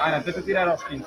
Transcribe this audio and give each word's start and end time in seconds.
Ana, 0.00 0.22
tenta 0.22 0.42
tirar 0.42 0.68
aos 0.68 0.82
15. 0.84 1.04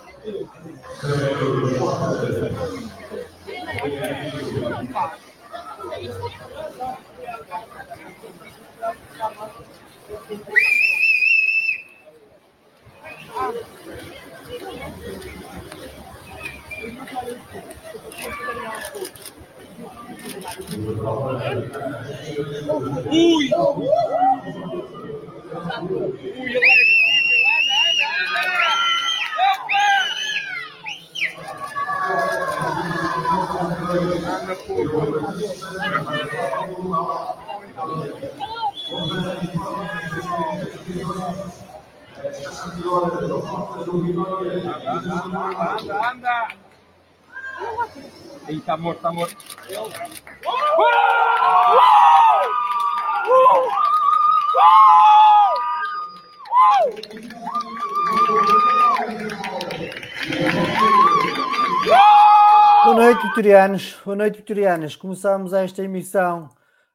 Ui! 23.09 23.49
Ui, 26.29 26.47
ele 26.49 26.96
Anda! 34.69 34.75
Anda, 45.72 46.09
anda! 46.09 46.47
Ih, 48.50 48.59
tá 48.62 48.75
morto, 48.75 49.01
tá 49.01 49.12
morto. 49.12 49.38
Boa 62.88 62.95
noite, 62.95 63.22
vitorianos. 63.28 63.98
Boa 64.06 64.16
noite, 64.16 64.38
vitorianas. 64.38 64.95
Começamos 64.95 65.51
esta 65.51 65.84
emissão 65.84 66.48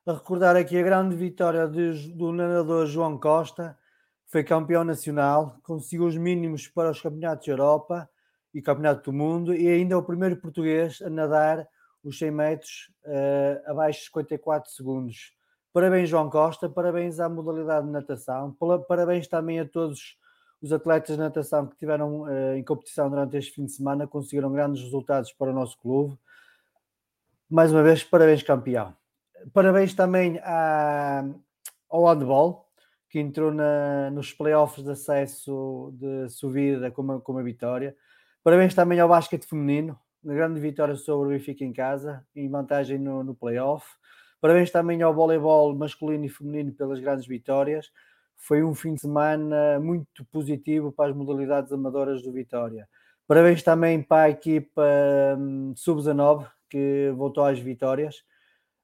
a 0.07 0.15
recordar 0.15 0.57
aqui 0.57 0.79
a 0.79 0.83
grande 0.83 1.15
vitória 1.15 1.69
de- 1.69 2.09
do 2.15 2.33
nadador 2.33 2.87
João 2.87 3.19
Costa, 3.19 3.77
que 4.25 4.33
foi 4.33 4.43
campeão 4.43 4.85
nacional, 4.85 5.59
conseguiu 5.63 6.07
os 6.07 6.17
mínimos 6.17 6.67
para 6.67 6.91
os 6.91 6.99
campeonatos 6.99 7.45
da 7.45 7.53
Europa 7.53 8.09
e 8.55 8.63
campeonato 8.63 9.11
do 9.11 9.15
mundo 9.15 9.55
e 9.55 9.69
ainda 9.69 9.93
é 9.93 9.97
o 9.99 10.03
primeiro 10.03 10.39
português 10.39 11.03
a 11.03 11.11
nadar 11.11 11.69
os 12.03 12.19
100 12.19 12.31
metros 12.31 12.91
eh, 13.05 13.63
abaixo 13.67 13.99
de 13.99 14.07
54 14.07 14.71
segundos. 14.73 15.35
Parabéns, 15.75 16.09
João 16.09 16.31
Costa, 16.31 16.71
parabéns 16.71 17.21
à 17.21 17.29
modalidade 17.29 17.85
de 17.85 17.93
natação, 17.93 18.57
parabéns 18.89 19.29
também 19.29 19.61
a 19.61 19.69
todos 19.69 20.17
os 20.63 20.73
atletas 20.73 21.17
de 21.17 21.23
natação 21.23 21.67
que 21.67 21.77
tiveram 21.77 22.29
eh, 22.29 22.59
em 22.59 22.63
competição 22.65 23.11
durante 23.11 23.37
este 23.37 23.53
fim 23.53 23.65
de 23.65 23.73
semana, 23.73 24.07
conseguiram 24.07 24.53
grandes 24.53 24.83
resultados 24.83 25.33
para 25.33 25.51
o 25.51 25.55
nosso 25.55 25.77
clube. 25.79 26.17
Mais 27.51 27.73
uma 27.73 27.83
vez, 27.83 28.05
parabéns, 28.05 28.43
campeão. 28.43 28.95
Parabéns 29.53 29.93
também 29.93 30.39
à- 30.45 31.25
ao 31.91 32.07
handball, 32.07 32.69
que 33.11 33.19
entrou 33.19 33.53
na- 33.53 34.11
nos 34.11 34.33
playoffs 34.33 34.85
de 34.85 34.91
acesso 34.91 35.93
de 35.95 36.29
subida 36.31 36.91
com 36.91 37.03
uma, 37.03 37.21
com 37.21 37.33
uma 37.33 37.43
vitória. 37.43 37.95
Parabéns 38.45 38.75
também 38.75 39.01
ao 39.01 39.09
basquete 39.09 39.45
feminino, 39.47 39.99
uma 40.23 40.33
grande 40.33 40.61
vitória 40.61 40.95
sobre 40.95 41.27
o 41.27 41.31
Benfica 41.31 41.65
em 41.65 41.73
casa, 41.73 42.25
em 42.35 42.49
vantagem 42.49 42.99
no, 42.99 43.23
no 43.25 43.35
playoff. 43.35 43.85
Parabéns 44.41 44.71
também 44.71 45.03
ao 45.03 45.13
voleibol 45.13 45.75
masculino 45.75 46.25
e 46.25 46.29
feminino 46.29 46.73
pelas 46.73 47.01
grandes 47.01 47.27
vitórias. 47.27 47.91
Foi 48.43 48.61
um 48.61 48.75
fim 48.75 48.95
de 48.95 49.03
semana 49.03 49.79
muito 49.79 50.25
positivo 50.25 50.91
para 50.91 51.11
as 51.11 51.17
modalidades 51.17 51.71
amadoras 51.71 52.23
do 52.23 52.33
Vitória. 52.33 52.89
Parabéns 53.25 53.63
também 53.63 54.03
para 54.03 54.25
a 54.25 54.31
equipa 54.31 54.83
hum, 55.39 55.73
sub-19 55.77 56.51
que 56.69 57.13
voltou 57.17 57.45
às 57.45 57.61
vitórias 57.61 58.17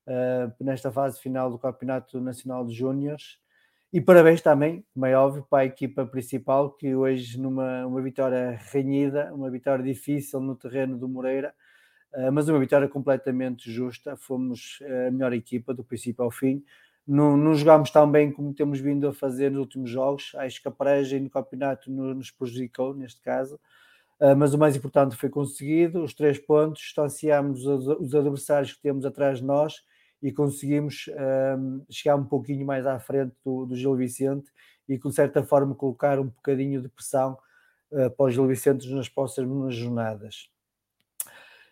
uh, 0.06 0.64
nesta 0.64 0.92
fase 0.92 1.20
final 1.20 1.50
do 1.50 1.58
Campeonato 1.58 2.20
Nacional 2.20 2.64
de 2.64 2.72
Júniores. 2.72 3.38
E 3.92 4.00
parabéns 4.00 4.40
também, 4.40 4.86
como 4.94 5.06
é 5.06 5.16
óbvio, 5.16 5.44
para 5.50 5.64
a 5.64 5.66
equipa 5.66 6.06
principal 6.06 6.70
que 6.70 6.94
hoje, 6.94 7.36
numa 7.36 7.84
uma 7.84 8.00
vitória 8.00 8.56
renhida, 8.72 9.34
uma 9.34 9.50
vitória 9.50 9.84
difícil 9.84 10.38
no 10.38 10.54
terreno 10.54 10.96
do 10.96 11.08
Moreira, 11.08 11.52
uh, 12.14 12.30
mas 12.30 12.48
uma 12.48 12.60
vitória 12.60 12.86
completamente 12.86 13.72
justa. 13.72 14.16
Fomos 14.16 14.78
a 15.08 15.10
melhor 15.10 15.32
equipa 15.32 15.74
do 15.74 15.82
princípio 15.82 16.22
ao 16.22 16.30
fim. 16.30 16.62
Não, 17.08 17.38
não 17.38 17.54
jogámos 17.54 17.90
tão 17.90 18.10
bem 18.10 18.30
como 18.30 18.52
temos 18.52 18.80
vindo 18.80 19.08
a 19.08 19.14
fazer 19.14 19.50
nos 19.50 19.60
últimos 19.60 19.88
jogos. 19.88 20.32
Acho 20.34 20.60
que 20.60 20.68
a 20.68 20.70
paragem 20.70 21.20
no 21.20 21.30
campeonato 21.30 21.90
nos 21.90 22.30
prejudicou, 22.30 22.94
neste 22.94 23.22
caso. 23.22 23.58
Uh, 24.20 24.36
mas 24.36 24.52
o 24.52 24.58
mais 24.58 24.76
importante 24.76 25.16
foi 25.16 25.30
conseguido, 25.30 26.02
os 26.02 26.12
três 26.12 26.38
pontos, 26.38 26.82
distanciámos 26.82 27.64
os, 27.64 27.86
os 27.86 28.14
adversários 28.14 28.74
que 28.74 28.82
temos 28.82 29.06
atrás 29.06 29.38
de 29.38 29.44
nós 29.44 29.76
e 30.20 30.30
conseguimos 30.32 31.08
um, 31.56 31.82
chegar 31.88 32.16
um 32.16 32.24
pouquinho 32.24 32.66
mais 32.66 32.84
à 32.84 32.98
frente 32.98 33.34
do, 33.42 33.64
do 33.64 33.74
Gil 33.74 33.94
Vicente 33.94 34.50
e, 34.86 34.98
de 34.98 35.14
certa 35.14 35.42
forma, 35.42 35.74
colocar 35.74 36.18
um 36.18 36.26
bocadinho 36.26 36.82
de 36.82 36.88
pressão 36.88 37.38
uh, 37.92 38.10
para 38.10 38.26
o 38.26 38.30
Gil 38.30 38.46
Vicente 38.46 38.86
nas 38.92 39.08
próximas 39.08 39.74
jornadas. 39.74 40.50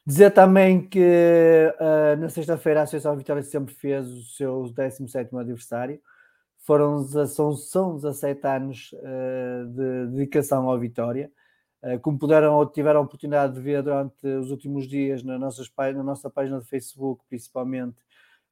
Dizer 0.07 0.31
também 0.31 0.87
que 0.87 1.75
uh, 1.81 2.21
na 2.21 2.29
sexta-feira 2.29 2.79
a 2.79 2.83
Associação 2.85 3.17
Vitória 3.17 3.43
sempre 3.43 3.75
fez 3.75 4.09
o 4.09 4.23
seu 4.23 4.73
17 4.73 5.35
aniversário. 5.35 6.01
Foram, 6.61 7.03
são, 7.27 7.57
são 7.57 7.97
17 7.97 8.47
anos 8.47 8.93
uh, 8.93 9.67
de 9.67 10.07
dedicação 10.13 10.71
ao 10.71 10.79
Vitória. 10.79 11.29
Uh, 11.83 11.99
como 11.99 12.21
puderam 12.21 12.55
ou 12.55 12.65
tiveram 12.67 13.01
a 13.01 13.03
oportunidade 13.03 13.55
de 13.55 13.61
ver 13.61 13.83
durante 13.83 14.25
os 14.25 14.53
últimos 14.53 14.87
dias 14.87 15.25
na, 15.25 15.41
nossas, 15.41 15.69
na 15.77 16.05
nossa 16.05 16.31
página 16.31 16.61
de 16.61 16.69
Facebook, 16.69 17.25
principalmente, 17.29 17.97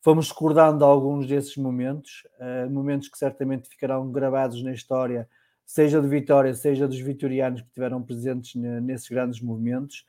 fomos 0.02 0.28
recordando 0.30 0.84
alguns 0.84 1.24
desses 1.24 1.56
momentos, 1.56 2.24
momentos 2.68 3.08
que 3.08 3.16
certamente 3.16 3.70
ficarão 3.70 4.12
gravados 4.12 4.62
na 4.62 4.70
história, 4.70 5.26
seja 5.64 5.98
de 6.02 6.08
Vitória, 6.08 6.52
seja 6.52 6.86
dos 6.86 7.00
vitorianos 7.00 7.62
que 7.62 7.68
estiveram 7.68 8.02
presentes 8.02 8.54
nesses 8.54 9.08
grandes 9.08 9.40
movimentos 9.40 10.04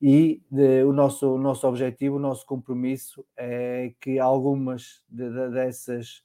e 0.00 0.40
de, 0.50 0.84
o, 0.84 0.92
nosso, 0.92 1.34
o 1.34 1.38
nosso 1.38 1.66
objetivo, 1.66 2.16
o 2.16 2.20
nosso 2.20 2.46
compromisso 2.46 3.24
é 3.36 3.92
que 4.00 4.18
algumas 4.18 5.02
de, 5.08 5.28
de, 5.28 5.50
dessas, 5.50 6.22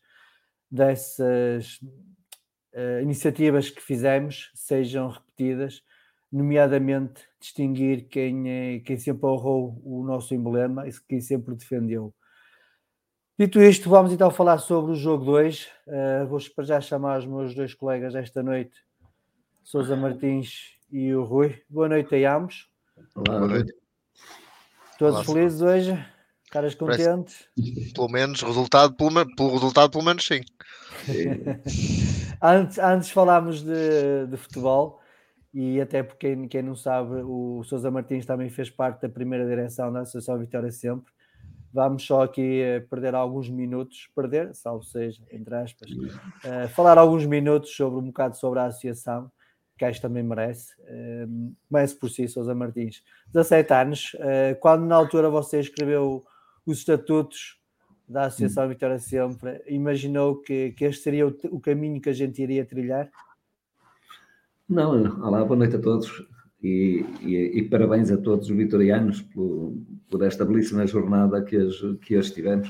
dessas 0.70 1.80
uh, 2.74 3.02
iniciativas 3.02 3.70
que 3.70 3.82
fizemos 3.82 4.52
sejam 4.54 5.10
repetidas, 5.10 5.84
nomeadamente 6.32 7.24
distinguir 7.40 8.08
quem, 8.08 8.50
é, 8.50 8.80
quem 8.80 8.98
sempre 8.98 9.26
honrou 9.26 9.82
o 9.84 10.04
nosso 10.04 10.34
emblema 10.34 10.88
e 10.88 10.92
quem 11.08 11.20
sempre 11.20 11.56
defendeu. 11.56 12.14
Dito 13.38 13.60
isto, 13.60 13.90
vamos 13.90 14.12
então 14.14 14.30
falar 14.30 14.60
sobre 14.60 14.92
o 14.92 14.96
jogo 14.96 15.26
2. 15.26 15.66
Uh, 15.66 15.70
eh, 15.88 16.26
vou 16.26 16.40
já 16.40 16.80
chamar 16.80 17.18
os 17.18 17.26
meus 17.26 17.56
dois 17.56 17.74
colegas 17.74 18.14
esta 18.14 18.44
noite, 18.44 18.80
Sousa 19.64 19.96
Martins 19.96 20.78
e 20.92 21.14
o 21.16 21.24
Rui. 21.24 21.60
Boa 21.68 21.90
noite 21.90 22.24
a 22.24 22.38
ambos. 22.38 22.73
Olá, 23.16 23.40
Boa 23.40 23.48
noite. 23.48 23.74
Todos 25.00 25.16
Olá, 25.16 25.24
felizes 25.24 25.62
hoje? 25.62 26.06
Caras 26.52 26.76
contentes? 26.76 27.48
Parece, 27.56 27.94
pelo 27.94 28.10
menos, 28.10 28.42
resultado, 28.42 28.96
pelo, 28.96 29.36
pelo 29.36 29.54
resultado, 29.54 29.92
pelo 29.92 30.04
menos 30.04 30.26
sim. 30.26 30.42
antes, 32.42 32.78
antes 32.78 33.10
falámos 33.10 33.64
de, 33.64 34.28
de 34.28 34.38
futebol 34.38 35.02
e 35.52 35.82
até 35.82 36.04
porque 36.04 36.36
quem, 36.36 36.48
quem 36.48 36.62
não 36.62 36.76
sabe, 36.76 37.22
o 37.24 37.64
Sousa 37.64 37.90
Martins 37.90 38.26
também 38.26 38.50
fez 38.50 38.70
parte 38.70 39.02
da 39.02 39.10
primeira 39.10 39.48
direção 39.48 39.92
da 39.92 40.02
Associação 40.02 40.38
Vitória 40.38 40.72
Sempre. 40.72 41.12
Vamos 41.74 42.06
só 42.06 42.22
aqui 42.22 42.62
eh, 42.62 42.82
perder 42.82 43.16
alguns 43.16 43.50
minutos, 43.50 44.08
perder, 44.16 44.54
salvo 44.54 44.84
seja, 44.84 45.24
entre 45.32 45.56
aspas, 45.56 45.90
uh, 45.90 46.68
falar 46.70 47.00
alguns 47.00 47.26
minutos 47.26 47.76
sobre 47.76 47.98
um 48.00 48.04
bocado 48.04 48.38
sobre 48.38 48.60
a 48.60 48.66
associação 48.66 49.32
que 49.84 49.86
acho 49.86 50.02
também 50.02 50.24
merece. 50.24 50.74
Uh, 50.82 51.54
comece 51.68 51.96
por 51.96 52.10
si, 52.10 52.28
Sousa 52.28 52.56
Martins. 52.56 53.04
17 53.34 53.74
anos, 53.74 54.14
uh, 54.16 54.58
quando 54.62 54.86
na 54.86 54.96
altura 54.96 55.30
você 55.30 55.60
escreveu 55.60 56.26
os 56.66 56.78
estatutos 56.80 57.60
da 58.08 58.26
Associação 58.26 58.70
Vitória 58.70 58.98
Sempre, 59.00 59.62
imaginou 59.68 60.38
que, 60.38 60.72
que 60.72 60.86
este 60.86 61.04
seria 61.04 61.28
o, 61.28 61.36
o, 61.52 61.60
caminho 61.60 62.00
que 62.00 62.10
a 62.10 62.14
gente 62.14 62.42
iria 62.42 62.66
trilhar? 62.66 63.10
Não, 64.70 65.22
olá, 65.22 65.44
boa 65.44 65.58
noite 65.58 65.76
a 65.76 65.80
todos 65.80 66.26
e, 66.62 67.06
e, 67.22 67.60
e 67.60 67.70
parabéns 67.70 68.10
a 68.10 68.18
todos 68.18 68.50
os 68.50 68.56
vitorianos 68.56 69.22
por, 69.22 69.74
por 70.10 70.24
esta 70.24 70.46
belíssima 70.46 70.88
jornada 70.88 71.44
que 71.44 71.58
as, 71.58 71.76
que 72.02 72.16
as 72.16 72.32
tivemos. 72.32 72.70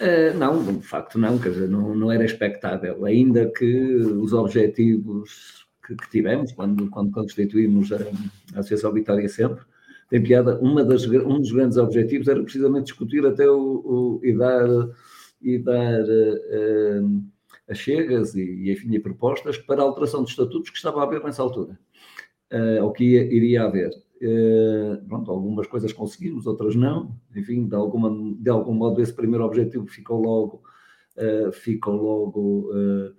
Uh, 0.00 0.36
não, 0.36 0.78
de 0.78 0.86
facto 0.86 1.16
não, 1.16 1.38
quer 1.38 1.50
dizer, 1.50 1.68
não, 1.68 1.94
não 1.94 2.10
era 2.10 2.24
expectável, 2.24 3.04
ainda 3.04 3.48
que 3.52 3.94
os 3.96 4.32
objetivos 4.32 5.63
que, 5.86 5.94
que 5.94 6.10
tivemos 6.10 6.52
quando, 6.52 6.88
quando 6.90 7.12
constituímos 7.12 7.92
a, 7.92 7.96
a 8.54 8.60
Associação 8.60 8.92
Vitória 8.92 9.28
Sempre. 9.28 9.64
Tem 10.08 10.22
piada, 10.22 10.58
uma 10.60 10.84
das, 10.84 11.06
um 11.06 11.40
dos 11.40 11.50
grandes 11.50 11.76
objetivos 11.76 12.28
era 12.28 12.42
precisamente 12.42 12.86
discutir 12.86 13.24
até 13.24 13.48
o, 13.48 13.58
o 13.58 14.20
e 14.22 14.36
dar, 14.36 14.68
e 15.40 15.58
dar 15.58 16.02
uh, 16.02 17.24
as 17.68 17.78
chegas 17.78 18.34
e, 18.34 18.70
enfim, 18.70 18.94
e 18.94 19.00
propostas 19.00 19.56
para 19.58 19.82
a 19.82 19.84
alteração 19.84 20.22
de 20.22 20.30
estatutos 20.30 20.70
que 20.70 20.76
estava 20.76 21.00
a 21.00 21.04
haver 21.04 21.22
nessa 21.22 21.42
altura, 21.42 21.78
uh, 22.52 22.84
ou 22.84 22.92
que 22.92 23.04
ia, 23.04 23.24
iria 23.24 23.64
haver. 23.64 23.90
Uh, 24.22 25.04
pronto, 25.08 25.30
algumas 25.30 25.66
coisas 25.66 25.92
conseguimos, 25.92 26.46
outras 26.46 26.76
não. 26.76 27.14
Enfim, 27.34 27.66
de, 27.66 27.74
alguma, 27.74 28.10
de 28.38 28.50
algum 28.50 28.74
modo 28.74 29.00
esse 29.00 29.12
primeiro 29.12 29.44
objetivo 29.44 29.86
ficou 29.86 30.20
logo, 30.20 30.62
uh, 31.16 31.52
ficou 31.52 31.94
logo, 31.94 32.70
uh, 32.72 33.14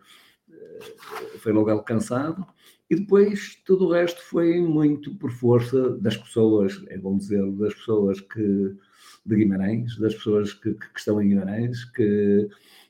foi 1.40 1.52
logo 1.52 1.70
alcançado. 1.70 2.46
E 2.90 2.96
depois 2.96 3.62
tudo 3.66 3.86
o 3.86 3.92
resto 3.92 4.22
foi 4.22 4.62
muito 4.62 5.16
por 5.16 5.32
força 5.32 5.98
das 5.98 6.18
pessoas, 6.18 6.84
é 6.88 6.98
bom 6.98 7.18
dizer, 7.18 7.44
das 7.54 7.74
pessoas 7.74 8.22
que 8.22 8.76
de 9.26 9.36
Guimarães, 9.36 9.98
das 9.98 10.14
pessoas 10.14 10.54
que, 10.54 10.74
que 10.74 10.86
estão 10.96 11.22
em 11.22 11.30
Guimarães, 11.30 11.84
que, 11.86 12.48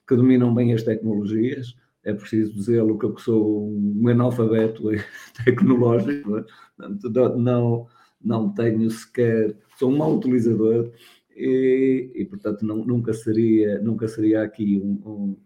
que, 0.07 0.15
dominam 0.15 0.53
bem 0.53 0.73
as 0.73 0.83
tecnologias. 0.83 1.75
É 2.03 2.13
preciso 2.13 2.53
dizê-lo 2.53 2.99
que 2.99 3.05
eu 3.05 3.17
sou 3.17 3.71
um 3.71 4.07
analfabeto 4.07 4.83
tecnológico, 5.43 6.45
não, 6.77 7.37
não, 7.37 7.87
não 8.21 8.53
tenho 8.53 8.89
sequer, 8.91 9.57
sou 9.79 9.91
um 9.91 9.97
mau 9.97 10.17
utilizador 10.17 10.91
e, 11.35 12.11
e 12.13 12.25
portanto 12.25 12.65
não, 12.65 12.77
nunca 12.85 13.13
seria 13.13 13.81
nunca 13.81 14.07
seria 14.07 14.43
aqui 14.43 14.77
um, 14.77 15.01
um 15.05 15.37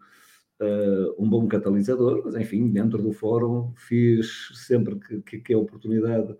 uh, 0.59 1.15
um 1.17 1.29
bom 1.29 1.47
catalisador, 1.47 2.21
mas 2.25 2.35
enfim, 2.35 2.69
dentro 2.69 3.01
do 3.01 3.13
fórum 3.13 3.73
fiz 3.75 4.49
sempre 4.53 4.99
que, 4.99 5.21
que, 5.21 5.39
que 5.39 5.53
a 5.53 5.57
oportunidade, 5.57 6.35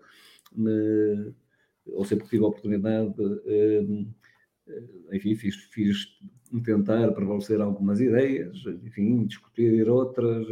me, 0.52 1.32
ou 1.86 2.04
sempre 2.04 2.24
que 2.24 2.30
tive 2.30 2.44
a 2.44 2.48
oportunidade, 2.48 3.14
uh, 3.20 4.14
enfim, 5.12 5.34
fiz, 5.34 5.56
fiz 5.72 6.06
tentar 6.64 7.12
prevalecer 7.12 7.60
algumas 7.60 8.00
ideias, 8.00 8.58
enfim, 8.84 9.24
discutir 9.26 9.88
outras, 9.88 10.46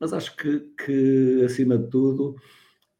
mas 0.00 0.12
acho 0.12 0.36
que, 0.36 0.60
que 0.84 1.42
acima 1.44 1.78
de 1.78 1.88
tudo, 1.88 2.36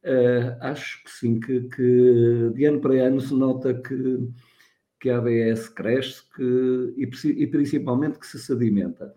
uh, 0.05 0.57
acho 0.61 1.03
que 1.05 1.11
sim, 1.11 1.41
que, 1.41 1.63
que 1.69 2.51
de 2.55 2.65
ano 2.65 2.81
para 2.81 3.07
ano 3.07 3.21
se 3.21 3.35
nota 3.35 3.75
que, 3.75 4.29
que 5.01 5.11
a 5.11 5.19
ABS 5.19 5.69
cresce 5.69 6.23
que, 6.35 6.95
e, 6.97 7.43
e 7.43 7.47
principalmente 7.47 8.19
que 8.19 8.27
se 8.27 8.39
sedimenta 8.39 9.15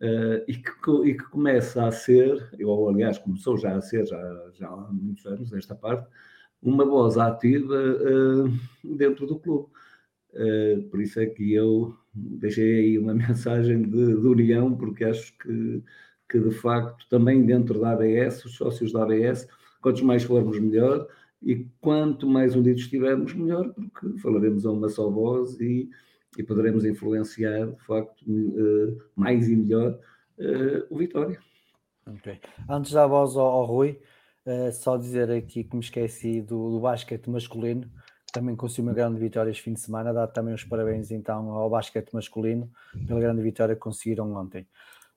uh, 0.00 0.44
e, 0.46 0.54
que, 0.54 0.90
e 1.04 1.14
que 1.14 1.24
começa 1.30 1.86
a 1.86 1.92
ser, 1.92 2.50
ou 2.62 2.88
aliás 2.88 3.18
começou 3.18 3.56
já 3.56 3.76
a 3.76 3.80
ser, 3.80 4.06
já, 4.06 4.50
já 4.54 4.68
há 4.68 4.92
muitos 4.92 5.26
anos 5.26 5.50
nesta 5.50 5.74
parte, 5.74 6.08
uma 6.62 6.84
voz 6.84 7.16
ativa 7.16 7.74
uh, 7.74 8.96
dentro 8.96 9.26
do 9.26 9.38
clube. 9.38 9.68
Uh, 10.32 10.82
por 10.90 11.00
isso 11.00 11.18
é 11.20 11.26
que 11.26 11.54
eu 11.54 11.96
deixei 12.14 12.80
aí 12.80 12.98
uma 12.98 13.14
mensagem 13.14 13.82
de, 13.82 14.06
de, 14.06 14.26
união, 14.26 14.74
porque 14.76 15.04
acho 15.04 15.36
que, 15.38 15.82
que 16.28 16.38
de 16.38 16.50
facto 16.50 17.06
também 17.08 17.44
dentro 17.44 17.80
da 17.80 17.92
ABS, 17.92 18.44
os 18.44 18.56
sócios 18.56 18.92
da 18.92 19.02
ABS, 19.02 19.48
quantos 19.80 20.02
mais 20.02 20.24
formos 20.24 20.58
melhor, 20.58 21.06
e 21.42 21.66
quanto 21.80 22.26
mais 22.26 22.54
unidos 22.56 22.82
estivermos, 22.82 23.34
melhor, 23.34 23.72
porque 23.72 24.18
falaremos 24.18 24.66
a 24.66 24.72
uma 24.72 24.88
só 24.88 25.08
voz 25.08 25.60
e, 25.60 25.88
e 26.40 26.44
poderemos 26.44 26.84
influenciar, 26.84 27.66
de 27.66 27.84
facto, 27.84 28.22
uh, 28.26 29.02
mais 29.14 29.48
e 29.48 29.56
melhor 29.56 29.98
uh, 30.38 30.86
o 30.90 30.98
Vitória. 30.98 31.38
Okay. 32.18 32.40
Antes 32.68 32.92
da 32.92 33.06
voz 33.06 33.36
ao, 33.36 33.46
ao 33.46 33.64
Rui, 33.64 34.00
uh, 34.46 34.72
só 34.72 34.96
dizer 34.96 35.30
aqui 35.30 35.64
que 35.64 35.74
me 35.74 35.82
esqueci 35.82 36.40
do, 36.40 36.70
do 36.70 36.80
basquete 36.80 37.28
masculino, 37.28 37.90
também 38.32 38.54
conseguiu 38.54 38.84
uma 38.84 38.92
grande 38.94 39.18
vitória 39.18 39.50
este 39.50 39.62
fim 39.62 39.72
de 39.72 39.80
semana, 39.80 40.12
dar 40.12 40.26
também 40.26 40.54
os 40.54 40.64
parabéns 40.64 41.10
então 41.10 41.50
ao 41.50 41.70
basquete 41.70 42.12
masculino 42.12 42.70
pela 43.06 43.18
grande 43.18 43.40
vitória 43.42 43.74
que 43.74 43.80
conseguiram 43.80 44.32
ontem. 44.34 44.66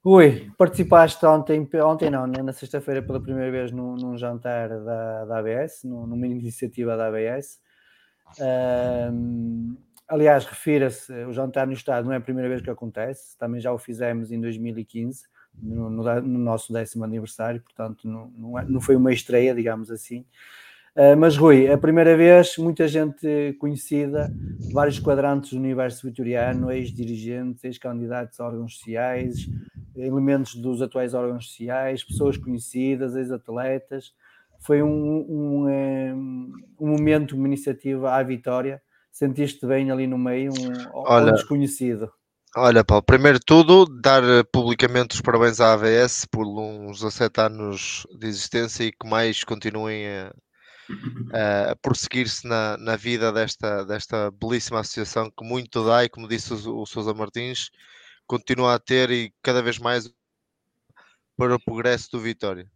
Rui, 0.01 0.49
participaste 0.57 1.25
ontem, 1.25 1.67
ontem 1.83 2.09
não, 2.09 2.25
na 2.25 2.53
sexta-feira 2.53 3.01
pela 3.01 3.19
primeira 3.19 3.51
vez 3.51 3.71
num, 3.71 3.95
num 3.95 4.17
jantar 4.17 4.69
da, 4.69 5.25
da 5.25 5.39
ABS, 5.39 5.83
numa 5.83 6.25
iniciativa 6.25 6.95
da 6.95 7.07
ABS. 7.07 7.59
Um, 9.11 9.75
Aliás, 10.09 10.43
refira-se, 10.43 11.13
o 11.25 11.31
jantar 11.31 11.67
no 11.67 11.73
Estado 11.73 12.05
não 12.05 12.13
é 12.13 12.17
a 12.17 12.21
primeira 12.21 12.49
vez 12.49 12.61
que 12.61 12.69
acontece, 12.69 13.37
também 13.37 13.61
já 13.61 13.71
o 13.71 13.77
fizemos 13.77 14.31
em 14.31 14.41
2015, 14.41 15.27
no, 15.61 15.89
no, 15.89 16.21
no 16.21 16.39
nosso 16.39 16.73
décimo 16.73 17.03
aniversário, 17.03 17.61
portanto 17.61 18.07
não, 18.07 18.31
não, 18.35 18.59
é, 18.59 18.65
não, 18.65 18.81
foi 18.81 18.95
uma 18.95 19.13
estreia, 19.13 19.53
digamos 19.53 19.91
assim. 19.91 20.25
Uh, 20.95 21.15
mas 21.15 21.37
Rui, 21.37 21.71
a 21.71 21.77
primeira 21.77 22.17
vez, 22.17 22.57
muita 22.57 22.87
gente 22.87 23.55
conhecida, 23.59 24.33
vários 24.73 24.99
quadrantes 24.99 25.51
do 25.51 25.59
universo 25.59 26.07
vitoriano, 26.07 26.71
ex-dirigentes, 26.71 27.63
ex-candidatos 27.63 28.39
a 28.39 28.45
órgãos 28.45 28.77
sociais, 28.77 29.47
elementos 29.95 30.55
dos 30.55 30.81
atuais 30.81 31.13
órgãos 31.13 31.47
sociais, 31.49 32.03
pessoas 32.03 32.35
conhecidas, 32.35 33.15
ex-atletas. 33.15 34.13
Foi 34.59 34.81
um, 34.81 34.89
um, 34.89 35.69
um, 35.69 36.53
um, 36.79 36.87
momento, 36.87 37.35
uma 37.35 37.47
iniciativa 37.47 38.11
à 38.11 38.23
vitória. 38.23 38.81
Sentiste 39.19 39.67
bem 39.67 39.91
ali 39.91 40.07
no 40.07 40.17
meio, 40.17 40.53
um, 40.53 40.91
Olha, 40.93 41.33
um 41.33 41.35
desconhecido? 41.35 42.09
Olha, 42.55 42.85
Paulo, 42.85 43.03
primeiro 43.03 43.37
de 43.37 43.43
tudo, 43.45 43.85
dar 43.85 44.23
eh, 44.23 44.43
publicamente 44.49 45.13
os 45.13 45.19
parabéns 45.19 45.59
à 45.59 45.73
AVS 45.73 46.25
por 46.31 46.47
uns 46.47 46.99
17 47.01 47.41
anos 47.41 48.07
de 48.17 48.27
existência 48.27 48.85
e 48.85 48.93
que 48.93 49.05
mais 49.05 49.43
continuem 49.43 50.07
a, 50.07 51.71
a 51.71 51.75
prosseguir-se 51.81 52.47
na, 52.47 52.77
na 52.77 52.95
vida 52.95 53.29
desta, 53.33 53.83
desta 53.83 54.31
belíssima 54.31 54.79
associação 54.79 55.29
que 55.29 55.43
muito 55.43 55.83
dá 55.83 56.05
e, 56.05 56.07
como 56.07 56.25
disse 56.25 56.53
o, 56.53 56.79
o 56.79 56.85
Sousa 56.85 57.13
Martins, 57.13 57.71
continua 58.25 58.75
a 58.75 58.79
ter 58.79 59.11
e 59.11 59.33
cada 59.43 59.61
vez 59.61 59.77
mais 59.79 60.09
para 61.35 61.55
o 61.55 61.59
progresso 61.59 62.07
do 62.09 62.21
Vitória. 62.21 62.71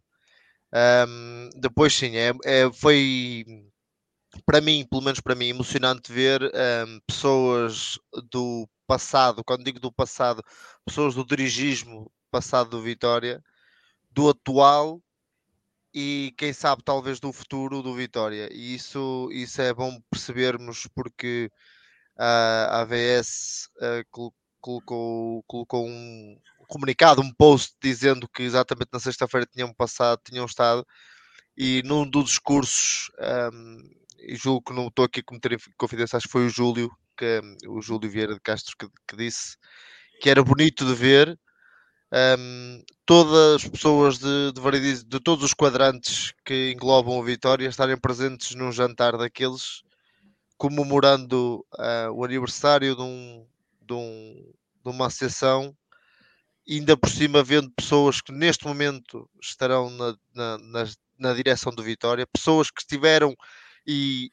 Um, 1.08 1.48
depois, 1.56 1.94
sim, 1.94 2.16
é, 2.18 2.34
é, 2.44 2.70
foi 2.70 3.46
para 4.44 4.60
mim, 4.60 4.86
pelo 4.88 5.02
menos 5.02 5.20
para 5.20 5.34
mim, 5.34 5.48
emocionante 5.48 6.12
ver 6.12 6.42
um, 6.42 7.00
pessoas 7.06 7.98
do 8.30 8.68
passado, 8.86 9.42
quando 9.44 9.64
digo 9.64 9.80
do 9.80 9.92
passado, 9.92 10.42
pessoas 10.84 11.14
do 11.14 11.24
dirigismo 11.24 12.10
passado 12.30 12.70
do 12.70 12.82
Vitória, 12.82 13.42
do 14.10 14.28
atual 14.28 15.00
e 15.92 16.34
quem 16.36 16.52
sabe 16.52 16.82
talvez 16.82 17.20
do 17.20 17.32
futuro 17.32 17.82
do 17.82 17.94
Vitória. 17.94 18.48
E 18.52 18.74
isso, 18.74 19.28
isso 19.32 19.62
é 19.62 19.72
bom 19.72 20.00
percebermos 20.10 20.88
porque 20.94 21.50
a 22.18 22.80
AVS 22.80 23.68
uh, 23.76 24.40
colocou, 24.60 25.42
colocou 25.46 25.86
um 25.86 26.38
comunicado, 26.68 27.20
um 27.20 27.32
post 27.32 27.74
dizendo 27.82 28.28
que 28.28 28.42
exatamente 28.42 28.90
na 28.92 29.00
sexta-feira 29.00 29.46
tinham 29.46 29.72
passado, 29.72 30.20
tinham 30.24 30.46
estado 30.46 30.86
e 31.56 31.82
num 31.84 32.08
dos 32.08 32.30
discursos 32.30 33.10
um, 33.52 34.03
julgo 34.30 34.62
que 34.62 34.72
não 34.72 34.88
estou 34.88 35.04
aqui 35.04 35.20
a 35.20 35.24
cometer 35.24 35.58
confidência, 35.76 36.16
acho 36.16 36.26
que 36.26 36.32
foi 36.32 36.46
o 36.46 36.50
Júlio 36.50 36.90
que, 37.16 37.40
o 37.68 37.80
Júlio 37.80 38.10
Vieira 38.10 38.34
de 38.34 38.40
Castro 38.40 38.74
que, 38.78 38.88
que 39.06 39.16
disse 39.16 39.56
que 40.20 40.30
era 40.30 40.42
bonito 40.42 40.84
de 40.84 40.94
ver 40.94 41.38
um, 42.38 42.84
todas 43.04 43.56
as 43.56 43.68
pessoas 43.68 44.18
de, 44.18 44.52
de, 44.52 45.04
de, 45.04 45.20
todos 45.20 45.44
os 45.44 45.54
quadrantes 45.54 46.32
que 46.44 46.72
englobam 46.72 47.20
a 47.20 47.24
Vitória 47.24 47.66
estarem 47.66 47.96
presentes 47.96 48.54
num 48.54 48.70
jantar 48.70 49.16
daqueles 49.16 49.82
comemorando 50.56 51.66
uh, 51.74 52.12
o 52.12 52.24
aniversário 52.24 52.94
de, 52.94 53.02
um, 53.02 53.46
de, 53.82 53.92
um, 53.94 54.52
de 54.84 54.90
uma 54.90 55.06
associação 55.06 55.76
ainda 56.68 56.96
por 56.96 57.10
cima 57.10 57.42
vendo 57.42 57.70
pessoas 57.72 58.20
que 58.20 58.32
neste 58.32 58.64
momento 58.64 59.28
estarão 59.42 59.90
na, 59.90 60.16
na, 60.34 60.58
na, 60.58 60.84
na 61.18 61.34
direção 61.34 61.72
do 61.72 61.82
Vitória, 61.82 62.26
pessoas 62.26 62.70
que 62.70 62.80
estiveram 62.80 63.34
e 63.86 64.30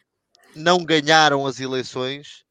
não 0.56 0.84
ganharam 0.84 1.46
as 1.46 1.60
eleições 1.60 2.44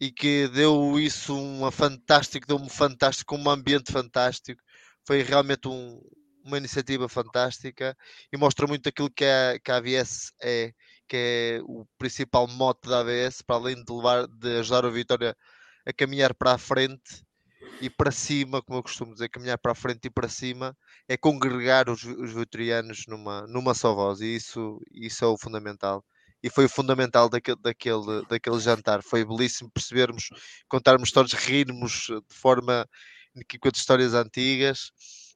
e 0.00 0.10
que 0.10 0.48
deu 0.48 0.98
isso 0.98 1.34
uma 1.38 1.70
fantástico, 1.70 2.46
deu-me 2.46 2.68
fantástico, 2.68 3.36
um 3.36 3.48
ambiente 3.48 3.92
fantástico. 3.92 4.60
Foi 5.06 5.22
realmente 5.22 5.68
um, 5.68 6.00
uma 6.44 6.58
iniciativa 6.58 7.08
fantástica 7.08 7.96
e 8.32 8.36
mostra 8.36 8.66
muito 8.66 8.88
aquilo 8.88 9.10
que 9.10 9.24
a, 9.24 9.58
que 9.62 9.70
a 9.70 9.76
AVS 9.76 10.32
é, 10.42 10.72
que 11.08 11.16
é 11.16 11.60
o 11.64 11.86
principal 11.98 12.48
mote 12.48 12.88
da 12.88 13.00
AVS, 13.00 13.42
para 13.42 13.56
além 13.56 13.76
de, 13.76 13.92
levar, 13.92 14.26
de 14.26 14.58
ajudar 14.58 14.84
a 14.84 14.90
Vitória 14.90 15.36
a 15.86 15.92
caminhar 15.92 16.34
para 16.34 16.54
a 16.54 16.58
frente 16.58 17.22
e 17.80 17.90
para 17.90 18.10
cima, 18.10 18.62
como 18.62 18.78
eu 18.78 18.82
costumo 18.82 19.12
dizer, 19.12 19.28
caminhar 19.28 19.58
para 19.58 19.72
a 19.72 19.74
frente 19.74 20.06
e 20.06 20.10
para 20.10 20.28
cima, 20.28 20.76
é 21.08 21.16
congregar 21.16 21.88
os, 21.88 22.02
os 22.04 22.32
vitorianos 22.32 23.04
numa, 23.06 23.46
numa 23.46 23.74
só 23.74 23.94
voz, 23.94 24.20
e 24.20 24.34
isso, 24.36 24.80
isso 24.92 25.24
é 25.24 25.28
o 25.28 25.38
fundamental 25.38 26.04
e 26.42 26.50
foi 26.50 26.64
o 26.64 26.68
fundamental 26.68 27.28
daquele, 27.28 27.58
daquele, 27.60 28.26
daquele 28.28 28.58
jantar. 28.60 29.02
Foi 29.02 29.24
belíssimo 29.24 29.70
percebermos, 29.70 30.28
contarmos 30.68 31.08
histórias, 31.08 31.32
rirmos 31.32 32.08
de 32.08 32.34
forma 32.34 32.88
que 33.48 33.58
com 33.58 33.68
as 33.68 33.78
histórias 33.78 34.14
antigas, 34.14 34.90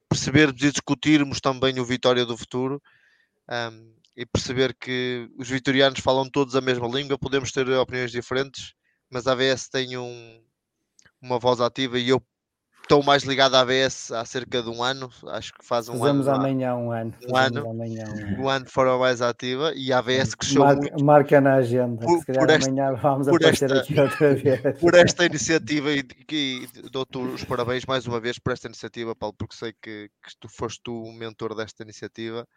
percebermos 0.09 0.61
e 0.61 0.71
discutirmos 0.71 1.39
também 1.39 1.79
o 1.79 1.85
Vitória 1.85 2.25
do 2.25 2.37
futuro 2.37 2.81
um, 3.49 3.95
e 4.15 4.25
perceber 4.25 4.75
que 4.75 5.29
os 5.37 5.49
vitorianos 5.49 5.99
falam 5.99 6.29
todos 6.29 6.55
a 6.55 6.61
mesma 6.61 6.87
língua, 6.87 7.17
podemos 7.17 7.51
ter 7.51 7.69
opiniões 7.69 8.11
diferentes, 8.11 8.73
mas 9.09 9.27
a 9.27 9.33
AVS 9.33 9.69
tem 9.69 9.97
um, 9.97 10.43
uma 11.21 11.39
voz 11.39 11.61
ativa 11.61 11.99
e 11.99 12.09
eu 12.09 12.21
estou 12.87 13.03
mais 13.03 13.23
ligado 13.23 13.55
à 13.55 13.59
ABS 13.59 14.13
há 14.13 14.23
cerca 14.23 14.63
de 14.63 14.69
um 14.69 14.81
ano, 14.81 15.09
acho 15.27 15.53
que 15.53 15.63
faz 15.63 15.89
um 15.89 15.99
Fazemos 15.99 16.25
ano. 16.25 16.37
amanhã 16.37 16.73
um 16.75 16.91
ano. 16.91 17.13
Um 17.29 17.35
ano, 17.35 17.69
amanhã 17.69 18.05
um 18.07 18.11
ano. 18.11 18.39
um 18.41 18.49
ano 18.49 18.65
de 18.65 18.71
forma 18.71 18.97
mais 18.97 19.21
ativa 19.21 19.73
e 19.75 19.91
a 19.91 19.99
ABS 19.99 20.33
cresceu 20.33 20.61
marca, 20.61 20.81
muito. 20.81 21.05
Marca 21.05 21.41
na 21.41 21.55
agenda, 21.55 22.05
por, 22.05 22.19
se 22.19 22.25
calhar 22.25 22.45
por 22.45 22.49
esta, 22.49 22.69
amanhã 22.69 22.93
vamos 22.93 23.27
aparecer 23.27 23.71
esta, 23.71 23.83
aqui 23.83 23.99
outra 23.99 24.35
vez. 24.35 24.79
Por 24.79 24.95
esta 24.95 25.25
iniciativa 25.25 25.91
e, 25.91 26.03
e 26.31 26.67
dou-te 26.89 27.17
os 27.17 27.43
parabéns 27.43 27.85
mais 27.85 28.07
uma 28.07 28.21
vez 28.21 28.39
por 28.39 28.53
esta 28.53 28.67
iniciativa, 28.67 29.13
Paulo, 29.13 29.35
porque 29.37 29.55
sei 29.55 29.73
que, 29.73 30.09
que 30.23 30.37
tu 30.39 30.47
foste 30.47 30.89
o 30.89 31.11
mentor 31.11 31.55
desta 31.55 31.83
iniciativa 31.83 32.47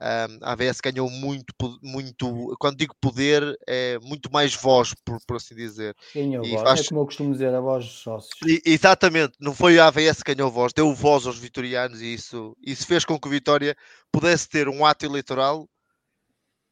um, 0.00 0.44
a 0.44 0.52
AVS 0.52 0.80
ganhou 0.80 1.10
muito, 1.10 1.54
muito, 1.82 2.54
quando 2.58 2.76
digo 2.76 2.94
poder, 3.00 3.58
é 3.66 3.98
muito 4.00 4.30
mais 4.30 4.54
voz, 4.54 4.94
por, 5.04 5.18
por 5.26 5.36
assim 5.36 5.54
dizer. 5.54 5.96
Ganhou 6.14 6.44
voz, 6.44 6.62
faz... 6.62 6.80
é 6.80 6.84
como 6.88 7.00
eu 7.00 7.06
costumo 7.06 7.32
dizer, 7.32 7.54
a 7.54 7.60
voz 7.60 7.84
dos 7.84 7.94
sócios. 7.94 8.34
E, 8.46 8.62
exatamente, 8.66 9.34
não 9.40 9.54
foi 9.54 9.78
a 9.78 9.86
AVS 9.86 10.22
que 10.22 10.34
ganhou 10.34 10.50
voz, 10.50 10.72
deu 10.72 10.94
voz 10.94 11.26
aos 11.26 11.38
vitorianos 11.38 12.02
e 12.02 12.12
isso, 12.12 12.56
isso 12.62 12.86
fez 12.86 13.04
com 13.04 13.18
que 13.18 13.28
o 13.28 13.30
Vitória 13.30 13.74
pudesse 14.12 14.48
ter 14.48 14.68
um 14.68 14.84
ato 14.84 15.06
eleitoral 15.06 15.68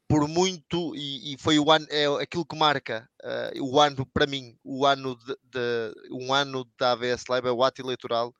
por 0.06 0.28
muito, 0.28 0.94
e, 0.94 1.32
e 1.32 1.38
foi 1.38 1.58
o 1.58 1.70
ano, 1.70 1.86
é 1.90 2.04
aquilo 2.22 2.44
que 2.44 2.56
marca 2.56 3.08
uh, 3.22 3.62
o 3.62 3.80
ano, 3.80 4.06
para 4.12 4.26
mim, 4.26 4.54
o 4.62 4.84
ano 4.84 5.16
de, 5.16 5.36
de, 5.42 5.94
um 6.10 6.32
ano 6.32 6.68
da 6.78 6.92
AVS 6.92 7.24
Live 7.28 7.48
é 7.48 7.50
o 7.50 7.64
ato 7.64 7.80
eleitoral, 7.80 8.34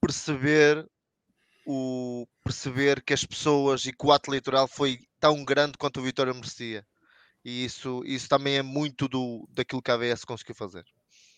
perceber 0.00 0.88
o 1.70 2.26
perceber 2.42 3.02
que 3.02 3.12
as 3.12 3.26
pessoas 3.26 3.84
e 3.84 3.92
que 3.92 4.06
o 4.06 4.10
ato 4.10 4.30
eleitoral 4.30 4.66
foi 4.66 5.00
tão 5.20 5.44
grande 5.44 5.76
quanto 5.76 6.00
o 6.00 6.02
Vitória 6.02 6.32
merecia. 6.32 6.82
E 7.44 7.62
isso, 7.62 8.02
isso 8.06 8.26
também 8.26 8.56
é 8.56 8.62
muito 8.62 9.06
do, 9.06 9.46
daquilo 9.52 9.82
que 9.82 9.90
a 9.90 9.94
AVS 9.94 10.24
conseguiu 10.24 10.54
fazer. 10.54 10.82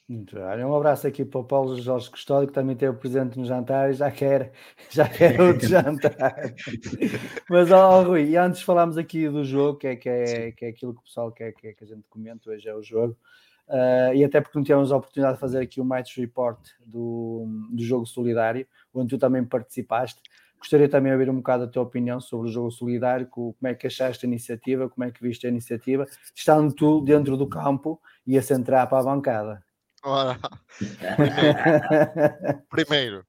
Muito 0.09 0.37
bem. 0.37 0.65
Um 0.65 0.77
abraço 0.77 1.09
aqui 1.09 1.25
para 1.25 1.41
o 1.41 1.45
Paulo 1.45 1.81
Jorge 1.81 2.09
Custódio, 2.09 2.47
que 2.47 2.55
também 2.55 2.77
teve 2.77 2.97
presente 2.97 3.37
no 3.41 3.45
jantar 3.45 3.91
e 3.91 3.95
já 3.95 4.09
quer, 4.09 4.53
já 4.89 5.09
quer 5.09 5.41
outro 5.41 5.67
jantar. 5.67 6.55
Mas, 7.49 7.73
ó, 7.73 7.99
oh, 7.99 8.05
Rui, 8.05 8.31
e 8.31 8.37
antes 8.37 8.63
falámos 8.63 8.97
aqui 8.97 9.29
do 9.29 9.45
jogo, 9.45 9.79
que 9.79 9.89
é, 9.89 9.97
que 9.97 10.09
é, 10.09 10.53
que 10.53 10.65
é 10.65 10.69
aquilo 10.69 10.95
que 10.95 11.01
o 11.01 11.05
pessoal 11.05 11.33
quer, 11.33 11.53
quer 11.55 11.75
que 11.75 11.83
a 11.83 11.87
gente 11.89 12.05
comente, 12.09 12.49
hoje 12.49 12.69
é 12.69 12.75
o 12.75 12.83
jogo. 12.83 13.17
Uh, 13.67 14.15
e 14.15 14.25
até 14.25 14.41
porque 14.41 14.59
não 14.59 14.65
tivemos 14.65 14.91
a 14.91 14.97
oportunidade 14.97 15.35
de 15.35 15.41
fazer 15.41 15.61
aqui 15.61 15.81
o 15.81 15.85
match 15.85 16.17
report 16.17 16.59
do, 16.85 17.47
do 17.71 17.83
jogo 17.85 18.05
solidário, 18.05 18.67
onde 18.95 19.11
tu 19.11 19.19
também 19.19 19.45
participaste. 19.45 20.21
Gostaria 20.59 20.89
também 20.89 21.11
de 21.11 21.19
ouvir 21.19 21.31
um 21.31 21.37
bocado 21.37 21.65
a 21.65 21.67
tua 21.67 21.83
opinião 21.83 22.21
sobre 22.21 22.49
o 22.49 22.53
jogo 22.53 22.71
solidário, 22.71 23.27
como 23.29 23.55
é 23.65 23.75
que 23.75 23.87
achaste 23.87 24.27
a 24.27 24.29
iniciativa, 24.29 24.91
como 24.91 25.05
é 25.05 25.11
que 25.11 25.23
viste 25.23 25.47
a 25.47 25.51
iniciativa, 25.51 26.07
estando 26.35 26.75
tu 26.75 27.01
dentro 27.01 27.37
do 27.37 27.49
campo 27.49 28.01
e 28.27 28.37
a 28.37 28.43
centrar 28.43 28.87
para 28.89 29.01
a 29.01 29.03
bancada. 29.03 29.65
Ora, 30.03 30.39
primeiro, 32.69 33.25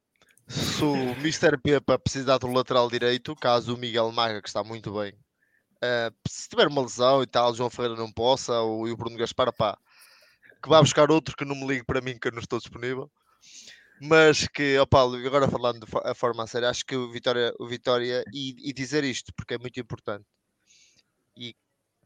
se 0.48 0.84
o 0.84 0.94
Mr. 1.20 1.58
Pepa 1.58 1.98
precisar 1.98 2.38
do 2.38 2.52
lateral 2.52 2.90
direito, 2.90 3.36
caso 3.36 3.76
o 3.76 3.78
Miguel 3.78 4.12
Maga, 4.12 4.42
que 4.42 4.50
está 4.50 4.64
muito 4.64 4.94
bem, 4.94 5.14
uh, 5.14 6.14
se 6.28 6.50
tiver 6.50 6.68
uma 6.68 6.82
lesão 6.82 7.24
e 7.24 7.28
tal, 7.28 7.54
João 7.54 7.70
Ferreira 7.70 7.96
não 7.96 8.12
possa, 8.12 8.60
ou 8.60 8.86
o 8.86 8.98
Bruno 8.98 9.18
Gaspar, 9.18 9.54
pá, 9.54 9.78
que 10.62 10.70
vá 10.70 10.82
buscar 10.82 11.10
outro 11.10 11.36
que 11.36 11.46
não 11.46 11.56
me 11.56 11.66
ligue 11.66 11.86
para 11.86 12.02
mim 12.02 12.18
que 12.20 12.28
eu 12.28 12.32
não 12.32 12.40
estou 12.40 12.60
disponível. 12.60 13.10
Mas 14.04 14.48
que, 14.48 14.78
Paulo, 14.90 15.16
agora 15.28 15.48
falando 15.48 15.86
de 15.86 15.92
a 16.04 16.16
forma 16.16 16.44
a 16.44 16.48
sério, 16.48 16.68
acho 16.68 16.84
que 16.84 16.96
o 16.96 17.12
Vitória, 17.12 17.54
o 17.60 17.68
Vitória 17.68 18.24
e, 18.34 18.56
e, 18.70 18.74
dizer 18.74 19.04
isto, 19.04 19.32
porque 19.36 19.54
é 19.54 19.60
muito 19.60 19.80
importante, 19.80 20.26
e 21.38 21.56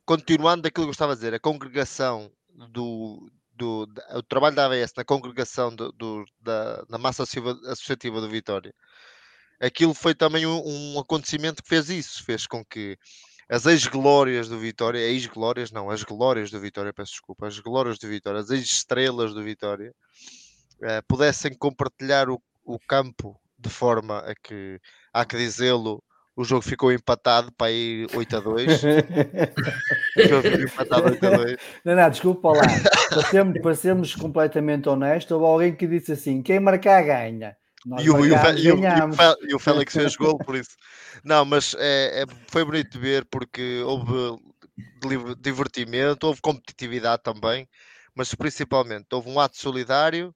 continuando 0.06 0.64
daquilo 0.64 0.88
que 0.88 0.90
eu 0.90 0.92
estava 0.92 1.14
a 1.14 1.16
dizer, 1.16 1.34
a 1.34 1.40
congregação 1.40 2.30
do, 2.70 3.32
do, 3.54 3.88
o 4.14 4.24
trabalho 4.24 4.58
da 4.58 4.66
ABS 4.66 4.92
na 4.98 5.06
congregação 5.06 5.74
do, 5.74 5.90
do 5.94 6.26
da, 6.42 6.82
da, 6.90 6.98
massa 6.98 7.24
associativa 7.24 8.20
do 8.20 8.30
Vitória, 8.30 8.74
aquilo 9.62 9.94
foi 9.94 10.14
também 10.14 10.46
um, 10.46 10.62
um 10.66 11.00
acontecimento 11.00 11.64
que 11.64 11.70
fez 11.70 11.90
isso, 11.90 12.26
fez 12.26 12.46
com 12.46 12.64
que 12.66 12.98
as 13.48 13.66
ex-glórias 13.66 14.50
do 14.50 14.60
Vitória, 14.60 15.00
ex-glórias 15.00 15.72
não, 15.72 15.90
as 15.90 16.04
glórias 16.04 16.52
do 16.52 16.60
Vitória, 16.60 16.94
peço 16.94 17.14
desculpa, 17.14 17.48
as 17.48 17.58
glórias 17.60 17.98
do 17.98 18.08
Vitória, 18.10 18.42
as 18.42 18.50
ex-estrelas 18.50 19.34
do 19.34 19.42
Vitória, 19.42 19.94
uh, 20.82 21.04
pudessem 21.08 21.54
compartilhar 21.54 22.30
o, 22.30 22.42
o 22.64 22.80
campo 22.80 23.40
de 23.58 23.70
forma 23.70 24.20
a 24.20 24.36
que, 24.36 24.80
há 25.14 25.26
que 25.26 25.38
dizê-lo, 25.38 26.04
o 26.36 26.44
jogo 26.44 26.62
ficou 26.62 26.92
empatado 26.92 27.52
para 27.54 27.72
ir 27.72 28.08
8 28.14 28.38
a 28.38 28.40
2. 28.40 28.84
o 30.18 30.28
jogo 30.28 30.42
ficou 30.44 30.62
empatado 30.62 31.06
8 31.06 31.26
a 31.26 31.38
2. 31.38 31.58
Não, 31.86 31.96
não, 31.96 32.10
desculpa 32.10 32.50
lá. 32.50 32.64
Para 33.10 33.24
sermos, 33.24 33.62
para 33.62 33.76
sermos 33.76 34.16
completamente 34.16 34.90
honestos, 34.90 35.32
houve 35.32 35.46
alguém 35.46 35.76
que 35.76 35.88
disse 35.88 36.12
assim: 36.12 36.42
quem 36.42 36.60
marcar 36.60 37.04
ganha. 37.04 37.56
Nós 37.86 38.04
E 38.04 38.10
o, 38.10 38.26
e, 38.26 38.34
e 39.48 39.54
Félix 39.60 39.94
fez 39.94 40.16
gol, 40.16 40.38
por 40.40 40.56
isso. 40.56 40.72
Não, 41.24 41.46
mas 41.46 41.76
é, 41.78 42.24
é- 42.24 42.26
foi 42.48 42.66
bonito 42.66 42.92
de 42.92 43.00
ver 43.00 43.26
porque 43.26 43.82
houve 43.86 44.42
divertimento, 45.40 46.26
houve 46.26 46.42
competitividade 46.42 47.22
também, 47.22 47.68
mas 48.16 48.34
principalmente 48.34 49.06
houve 49.12 49.30
um 49.30 49.40
ato 49.40 49.58
solidário 49.58 50.34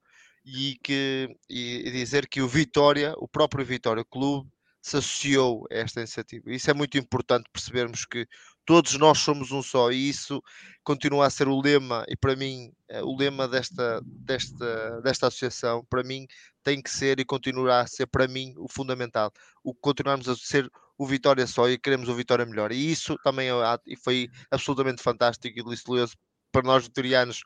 e, 0.52 0.78
que, 0.84 1.36
e, 1.50 1.92
dizer 1.92 2.28
que 2.28 2.42
o 2.42 2.48
Vitória, 2.48 3.14
o 3.18 3.28
próprio 3.28 3.66
Vitória 3.66 4.04
Clube, 4.04 4.50
se 4.82 4.98
associou 4.98 5.68
a 5.72 5.76
esta 5.76 6.00
iniciativa. 6.00 6.52
Isso 6.52 6.72
é 6.72 6.74
muito 6.74 6.98
importante 6.98 7.50
percebermos 7.52 8.06
que 8.06 8.26
todos 8.66 8.94
nós 8.98 9.20
somos 9.20 9.52
um 9.52 9.62
só 9.62 9.92
e 9.92 10.10
isso 10.10 10.42
continua 10.84 11.28
a 11.28 11.30
ser 11.30 11.48
o 11.48 11.60
lema, 11.60 12.06
e 12.08 12.16
para 12.16 12.36
mim, 12.36 12.72
eh, 12.88 13.04
o 13.04 13.16
lema 13.16 13.48
desta, 13.48 14.02
desta, 14.06 15.02
desta 15.02 15.28
associação, 15.28 15.86
para 15.90 16.04
mim, 16.04 16.26
tem 16.64 16.82
que 16.82 16.90
ser 16.90 17.20
e 17.20 17.26
continuará 17.26 17.82
a 17.82 17.88
ser 17.88 18.08
para 18.08 18.28
mim 18.28 18.54
o 18.58 18.68
fundamental. 18.70 19.32
O 19.64 19.74
continuarmos 19.74 20.30
a 20.30 20.36
ser 20.36 20.70
o 20.98 21.06
Vitória 21.06 21.46
só 21.48 21.70
e 21.70 21.78
queremos 21.78 22.10
o 22.10 22.16
Vitória 22.16 22.46
melhor. 22.46 22.72
E 22.72 22.92
isso 22.92 23.18
também 23.24 23.50
é, 23.50 23.96
foi 24.04 24.30
absolutamente 24.52 25.02
fantástico 25.02 25.60
e 25.60 25.64
delicioso 25.64 26.16
para 26.52 26.64
nós 26.64 26.84
vitorianos 26.84 27.44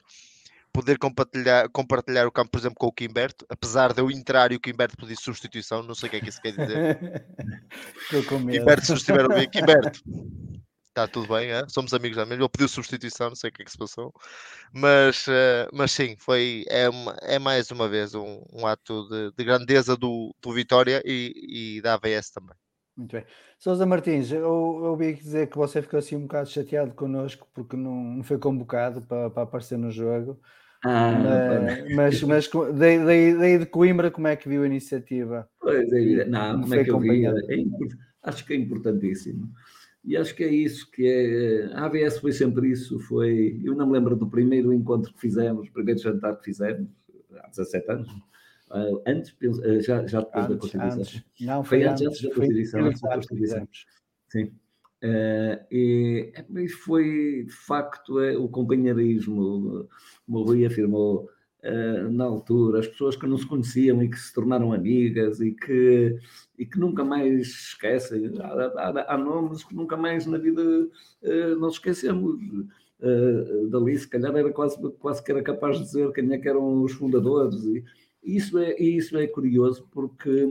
poder 0.74 0.98
compartilhar, 0.98 1.70
compartilhar 1.70 2.28
o 2.28 2.32
campo, 2.32 2.52
por 2.52 2.58
exemplo, 2.58 2.78
com 2.78 2.88
o 2.88 2.92
Quimberto, 2.92 3.46
apesar 3.48 3.94
de 3.94 4.02
eu 4.02 4.10
entrar 4.10 4.52
e 4.52 4.56
o 4.56 4.60
Quimberto 4.60 4.98
pedir 4.98 5.16
substituição, 5.16 5.84
não 5.84 5.94
sei 5.94 6.08
o 6.08 6.10
que 6.10 6.18
é 6.18 6.20
que 6.20 6.30
isso 6.30 6.42
quer 6.42 6.52
dizer. 6.52 7.26
Estou 8.02 8.24
com 8.24 8.40
medo. 8.40 8.58
Quimberto, 8.58 8.86
se 8.88 8.94
estiver 8.94 9.26
a 9.26 9.28
ouvir, 9.28 9.50
Quimberto, 9.50 10.02
está 10.88 11.08
tudo 11.08 11.28
bem, 11.28 11.52
é? 11.52 11.64
somos 11.70 11.94
amigos 11.94 12.18
da 12.18 12.26
mesma. 12.26 12.44
Ele 12.44 12.50
pediu 12.50 12.68
substituição, 12.68 13.30
não 13.30 13.36
sei 13.36 13.52
o 13.52 13.54
que 13.54 13.62
é 13.62 13.66
que 13.66 13.72
se 13.72 13.78
passou, 13.78 14.12
mas, 14.74 15.28
eh, 15.28 15.68
mas 15.72 15.92
sim, 15.92 16.16
foi, 16.18 16.66
é, 16.68 16.90
é 17.22 17.38
mais 17.38 17.70
uma 17.70 17.88
vez 17.88 18.16
um, 18.16 18.44
um 18.52 18.66
ato 18.66 19.08
de, 19.10 19.32
de 19.38 19.44
grandeza 19.44 19.96
do, 19.96 20.36
do 20.42 20.52
Vitória 20.52 21.04
e, 21.06 21.78
e 21.78 21.82
da 21.82 21.94
AVS 21.94 22.32
também. 22.32 22.56
Muito 22.96 23.12
bem. 23.12 23.26
Sousa 23.58 23.86
Martins, 23.86 24.32
eu, 24.32 24.42
eu 24.42 24.92
ouvi 24.92 25.14
dizer 25.14 25.50
que 25.50 25.58
você 25.58 25.82
ficou 25.82 25.98
assim 25.98 26.16
um 26.16 26.24
bocado 26.24 26.50
chateado 26.50 26.94
connosco 26.94 27.48
porque 27.54 27.76
não, 27.76 27.96
não 28.04 28.24
foi 28.24 28.38
convocado 28.38 29.02
para, 29.02 29.30
para 29.30 29.44
aparecer 29.44 29.78
no 29.78 29.90
jogo. 29.90 30.40
Ah, 30.86 31.14
mas, 31.96 32.22
mas, 32.22 32.50
mas 32.50 32.50
daí, 32.78 33.04
daí, 33.06 33.38
daí 33.38 33.58
de 33.58 33.66
Coimbra, 33.66 34.12
como 34.12 34.28
é 34.28 34.36
que 34.36 34.50
viu 34.50 34.64
a 34.64 34.66
iniciativa? 34.66 35.50
Pois 35.60 35.92
é, 35.94 36.26
não, 36.26 36.62
como 36.62 36.76
é 36.76 36.84
que 36.84 36.92
eu 36.92 37.00
vi? 37.00 37.26
É 37.26 37.32
acho 38.22 38.46
que 38.46 38.54
é 38.54 38.58
importantíssimo. 38.58 39.50
E 40.04 40.18
acho 40.18 40.36
que 40.36 40.44
é 40.44 40.54
isso 40.54 40.92
que 40.92 41.08
é. 41.08 41.74
A 41.74 41.86
ABS 41.86 42.20
foi 42.20 42.34
sempre 42.34 42.70
isso. 42.70 43.00
Foi. 43.00 43.62
Eu 43.64 43.74
não 43.76 43.88
me 43.88 43.94
lembro 43.94 44.18
do 44.18 44.30
primeiro 44.30 44.74
encontro 44.74 45.14
que 45.14 45.22
fizemos, 45.22 45.70
primeiro 45.70 46.00
jantar 46.00 46.36
que 46.38 46.44
fizemos, 46.44 46.90
há 47.42 47.48
17 47.48 47.92
anos. 47.92 48.10
Ah, 48.70 48.86
antes, 49.08 49.34
ah, 49.42 49.80
já, 49.80 50.06
já 50.06 50.20
depois 50.20 50.48
da 50.48 50.54
Antes, 50.54 50.58
Constituição. 50.60 51.00
antes. 51.00 51.24
Não, 51.40 51.64
Foi 51.64 51.80
foi, 51.80 51.88
antes, 51.88 52.06
antes. 52.06 52.20
antes 52.20 52.30
da 52.30 52.36
Constituição, 52.36 52.86
antes 52.86 53.02
da 53.02 53.16
Constituição. 53.16 53.68
Sim. 54.28 54.52
Eh, 55.06 55.66
e 55.72 56.34
mas 56.50 56.72
foi, 56.74 57.44
de 57.46 57.52
facto, 57.54 58.20
é, 58.22 58.38
o 58.38 58.48
companheirismo, 58.48 59.88
como 60.26 60.40
o 60.40 60.44
Rui 60.44 60.66
afirmou, 60.66 61.30
eh, 61.62 62.04
na 62.10 62.24
altura, 62.26 62.80
as 62.80 62.88
pessoas 62.88 63.16
que 63.18 63.28
não 63.28 63.38
se 63.38 63.46
conheciam 63.48 64.02
e 64.02 64.10
que 64.10 64.18
se 64.20 64.34
tornaram 64.34 64.72
amigas 64.74 65.42
e 65.42 65.52
que, 65.52 66.18
e 66.58 66.66
que 66.66 66.80
nunca 66.80 67.04
mais 67.04 67.48
esquecem. 67.50 68.32
Há, 68.40 68.46
há- 69.02 69.14
há 69.16 69.18
nomes 69.18 69.64
que 69.64 69.76
nunca 69.76 69.98
mais 69.98 70.26
na 70.26 70.38
vida 70.38 70.62
eh, 71.22 71.56
nós 71.56 71.74
esquecemos. 71.74 72.40
Eh, 73.02 73.68
dali, 73.70 73.98
se 73.98 74.08
calhar, 74.08 74.34
era 74.36 74.52
quase, 74.54 74.78
quase 75.00 75.22
que 75.24 75.32
era 75.32 75.44
capaz 75.44 75.78
de 75.78 75.84
dizer 75.86 76.12
quem 76.14 76.32
é 76.34 76.38
que 76.38 76.48
eram 76.48 76.82
os 76.84 76.94
fundadores. 76.94 77.62
E 77.66 77.84
isso 78.24 78.58
é, 78.58 78.80
e 78.82 78.96
isso 78.98 79.18
é 79.18 79.28
curioso 79.28 79.86
porque, 79.92 80.48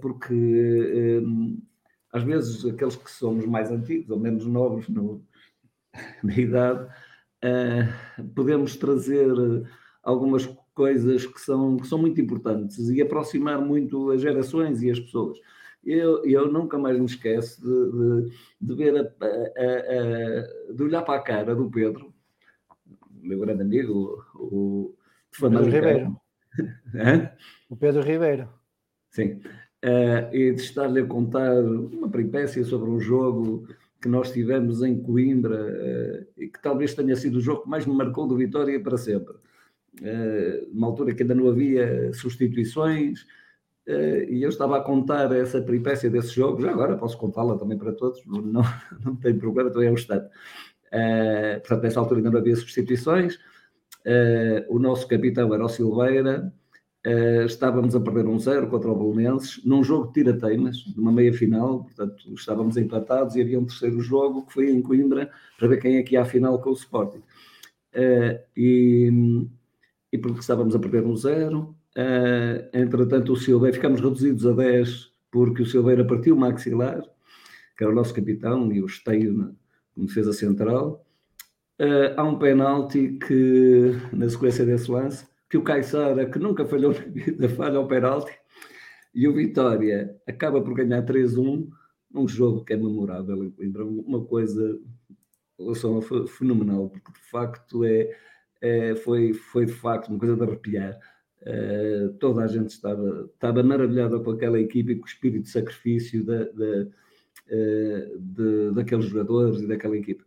porque 0.00 1.22
às 2.16 2.22
vezes 2.22 2.64
aqueles 2.64 2.96
que 2.96 3.10
somos 3.10 3.44
mais 3.46 3.70
antigos 3.70 4.10
ou 4.10 4.18
menos 4.18 4.46
novos 4.46 4.88
no, 4.88 5.22
na 6.22 6.34
idade, 6.36 6.88
eh, 7.42 7.88
podemos 8.34 8.76
trazer 8.76 9.28
algumas 10.02 10.46
coisas 10.74 11.26
que 11.26 11.40
são, 11.40 11.76
que 11.76 11.86
são 11.86 11.98
muito 11.98 12.20
importantes 12.20 12.88
e 12.88 13.00
aproximar 13.00 13.60
muito 13.60 14.10
as 14.10 14.20
gerações 14.20 14.82
e 14.82 14.90
as 14.90 15.00
pessoas. 15.00 15.38
Eu, 15.84 16.24
eu 16.24 16.50
nunca 16.50 16.76
mais 16.78 16.98
me 16.98 17.06
esqueço 17.06 17.60
de, 17.62 18.30
de, 18.30 18.36
de 18.60 18.74
ver, 18.74 18.96
a, 18.96 19.00
a- 19.00 20.70
a- 20.70 20.72
de 20.74 20.82
olhar 20.82 21.02
para 21.02 21.18
a 21.18 21.22
cara 21.22 21.54
do 21.54 21.70
Pedro, 21.70 22.12
meu 23.22 23.38
grande 23.40 23.62
amigo, 23.62 24.24
o, 24.34 24.46
o 24.46 24.96
Pedro 25.50 25.70
Ribeiro. 25.70 26.20
O 27.68 27.76
Pedro 27.76 28.02
Ribeiro. 28.02 28.48
Sim. 29.10 29.40
Eh, 29.82 30.30
e 30.32 30.52
de 30.52 30.60
estar-lhe 30.60 31.00
a 31.00 31.06
contar 31.06 31.62
uma 31.62 32.08
peripécia 32.08 32.64
sobre 32.64 32.88
um 32.90 32.98
jogo 32.98 33.68
que 34.00 34.08
nós 34.08 34.32
tivemos 34.32 34.82
em 34.82 35.00
Coimbra 35.00 35.56
eh, 35.56 36.26
e 36.38 36.48
que 36.48 36.60
talvez 36.62 36.94
tenha 36.94 37.14
sido 37.14 37.36
o 37.36 37.40
jogo 37.40 37.62
que 37.62 37.68
mais 37.68 37.86
me 37.86 37.94
marcou 37.94 38.26
do 38.26 38.36
Vitória 38.36 38.80
para 38.80 38.96
sempre. 38.96 39.34
Eh, 40.02 40.66
numa 40.72 40.86
altura 40.88 41.14
que 41.14 41.22
ainda 41.22 41.34
não 41.34 41.48
havia 41.48 42.12
substituições 42.14 43.26
eh, 43.86 44.26
e 44.30 44.42
eu 44.42 44.48
estava 44.48 44.78
a 44.78 44.80
contar 44.82 45.32
essa 45.32 45.60
peripécia 45.62 46.10
desse 46.10 46.34
jogo, 46.34 46.60
já 46.60 46.70
agora 46.70 46.96
posso 46.96 47.16
contá-la 47.16 47.56
também 47.56 47.78
para 47.78 47.92
todos, 47.92 48.24
não, 48.26 48.42
não 49.04 49.16
tem 49.22 49.38
problema, 49.38 49.70
também 49.70 49.88
é 49.88 49.90
um 49.90 49.94
instante. 49.94 50.28
Eh, 50.92 51.58
portanto, 51.60 51.82
nessa 51.82 52.00
altura 52.00 52.20
ainda 52.20 52.30
não 52.30 52.38
havia 52.38 52.56
substituições. 52.56 53.38
Eh, 54.04 54.66
o 54.68 54.78
nosso 54.78 55.06
capitão 55.08 55.52
era 55.54 55.64
o 55.64 55.68
Silveira, 55.68 56.52
Uh, 57.06 57.46
estávamos 57.46 57.94
a 57.94 58.00
perder 58.00 58.26
um 58.26 58.36
zero 58.36 58.66
contra 58.66 58.90
o 58.90 58.96
Bolonenses, 58.96 59.64
num 59.64 59.84
jogo 59.84 60.08
de 60.08 60.14
tirateimas, 60.14 60.84
numa 60.96 61.12
meia 61.12 61.32
final, 61.32 61.84
portanto 61.84 62.34
estávamos 62.34 62.76
empatados 62.76 63.36
e 63.36 63.42
havia 63.42 63.60
um 63.60 63.64
terceiro 63.64 64.00
jogo 64.00 64.44
que 64.44 64.52
foi 64.52 64.72
em 64.72 64.82
Coimbra 64.82 65.30
para 65.56 65.68
ver 65.68 65.80
quem 65.80 65.98
é 65.98 66.02
que 66.02 66.14
ia 66.14 66.22
à 66.22 66.24
final 66.24 66.60
com 66.60 66.70
o 66.70 66.72
Sporting. 66.72 67.22
Uh, 67.94 68.40
e, 68.56 69.46
e 70.12 70.18
porque 70.18 70.40
estávamos 70.40 70.74
a 70.74 70.80
perder 70.80 71.04
um 71.04 71.14
zero, 71.14 71.76
uh, 71.96 72.76
entretanto 72.76 73.34
o 73.34 73.36
Silveira, 73.36 73.76
ficamos 73.76 74.00
reduzidos 74.00 74.44
a 74.44 74.52
10 74.52 75.12
porque 75.30 75.62
o 75.62 75.66
Silveira 75.66 76.04
partiu 76.04 76.34
o 76.34 76.40
maxilar, 76.40 77.02
que 77.78 77.84
era 77.84 77.92
o 77.92 77.94
nosso 77.94 78.12
capitão 78.12 78.72
e 78.72 78.82
o 78.82 78.86
esteio 78.86 79.54
como 79.94 80.08
defesa 80.08 80.32
central. 80.32 81.06
Há 82.16 82.24
um 82.24 82.38
penalti 82.38 83.18
que, 83.24 83.92
na 84.10 84.28
sequência 84.28 84.64
desse 84.64 84.90
lance, 84.90 85.26
que 85.48 85.56
o 85.56 85.62
Caixara, 85.62 86.28
que 86.28 86.38
nunca 86.38 86.64
falhou 86.64 86.92
na 86.92 87.00
vida, 87.00 87.48
falha 87.48 87.78
ao 87.78 87.86
penalti, 87.86 88.32
e 89.14 89.26
o 89.26 89.34
Vitória 89.34 90.14
acaba 90.26 90.60
por 90.60 90.74
ganhar 90.74 91.02
3-1, 91.04 91.68
um 92.14 92.28
jogo 92.28 92.64
que 92.64 92.72
é 92.72 92.76
memorável 92.76 93.44
em 93.44 93.50
Coimbra, 93.50 93.84
uma 93.84 94.24
coisa 94.24 94.78
relação 95.58 96.00
fenomenal, 96.00 96.90
porque 96.90 97.12
de 97.12 97.30
facto 97.30 97.84
é, 97.84 98.14
é, 98.60 98.94
foi, 98.96 99.32
foi 99.32 99.66
de 99.66 99.72
facto 99.72 100.08
uma 100.08 100.18
coisa 100.18 100.36
de 100.36 100.42
arrepiar. 100.42 100.98
Uh, 101.42 102.12
toda 102.18 102.42
a 102.42 102.46
gente 102.48 102.70
estava, 102.70 103.30
estava 103.32 103.62
maravilhada 103.62 104.18
com 104.18 104.32
aquela 104.32 104.58
equipe 104.58 104.92
e 104.92 104.96
com 104.96 105.04
o 105.04 105.08
espírito 105.08 105.44
de 105.44 105.50
sacrifício 105.50 106.24
da, 106.24 106.44
da, 106.44 106.86
uh, 107.46 108.18
de, 108.18 108.72
daqueles 108.74 109.04
jogadores 109.06 109.60
e 109.60 109.66
daquela 109.66 109.96
equipe. 109.96 110.24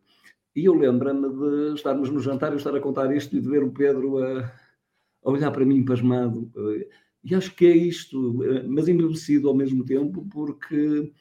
E 0.55 0.65
eu 0.65 0.73
lembro-me 0.73 1.29
de 1.29 1.75
estarmos 1.75 2.09
no 2.09 2.19
jantar 2.19 2.53
e 2.53 2.55
estar 2.55 2.73
a 2.73 2.79
contar 2.79 3.13
isto 3.13 3.35
e 3.35 3.41
de 3.41 3.49
ver 3.49 3.63
o 3.63 3.71
Pedro 3.71 4.23
a, 4.23 4.51
a 5.23 5.29
olhar 5.29 5.51
para 5.51 5.65
mim 5.65 5.83
pasmado. 5.83 6.51
E 7.23 7.35
acho 7.35 7.53
que 7.55 7.65
é 7.65 7.75
isto, 7.75 8.39
mas 8.67 8.87
embevecido 8.87 9.49
ao 9.49 9.55
mesmo 9.55 9.83
tempo, 9.83 10.25
porque, 10.31 11.11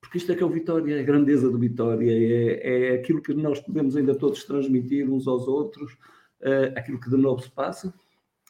porque 0.00 0.18
isto 0.18 0.32
é 0.32 0.34
que 0.34 0.42
é 0.42 0.46
o 0.46 0.50
Vitória, 0.50 0.96
é 0.96 1.00
a 1.00 1.04
grandeza 1.04 1.48
do 1.50 1.58
Vitória, 1.58 2.10
é, 2.10 2.88
é 2.88 2.94
aquilo 2.94 3.22
que 3.22 3.32
nós 3.34 3.60
podemos 3.60 3.96
ainda 3.96 4.14
todos 4.14 4.44
transmitir 4.44 5.08
uns 5.08 5.28
aos 5.28 5.46
outros, 5.46 5.96
é 6.40 6.72
aquilo 6.76 6.98
que 6.98 7.10
de 7.10 7.16
novo 7.16 7.42
se 7.42 7.50
passa 7.50 7.92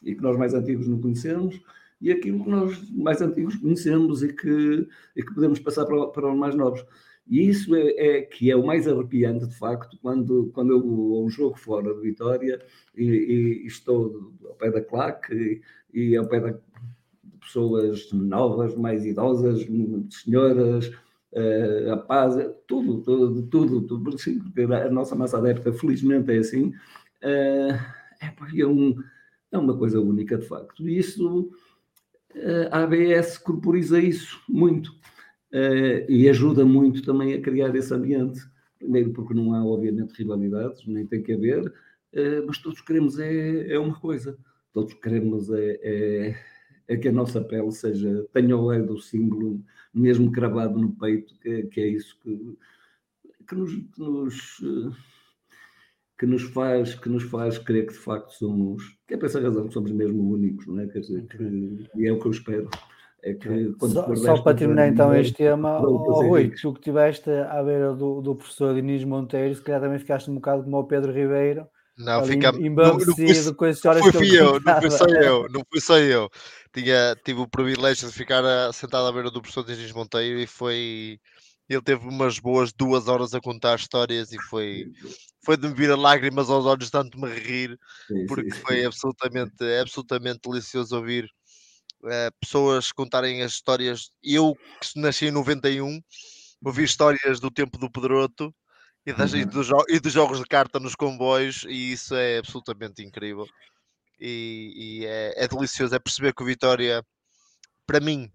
e 0.03 0.15
que 0.15 0.21
nós 0.21 0.37
mais 0.37 0.53
antigos 0.53 0.87
não 0.87 0.99
conhecemos, 0.99 1.61
e 1.99 2.11
aquilo 2.11 2.43
que 2.43 2.49
nós 2.49 2.89
mais 2.89 3.21
antigos 3.21 3.55
conhecemos 3.57 4.23
e 4.23 4.33
que, 4.33 4.87
e 5.15 5.21
que 5.21 5.33
podemos 5.33 5.59
passar 5.59 5.85
para, 5.85 6.07
para 6.07 6.31
os 6.31 6.37
mais 6.37 6.55
novos. 6.55 6.83
E 7.27 7.47
isso 7.47 7.75
é, 7.75 7.89
é, 7.91 8.21
que 8.21 8.51
é 8.51 8.55
o 8.55 8.65
mais 8.65 8.87
arrepiante, 8.87 9.47
de 9.47 9.55
facto, 9.55 9.97
quando, 10.01 10.51
quando 10.53 10.71
eu 10.71 10.81
vou 10.81 11.25
um 11.25 11.29
jogo 11.29 11.57
fora 11.57 11.93
de 11.93 12.01
Vitória 12.01 12.59
e, 12.95 13.03
e, 13.03 13.67
estou 13.67 14.33
ao 14.45 14.55
pé 14.55 14.71
da 14.71 14.81
claque 14.81 15.61
e, 15.93 16.09
e 16.09 16.17
ao 16.17 16.27
pé 16.27 16.39
de 16.39 16.57
pessoas 17.39 18.11
novas, 18.11 18.75
mais 18.75 19.05
idosas, 19.05 19.65
senhoras, 20.09 20.87
uh, 20.87 21.89
rapazes, 21.89 22.49
tudo, 22.67 23.01
tudo, 23.01 23.43
tudo, 23.47 23.81
tudo 23.81 24.17
sim, 24.17 24.41
a 24.85 24.89
nossa 24.89 25.15
massa 25.15 25.37
adepta, 25.37 25.73
felizmente, 25.73 26.31
é 26.31 26.37
assim. 26.37 26.67
Uh, 27.23 27.77
é, 28.21 28.65
um, 28.65 28.95
é 29.51 29.57
uma 29.57 29.77
coisa 29.77 29.99
única, 29.99 30.37
de 30.37 30.47
facto. 30.47 30.87
E 30.87 30.97
isso, 30.97 31.51
uh, 32.35 32.67
a 32.71 32.83
ABS 32.83 33.37
corporiza 33.37 33.99
isso 33.99 34.39
muito. 34.47 34.91
Uh, 35.53 36.11
e 36.11 36.29
ajuda 36.29 36.65
muito 36.65 37.01
também 37.03 37.33
a 37.33 37.41
criar 37.41 37.75
esse 37.75 37.93
ambiente. 37.93 38.41
Primeiro 38.77 39.11
porque 39.11 39.33
não 39.33 39.53
há, 39.53 39.63
obviamente, 39.63 40.13
rivalidades, 40.13 40.85
nem 40.87 41.05
tem 41.05 41.21
que 41.21 41.33
haver, 41.33 41.67
uh, 41.67 42.45
mas 42.47 42.57
todos 42.57 42.81
queremos 42.81 43.19
é, 43.19 43.73
é 43.73 43.79
uma 43.79 43.99
coisa. 43.99 44.37
Todos 44.73 44.93
queremos 44.95 45.49
é, 45.51 45.79
é, 45.83 46.35
é, 46.87 46.97
que 46.97 47.09
a 47.09 47.11
nossa 47.11 47.41
pele 47.41 47.71
seja, 47.71 48.25
tenha 48.33 48.55
o 48.55 48.67
lei 48.67 48.81
do 48.81 48.99
símbolo 48.99 49.61
mesmo 49.93 50.31
cravado 50.31 50.79
no 50.79 50.93
peito, 50.93 51.37
que, 51.39 51.63
que 51.63 51.81
é 51.81 51.87
isso 51.87 52.17
que, 52.21 52.57
que 53.47 53.55
nos, 53.55 53.71
que 53.73 53.99
nos 53.99 54.61
que 56.17 56.27
nos 56.27 56.43
faz 56.43 56.93
que 56.93 57.09
nos 57.09 57.23
faz 57.23 57.57
crer 57.57 57.87
que 57.87 57.93
de 57.93 57.99
facto 57.99 58.29
somos 58.33 58.95
que 59.07 59.15
é 59.15 59.17
por 59.17 59.25
essa 59.25 59.41
razão 59.41 59.67
que 59.67 59.73
somos 59.73 59.91
mesmo 59.91 60.31
únicos 60.31 60.67
não 60.67 60.79
é 60.79 60.85
quer 60.85 60.99
dizer 60.99 61.25
que, 61.25 61.89
e 61.95 62.07
é 62.07 62.13
o 62.13 62.19
que 62.19 62.27
eu 62.27 62.31
espero 62.31 62.69
é 63.23 63.33
que 63.33 63.75
só, 63.79 64.15
só 64.15 64.41
para 64.41 64.57
terminar 64.57 64.87
então 64.87 65.13
este 65.15 65.33
tema 65.33 65.79
oh, 65.79 66.21
Rui, 66.21 66.49
tu 66.49 66.73
que 66.73 66.79
estiveste 66.79 67.29
à 67.29 67.61
beira 67.61 67.93
do, 67.93 68.21
do 68.21 68.35
professor 68.35 68.73
Diniz 68.73 69.03
Monteiro 69.03 69.53
se 69.53 69.61
calhar 69.61 69.81
também 69.81 69.99
ficaste 69.99 70.29
um 70.29 70.35
bocado 70.35 70.63
como 70.63 70.77
o 70.77 70.87
Pedro 70.87 71.11
Ribeiro 71.11 71.67
não, 71.97 72.25
fica 72.25 72.51
com 73.53 73.65
as 73.65 73.75
histórias 73.75 74.03
foi, 74.03 74.11
fui 74.11 74.39
eu, 74.39 74.59
não 74.59 74.81
fui 74.81 74.91
só 74.91 75.05
eu, 75.05 75.47
não 75.49 75.61
fui 75.69 75.81
só 75.81 75.99
eu. 75.99 76.29
Tinha, 76.73 77.15
tive 77.23 77.41
o 77.41 77.47
privilégio 77.47 78.07
de 78.07 78.13
ficar 78.13 78.43
a, 78.43 78.71
sentado 78.73 79.05
à 79.07 79.11
beira 79.11 79.29
do 79.29 79.41
professor 79.41 79.63
Diniz 79.63 79.91
Monteiro 79.91 80.39
e 80.39 80.47
foi 80.47 81.19
ele 81.69 81.81
teve 81.81 82.05
umas 82.05 82.37
boas 82.39 82.73
duas 82.73 83.07
horas 83.07 83.33
a 83.33 83.39
contar 83.39 83.75
histórias 83.77 84.31
e 84.33 84.41
foi, 84.49 84.87
foi 85.45 85.55
de 85.55 85.67
me 85.67 85.73
vir 85.73 85.89
a 85.91 85.95
lágrimas 85.95 86.49
aos 86.49 86.65
olhos, 86.65 86.89
tanto 86.89 87.19
me 87.19 87.29
rir, 87.29 87.79
porque 88.27 88.51
foi 88.51 88.83
absolutamente, 88.83 89.63
absolutamente 89.79 90.39
delicioso 90.43 90.97
ouvir 90.97 91.29
uh, 92.03 92.31
pessoas 92.39 92.91
contarem 92.91 93.41
as 93.41 93.53
histórias. 93.53 94.11
Eu, 94.23 94.55
que 94.81 94.99
nasci 94.99 95.27
em 95.27 95.31
91, 95.31 96.01
ouvi 96.63 96.83
histórias 96.83 97.39
do 97.39 97.49
tempo 97.49 97.77
do 97.77 97.91
Pedroto 97.91 98.53
e, 99.05 99.13
das, 99.13 99.33
uhum. 99.33 99.39
e, 99.39 99.45
dos, 99.45 99.67
e, 99.89 99.99
dos, 99.99 100.13
jogos 100.13 100.39
de 100.39 100.45
carta 100.45 100.79
nos 100.79 100.95
comboios, 100.95 101.63
e 101.67 101.91
isso 101.93 102.15
é 102.15 102.37
absolutamente 102.37 103.03
incrível. 103.03 103.47
E, 104.19 105.01
e 105.01 105.05
é, 105.05 105.45
é 105.45 105.47
delicioso, 105.47 105.95
é 105.95 105.99
perceber 105.99 106.33
que 106.33 106.43
o 106.43 106.45
Vitória, 106.45 107.03
para 107.87 107.99
mim, 107.99 108.31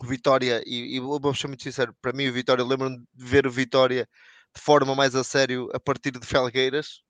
o 0.00 0.06
Vitória, 0.06 0.62
e, 0.64 0.96
e 0.96 1.00
vou 1.00 1.34
ser 1.34 1.48
muito 1.48 1.62
sincero, 1.62 1.94
para 2.00 2.12
mim 2.12 2.28
o 2.28 2.32
Vitória, 2.32 2.64
lembro-me 2.64 2.98
de 2.98 3.24
ver 3.24 3.46
o 3.46 3.50
Vitória 3.50 4.08
de 4.54 4.60
forma 4.60 4.94
mais 4.94 5.14
a 5.14 5.22
sério 5.22 5.68
a 5.74 5.78
partir 5.78 6.12
de 6.12 6.26
Felgueiras. 6.26 7.02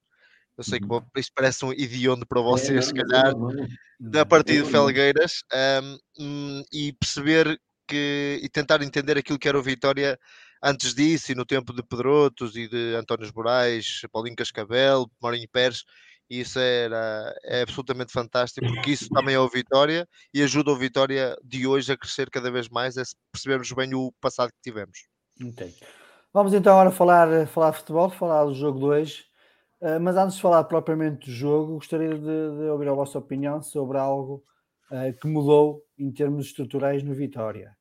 Eu 0.57 0.65
sei 0.65 0.79
que 0.79 0.87
uhum. 0.87 1.01
isto 1.17 1.33
parece 1.35 1.65
um 1.65 1.73
idiondo 1.73 2.27
para 2.27 2.41
vocês, 2.41 2.77
é, 2.77 2.83
se 2.83 2.93
calhar, 2.93 3.33
a 4.21 4.27
partir 4.27 4.63
de 4.63 4.71
Felgueiras, 4.71 5.43
um, 6.19 6.63
e 6.73 6.93
perceber 6.93 7.59
que 7.89 8.39
e 8.43 8.49
tentar 8.49 8.83
entender 8.83 9.17
aquilo 9.17 9.39
que 9.39 9.49
era 9.49 9.59
o 9.59 9.63
Vitória 9.63 10.19
antes 10.63 10.95
disso, 10.95 11.33
e 11.33 11.35
no 11.35 11.47
tempo 11.47 11.73
de 11.73 11.83
Pedrotos 11.83 12.55
e 12.57 12.69
de 12.69 12.95
António 12.95 13.31
Moraes, 13.35 14.03
Paulinho 14.13 14.37
Cascavel, 14.37 15.11
Mourinho 15.21 15.49
Pérez, 15.51 15.85
isso 16.29 16.61
era, 16.61 17.35
é 17.43 17.63
absolutamente 17.63 18.13
fantástico, 18.13 18.65
porque 18.67 18.93
isso 18.93 19.09
também 19.09 19.35
é 19.35 19.41
o 19.41 19.49
Vitória 19.49 20.07
e 20.33 20.43
ajuda 20.43 20.71
o 20.71 20.77
Vitória 20.77 21.37
de 21.43 21.67
hoje 21.67 21.93
a 21.93 21.97
crescer 21.97 22.31
cada 22.31 22.51
vez 22.53 22.69
mais, 22.69 22.97
é 22.97 23.03
percebermos 23.33 23.73
bem 23.73 23.95
o 23.95 24.13
passado 24.21 24.51
que 24.51 24.63
tivemos. 24.63 25.09
Okay. 25.43 25.75
Vamos 26.33 26.55
então 26.55 26.75
agora 26.75 26.93
falar, 26.93 27.47
falar 27.49 27.73
de 27.73 27.79
futebol, 27.79 28.11
falar 28.11 28.45
do 28.45 28.55
jogo 28.55 28.79
2, 28.79 29.25
uh, 29.81 30.01
mas 30.01 30.17
antes 30.17 30.37
de 30.37 30.43
falar 30.43 30.65
propriamente 30.65 31.27
do 31.27 31.33
jogo, 31.33 31.75
gostaria 31.75 32.15
de, 32.15 32.21
de 32.21 32.65
ouvir 32.71 32.89
a 32.89 32.95
vossa 32.95 33.19
opinião 33.19 33.63
sobre 33.63 33.99
algo 33.99 34.43
uh, 34.91 35.19
que 35.21 35.27
mudou 35.27 35.85
em 35.99 36.11
termos 36.11 36.47
estruturais 36.47 37.03
no 37.03 37.15
Vitória. 37.15 37.77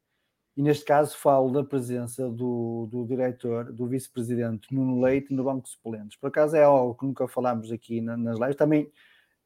E 0.60 0.62
neste 0.62 0.84
caso 0.84 1.18
falo 1.18 1.52
da 1.52 1.64
presença 1.64 2.30
do, 2.30 2.90
do 2.92 3.06
diretor, 3.06 3.72
do 3.72 3.88
vice-presidente 3.88 4.76
Nuno 4.76 5.02
Leite 5.02 5.34
no 5.34 5.46
banco 5.46 5.64
de 5.64 5.70
suplentes. 5.70 6.18
Por 6.18 6.28
acaso 6.28 6.58
é 6.58 6.64
algo 6.64 6.96
que 6.96 7.06
nunca 7.06 7.30
falámos 7.30 7.72
aqui 7.72 8.02
nas 8.02 8.38
lives, 8.38 8.58
também 8.58 8.92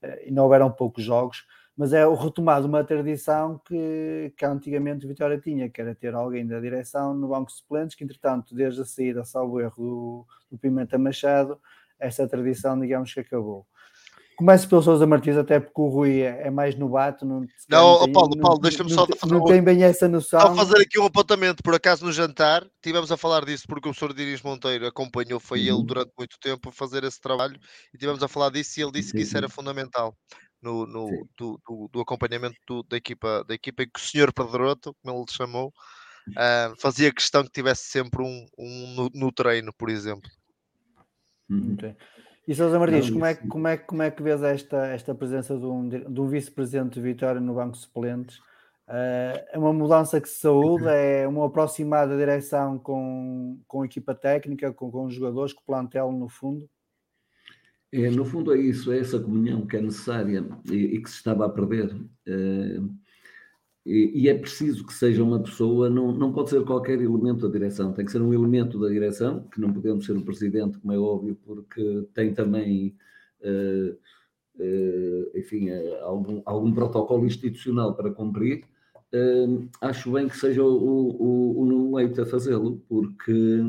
eh, 0.01 0.31
não 0.31 0.45
houveram 0.45 0.71
poucos 0.71 1.03
jogos, 1.03 1.45
mas 1.77 1.93
é 1.93 2.05
o 2.07 2.15
retomado 2.15 2.67
uma 2.67 2.83
tradição 2.83 3.59
que, 3.65 4.33
que 4.35 4.43
antigamente 4.43 5.05
Vitória 5.05 5.39
tinha, 5.39 5.69
que 5.69 5.81
era 5.81 5.93
ter 5.93 6.15
alguém 6.15 6.47
da 6.47 6.59
direção 6.59 7.13
no 7.13 7.27
banco 7.27 7.51
de 7.51 7.57
suplentes, 7.57 7.95
que 7.95 8.03
entretanto, 8.03 8.55
desde 8.55 8.81
a 8.81 8.85
saída, 8.85 9.23
salvo 9.23 9.59
erro, 9.59 9.75
do, 9.77 10.27
do 10.51 10.57
Pimenta 10.57 10.97
Machado, 10.97 11.59
essa 12.03 12.27
tradição, 12.27 12.79
digamos 12.79 13.13
que 13.13 13.19
acabou. 13.19 13.65
Começo 14.35 14.67
pelo 14.67 14.81
Sousa 14.81 15.05
Martins, 15.05 15.37
até 15.37 15.59
porque 15.59 15.79
o 15.79 15.87
Rui 15.87 16.21
é, 16.21 16.47
é 16.47 16.49
mais 16.49 16.75
novato. 16.75 17.23
Não, 17.23 17.45
não, 17.69 17.99
não 17.99 18.11
Paulo, 18.11 18.37
Paulo 18.39 18.59
deixa-me 18.59 18.89
só. 18.91 19.05
Não, 19.25 19.39
não 19.39 19.45
tem 19.45 19.61
bem 19.61 19.83
essa 19.83 20.07
noção. 20.07 20.39
Só 20.39 20.55
fazer 20.55 20.81
aqui 20.81 20.99
um 20.99 21.05
apontamento, 21.05 21.61
por 21.61 21.75
acaso 21.75 22.03
no 22.03 22.11
jantar, 22.11 22.65
tivemos 22.81 23.11
a 23.11 23.17
falar 23.17 23.45
disso 23.45 23.65
porque 23.67 23.87
o 23.87 23.93
Sr. 23.93 24.13
Diris 24.13 24.41
Monteiro 24.41 24.87
acompanhou, 24.87 25.39
foi 25.39 25.69
uhum. 25.69 25.77
ele 25.77 25.85
durante 25.85 26.11
muito 26.17 26.39
tempo 26.39 26.69
a 26.69 26.71
fazer 26.71 27.03
esse 27.03 27.21
trabalho 27.21 27.59
e 27.93 27.97
tivemos 27.97 28.23
a 28.23 28.27
falar 28.27 28.49
disso 28.49 28.79
e 28.79 28.83
ele 28.83 28.91
disse 28.91 29.13
que 29.13 29.21
isso 29.21 29.37
era 29.37 29.47
fundamental 29.47 30.15
no, 30.63 30.87
no 30.87 31.27
do, 31.37 31.59
do, 31.67 31.89
do, 31.91 32.01
acompanhamento 32.01 32.55
do, 32.67 32.83
da, 32.83 32.97
equipa, 32.97 33.43
da 33.47 33.53
equipa 33.53 33.83
em 33.83 33.89
que 33.89 33.99
o 33.99 34.03
Sr. 34.03 34.33
Pedroto, 34.33 34.95
como 35.03 35.15
ele 35.15 35.25
lhe 35.27 35.33
chamou, 35.33 35.71
uh, 36.29 36.81
fazia 36.81 37.13
questão 37.13 37.43
que 37.43 37.51
tivesse 37.51 37.83
sempre 37.89 38.23
um, 38.23 38.45
um 38.57 38.93
no, 38.95 39.09
no 39.13 39.31
treino, 39.31 39.71
por 39.77 39.89
exemplo. 39.89 40.29
Uhum. 41.49 41.73
Okay. 41.73 41.95
E 42.47 42.53
Sousa 42.53 42.77
Martins, 42.77 43.09
como, 43.09 43.25
é, 43.25 43.35
como, 43.35 43.67
é, 43.67 43.77
como 43.77 44.01
é 44.01 44.11
que 44.11 44.21
vês 44.21 44.43
esta, 44.43 44.87
esta 44.87 45.15
presença 45.15 45.57
de 45.57 45.65
um, 45.65 45.87
de 45.87 46.21
um 46.21 46.27
vice-presidente 46.27 46.95
de 46.95 47.01
Vitória 47.01 47.39
no 47.39 47.53
Banco 47.53 47.73
de 47.73 47.79
Suplentes? 47.79 48.37
Uh, 48.85 49.39
é 49.49 49.57
uma 49.57 49.71
mudança 49.71 50.19
que 50.19 50.27
se 50.27 50.41
saúde, 50.41 50.85
é 50.87 51.25
uma 51.25 51.45
aproximada 51.47 52.17
direção 52.17 52.77
com, 52.77 53.61
com 53.65 53.81
a 53.81 53.85
equipa 53.85 54.13
técnica, 54.13 54.73
com, 54.73 54.91
com 54.91 55.05
os 55.05 55.13
jogadores, 55.13 55.53
com 55.53 55.61
o 55.61 55.65
plantel 55.65 56.11
no 56.11 56.27
fundo? 56.27 56.69
É, 57.93 58.09
no 58.09 58.25
fundo 58.25 58.53
é 58.53 58.57
isso, 58.57 58.91
é 58.91 58.99
essa 58.99 59.19
comunhão 59.19 59.65
que 59.65 59.77
é 59.77 59.81
necessária 59.81 60.43
e, 60.69 60.75
e 60.75 61.01
que 61.01 61.09
se 61.09 61.17
estava 61.17 61.45
a 61.45 61.49
perder. 61.49 61.95
Uh, 62.27 62.93
e, 63.85 64.11
e, 64.23 64.29
é 64.29 64.33
preciso 64.33 64.85
que 64.85 64.93
seja 64.93 65.21
uma 65.21 65.39
pessoa, 65.41 65.89
não, 65.89 66.13
não 66.13 66.31
pode 66.31 66.49
ser 66.49 66.63
qualquer 66.63 67.01
elemento 67.01 67.47
da 67.47 67.51
direção, 67.51 67.91
tem 67.91 68.05
que 68.05 68.11
ser 68.11 68.21
um 68.21 68.33
elemento 68.33 68.79
da 68.79 68.87
direção, 68.87 69.45
que 69.51 69.59
não 69.59 69.73
podemos 69.73 70.05
ser 70.05 70.15
o 70.15 70.23
presidente, 70.23 70.77
como 70.77 70.93
é 70.93 70.97
óbvio, 70.97 71.37
porque 71.45 72.07
tem 72.13 72.33
também, 72.33 72.95
uh, 73.41 73.93
uh, 74.55 75.37
enfim, 75.37 75.69
uh, 75.69 75.95
algum, 76.03 76.41
algum 76.45 76.73
protocolo 76.73 77.25
institucional 77.25 77.93
para 77.93 78.09
cumprir. 78.09 78.63
acho 79.81 80.11
bem 80.13 80.29
que 80.29 80.37
seja 80.37 80.63
o, 80.63 80.75
o, 80.75 81.59
o 81.61 81.65
Nuno 81.65 81.97
Leite 81.97 82.21
a 82.21 82.25
fazê-lo, 82.25 82.81
porque, 82.87 83.61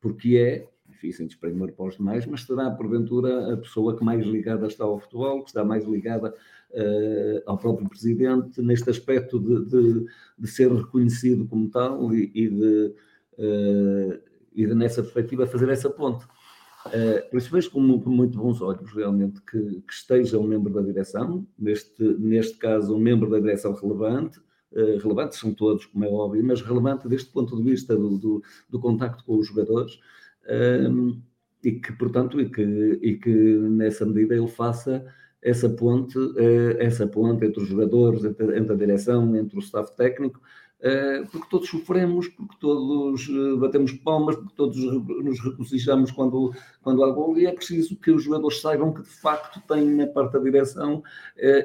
porque 0.00 0.36
é, 0.36 0.68
enfim, 0.90 1.12
sem 1.12 1.26
desprimor 1.28 1.70
para 1.72 1.86
os 1.86 1.96
demais, 1.96 2.26
mas 2.26 2.42
será 2.42 2.70
porventura 2.72 3.54
a 3.54 3.56
pessoa 3.56 3.96
que 3.96 4.04
mais 4.04 4.26
ligada 4.26 4.66
está 4.66 4.82
ao 4.84 4.98
futebol, 4.98 5.44
que 5.44 5.50
está 5.50 5.64
mais 5.64 5.84
ligada 5.84 6.34
ao 7.46 7.56
próprio 7.56 7.88
presidente 7.88 8.60
neste 8.60 8.90
aspecto 8.90 9.38
de, 9.38 9.64
de, 9.70 10.06
de 10.38 10.48
ser 10.48 10.72
reconhecido 10.72 11.46
como 11.46 11.68
tal 11.70 12.12
e, 12.12 12.30
e 12.34 12.48
de, 12.48 12.94
uh, 13.38 14.20
e 14.54 14.66
de, 14.66 14.74
nessa 14.74 15.02
perspectiva, 15.02 15.46
fazer 15.46 15.68
essa 15.68 15.90
ponte. 15.90 16.24
Uh, 16.86 17.30
por 17.30 17.38
isso 17.38 17.50
vejo 17.50 17.70
com 17.70 17.80
muito 17.80 18.38
bons 18.38 18.60
olhos 18.60 18.92
realmente 18.92 19.40
que, 19.42 19.58
que, 19.58 19.92
esteja 19.92 20.38
um 20.38 20.46
membro 20.46 20.72
da 20.72 20.82
direção, 20.82 21.46
neste, 21.58 22.02
neste 22.02 22.58
caso 22.58 22.94
um 22.94 23.00
membro 23.00 23.30
da 23.30 23.38
direção 23.38 23.72
relevante, 23.72 24.38
uh, 24.72 24.98
relevantes 25.02 25.38
são 25.38 25.54
todos, 25.54 25.86
como 25.86 26.04
é 26.04 26.08
óbvio, 26.08 26.44
mas 26.44 26.60
relevante 26.60 27.08
deste 27.08 27.30
ponto 27.30 27.56
de 27.56 27.62
vista 27.62 27.96
do, 27.96 28.18
do, 28.18 28.42
do 28.68 28.78
contacto 28.78 29.24
com 29.24 29.38
os 29.38 29.46
jogadores, 29.46 29.98
e 31.62 31.72
que, 31.72 31.90
portanto, 31.94 32.38
e 32.38 32.50
que, 32.50 32.62
e 33.00 33.16
que 33.16 33.30
nessa 33.30 34.04
medida 34.04 34.36
ele 34.36 34.46
faça 34.46 35.02
essa 35.44 35.68
ponte, 35.68 36.18
eh, 36.38 36.78
essa 36.80 37.06
ponte 37.06 37.44
entre 37.44 37.62
os 37.62 37.68
jogadores, 37.68 38.24
entre, 38.24 38.56
a 38.58 38.74
direção, 38.74 39.36
entre 39.36 39.58
o 39.58 39.60
staff 39.60 39.94
técnico, 39.94 40.40
eh, 40.80 41.22
porque 41.30 41.46
todos 41.50 41.68
sofremos, 41.68 42.28
porque 42.28 42.56
todos 42.58 43.28
eh, 43.28 43.56
batemos 43.60 43.92
palmas, 43.92 44.36
porque 44.36 44.54
todos 44.56 44.78
nos 44.78 45.38
regocijamos 45.44 46.10
quando, 46.10 46.54
quando 46.82 47.04
há 47.04 47.10
gol, 47.10 47.36
e 47.36 47.44
é 47.44 47.52
preciso 47.52 47.94
que 47.96 48.10
os 48.10 48.24
jogadores 48.24 48.58
saibam 48.58 48.94
que 48.94 49.02
de 49.02 49.08
facto 49.08 49.60
têm 49.68 49.84
na 49.94 50.06
parte 50.06 50.32
da 50.32 50.38
direção 50.38 51.02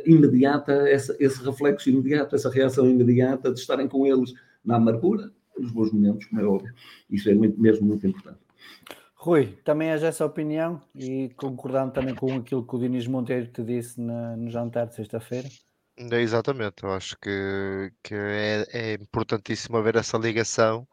imediata 0.05 0.73
essa, 0.89 1.15
esse 1.17 1.41
reflexo 1.41 1.89
imediato, 1.89 2.35
essa 2.35 2.49
reação 2.49 2.87
imediata 2.89 3.49
de 3.49 3.59
estarem 3.61 3.87
com 3.87 4.05
eles 4.05 4.33
na 4.63 4.75
amargura, 4.75 5.31
nos 5.57 5.71
bons 5.71 5.93
momentos, 5.93 6.25
como 6.25 6.41
é 6.41 6.45
óbvio. 6.45 6.73
Isso 7.09 7.29
é 7.29 7.33
muito, 7.33 7.59
mesmo 7.59 7.87
muito 7.87 8.05
importante. 8.05 8.39
Rui, 9.21 9.47
também 9.65 9.89
és 9.89 10.01
essa 10.01 10.25
opinião 10.25 10.81
e 10.95 11.29
concordando 11.35 11.91
também 11.91 12.15
com 12.15 12.33
aquilo 12.37 12.65
que 12.65 12.73
o 12.73 12.79
Diniz 12.79 13.05
Monteiro 13.05 13.47
te 13.47 13.61
disse 13.61 13.99
na, 13.99 14.37
no 14.37 14.49
jantar 14.49 14.87
de 14.87 14.95
sexta-feira? 14.95 15.49
É, 15.97 16.21
exatamente, 16.21 16.83
eu 16.83 16.93
acho 16.93 17.17
que, 17.19 17.91
que 18.01 18.15
é, 18.15 18.65
é, 18.71 18.93
importantíssimo 18.93 19.75
haver 19.75 19.97
essa 19.97 20.17
ligação 20.17 20.87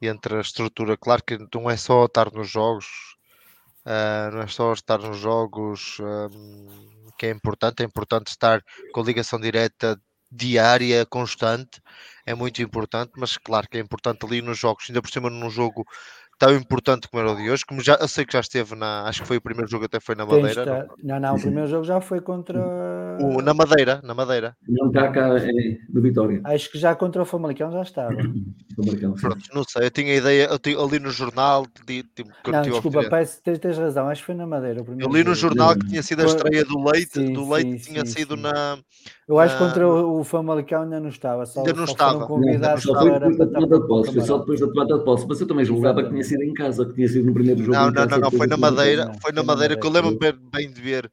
entre 0.00 0.36
a 0.36 0.40
estrutura. 0.40 0.96
Claro 0.96 1.24
que 1.24 1.36
não 1.52 1.68
é 1.68 1.76
só 1.76 2.04
estar 2.04 2.30
nos 2.32 2.48
jogos, 2.48 2.86
uh, 3.84 4.32
não 4.32 4.42
é 4.42 4.46
só 4.46 4.72
estar 4.72 4.98
nos 4.98 5.18
jogos 5.18 5.98
um, 5.98 7.10
que 7.18 7.26
é 7.26 7.30
importante, 7.30 7.82
é 7.82 7.86
importante 7.86 8.28
estar 8.28 8.62
com 8.92 9.02
ligação 9.02 9.40
direta 9.40 10.00
diária, 10.30 11.06
constante, 11.06 11.80
é 12.26 12.34
muito 12.34 12.60
importante, 12.62 13.12
mas 13.16 13.36
claro 13.36 13.68
que 13.68 13.78
é 13.78 13.80
importante 13.80 14.24
ali 14.24 14.42
nos 14.42 14.58
jogos, 14.58 14.86
ainda 14.88 15.00
por 15.00 15.10
cima 15.10 15.30
num 15.30 15.50
jogo 15.50 15.86
tão 16.38 16.54
importante 16.54 17.08
como 17.08 17.22
era 17.22 17.32
o 17.32 17.36
de 17.36 17.50
hoje, 17.50 17.64
como 17.64 17.80
já 17.82 17.94
eu 17.94 18.08
sei 18.08 18.24
que 18.24 18.32
já 18.32 18.40
esteve 18.40 18.74
na, 18.74 19.04
acho 19.06 19.22
que 19.22 19.28
foi 19.28 19.36
o 19.36 19.40
primeiro 19.40 19.70
jogo 19.70 19.84
até 19.84 20.00
foi 20.00 20.14
na 20.14 20.26
Madeira, 20.26 20.62
está- 20.62 20.86
Não, 21.02 21.20
não, 21.20 21.36
o 21.36 21.40
primeiro 21.40 21.68
jogo 21.68 21.84
já 21.84 22.00
foi 22.00 22.20
contra. 22.20 22.58
não? 22.58 23.36
O- 23.36 23.42
na 23.42 23.54
Madeira, 23.54 24.00
na 24.02 24.14
Madeira. 24.14 24.56
Não 24.68 24.88
está 24.88 25.10
cá 25.12 25.28
é, 25.38 25.78
no 25.88 26.02
Vitória. 26.02 26.40
Acho 26.44 26.70
que 26.70 26.78
já 26.78 26.94
contra 26.94 27.22
o 27.22 27.24
Famalicão 27.24 27.70
já 27.70 27.82
estava. 27.82 28.14
Pronto, 28.74 29.38
não 29.54 29.62
sei, 29.64 29.86
eu 29.86 29.90
tinha 29.90 30.14
ideia, 30.16 30.48
eu 30.50 30.58
tinha, 30.58 30.76
ali 30.78 30.98
no 30.98 31.10
jornal, 31.10 31.64
de, 31.86 32.02
que 32.02 32.22
eu 32.22 32.52
Não, 32.52 32.62
desculpa, 32.62 33.08
parece, 33.08 33.40
tens, 33.40 33.58
tens 33.58 33.78
razão, 33.78 34.08
acho 34.08 34.22
que 34.22 34.26
foi 34.26 34.34
na 34.34 34.46
Madeira. 34.46 34.80
O 34.82 34.84
primeiro 34.84 35.08
eu 35.08 35.16
li 35.16 35.22
no 35.22 35.34
jornal 35.34 35.76
que 35.76 35.86
tinha 35.86 36.02
sido 36.02 36.22
a 36.22 36.26
estreia 36.26 36.64
do 36.64 36.82
Leite, 36.82 37.12
Sim, 37.14 37.32
do 37.32 37.48
Leite 37.52 37.78
sim, 37.78 37.92
tinha 37.92 38.04
sim, 38.04 38.12
sido 38.12 38.34
sim. 38.34 38.42
na 38.42 38.78
Eu 39.26 39.38
acho 39.38 39.56
que 39.56 39.64
contra 39.64 39.88
o, 39.88 40.20
o 40.20 40.24
Famalicão 40.24 40.82
ainda 40.82 41.00
não 41.00 41.08
estava. 41.08 41.46
Só, 41.46 41.60
Ainda 41.60 41.72
não 41.72 41.86
só 41.86 41.92
estava. 41.92 42.26
convidados 42.26 42.82
Só 42.82 42.94
foi 42.94 43.10
para, 43.10 43.30
depois 43.30 43.38
da 43.38 43.46
para 43.46 43.54
tomada 43.66 43.80
de 43.80 43.86
posse, 43.88 44.26
só 44.26 44.38
depois 44.38 44.60
da 44.60 44.66
tomada 44.66 44.98
de 44.98 45.04
posse, 45.04 45.26
mas 45.26 45.40
eu 45.40 45.46
também 45.46 45.64
julgava 45.64 46.02
que 46.02 46.10
tinha 46.10 46.24
sido 46.24 46.42
em 46.42 46.52
casa, 46.54 46.86
que 46.86 46.94
tinha 46.94 47.08
sido 47.08 47.26
no 47.26 47.34
primeiro 47.34 47.62
jogo. 47.62 47.72
Não, 47.78 47.90
não, 47.90 48.06
não, 48.06 48.18
não, 48.18 48.30
foi 48.30 48.46
na 48.46 48.56
Madeira, 48.56 49.04
não, 49.06 49.20
foi 49.20 49.32
na 49.32 49.42
Madeira 49.42 49.76
que 49.76 49.86
eu 49.86 49.90
Madeira. 49.90 50.18
lembro 50.20 50.38
bem- 50.38 50.50
bem 50.50 50.72
de 50.72 50.80
ver, 50.80 51.10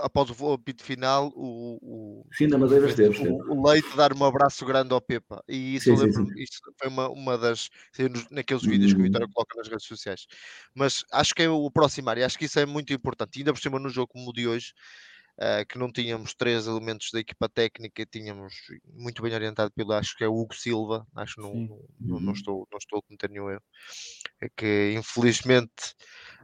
após 0.00 0.30
o 0.30 0.52
apito 0.52 0.84
final, 0.84 1.32
o, 1.34 1.78
o, 1.82 2.26
Sim, 2.32 2.46
na 2.46 2.58
Madeira 2.58 2.86
esteve. 2.86 3.28
o, 3.28 3.52
o 3.52 3.68
Leite 3.68 3.96
dar 3.96 4.12
um 4.12 4.24
abraço 4.24 4.64
grande 4.64 4.92
ao 4.94 5.00
Pepa. 5.00 5.42
E 5.48 5.74
isso 5.74 5.86
Sim, 5.86 5.90
eu 5.90 5.96
lembro, 5.96 6.26
sim. 6.26 6.32
isso 6.36 6.60
foi 6.78 6.88
uma, 6.88 7.08
uma 7.08 7.36
das, 7.36 7.68
naqueles 8.30 8.62
vídeos 8.62 8.92
que 8.92 9.00
o 9.00 9.02
Vitória 9.02 9.26
Hum. 9.26 9.30
coloca 9.34 9.56
nas 9.56 9.68
redes 9.68 9.86
sociais. 9.86 10.26
Mas 10.74 11.04
acho 11.12 11.34
que 11.34 11.42
é 11.42 11.48
o 11.50 11.66
aproximar, 11.66 12.16
e 12.16 12.22
acho 12.22 12.38
que 12.38 12.44
isso 12.44 12.60
é 12.60 12.66
muito 12.66 12.92
importante. 12.92 13.36
E 13.36 13.38
ainda 13.40 13.52
por 13.52 13.60
cima 13.60 13.78
no 13.80 13.88
jogo 13.88 14.08
como 14.12 14.30
o 14.30 14.32
de 14.32 14.46
hoje, 14.46 14.72
eh, 15.40 15.64
que 15.64 15.78
não 15.78 15.90
tínhamos 15.92 16.34
três 16.34 16.66
elementos 16.66 17.10
da 17.12 17.20
equipa 17.20 17.48
técnica, 17.48 18.06
tínhamos 18.06 18.54
muito 18.94 19.22
bem 19.22 19.34
orientado 19.34 19.72
pelo, 19.74 19.92
acho 19.92 20.16
que 20.16 20.24
é 20.24 20.28
o 20.28 20.34
Hugo 20.34 20.54
Silva, 20.54 21.06
acho 21.16 21.36
que 21.36 21.42
não, 21.42 21.80
não, 22.00 22.20
não 22.20 22.32
Uhum. 22.32 22.32
estou, 22.32 22.66
não 22.70 22.78
estou 22.78 22.98
a 23.00 23.02
cometer 23.02 23.30
nenhum 23.30 23.50
erro. 23.50 23.62
É 24.40 24.48
que 24.56 24.92
infelizmente 24.96 25.94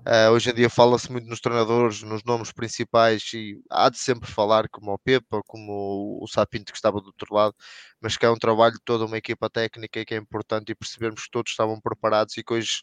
eh, 0.06 0.30
hoje 0.30 0.50
em 0.50 0.54
dia 0.54 0.70
fala-se 0.70 1.11
muito 1.12 1.28
nos 1.28 1.40
treinadores, 1.40 2.02
nos 2.02 2.22
nomes 2.24 2.52
principais, 2.52 3.22
e 3.35 3.61
há 3.70 3.88
de 3.90 3.98
sempre 3.98 4.30
falar 4.30 4.68
como 4.70 4.92
o 4.92 4.98
Pepa, 4.98 5.42
como 5.46 5.72
o, 6.20 6.24
o 6.24 6.28
Sapinto 6.28 6.72
que 6.72 6.78
estava 6.78 7.00
do 7.00 7.06
outro 7.09 7.35
lado, 7.35 7.54
mas 8.00 8.16
que 8.16 8.26
é 8.26 8.30
um 8.30 8.37
trabalho 8.38 8.74
de 8.74 8.82
toda 8.85 9.06
uma 9.06 9.18
equipa 9.18 9.50
técnica 9.50 10.00
e 10.00 10.04
que 10.06 10.14
é 10.14 10.18
importante 10.18 10.70
e 10.72 10.74
percebermos 10.74 11.24
que 11.24 11.30
todos 11.30 11.52
estavam 11.52 11.80
preparados 11.80 12.37
e 12.37 12.44
que 12.44 12.52
hoje 12.54 12.82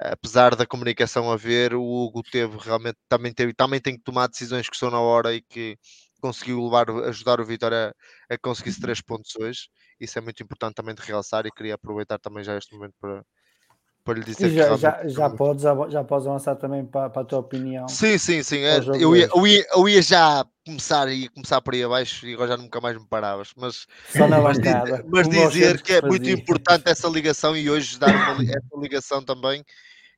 apesar 0.00 0.54
da 0.54 0.66
comunicação 0.66 1.30
haver, 1.30 1.74
o 1.74 1.82
Hugo 1.82 2.22
teve 2.22 2.56
realmente 2.58 2.98
também, 3.08 3.32
teve, 3.32 3.52
também 3.52 3.80
tem 3.80 3.96
que 3.96 4.02
tomar 4.02 4.28
decisões 4.28 4.68
que 4.68 4.76
são 4.76 4.90
na 4.90 5.00
hora 5.00 5.34
e 5.34 5.42
que 5.42 5.76
conseguiu 6.20 6.62
levar, 6.64 6.90
ajudar 7.08 7.40
o 7.40 7.44
Vitória 7.44 7.94
a, 8.30 8.34
a 8.34 8.38
conseguir 8.38 8.70
esses 8.70 8.80
três 8.80 9.00
pontos 9.00 9.34
hoje. 9.36 9.68
Isso 10.00 10.18
é 10.18 10.22
muito 10.22 10.42
importante 10.42 10.74
também 10.74 10.94
de 10.94 11.02
realçar 11.02 11.46
e 11.46 11.50
queria 11.50 11.74
aproveitar 11.74 12.18
também 12.18 12.44
já 12.44 12.56
este 12.56 12.74
momento 12.74 12.94
para, 13.00 13.24
para 14.04 14.18
lhe 14.18 14.24
dizer 14.24 14.46
E 14.46 14.50
que 14.50 14.56
já, 14.56 14.76
já, 14.76 15.08
já, 15.08 15.30
podes, 15.30 15.62
já 15.62 16.04
podes 16.04 16.26
avançar 16.26 16.56
também 16.56 16.84
para, 16.84 17.10
para 17.10 17.22
a 17.22 17.24
tua 17.24 17.40
opinião. 17.40 17.88
Sim, 17.88 18.18
sim, 18.18 18.42
sim. 18.42 18.60
é, 18.60 18.78
eu, 19.00 19.16
ia, 19.16 19.28
eu, 19.34 19.46
ia, 19.46 19.66
eu 19.74 19.88
ia 19.88 20.02
já 20.02 20.44
começar 20.64 21.08
e 21.08 21.28
começar 21.28 21.60
por 21.60 21.74
aí 21.74 21.82
abaixo 21.82 22.26
e 22.26 22.34
agora 22.34 22.50
já 22.50 22.56
nunca 22.56 22.80
mais 22.80 22.96
me 22.96 23.06
paravas. 23.06 23.52
Mas, 23.56 23.86
Só 24.08 24.28
na 24.28 24.40
mas, 24.40 24.58
bancada. 24.58 25.04
mas 25.08 25.28
dizer 25.28 25.82
que 25.82 25.94
é 25.94 26.02
muito 26.02 26.28
importante 26.30 26.88
essa 26.88 27.08
ligação 27.08 27.56
e 27.56 27.68
hoje 27.68 27.98
dar 27.98 28.14
uma 28.14 28.42
essa 28.42 28.76
ligação 28.80 29.24
também 29.24 29.64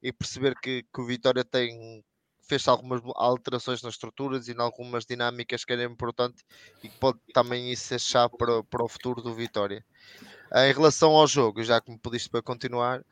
e 0.03 0.13
perceber 0.13 0.55
que, 0.61 0.83
que 0.83 1.01
o 1.01 1.07
Vitória 1.07 1.45
tem 1.45 2.03
fez 2.43 2.67
algumas 2.67 3.01
alterações 3.15 3.81
nas 3.81 3.95
estruturas 3.95 4.49
e 4.49 4.53
em 4.53 4.61
algumas 4.61 5.07
dinâmicas 5.07 5.65
que 5.65 5.73
era 5.73 5.85
importante 5.85 6.43
e 6.83 6.89
que 6.89 6.99
pode 6.99 7.21
também 7.33 7.71
isso 7.71 7.85
ser 7.85 8.01
chave 8.01 8.37
para, 8.37 8.65
para 8.65 8.85
o 8.85 8.89
futuro 8.89 9.23
do 9.23 9.33
Vitória. 9.33 9.85
Ah, 10.51 10.67
Em 10.69 10.73
relação 10.73 11.13
ao 11.13 11.29
jogo, 11.29 11.63
já 11.63 11.81
que 11.81 11.93
me 11.93 11.99
pediste 11.99 12.29
para 12.29 12.43
continuar, 12.43 13.05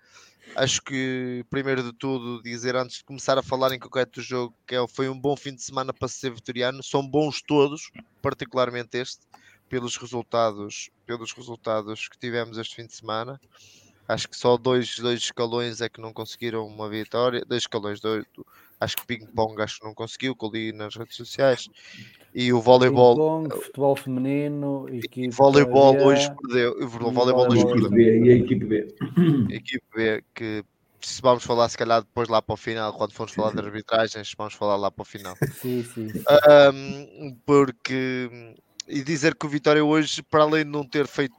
acho 0.57 0.83
que 0.83 1.45
primeiro 1.49 1.85
de 1.85 1.93
tudo 1.93 2.43
dizer 2.43 2.75
antes 2.75 2.99
de 2.99 3.05
começar 3.05 3.39
a 3.39 3.43
falar 3.43 3.73
em 3.73 3.79
concreto 3.79 4.21
do 4.21 4.23
jogo 4.23 4.55
que 4.67 4.75
é- 4.75 4.89
foi 4.89 5.09
um 5.09 5.19
bom 5.19 5.37
fim 5.37 5.55
de 5.55 5.63
semana 5.63 5.93
para 5.93 6.09
ser 6.09 6.35
vitoriano, 6.35 6.83
são 6.83 7.07
bons 7.09 7.41
todos, 7.41 7.93
particularmente 8.21 8.99
este, 8.99 9.25
pelos 9.69 9.97
resultados, 9.97 10.91
pelos 11.07 11.33
resultados 11.33 12.09
que 12.09 12.19
tivemos 12.19 12.59
este 12.59 12.75
fim 12.75 12.87
de 12.87 12.95
semana. 12.95 13.41
Acho 14.09 14.27
que 14.27 14.37
só 14.37 14.57
dois, 14.57 14.99
dois 14.99 15.21
escalões 15.21 15.83
é 15.83 15.89
que 15.89 16.01
não 16.01 16.15
conseguiram 16.15 16.67
uma 16.67 16.89
vitória. 16.89 17.45
Dois 17.47 17.65
escalões, 17.65 18.01
dois, 18.01 18.25
acho 18.81 18.97
que 18.97 19.07
ping 19.07 19.27
pong 19.27 19.61
acho 19.61 19.79
que 19.79 19.87
não 19.87 19.95
conseguiu, 19.95 20.35
que 20.35 20.45
eu 20.47 20.51
li 20.51 20.73
nas 20.73 20.97
redes 20.97 21.15
sociais. 21.15 21.69
E 22.35 22.51
o 22.53 22.61
voleibol, 22.61 23.17
futebol 23.51 23.97
feminino, 23.97 24.89
equipa 24.89 25.37
voleibol 25.37 25.93
B, 25.93 26.03
hoje 26.05 26.31
perdeu. 26.41 26.73
O 26.79 26.85
e 26.85 26.87
voleibol 26.87 27.51
hoje 27.51 27.63
voleibol 27.65 27.91
perdeu. 27.91 27.91
Equipe 27.91 27.95
B 27.95 28.27
e 28.27 28.31
a 28.31 28.35
equipe 28.35 28.65
B. 28.65 28.95
A 29.51 29.55
equipe 29.55 29.87
B, 29.95 30.25
que 30.35 30.65
se 31.01 31.21
vamos 31.21 31.45
falar 31.45 31.69
se 31.69 31.77
calhar 31.77 32.01
depois 32.01 32.29
lá 32.29 32.41
para 32.41 32.55
o 32.55 32.57
final, 32.57 32.93
quando 32.95 33.13
formos 33.13 33.35
falar 33.35 33.53
de 33.53 33.61
arbitragens, 33.61 34.33
vamos 34.37 34.55
falar 34.55 34.77
lá 34.77 34.91
para 34.91 35.03
o 35.03 35.05
final. 35.05 35.37
Sim, 35.61 35.83
sim. 35.83 36.09
sim. 36.09 36.25
Ahm, 36.29 37.37
porque 37.45 38.55
e 38.89 39.03
dizer 39.03 39.35
que 39.35 39.45
o 39.45 39.49
Vitória 39.49 39.85
hoje, 39.85 40.23
para 40.23 40.43
além 40.43 40.65
de 40.65 40.71
não 40.71 40.83
ter 40.83 41.07
feito 41.07 41.37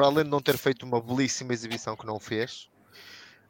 para 0.00 0.06
além 0.06 0.24
de 0.24 0.30
não 0.30 0.40
ter 0.40 0.56
feito 0.56 0.86
uma 0.86 0.98
belíssima 0.98 1.52
exibição 1.52 1.94
que 1.94 2.06
não 2.06 2.18
fez, 2.18 2.70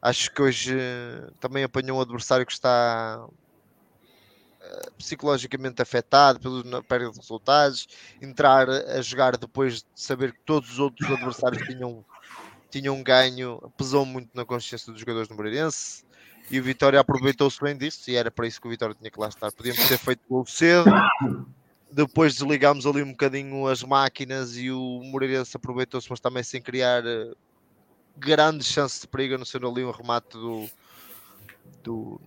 acho 0.01 0.29
que 0.33 0.41
hoje 0.41 0.77
eh, 0.77 1.29
também 1.39 1.63
apanhou 1.63 1.97
um 1.97 2.01
adversário 2.01 2.45
que 2.45 2.51
está 2.51 3.25
eh, 4.59 4.89
psicologicamente 4.97 5.81
afetado 5.81 6.41
pela 6.41 6.83
perda 6.83 7.09
de 7.09 7.17
resultados, 7.17 7.87
entrar 8.21 8.69
a 8.69 9.01
jogar 9.01 9.37
depois 9.37 9.75
de 9.75 9.85
saber 9.95 10.33
que 10.33 10.41
todos 10.45 10.71
os 10.71 10.79
outros 10.79 11.09
adversários 11.09 11.65
tinham, 11.65 12.03
tinham 12.69 13.01
ganho, 13.01 13.71
pesou 13.77 14.05
muito 14.05 14.29
na 14.33 14.43
consciência 14.43 14.91
dos 14.91 14.99
jogadores 14.99 15.29
do 15.29 15.35
Moreirense. 15.35 16.03
E 16.49 16.59
o 16.59 16.63
Vitória 16.63 16.99
aproveitou-se 16.99 17.61
bem 17.61 17.77
disso, 17.77 18.11
e 18.11 18.17
era 18.17 18.29
para 18.29 18.45
isso 18.45 18.59
que 18.59 18.67
o 18.67 18.71
Vitória 18.71 18.93
tinha 18.93 19.09
que 19.09 19.21
lá 19.21 19.29
estar. 19.29 19.53
Podíamos 19.53 19.87
ter 19.87 19.97
feito 19.97 20.19
gol 20.27 20.45
cedo, 20.45 20.91
depois 21.91 22.33
desligámos 22.33 22.85
ali 22.85 23.03
um 23.03 23.11
bocadinho 23.11 23.67
as 23.67 23.83
máquinas 23.83 24.55
e 24.55 24.71
o 24.71 25.01
Moreirense 25.03 25.57
aproveitou-se, 25.57 26.09
mas 26.09 26.19
também 26.19 26.43
sem 26.43 26.61
criar 26.61 27.05
eh, 27.05 27.33
grandes 28.17 28.67
chances 28.67 29.01
de 29.01 29.07
perigo, 29.07 29.35
a 29.35 29.37
não 29.37 29.45
ser 29.45 29.63
ali 29.65 29.83
um 29.83 29.91
remate 29.91 30.29
do, 30.31 30.69
do, 31.83 32.21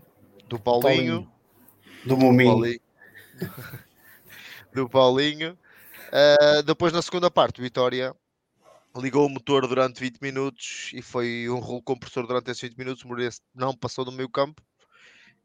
do 0.48 0.58
Paulinho. 0.58 1.30
Do 2.04 2.16
Muminho. 2.16 2.50
Paulinho. 2.50 2.80
do 4.74 4.88
Paulinho. 4.88 5.58
Uh, 6.08 6.62
depois 6.66 6.92
na 6.92 7.00
segunda 7.00 7.30
parte, 7.30 7.60
Vitória 7.60 8.14
ligou 8.96 9.26
o 9.26 9.30
motor 9.30 9.66
durante 9.66 9.98
20 9.98 10.20
minutos 10.20 10.90
e 10.92 11.02
foi 11.02 11.48
um 11.48 11.58
rolo 11.58 11.82
compressor 11.82 12.26
durante 12.26 12.50
esses 12.50 12.62
20 12.62 12.76
minutos. 12.76 13.04
O 13.04 13.08
Moreirense 13.08 13.40
não 13.54 13.74
passou 13.74 14.04
do 14.04 14.12
meio 14.12 14.28
campo 14.28 14.62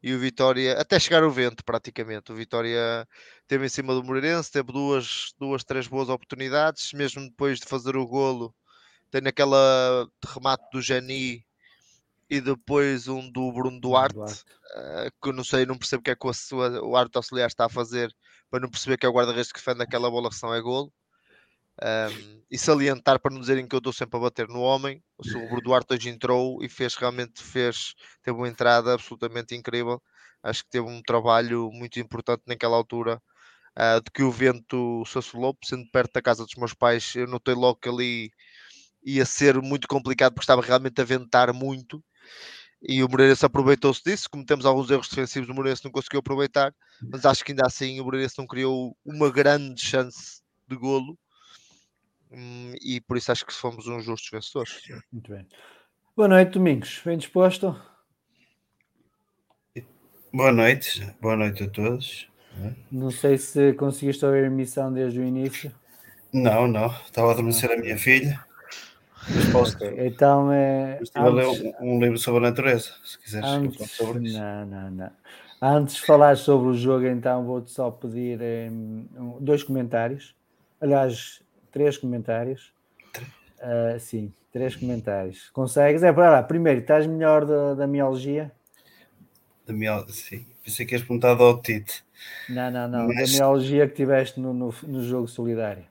e 0.02 0.14
o 0.14 0.18
Vitória, 0.18 0.78
até 0.80 0.98
chegar 0.98 1.24
o 1.24 1.30
vento 1.30 1.64
praticamente, 1.64 2.32
o 2.32 2.34
Vitória 2.34 3.06
teve 3.46 3.66
em 3.66 3.68
cima 3.68 3.94
do 3.94 4.02
Moreirense, 4.04 4.50
teve 4.50 4.72
duas, 4.72 5.32
duas 5.38 5.64
três 5.64 5.86
boas 5.88 6.08
oportunidades, 6.08 6.92
mesmo 6.92 7.22
depois 7.28 7.58
de 7.60 7.66
fazer 7.66 7.96
o 7.96 8.06
golo, 8.06 8.54
tem 9.10 9.22
aquela 9.26 10.08
remate 10.26 10.64
do 10.72 10.80
Jani 10.82 11.44
e 12.30 12.40
depois 12.40 13.08
um 13.08 13.30
do 13.30 13.52
Bruno 13.52 13.80
Duarte, 13.80 14.14
Duarte. 14.14 14.44
eh, 14.76 15.10
que 15.22 15.28
eu 15.28 15.32
não 15.32 15.44
sei, 15.44 15.66
não 15.66 15.76
percebo 15.78 16.00
o 16.00 16.04
que 16.04 16.10
é 16.12 16.16
que 16.16 16.26
o, 16.26 16.30
o 16.88 16.96
árbitro 16.96 17.18
auxiliar 17.18 17.48
está 17.48 17.66
a 17.66 17.68
fazer 17.68 18.14
para 18.50 18.60
não 18.60 18.70
perceber 18.70 18.96
que 18.98 19.06
é 19.06 19.08
o 19.08 19.12
guarda-redes 19.12 19.52
que 19.52 19.58
defende 19.58 19.82
aquela 19.82 20.10
bola 20.10 20.30
que 20.30 20.36
são 20.36 20.54
é 20.54 20.60
golo. 20.60 20.92
Um, 21.82 22.42
e 22.50 22.58
salientar 22.58 23.20
para 23.20 23.32
não 23.32 23.40
dizerem 23.40 23.66
que 23.66 23.74
eu 23.74 23.78
estou 23.78 23.92
sempre 23.92 24.18
a 24.18 24.22
bater 24.22 24.48
no 24.48 24.60
homem, 24.60 25.02
o 25.18 25.24
Bruno 25.48 25.62
Duarte 25.62 25.94
hoje 25.94 26.08
entrou 26.10 26.62
e 26.62 26.68
fez 26.68 26.94
realmente 26.94 27.42
fez, 27.42 27.94
teve 28.22 28.36
uma 28.36 28.48
entrada 28.48 28.94
absolutamente 28.94 29.54
incrível. 29.54 30.02
Acho 30.42 30.64
que 30.64 30.70
teve 30.70 30.86
um 30.88 31.02
trabalho 31.02 31.70
muito 31.72 32.00
importante 32.00 32.42
naquela 32.46 32.76
altura. 32.76 33.22
ah, 33.76 34.00
de 34.00 34.10
que 34.12 34.22
o 34.22 34.32
vento 34.32 35.04
se 35.06 35.18
assolou, 35.18 35.56
sendo 35.64 35.88
perto 35.92 36.12
da 36.14 36.22
casa 36.22 36.44
dos 36.44 36.54
meus 36.56 36.74
pais, 36.74 37.14
eu 37.16 37.26
notei 37.26 37.54
logo 37.54 37.76
que 37.80 37.88
ali 37.88 38.30
ia 39.04 39.26
ser 39.26 39.60
muito 39.62 39.88
complicado 39.88 40.32
porque 40.34 40.44
estava 40.44 40.62
realmente 40.62 41.00
a 41.00 41.04
ventar 41.04 41.52
muito 41.54 42.02
e 42.82 43.02
o 43.04 43.08
Moreirense 43.08 43.44
aproveitou-se 43.44 44.02
disso. 44.04 44.28
Cometemos 44.30 44.64
alguns 44.66 44.90
erros 44.90 45.08
defensivos, 45.08 45.48
o 45.50 45.54
Moreirense 45.54 45.84
não 45.84 45.92
conseguiu 45.92 46.20
aproveitar, 46.20 46.74
mas 47.12 47.24
acho 47.26 47.44
que 47.44 47.52
ainda 47.52 47.66
assim 47.66 48.00
o 48.00 48.04
Moreirense 48.04 48.38
não 48.38 48.46
criou 48.46 48.96
uma 49.04 49.30
grande 49.30 49.82
chance 49.82 50.42
de 50.68 50.76
golo 50.76 51.18
Hum, 52.32 52.74
e 52.80 53.00
por 53.00 53.16
isso 53.16 53.32
acho 53.32 53.44
que 53.44 53.52
fomos 53.52 53.86
uns 53.88 54.04
justos 54.04 54.30
vencedores. 54.30 54.80
Muito 55.12 55.30
bem. 55.32 55.46
Boa 56.16 56.28
noite, 56.28 56.52
Domingos. 56.52 57.00
Bem 57.04 57.18
disposto? 57.18 57.74
Boa 60.32 60.52
noite. 60.52 61.12
Boa 61.20 61.36
noite 61.36 61.64
a 61.64 61.68
todos. 61.68 62.28
Não 62.90 63.10
sei 63.10 63.36
se 63.38 63.72
conseguiste 63.74 64.24
ouvir 64.24 64.44
a 64.44 64.46
emissão 64.46 64.92
desde 64.92 65.18
o 65.18 65.24
início. 65.24 65.74
Não, 66.32 66.68
não. 66.68 66.86
Estava 67.04 67.28
a 67.28 67.32
adormecer 67.32 67.70
a 67.72 67.76
minha 67.76 67.98
filha. 67.98 68.44
Então 69.98 70.52
é. 70.52 70.98
Estive 71.02 71.24
a 71.24 71.28
ler 71.28 71.46
antes- 71.46 71.60
um, 71.80 71.96
um 71.96 72.00
livro 72.00 72.18
sobre 72.18 72.38
a 72.46 72.50
natureza. 72.50 72.94
Se 73.04 73.18
quiseres 73.18 73.48
Antes, 73.48 73.90
sobre 73.90 74.28
isso. 74.28 74.38
não, 74.38 74.66
não, 74.66 74.90
não. 74.90 75.10
Antes 75.62 75.96
de 75.96 76.02
falar 76.02 76.36
sobre 76.36 76.68
o 76.68 76.74
jogo, 76.74 77.06
então 77.06 77.44
vou-te 77.44 77.70
só 77.70 77.90
pedir 77.90 78.40
hum, 78.40 79.06
um- 79.16 79.44
dois 79.44 79.62
comentários. 79.62 80.34
Aliás, 80.80 81.42
três 81.70 81.96
comentários. 81.96 82.72
Uh, 83.58 83.98
sim, 84.00 84.32
três 84.52 84.74
comentários. 84.74 85.50
Consegues? 85.50 86.02
É 86.02 86.12
para 86.12 86.30
lá. 86.30 86.42
Primeiro, 86.42 86.80
estás 86.80 87.06
melhor 87.06 87.44
da, 87.44 87.74
da 87.74 87.86
mialgia? 87.86 88.50
Da 89.66 89.72
mial... 89.72 90.08
Sim, 90.08 90.46
pensei 90.64 90.86
que 90.86 90.94
ias 90.94 91.02
perguntar 91.02 91.38
ao 91.38 91.60
Tite. 91.60 92.02
Não, 92.48 92.70
não, 92.70 92.88
não. 92.88 93.06
Mas- 93.08 93.32
Da 93.32 93.38
mialgia 93.38 93.86
que 93.86 93.94
tiveste 93.94 94.40
no, 94.40 94.52
no, 94.54 94.74
no 94.82 95.02
jogo 95.04 95.28
solidário. 95.28 95.84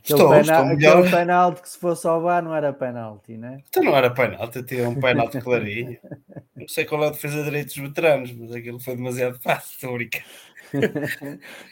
Aquele, 0.00 0.18
Estou, 0.20 0.28
pena- 0.28 0.40
estou 0.42 0.66
melhor. 0.66 0.98
aquele 0.98 1.16
penalti 1.16 1.62
que 1.62 1.68
se 1.70 1.78
fosse 1.78 2.06
ao 2.06 2.20
VAR 2.20 2.42
não 2.42 2.54
era 2.54 2.74
penalti, 2.74 3.38
né? 3.38 3.62
Então 3.70 3.82
não 3.82 3.96
era 3.96 4.10
penalti, 4.10 4.62
tinha 4.62 4.86
um 4.86 5.00
penalti 5.00 5.40
clarinho. 5.40 5.96
Não 6.54 6.68
sei 6.68 6.84
qual 6.84 7.04
é 7.04 7.06
a 7.06 7.10
defesa 7.10 7.38
de 7.38 7.44
direitos 7.44 7.74
dos 7.74 7.88
veteranos, 7.88 8.30
mas 8.32 8.52
aquilo 8.52 8.78
foi 8.78 8.96
demasiado 8.96 9.40
fácil, 9.40 9.70
estou 9.72 9.90
a 9.90 9.94
brincar. 9.94 10.22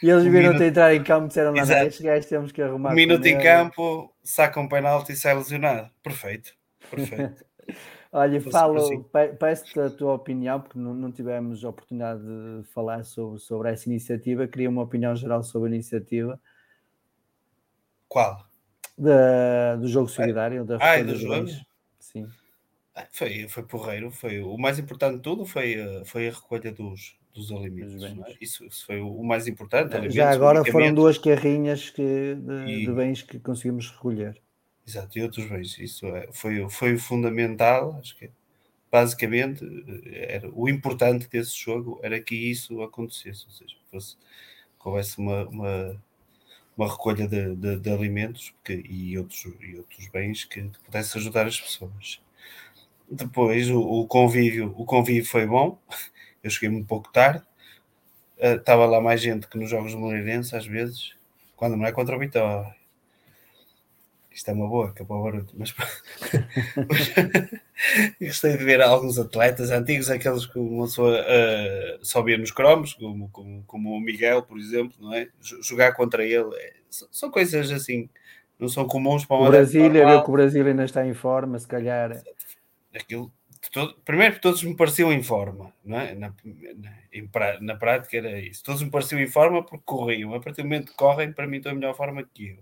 E 0.01 0.09
eles 0.09 0.23
Um 0.25 0.31
viram-te 0.31 0.47
minuto- 0.47 0.61
entrar 0.63 0.93
em 0.95 1.03
campo 1.03 1.25
e 1.25 1.27
disseram: 1.29 1.55
Exato. 1.55 1.85
estes 1.87 2.01
gajos 2.05 2.25
temos 2.27 2.51
que 2.51 2.61
arrumar. 2.61 2.91
Um 2.91 2.95
minuto 2.95 3.25
em 3.25 3.33
ele." 3.35 3.43
campo, 3.43 4.13
saca 4.23 4.59
um 4.59 4.67
penalti 4.67 5.11
e 5.13 5.15
sai 5.15 5.33
lesionado. 5.35 5.89
Perfeito, 6.03 6.53
perfeito. 6.89 7.43
Olha, 8.11 8.39
falo, 8.41 8.77
assim. 8.77 9.01
pe- 9.03 9.33
peço-te 9.39 9.79
a 9.79 9.89
tua 9.89 10.13
opinião, 10.13 10.61
porque 10.61 10.77
não, 10.77 10.93
não 10.93 11.11
tivemos 11.11 11.65
a 11.65 11.69
oportunidade 11.69 12.21
de 12.21 12.63
falar 12.71 13.03
sobre, 13.03 13.39
sobre 13.39 13.71
essa 13.71 13.89
iniciativa. 13.89 14.47
Queria 14.47 14.69
uma 14.69 14.83
opinião 14.83 15.15
geral 15.15 15.41
sobre 15.43 15.69
a 15.71 15.73
iniciativa 15.73 16.39
Qual? 18.07 18.45
da- 18.97 19.75
do 19.77 19.87
jogo 19.87 20.07
solidário. 20.07 20.63
Da 20.63 20.77
Ah, 20.79 20.95
e 20.95 20.97
recolha 20.99 21.13
dos 21.13 21.21
jogos? 21.21 21.65
Sim. 21.99 22.27
Ah, 22.95 23.07
Foi, 23.11 23.47
foi 23.49 23.63
porreiro, 23.63 24.11
foi 24.11 24.39
o 24.41 24.55
mais 24.57 24.77
importante 24.77 25.15
de 25.15 25.21
tudo 25.23 25.45
foi, 25.47 25.81
a- 25.81 26.05
foi 26.05 26.27
a 26.27 26.31
recolha 26.31 26.71
dos, 26.71 27.17
dos 27.33 27.51
alimentos. 27.51 28.03
É? 28.03 28.37
Isso, 28.41 28.65
isso 28.65 28.85
foi 28.85 28.99
o 29.01 29.23
mais 29.23 29.47
importante. 29.47 29.93
alimentos, 29.93 30.15
Já 30.15 30.31
agora 30.31 30.63
foram 30.65 30.93
duas 30.93 31.17
carrinhas 31.17 31.89
que, 31.89 32.35
de, 32.35 32.81
E- 32.81 32.85
de 32.85 32.91
bens 32.93 33.21
que 33.21 33.39
conseguimos 33.39 33.89
recolher. 33.89 34.41
Exato, 34.85 35.17
e 35.17 35.21
outros 35.23 35.45
bens. 35.49 35.77
Isso 35.79 36.05
é, 36.07 36.27
foi, 36.31 36.69
foi 36.69 36.93
o 36.93 36.99
fundamental, 36.99 37.95
acho 37.99 38.17
que 38.17 38.29
basicamente 38.91 39.63
eh, 40.05 40.35
era, 40.35 40.51
o 40.53 40.69
importante 40.69 41.27
desse 41.29 41.55
jogo 41.57 41.99
era 42.03 42.21
que 42.21 42.35
isso 42.35 42.81
acontecesse, 42.81 43.45
ou 43.47 43.51
seja, 43.51 43.75
que 43.75 43.91
fosse, 43.91 44.17
que 44.81 44.87
houvesse 44.89 45.17
uma, 45.19 45.45
uma, 45.47 46.03
uma 46.77 46.89
recolha 46.91 47.27
de, 47.27 47.55
de, 47.55 47.79
de 47.79 47.91
alimentos 47.91 48.53
e, 48.69 49.17
outros, 49.17 49.45
e 49.61 49.77
outros 49.77 50.07
bens 50.09 50.45
que, 50.45 50.61
que 50.63 50.79
pudesse 50.85 51.17
ajudar 51.17 51.47
as 51.47 51.59
pessoas. 51.61 52.21
Depois 53.09 53.69
o, 53.69 53.79
o 53.79 54.07
convívio, 54.07 54.73
o 54.77 54.85
convívio 54.85 55.25
foi 55.25 55.45
bom, 55.45 55.79
eu 56.43 56.49
cheguei 56.49 56.69
muito 56.69 56.87
pouco 56.87 57.11
tarde, 57.11 57.41
estava 58.37 58.85
lá 58.85 58.99
mais 58.99 59.21
gente 59.21 59.47
que 59.47 59.57
nos 59.57 59.69
jogos 59.69 59.93
do 59.93 59.99
Moreirense 59.99 60.55
às 60.55 60.65
vezes, 60.65 61.13
quando 61.55 61.77
não 61.77 61.85
é 61.85 61.91
contra 61.91 62.15
o 62.15 62.19
Vitória. 62.19 62.75
Isto 64.31 64.49
é 64.49 64.53
uma 64.53 64.67
boa, 64.67 64.89
acabou 64.89 65.19
o 65.19 65.23
barulho, 65.23 65.47
mas 65.53 65.71
gostei 68.19 68.57
de 68.57 68.63
ver 68.63 68.81
alguns 68.81 69.19
atletas 69.19 69.69
antigos, 69.69 70.09
aqueles 70.09 70.45
que 70.47 70.57
uma 70.57 70.85
pessoa 70.85 71.23
eh, 71.27 71.99
só 72.01 72.21
via 72.23 72.37
nos 72.37 72.49
cromos, 72.51 72.93
como, 72.95 73.29
como, 73.29 73.63
como 73.67 73.91
o 73.95 73.99
Miguel, 74.01 74.41
por 74.41 74.57
exemplo, 74.57 74.95
não 74.99 75.13
é? 75.13 75.27
Jogar 75.61 75.93
contra 75.93 76.23
ele 76.25 76.49
é- 76.55 76.73
são, 76.89 77.29
coisas 77.29 77.69
assim, 77.71 78.09
não 78.59 78.67
são 78.67 78.87
comuns 78.87 79.23
para 79.23 79.37
O 79.37 79.41
um 79.41 79.45
adepto 79.45 79.71
Brasília, 79.71 80.03
normal. 80.03 80.23
que 80.23 80.29
o 80.29 80.33
Brasil 80.33 80.65
ainda 80.67 80.83
está 80.85 81.05
em 81.05 81.13
forma, 81.13 81.59
se 81.59 81.67
calhar. 81.67 82.19
aquilo 82.95 83.31
todo- 83.71 83.95
primeiro 84.05 84.39
todos 84.39 84.63
me 84.63 84.75
pareciam 84.75 85.11
em 85.11 85.23
forma, 85.23 85.73
é? 85.85 86.13
Na, 86.15 86.33
na, 86.75 87.59
na 87.61 87.75
prática 87.75 88.17
era 88.17 88.39
isso. 88.39 88.63
Todos 88.63 88.81
me 88.81 88.89
pareciam 88.89 89.21
em 89.21 89.27
forma 89.27 89.63
porque 89.63 89.83
corriam. 89.85 90.33
A 90.33 90.39
partir 90.39 90.61
do 90.61 90.65
momento 90.67 90.91
que 90.91 90.97
correm, 90.97 91.31
para 91.33 91.47
mim 91.47 91.57
estão 91.57 91.71
em 91.71 91.75
melhor 91.75 91.95
forma 91.95 92.23
que 92.23 92.49
eu. 92.49 92.57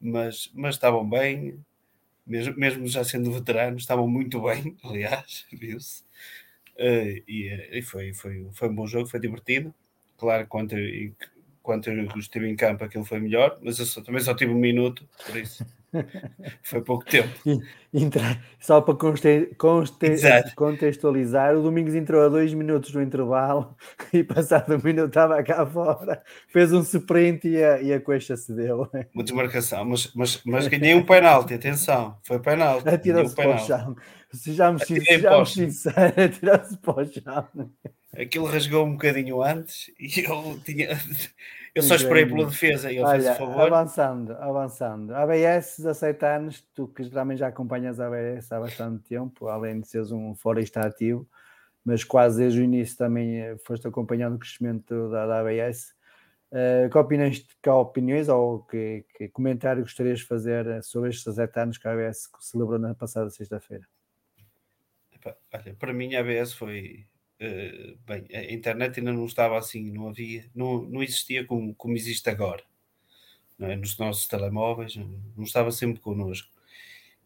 Mas, 0.00 0.50
mas 0.54 0.74
estavam 0.76 1.08
bem, 1.08 1.58
mesmo, 2.26 2.56
mesmo 2.58 2.86
já 2.88 3.04
sendo 3.04 3.32
veteranos, 3.32 3.82
estavam 3.82 4.08
muito 4.08 4.42
bem, 4.42 4.76
aliás, 4.84 5.46
viu-se. 5.52 6.04
Eh, 6.78 7.22
e 7.28 7.48
eh, 7.48 7.78
e 7.78 7.82
foi, 7.82 8.14
foi, 8.14 8.48
foi 8.52 8.68
um 8.70 8.74
bom 8.74 8.86
jogo, 8.86 9.08
foi 9.08 9.20
divertido. 9.20 9.74
Claro, 10.18 10.46
quanto 10.48 10.76
eu, 10.78 11.12
quanto 11.62 11.90
eu 11.90 12.04
estive 12.18 12.48
em 12.48 12.56
campo, 12.56 12.84
aquilo 12.84 13.04
foi 13.04 13.20
melhor, 13.20 13.58
mas 13.62 13.78
eu 13.78 13.86
só- 13.86 14.02
também 14.02 14.20
só 14.22 14.34
tive 14.34 14.52
um 14.52 14.58
minuto, 14.60 15.08
por 15.26 15.36
isso 15.36 15.64
foi 16.62 16.80
pouco 16.82 17.04
tempo. 17.04 17.28
Entra- 17.92 18.40
Só 18.58 18.80
para 18.80 18.94
conste- 18.94 19.54
conste- 19.58 20.16
contextualizar, 20.56 21.56
o 21.56 21.62
Domingos 21.62 21.94
entrou 21.94 22.24
a 22.24 22.28
dois 22.28 22.54
minutos 22.54 22.92
no 22.94 23.02
intervalo 23.02 23.76
e 24.12 24.24
passado 24.24 24.74
um 24.74 24.80
minuto 24.82 25.08
estava 25.08 25.42
cá 25.42 25.66
fora, 25.66 26.22
fez 26.48 26.72
um 26.72 26.80
sprint 26.80 27.48
e 27.48 27.62
a, 27.62 27.80
e 27.82 27.92
a 27.92 28.00
coxa 28.00 28.36
cedeu. 28.36 28.88
uma 29.14 29.22
desmarcação, 29.24 29.84
mas, 29.84 30.12
mas, 30.14 30.40
mas 30.44 30.66
ganhei 30.68 30.94
um 30.94 31.04
penalti, 31.04 31.54
atenção, 31.54 32.16
foi 32.22 32.38
penalti. 32.38 32.88
Atirou-se 32.88 33.32
um 33.32 33.36
para 33.36 33.54
o 33.54 33.58
chão. 33.58 33.96
Sejamos, 34.32 34.82
sejamos 34.84 35.52
sinceros, 35.52 36.16
atirou-se 36.16 36.78
para 36.78 37.02
o 37.02 37.04
chão. 37.04 37.70
Aquilo 38.16 38.46
rasgou 38.46 38.86
um 38.86 38.92
bocadinho 38.92 39.42
antes 39.42 39.90
e 40.00 40.20
eu 40.20 40.58
tinha. 40.64 40.98
Eu 41.74 41.82
só 41.82 41.94
esperei 41.94 42.26
pela 42.26 42.44
defesa 42.46 42.92
e 42.92 42.98
ele 42.98 43.06
fez 43.08 43.24
Olha, 43.24 43.32
o 43.32 43.36
favor. 43.36 43.60
avançando, 43.60 44.32
avançando. 44.34 45.14
ABS, 45.14 45.78
17 45.78 46.24
anos, 46.26 46.60
tu 46.74 46.86
que 46.88 47.08
também 47.08 47.36
já 47.36 47.48
acompanhas 47.48 47.98
a 47.98 48.08
ABS 48.08 48.52
há 48.52 48.60
bastante 48.60 49.02
tempo, 49.04 49.48
além 49.48 49.80
de 49.80 49.88
seres 49.88 50.12
um 50.12 50.34
foresta 50.34 50.80
ativo, 50.80 51.26
mas 51.82 52.04
quase 52.04 52.42
desde 52.42 52.60
o 52.60 52.62
início 52.62 52.98
também 52.98 53.40
eh, 53.40 53.56
foste 53.58 53.88
acompanhando 53.88 54.34
o 54.34 54.38
crescimento 54.38 55.10
da, 55.10 55.26
da 55.26 55.40
ABS. 55.40 55.94
Eh, 56.54 56.90
que, 56.90 56.98
opiniões, 56.98 57.46
que 57.62 57.70
opiniões 57.70 58.28
ou 58.28 58.62
que, 58.64 59.06
que 59.16 59.28
comentário 59.28 59.82
gostarias 59.82 60.18
de 60.18 60.26
fazer 60.26 60.66
eh, 60.66 60.82
sobre 60.82 61.08
estes 61.08 61.24
17 61.24 61.58
anos 61.58 61.78
que 61.78 61.88
a 61.88 61.92
ABS 61.92 62.28
celebrou 62.38 62.78
na 62.78 62.94
passada 62.94 63.30
sexta-feira? 63.30 63.88
Olha, 65.54 65.74
para 65.78 65.92
mim 65.94 66.14
a 66.14 66.20
ABS 66.20 66.52
foi. 66.52 67.06
Eh, 67.44 67.94
bem, 68.06 68.24
a 68.32 68.52
internet 68.52 69.00
ainda 69.00 69.12
não 69.12 69.26
estava 69.26 69.58
assim, 69.58 69.90
não 69.90 70.08
havia, 70.08 70.48
não, 70.54 70.82
não 70.82 71.02
existia 71.02 71.44
como, 71.44 71.74
como 71.74 71.96
existe 71.96 72.30
agora. 72.30 72.62
É? 73.60 73.76
Nos 73.76 73.98
nossos 73.98 74.26
telemóveis, 74.28 74.96
não 74.96 75.08
não 75.36 75.44
estava 75.44 75.70
sempre 75.72 76.00
connosco. 76.00 76.48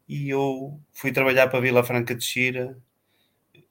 E 0.09 0.29
eu 0.31 0.81
fui 0.92 1.12
trabalhar 1.12 1.48
para 1.48 1.59
a 1.59 1.62
Vila 1.62 1.85
Franca 1.85 2.14
de 2.14 2.24
Xira, 2.24 2.79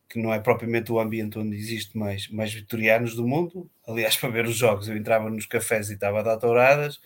que 0.10 0.20
não 0.22 0.34
é 0.34 0.40
propriamente 0.40 0.92
o 0.92 1.00
ambiente 1.00 1.40
onde 1.40 1.56
existe 1.58 1.98
mais, 1.98 2.28
mais 2.30 2.54
vitorianos 2.54 3.16
do 3.16 3.28
mundo. 3.28 3.70
Aliás, 3.88 4.16
para 4.18 4.30
ver 4.30 4.46
os 4.46 4.56
jogos, 4.56 4.88
eu 4.88 4.98
entrava 4.98 5.30
nos 5.30 5.46
cafés 5.48 5.90
e 5.90 5.96
estava 5.96 6.20
a 6.20 6.24
dar 6.24 6.38
touradas, 6.38 7.02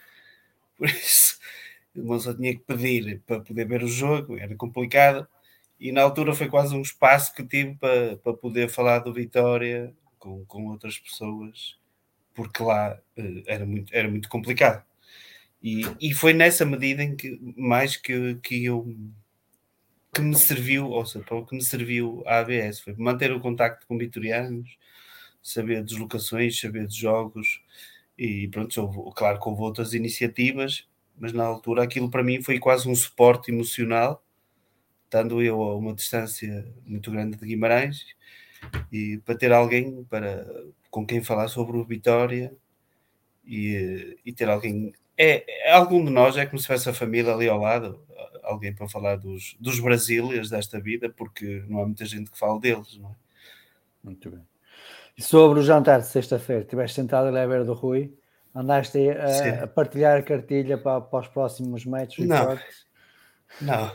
por 0.77 0.87
isso 0.89 1.39
eu 1.95 2.19
só 2.19 2.33
tinha 2.33 2.53
que 2.53 2.61
pedir 2.61 3.21
para 3.25 3.41
poder 3.41 3.67
ver 3.67 3.83
o 3.83 3.87
jogo, 3.87 4.37
era 4.37 4.55
complicado. 4.55 5.27
E 5.79 5.91
na 5.91 6.01
altura 6.01 6.33
foi 6.33 6.49
quase 6.49 6.75
um 6.75 6.81
espaço 6.81 7.33
que 7.33 7.43
tive 7.43 7.75
para, 7.75 8.17
para 8.17 8.33
poder 8.33 8.69
falar 8.69 8.99
do 8.99 9.13
Vitória 9.13 9.93
com, 10.17 10.45
com 10.45 10.67
outras 10.67 10.97
pessoas, 10.99 11.77
porque 12.33 12.61
lá 12.61 12.99
eh, 13.15 13.43
era, 13.47 13.65
muito, 13.65 13.95
era 13.95 14.09
muito 14.09 14.27
complicado. 14.27 14.83
E, 15.63 15.83
e 15.99 16.13
foi 16.13 16.33
nessa 16.33 16.65
medida 16.65 17.03
em 17.03 17.15
que 17.15 17.39
mais 17.57 17.95
que, 17.97 18.35
que 18.35 18.65
eu 18.65 18.95
que 20.13 20.21
me 20.21 20.35
serviu, 20.35 20.89
ou 20.89 21.05
seja, 21.05 21.23
para 21.23 21.37
o 21.37 21.45
que 21.45 21.55
me 21.55 21.63
serviu 21.63 22.23
a 22.25 22.39
ABS, 22.39 22.79
foi 22.81 22.95
manter 22.97 23.31
o 23.31 23.39
contacto 23.39 23.85
com 23.87 23.97
vitorianos, 23.97 24.77
saber 25.41 25.83
deslocações, 25.83 26.59
saber 26.59 26.87
de 26.87 26.99
jogos, 26.99 27.61
e 28.17 28.47
pronto, 28.49 28.81
houve, 28.81 29.15
claro 29.15 29.39
que 29.39 29.47
houve 29.47 29.61
outras 29.61 29.93
iniciativas, 29.93 30.87
mas 31.17 31.31
na 31.33 31.45
altura 31.45 31.83
aquilo 31.83 32.09
para 32.09 32.23
mim 32.23 32.41
foi 32.41 32.59
quase 32.59 32.89
um 32.89 32.95
suporte 32.95 33.51
emocional, 33.51 34.23
estando 35.09 35.41
eu 35.41 35.61
a 35.63 35.75
uma 35.75 35.93
distância 35.93 36.71
muito 36.85 37.09
grande 37.09 37.35
de 37.35 37.45
Guimarães, 37.45 38.05
e 38.91 39.17
para 39.25 39.35
ter 39.35 39.51
alguém 39.51 40.03
para, 40.03 40.47
com 40.91 41.05
quem 41.05 41.23
falar 41.23 41.47
sobre 41.47 41.77
o 41.77 41.83
Vitória 41.83 42.53
e, 43.43 44.17
e 44.23 44.31
ter 44.31 44.47
alguém. 44.47 44.93
É, 45.17 45.69
é 45.69 45.71
algum 45.73 46.05
de 46.05 46.11
nós 46.11 46.37
é 46.37 46.45
como 46.45 46.59
se 46.59 46.65
tivesse 46.65 46.89
a 46.89 46.93
família 46.93 47.33
ali 47.33 47.49
ao 47.49 47.59
lado, 47.59 48.05
alguém 48.43 48.73
para 48.73 48.87
falar 48.87 49.17
dos, 49.17 49.57
dos 49.59 49.79
Brasílias 49.79 50.49
desta 50.49 50.79
vida, 50.79 51.09
porque 51.09 51.63
não 51.67 51.81
há 51.81 51.85
muita 51.85 52.05
gente 52.05 52.29
que 52.29 52.37
fale 52.37 52.59
deles, 52.59 52.97
não 52.97 53.09
é? 53.09 53.15
Muito 54.03 54.29
bem. 54.29 54.45
E 55.17 55.21
sobre 55.21 55.59
o 55.59 55.63
jantar 55.63 55.99
de 55.99 56.07
sexta-feira, 56.07 56.61
estiveste 56.61 56.95
sentado 56.95 57.27
ali 57.27 57.39
à 57.39 57.47
beira 57.47 57.65
do 57.65 57.73
Rui, 57.73 58.13
andaste 58.55 59.09
a, 59.09 59.63
a 59.63 59.67
partilhar 59.67 60.19
a 60.19 60.23
cartilha 60.23 60.77
para, 60.77 61.01
para 61.01 61.19
os 61.19 61.27
próximos 61.27 61.85
metros 61.85 62.25
Não. 62.25 62.57
Não, 63.61 63.91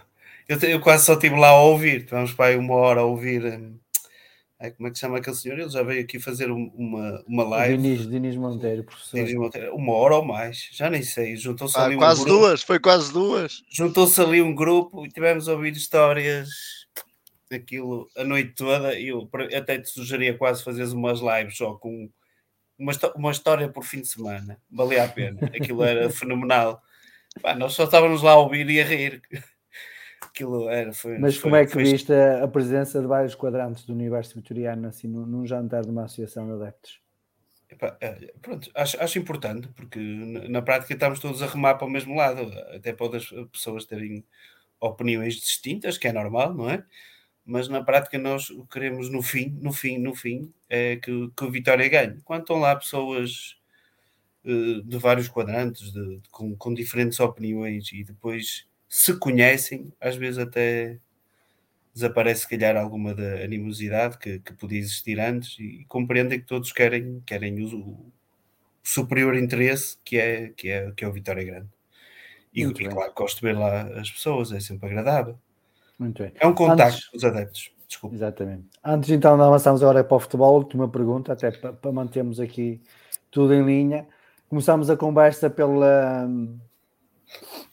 eu, 0.48 0.58
eu 0.68 0.80
quase 0.80 1.04
só 1.06 1.14
estive 1.14 1.36
lá 1.36 1.48
a 1.48 1.62
ouvir, 1.62 2.04
tivemos 2.04 2.32
para 2.32 2.46
aí 2.46 2.56
uma 2.56 2.74
hora 2.74 3.00
a 3.00 3.04
ouvir. 3.04 3.44
hum, 3.44 3.78
ai, 4.60 4.70
como 4.72 4.86
é 4.88 4.90
que 4.90 4.96
se 4.96 5.00
chama 5.02 5.18
aquele 5.18 5.36
senhor? 5.36 5.58
Ele 5.58 5.68
já 5.70 5.82
veio 5.82 6.02
aqui 6.02 6.18
fazer 6.18 6.50
um- 6.50 6.70
uma, 6.74 7.22
uma 7.26 7.44
live. 7.44 7.76
Diniz, 7.76 8.08
Diniz 8.08 8.36
Monteiro, 8.36 8.84
professor. 8.84 9.16
Diniz 9.16 9.34
Monteiro, 9.34 9.74
Uma 9.74 9.92
hora 9.94 10.16
ou 10.16 10.24
mais, 10.24 10.68
já 10.72 10.88
nem 10.90 11.02
sei. 11.02 11.36
Juntou-se 11.36 11.76
Ah, 11.78 11.84
ali 11.84 11.96
um 11.96 11.98
quase 11.98 12.22
grupo. 12.24 12.38
duas, 12.40 12.62
foi 12.62 12.78
quase 12.80 13.12
duas. 13.12 13.62
juntou-se 13.70 14.20
ali 14.20 14.40
um 14.42 14.54
grupo 14.54 15.04
e 15.04 15.08
tivemos 15.08 15.48
a 15.48 15.52
ouvir 15.52 15.72
histórias 15.72 16.48
aquilo 17.52 18.08
a 18.16 18.24
noite 18.24 18.52
toda 18.56 18.98
e 18.98 19.08
eu 19.08 19.28
até 19.56 19.78
te 19.78 19.88
sugeria 19.88 20.36
quase 20.36 20.64
fazeres 20.64 20.92
umas 20.92 21.20
lives 21.20 21.56
só 21.56 21.74
com 21.74 22.10
uma, 22.76 22.92
uma 23.14 23.30
história 23.30 23.68
por 23.68 23.84
fim 23.84 24.00
de 24.00 24.08
semana 24.08 24.58
valia 24.68 25.04
a 25.04 25.08
pena, 25.08 25.38
aquilo 25.54 25.84
era 25.84 26.10
fenomenal 26.10 26.82
Pá, 27.40 27.54
nós 27.54 27.72
só 27.74 27.84
estávamos 27.84 28.22
lá 28.22 28.32
a 28.32 28.38
ouvir 28.38 28.68
e 28.70 28.80
a 28.80 28.84
rir. 28.84 29.22
Aquilo 30.34 30.68
era, 30.68 30.92
foi, 30.92 31.16
Mas 31.16 31.36
foi- 31.36 31.42
como 31.44 31.56
é 31.56 31.64
que 31.64 31.72
foi- 31.72 31.84
viste 31.84 32.12
a, 32.12 32.48
presença 32.48 33.00
de 33.00 33.06
vários 33.06 33.36
quadrantes 33.36 33.86
do 33.86 33.92
universo 33.92 34.34
vitoriano 34.34 34.88
assim 34.88 35.06
num, 35.06 35.24
num 35.24 35.46
jantar 35.46 35.82
de 35.84 35.90
uma 35.90 36.04
associação 36.04 36.46
de 36.46 36.54
adeptos? 36.60 37.00
Epá, 37.70 37.96
é, 38.00 38.32
pronto, 38.42 38.68
acho, 38.74 39.00
acho 39.00 39.18
importante, 39.18 39.68
porque 39.76 39.98
na, 40.48 40.60
prática 40.60 40.92
estamos 40.92 41.20
todos 41.20 41.40
a 41.40 41.46
remar 41.46 41.76
para 41.76 41.86
o 41.86 41.90
mesmo 41.90 42.16
lado, 42.16 42.52
até 42.74 42.92
pode 42.92 43.16
as 43.16 43.28
pessoas 43.52 43.84
terem 43.84 44.24
opiniões 44.80 45.36
distintas, 45.36 45.96
que 45.96 46.08
é 46.08 46.12
normal, 46.12 46.52
não 46.52 46.68
é? 46.68 46.84
Mas 47.44 47.68
na 47.68 47.82
prática 47.84 48.18
nós 48.18 48.50
o 48.50 48.64
que 48.64 48.72
queremos 48.72 49.08
no 49.10 49.22
fim, 49.22 49.56
no 49.62 49.72
fim, 49.72 49.98
no 49.98 50.16
fim, 50.16 50.52
é 50.68 50.96
que, 50.96 51.30
que 51.36 51.44
o 51.44 51.50
Vitória 51.50 51.88
ganhe. 51.88 52.20
Quando 52.24 52.40
estão 52.40 52.58
lá 52.58 52.74
pessoas 52.74 53.56
eh, 54.44 54.80
de 54.84 54.98
vários 54.98 55.28
quadrantes, 55.28 55.92
de- 55.92 56.18
de- 56.18 56.28
com, 56.30 56.56
com 56.56 56.74
diferentes 56.74 57.20
opiniões 57.20 57.92
e 57.92 58.02
depois 58.02 58.66
se 58.96 59.12
conhecem, 59.18 59.92
às 60.00 60.14
vezes 60.14 60.38
até 60.38 61.00
desaparece 61.92 62.42
se 62.42 62.48
calhar 62.48 62.76
alguma 62.76 63.12
da 63.12 63.42
animosidade 63.42 64.16
que, 64.18 64.38
que 64.38 64.52
podia 64.52 64.78
existir 64.78 65.18
antes 65.18 65.58
e 65.58 65.84
compreendem 65.88 66.38
que 66.38 66.46
todos 66.46 66.70
querem, 66.70 67.20
querem 67.26 67.60
o, 67.64 67.76
o 67.76 68.12
superior 68.84 69.34
interesse 69.34 69.96
que 70.04 70.16
é, 70.16 70.52
que 70.56 70.68
é, 70.68 70.92
que 70.92 71.04
é 71.04 71.08
o 71.08 71.12
Vitória 71.12 71.42
Grande. 71.42 71.66
E, 72.54 72.62
e 72.62 72.72
claro, 72.88 73.12
gosto 73.16 73.40
de 73.40 73.42
ver 73.42 73.58
lá 73.58 73.82
as 73.98 74.12
pessoas, 74.12 74.52
é 74.52 74.60
sempre 74.60 74.88
agradável. 74.88 75.36
Muito 75.98 76.22
bem. 76.22 76.32
É 76.38 76.46
um 76.46 76.54
contacto 76.54 76.94
Antes- 76.94 77.08
com 77.08 77.16
os 77.16 77.24
adeptos. 77.24 77.72
Desculpa. 77.88 78.14
Exatamente. 78.14 78.68
Antes 78.84 79.10
então 79.10 79.36
de 79.36 79.42
avançarmos 79.42 79.82
agora 79.82 80.04
para 80.04 80.16
o 80.16 80.20
futebol, 80.20 80.54
última 80.54 80.88
pergunta, 80.88 81.32
até 81.32 81.50
para, 81.50 81.72
para 81.72 81.90
mantermos 81.90 82.38
aqui 82.38 82.80
tudo 83.28 83.52
em 83.54 83.64
linha. 83.64 84.06
Começámos 84.48 84.88
a 84.88 84.96
conversa 84.96 85.50
pela, 85.50 86.28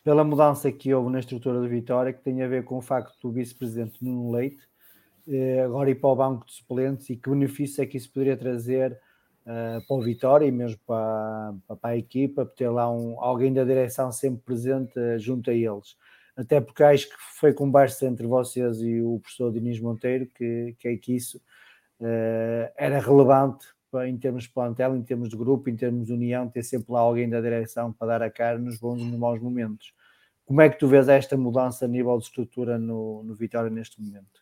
pela 0.03 0.23
mudança 0.23 0.71
que 0.71 0.93
houve 0.93 1.11
na 1.11 1.19
estrutura 1.19 1.59
do 1.59 1.67
Vitória, 1.67 2.13
que 2.13 2.21
tem 2.21 2.41
a 2.41 2.47
ver 2.47 2.63
com 2.63 2.77
o 2.77 2.81
facto 2.81 3.15
do 3.21 3.31
vice-presidente 3.31 4.03
Nuno 4.03 4.31
Leite 4.31 4.67
eh, 5.27 5.61
agora 5.63 5.89
ir 5.89 5.95
para 5.95 6.09
o 6.09 6.15
banco 6.15 6.45
de 6.45 6.53
suplentes 6.53 7.09
e 7.09 7.15
que 7.15 7.29
benefício 7.29 7.83
é 7.83 7.85
que 7.85 7.97
isso 7.97 8.11
poderia 8.11 8.35
trazer 8.35 8.99
eh, 9.45 9.79
para 9.87 9.95
o 9.95 10.01
Vitória 10.01 10.45
e 10.45 10.51
mesmo 10.51 10.79
para, 10.85 11.53
para, 11.67 11.91
a 11.91 11.97
equipa, 11.97 12.45
ter 12.45 12.69
lá 12.69 12.91
um, 12.91 13.19
alguém 13.19 13.51
da 13.53 13.63
direção 13.63 14.11
sempre 14.11 14.41
presente 14.43 14.97
eh, 14.97 15.17
junto 15.17 15.49
a 15.49 15.53
eles. 15.53 15.95
Até 16.35 16.61
porque 16.61 16.83
acho 16.83 17.09
que 17.09 17.15
foi 17.39 17.53
conversa 17.53 18.05
entre 18.05 18.25
vocês 18.27 18.81
e 18.81 19.01
o 19.01 19.19
professor 19.19 19.51
Diniz 19.51 19.79
Monteiro 19.79 20.27
que, 20.27 20.75
que 20.79 20.87
é 20.87 20.97
que 20.97 21.15
isso 21.15 21.41
eh, 21.99 22.71
era 22.77 22.99
relevante 22.99 23.65
em 24.07 24.17
termos 24.17 24.43
de 24.43 24.49
plantel, 24.49 24.95
em 24.95 25.03
termos 25.03 25.29
de 25.29 25.37
grupo, 25.37 25.69
em 25.69 25.75
termos 25.75 26.07
de 26.07 26.13
união, 26.13 26.49
ter 26.49 26.63
sempre 26.63 26.91
lá 26.93 27.01
alguém 27.01 27.29
da 27.29 27.41
direção 27.41 27.91
para 27.93 28.07
dar 28.07 28.21
a 28.23 28.31
cara 28.31 28.57
nos 28.57 28.77
bons 28.79 29.01
e 29.01 29.05
nos 29.05 29.19
maus 29.19 29.39
momentos. 29.41 29.93
Como 30.45 30.61
é 30.61 30.69
que 30.69 30.77
tu 30.77 30.87
vês 30.87 31.07
esta 31.07 31.37
mudança 31.37 31.85
a 31.85 31.87
nível 31.87 32.17
de 32.17 32.25
estrutura 32.25 32.77
no, 32.77 33.23
no 33.23 33.35
Vitória 33.35 33.69
neste 33.69 34.01
momento? 34.01 34.41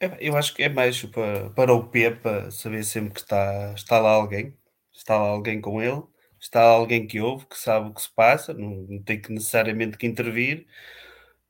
É, 0.00 0.16
Eu 0.20 0.36
acho 0.36 0.54
que 0.54 0.62
é 0.62 0.68
mais 0.68 1.02
para, 1.06 1.50
para 1.50 1.72
o 1.72 1.88
Pepa 1.88 2.50
saber 2.50 2.84
sempre 2.84 3.14
que 3.14 3.20
está, 3.20 3.72
está 3.74 3.98
lá 3.98 4.10
alguém, 4.10 4.56
está 4.92 5.18
lá 5.18 5.28
alguém 5.28 5.60
com 5.60 5.82
ele, 5.82 6.02
está 6.40 6.60
lá 6.62 6.70
alguém 6.70 7.06
que 7.06 7.20
ouve, 7.20 7.46
que 7.46 7.58
sabe 7.58 7.90
o 7.90 7.94
que 7.94 8.02
se 8.02 8.12
passa, 8.14 8.54
não, 8.54 8.70
não 8.88 9.02
tem 9.02 9.20
que 9.20 9.32
necessariamente 9.32 9.98
que 9.98 10.06
intervir, 10.06 10.66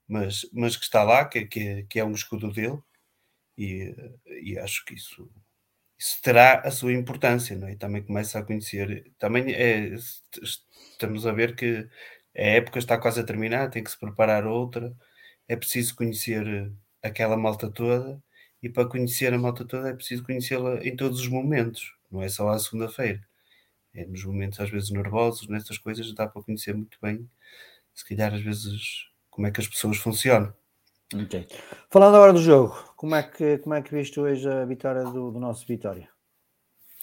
mas, 0.09 0.49
mas 0.53 0.77
que 0.77 0.85
está 0.85 1.03
lá, 1.05 1.25
que, 1.27 1.47
que, 1.47 1.85
que 1.85 2.01
é 2.01 2.05
um 2.05 2.13
escudo 2.13 2.53
dele, 2.53 2.79
e, 3.59 3.95
e 4.43 4.59
acho 4.59 4.85
que 4.85 4.95
isso, 4.95 5.31
isso 5.99 6.21
terá 6.23 6.61
a 6.61 6.71
sua 6.71 6.93
importância, 6.93 7.57
não 7.57 7.69
é? 7.69 7.73
E 7.73 7.77
também 7.77 8.03
começa 8.03 8.39
a 8.39 8.43
conhecer, 8.45 9.13
também 9.19 9.53
é, 9.55 9.95
estamos 10.43 11.27
a 11.27 11.33
ver 11.33 11.57
que 11.57 11.89
a 12.37 12.43
época 12.43 12.79
está 12.79 12.99
quase 12.99 13.21
a 13.21 13.25
terminar, 13.25 13.71
tem 13.71 13.83
que 13.85 13.91
se 13.91 13.99
preparar 13.99 14.47
outra, 14.47 14.95
é 15.49 15.57
preciso 15.57 15.97
conhecer 15.97 16.73
aquela 17.03 17.37
malta 17.37 17.71
toda, 17.71 18.23
e 18.63 18.69
para 18.69 18.89
conhecer 18.89 19.33
a 19.35 19.39
malta 19.39 19.65
toda 19.67 19.89
é 19.91 19.95
preciso 19.95 20.25
conhecê-la 20.25 20.77
em 20.85 20.97
todos 20.97 21.21
os 21.21 21.29
momentos, 21.29 21.95
não 22.11 22.23
é 22.23 22.29
só 22.29 22.49
à 22.51 22.59
segunda-feira. 22.59 23.21
É 23.95 24.07
nos 24.07 24.25
momentos 24.25 24.61
às 24.61 24.71
vezes 24.71 24.91
nervosos, 24.91 25.49
nestas 25.49 25.79
coisas 25.79 26.13
dá 26.15 26.27
para 26.29 26.43
conhecer 26.43 26.75
muito 26.75 26.99
bem, 27.03 27.29
se 27.95 28.07
calhar 28.09 28.35
às 28.35 28.43
vezes 28.43 29.07
como 29.31 29.47
é 29.49 29.53
que 29.53 29.61
as 29.61 29.69
pessoas 29.69 29.99
funcionam. 29.99 30.55
Falando 31.91 32.17
agora 32.17 32.33
do 32.33 32.43
jogo, 32.43 32.77
como 32.97 33.15
é 33.15 33.23
que, 33.23 33.59
como 33.59 33.75
é 33.75 33.83
que 33.83 33.95
viste 33.95 34.21
hoje 34.21 34.49
a 34.49 34.65
vitória 34.65 35.05
do, 35.05 35.31
do 35.31 35.41
nosso 35.41 35.67
Vitória? 35.67 36.09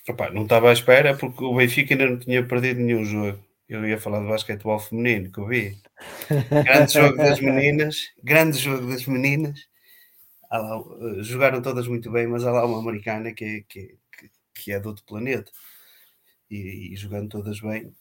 Opa, 0.08 0.30
não 0.30 0.44
estava 0.44 0.70
à 0.70 0.74
espera 0.74 1.18
porque 1.18 1.44
o 1.44 1.56
Benfica 1.56 1.94
ainda 1.94 2.08
não 2.08 2.20
tinha 2.20 2.48
perdido 2.48 2.80
nenhum 2.80 3.04
jogo. 3.04 3.44
Eu 3.68 3.88
ia 3.88 4.00
falar 4.00 4.20
do 4.20 4.28
basquetebol 4.28 4.78
feminino 4.78 5.32
que 5.32 5.40
eu 5.40 5.48
vi. 5.48 5.82
Grande 6.64 6.94
jogo 6.94 7.18
das 7.18 7.40
meninas, 7.40 7.96
grande 8.24 8.58
jogo 8.60 8.88
das 8.88 9.06
meninas. 9.08 9.60
Lá, 10.52 10.80
uh, 10.80 11.24
jogaram 11.24 11.62
todas 11.62 11.88
muito 11.88 12.12
bem, 12.12 12.28
mas 12.28 12.46
há 12.46 12.52
lá 12.52 12.66
uma 12.66 12.80
americana 12.80 13.34
que, 13.34 13.44
é- 13.44 13.62
que, 13.68 13.98
que, 14.18 14.32
que 14.54 14.72
é 14.72 14.80
de 14.80 14.88
outro 14.88 15.04
planeta. 15.04 15.52
E, 16.50 16.94
e 16.94 16.96
jogando 16.96 17.30
todas 17.30 17.60
bem, 17.60 17.92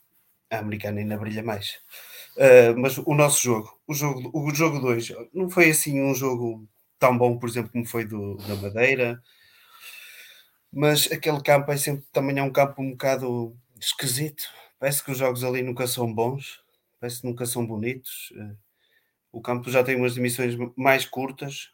a 0.50 0.58
americana 0.58 1.00
ainda 1.00 1.16
brilha 1.18 1.42
mais. 1.42 1.78
Uh, 2.36 2.78
mas 2.78 2.98
o 2.98 3.14
nosso 3.14 3.42
jogo, 3.42 3.78
o 3.86 3.94
jogo 3.94 4.30
o 4.34 4.54
jogo 4.54 4.80
2, 4.80 5.12
não 5.32 5.50
foi 5.50 5.70
assim 5.70 6.00
um 6.02 6.14
jogo 6.14 6.68
tão 6.98 7.16
bom, 7.16 7.38
por 7.38 7.48
exemplo, 7.48 7.70
como 7.72 7.86
foi 7.86 8.04
do, 8.06 8.36
da 8.38 8.56
Madeira, 8.56 9.22
mas 10.72 11.10
aquele 11.12 11.40
campo 11.42 11.70
é 11.72 11.76
sempre 11.76 12.04
também 12.12 12.38
é 12.38 12.42
um 12.42 12.52
campo 12.52 12.82
um 12.82 12.90
bocado 12.92 13.56
esquisito. 13.80 14.44
Parece 14.78 15.04
que 15.04 15.10
os 15.12 15.18
jogos 15.18 15.44
ali 15.44 15.62
nunca 15.62 15.86
são 15.86 16.12
bons, 16.12 16.62
parece 17.00 17.20
que 17.20 17.26
nunca 17.28 17.46
são 17.46 17.66
bonitos. 17.66 18.32
Uh, 18.36 18.56
O 19.32 19.42
campo 19.42 19.70
já 19.70 19.84
tem 19.84 19.96
umas 19.96 20.14
dimensões 20.14 20.56
mais 20.76 21.06
curtas 21.06 21.70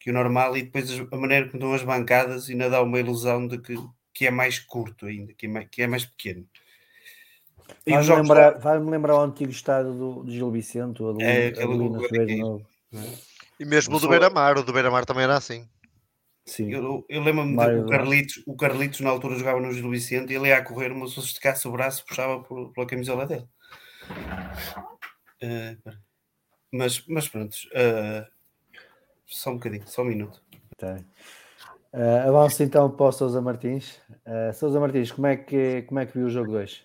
que 0.00 0.10
o 0.10 0.14
normal 0.14 0.56
e 0.56 0.62
depois 0.64 0.90
a 1.12 1.16
maneira 1.18 1.46
como 1.46 1.56
estão 1.58 1.74
as 1.74 1.84
bancadas 1.84 2.50
ainda 2.50 2.70
dá 2.70 2.82
uma 2.82 3.00
ilusão 3.00 3.48
de 3.48 3.58
que, 3.60 3.74
que 4.14 4.26
é 4.26 4.32
mais 4.32 4.58
curto 4.60 5.06
ainda, 5.06 5.34
que 5.34 5.46
é 5.46 5.50
mais, 5.50 5.68
que 5.70 5.82
é 5.82 5.88
mais 5.88 6.04
pequeno. 6.06 6.48
E 7.86 8.02
jogos 8.02 8.28
lembrar, 8.28 8.60
faz 8.60 8.84
lembrar 8.84 9.16
o 9.16 9.20
antigo 9.20 9.50
estádio 9.50 9.92
do, 9.92 10.22
do 10.24 10.30
Gil 10.30 10.50
Vicente, 10.50 11.02
o 11.02 11.20
É, 11.20 11.48
aquele 11.48 11.66
lugar 11.66 12.02
Ribeiro 12.02 12.24
aqui. 12.24 12.36
Novo. 12.36 12.66
E 13.58 13.64
mesmo 13.64 13.96
o 13.96 14.00
do 14.00 14.08
Beira-Mar, 14.08 14.58
o 14.58 14.62
do 14.62 14.72
Beira-Mar 14.72 15.04
também 15.04 15.24
era 15.24 15.36
assim. 15.36 15.68
Sim. 16.44 16.72
Eu, 16.72 17.04
eu 17.08 17.22
lembro-me 17.22 17.54
Mário 17.54 17.84
do 17.84 17.88
Carlitos, 17.88 18.42
o 18.46 18.56
Carlitos 18.56 19.00
na 19.00 19.10
altura 19.10 19.36
jogava 19.36 19.60
no 19.60 19.72
Gil 19.72 19.88
Vicente 19.90 20.32
e 20.32 20.36
ele 20.36 20.48
ia 20.48 20.58
a 20.58 20.64
correr, 20.64 20.92
mas 20.92 21.12
se 21.14 21.20
esticasse 21.20 21.68
o 21.68 21.72
braço 21.72 22.04
puxava 22.04 22.42
por- 22.42 22.72
pela 22.72 22.86
camisola 22.86 23.26
dele. 23.26 23.46
Eh, 25.40 25.76
mas, 26.72 27.04
mas 27.06 27.28
pronto, 27.28 27.56
eh, 27.72 28.26
só 29.26 29.50
um 29.50 29.54
bocadinho, 29.54 29.86
só 29.86 30.02
um 30.02 30.06
minuto. 30.06 30.42
Tá. 30.76 30.98
Uh, 31.92 32.28
avanço 32.28 32.62
então 32.62 32.90
para 32.90 33.06
o 33.06 33.12
Sousa 33.12 33.40
Martins. 33.40 34.00
Uh, 34.26 34.52
Sousa 34.54 34.80
Martins, 34.80 35.12
como 35.12 35.26
é, 35.26 35.36
que, 35.36 35.82
como 35.82 36.00
é 36.00 36.06
que 36.06 36.16
viu 36.16 36.26
o 36.26 36.30
jogo 36.30 36.52
2? 36.52 36.84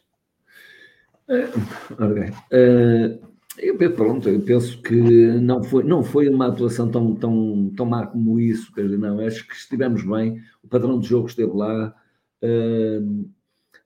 Ok. 1.29 2.33
Eh, 2.51 3.19
eu, 3.59 3.77
pe- 3.77 3.89
pronto, 3.89 4.29
eu 4.29 4.39
penso 4.41 4.81
que 4.81 4.95
não 4.95 5.63
foi, 5.63 5.83
não 5.83 6.03
foi 6.03 6.29
uma 6.29 6.47
atuação 6.47 6.89
tão, 6.89 7.15
tão, 7.15 7.71
tão 7.75 7.85
má 7.85 8.05
como 8.07 8.39
isso, 8.39 8.71
quer 8.73 8.83
dizer, 8.83 8.97
não, 8.97 9.19
acho 9.19 9.45
que 9.47 9.55
estivemos 9.55 10.03
bem, 10.03 10.39
o 10.63 10.67
padrão 10.67 10.99
de 10.99 11.07
jogo 11.07 11.27
esteve 11.27 11.51
lá, 11.53 11.93
eh, 12.41 12.99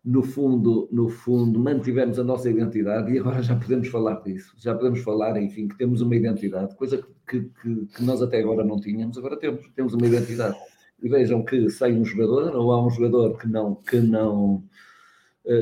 no 0.03 0.23
fundo, 0.23 0.89
no 0.91 1.09
fundo, 1.09 1.59
mantivemos 1.59 2.17
a 2.19 2.23
nossa 2.23 2.49
identidade 2.49 3.11
e 3.13 3.19
agora 3.19 3.41
já 3.43 3.55
podemos 3.55 3.87
falar 3.87 4.21
disso, 4.23 4.53
já 4.57 4.73
podemos 4.75 4.99
falar, 5.01 5.41
enfim, 5.41 5.67
que 5.67 5.77
temos 5.77 6.01
uma 6.01 6.15
identidade, 6.15 6.75
coisa 6.75 6.97
que, 7.27 7.41
que, 7.61 7.85
que 7.87 8.03
nós 8.03 8.21
até 8.21 8.39
agora 8.39 8.63
não 8.65 8.79
tínhamos, 8.79 9.17
agora 9.17 9.37
temos, 9.37 9.67
temos 9.75 9.93
uma 9.93 10.05
identidade. 10.07 10.57
E 11.03 11.09
vejam 11.09 11.43
que 11.43 11.67
sai 11.69 11.93
um 11.93 12.05
jogador, 12.05 12.55
ou 12.55 12.71
há 12.71 12.85
um 12.85 12.89
jogador 12.91 13.35
que 13.37 13.47
não, 13.47 13.73
que 13.75 13.99
não, 13.99 14.63
eh, 14.63 14.90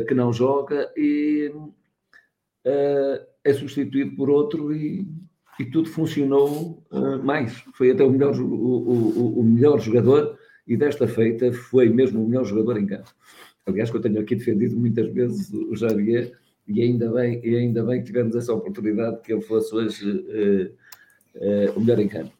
que 0.07 0.13
não 0.13 0.31
joga 0.33 0.91
e 0.97 1.51
eh, 2.65 3.25
é 3.43 3.53
substituído 3.53 4.15
por 4.15 4.29
outro 4.29 4.73
e, 4.73 5.07
e 5.59 5.65
tudo 5.65 5.89
funcionou 5.89 6.83
eh, 6.91 7.17
mais. 7.23 7.53
Foi 7.73 7.91
até 7.91 8.03
o 8.03 8.09
melhor, 8.11 8.35
o, 8.39 8.45
o- 8.45 9.39
o 9.39 9.43
melhor 9.43 9.79
jogador 9.79 10.37
e 10.67 10.75
desta 10.77 11.07
feita 11.07 11.51
foi 11.53 11.89
mesmo 11.89 12.23
o 12.23 12.27
melhor 12.27 12.45
jogador 12.45 12.77
em 12.77 12.85
campo. 12.85 13.09
Aliás, 13.65 13.89
que 13.89 13.97
eu 13.97 14.01
tenho 14.01 14.19
aqui 14.19 14.35
defendido 14.35 14.75
muitas 14.77 15.07
vezes 15.13 15.51
o 15.53 15.75
Javier 15.75 16.31
e 16.67 16.81
ainda 16.81 17.11
bem, 17.11 17.39
e 17.43 17.55
ainda 17.55 17.83
bem 17.83 17.99
que 18.01 18.07
tivemos 18.07 18.35
essa 18.35 18.53
oportunidade 18.53 19.21
que 19.21 19.33
ele 19.33 19.41
fosse 19.41 19.73
hoje 19.75 20.25
eh, 20.29 20.71
eh, 21.35 21.73
o 21.75 21.79
melhor 21.79 21.99
em 21.99 22.07
campo. 22.07 22.31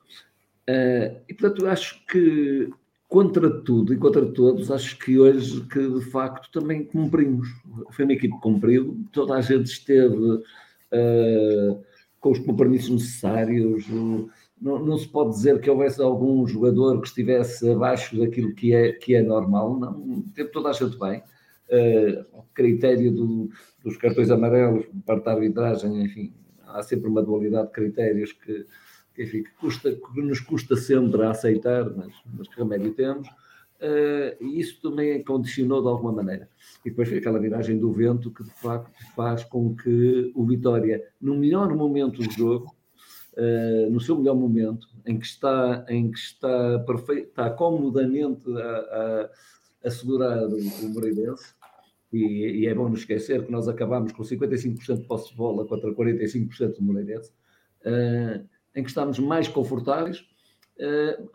Eh, 0.67 1.21
e 1.27 1.33
portanto, 1.33 1.65
acho 1.67 2.05
que 2.05 2.69
contra 3.09 3.49
tudo 3.63 3.93
e 3.93 3.97
contra 3.97 4.25
todos, 4.25 4.71
acho 4.71 4.97
que 4.99 5.19
hoje 5.19 5.61
que 5.67 5.79
de 5.89 6.01
facto 6.11 6.49
também 6.51 6.85
cumprimos. 6.85 7.47
Foi 7.91 8.05
uma 8.05 8.13
equipe 8.13 8.33
que 8.35 8.39
cumpriu, 8.41 8.97
toda 9.11 9.33
a 9.35 9.41
gente 9.41 9.65
esteve 9.65 10.41
eh, 10.91 11.77
com 12.19 12.31
os 12.31 12.39
compromissos 12.39 12.89
necessários. 12.91 13.85
o- 13.89 14.29
Não, 14.61 14.77
não 14.85 14.97
se 14.97 15.07
pode 15.07 15.31
dizer 15.31 15.59
que 15.61 15.69
houvesse 15.69 16.01
algum 16.01 16.45
jogador 16.45 16.99
que 17.01 17.07
estivesse 17.07 17.69
abaixo 17.71 18.17
daquilo 18.19 18.53
que 18.53 18.73
é, 18.73 18.91
que 18.91 19.15
é 19.15 19.21
normal, 19.23 19.79
não. 19.79 20.21
Teve 20.35 20.49
toda 20.49 20.69
a 20.69 20.73
gente 20.73 20.97
bem. 20.99 21.23
uh, 21.71 22.25
ao 22.35 22.45
critério 22.53 23.11
do, 23.11 23.49
dos 23.83 23.95
cartões 23.97 24.29
amarelos, 24.31 24.85
parte 25.05 25.23
da 25.25 25.33
arbitragem, 25.33 26.03
enfim, 26.03 26.33
há 26.67 26.81
sempre 26.83 27.07
uma 27.09 27.21
dualidade 27.23 27.67
de 27.67 27.73
critérios 27.73 28.33
que, 28.33 28.65
enfim, 29.19 29.43
que, 29.43 29.51
custa, 29.59 29.91
que 29.91 30.21
nos 30.21 30.39
custa 30.39 30.75
sempre 30.75 31.23
a 31.23 31.31
aceitar, 31.31 31.89
mas, 31.95 32.13
mas 32.37 32.47
que 32.47 32.57
remédio 32.57 32.93
temos. 32.93 33.27
Uh, 33.79 34.35
e 34.41 34.59
isso 34.59 34.81
também 34.81 35.23
condicionou 35.23 35.81
de 35.81 35.87
alguma 35.87 36.11
maneira. 36.11 36.49
E 36.83 36.89
depois 36.89 37.07
foi 37.07 37.17
aquela 37.17 37.39
viragem 37.39 37.77
do 37.77 37.91
vento 37.93 38.29
que 38.29 38.43
de 38.43 38.51
facto 38.51 38.91
faz 39.15 39.43
com 39.45 39.73
que 39.73 40.31
o 40.35 40.45
Vitória, 40.45 41.01
no 41.21 41.35
melhor 41.35 41.73
momento 41.73 42.21
do 42.21 42.29
jogo, 42.29 42.75
uh, 43.37 43.89
no 43.89 44.01
seu 44.01 44.17
melhor 44.17 44.35
momento, 44.35 44.87
em 45.05 45.17
que 45.17 45.25
está, 45.25 45.85
em 45.87 46.11
que 46.11 46.19
está, 46.19 46.79
perfeito, 46.79 47.29
está 47.29 47.49
comodamente 47.51 48.51
a, 48.51 48.61
a, 48.61 49.29
a 49.85 49.89
segurar 49.89 50.45
o, 50.45 50.57
o 50.57 50.89
Moreirense, 50.89 51.53
e, 52.11 52.63
e, 52.63 52.67
é 52.67 52.73
bom 52.73 52.87
não 52.87 52.95
esquecer 52.95 53.45
que 53.45 53.51
nós 53.51 53.67
acabámos 53.67 54.11
com 54.11 54.23
55% 54.23 55.01
de 55.01 55.07
posse 55.07 55.29
de 55.29 55.37
bola 55.37 55.65
contra 55.65 55.93
45% 55.93 56.75
do 56.75 56.81
Moreirense, 56.81 57.31
uh, 57.85 58.45
em 58.75 58.83
que 58.83 58.89
estamos 58.89 59.19
mais 59.19 59.47
confortáveis, 59.47 60.25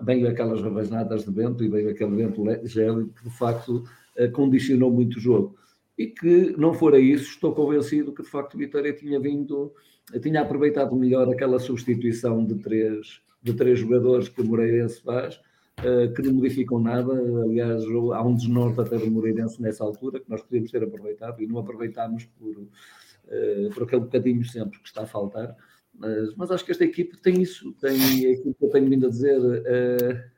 veio 0.02 0.28
aquelas 0.28 0.62
ravasnadas 0.62 1.24
de 1.24 1.30
vento 1.30 1.62
e 1.62 1.68
veio 1.68 1.90
aquele 1.90 2.16
vento 2.16 2.42
gélido 2.66 3.12
que 3.14 3.24
de 3.24 3.36
facto 3.36 3.84
uh, 4.18 4.30
condicionou 4.32 4.90
muito 4.90 5.16
o 5.16 5.20
jogo. 5.20 5.56
E 5.96 6.06
que 6.06 6.54
não 6.56 6.72
fora 6.72 6.98
isso, 6.98 7.30
estou 7.30 7.54
convencido 7.54 8.12
que 8.12 8.22
de 8.22 8.28
facto 8.28 8.54
o 8.54 8.58
Vitória 8.58 8.92
tinha 8.92 9.20
vindo, 9.20 9.72
tinha 10.22 10.40
aproveitado 10.40 10.96
melhor 10.96 11.28
aquela 11.30 11.60
substituição 11.60 12.44
de 12.44 12.56
três, 12.56 13.20
de 13.42 13.52
três 13.52 13.78
jogadores 13.78 14.28
que 14.28 14.40
o 14.40 14.44
Moreirense 14.44 15.00
faz, 15.02 15.36
uh, 15.80 16.12
que 16.14 16.22
não 16.22 16.32
modificam 16.32 16.80
nada. 16.80 17.12
Aliás, 17.12 17.84
há 17.84 18.22
um 18.22 18.34
desnorte 18.34 18.80
até 18.80 18.96
do 18.96 19.10
Moreirense 19.10 19.60
nessa 19.60 19.84
altura, 19.84 20.20
que 20.20 20.30
nós 20.30 20.42
podíamos 20.42 20.70
ter 20.70 20.82
aproveitado 20.82 21.42
e 21.42 21.46
não 21.46 21.58
aproveitámos 21.58 22.24
por, 22.24 22.54
por 23.74 23.82
aquele 23.84 24.02
bocadinho 24.02 24.44
sempre 24.44 24.80
que 24.80 24.88
está 24.88 25.02
a 25.02 25.06
faltar. 25.06 25.54
Mas, 25.96 26.34
mas 26.36 26.50
acho 26.50 26.64
que 26.64 26.72
esta 26.72 26.84
equipe 26.84 27.16
tem 27.18 27.40
isso, 27.40 27.72
tem 27.74 27.96
aquilo 28.32 28.54
que 28.54 28.64
eu 28.64 28.70
tenho 28.70 28.88
vindo 28.88 29.06
a 29.06 29.10
dizer. 29.10 29.40
Uh, 29.40 30.34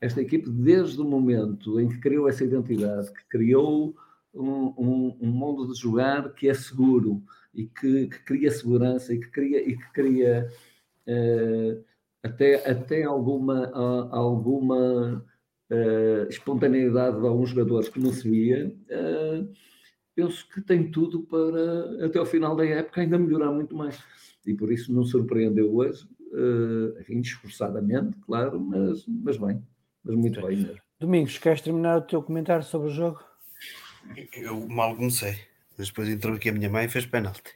esta 0.00 0.20
equipe, 0.20 0.48
desde 0.48 1.00
o 1.00 1.04
momento 1.04 1.80
em 1.80 1.88
que 1.88 1.98
criou 1.98 2.28
essa 2.28 2.44
identidade, 2.44 3.12
que 3.12 3.24
criou 3.28 3.94
um, 4.32 4.72
um, 4.78 5.18
um 5.20 5.28
modo 5.28 5.72
de 5.72 5.78
jogar 5.78 6.32
que 6.34 6.48
é 6.48 6.54
seguro 6.54 7.22
e 7.52 7.66
que, 7.66 8.06
que 8.06 8.18
cria 8.24 8.50
segurança 8.50 9.12
e 9.12 9.18
que 9.18 9.28
cria, 9.28 9.68
e 9.68 9.76
que 9.76 9.92
cria 9.92 10.48
uh, 11.08 11.84
até, 12.22 12.70
até 12.70 13.02
alguma, 13.02 13.68
uh, 13.70 14.14
alguma 14.14 15.24
uh, 15.70 16.28
espontaneidade 16.28 17.20
de 17.20 17.26
alguns 17.26 17.50
jogadores 17.50 17.88
que 17.88 18.00
não 18.00 18.12
se 18.12 18.28
via, 18.28 18.72
penso 20.14 20.48
que 20.48 20.60
tem 20.60 20.90
tudo 20.90 21.22
para, 21.22 22.06
até 22.06 22.18
ao 22.18 22.26
final 22.26 22.54
da 22.54 22.64
época, 22.64 23.00
ainda 23.00 23.18
melhorar 23.18 23.52
muito 23.52 23.74
mais. 23.76 24.02
E 24.48 24.54
por 24.54 24.72
isso 24.72 24.90
não 24.90 25.04
surpreendeu 25.04 25.76
hoje, 25.76 26.08
uh, 26.32 26.98
enfim, 26.98 27.20
esforçadamente, 27.20 28.16
claro, 28.24 28.58
mas, 28.58 29.04
mas 29.06 29.36
bem, 29.36 29.62
mas 30.02 30.16
muito 30.16 30.40
bem 30.40 30.56
mesmo. 30.56 30.80
Domingos, 30.98 31.36
queres 31.36 31.60
terminar 31.60 31.98
o 31.98 32.00
teu 32.00 32.22
comentário 32.22 32.64
sobre 32.64 32.88
o 32.88 32.90
jogo? 32.90 33.20
Eu 34.32 34.66
mal 34.66 34.96
comecei, 34.96 35.36
mas 35.76 35.88
depois 35.88 36.08
entrou 36.08 36.34
aqui 36.34 36.48
a 36.48 36.52
minha 36.52 36.70
mãe 36.70 36.86
e 36.86 36.88
fez 36.88 37.04
penalti. 37.04 37.52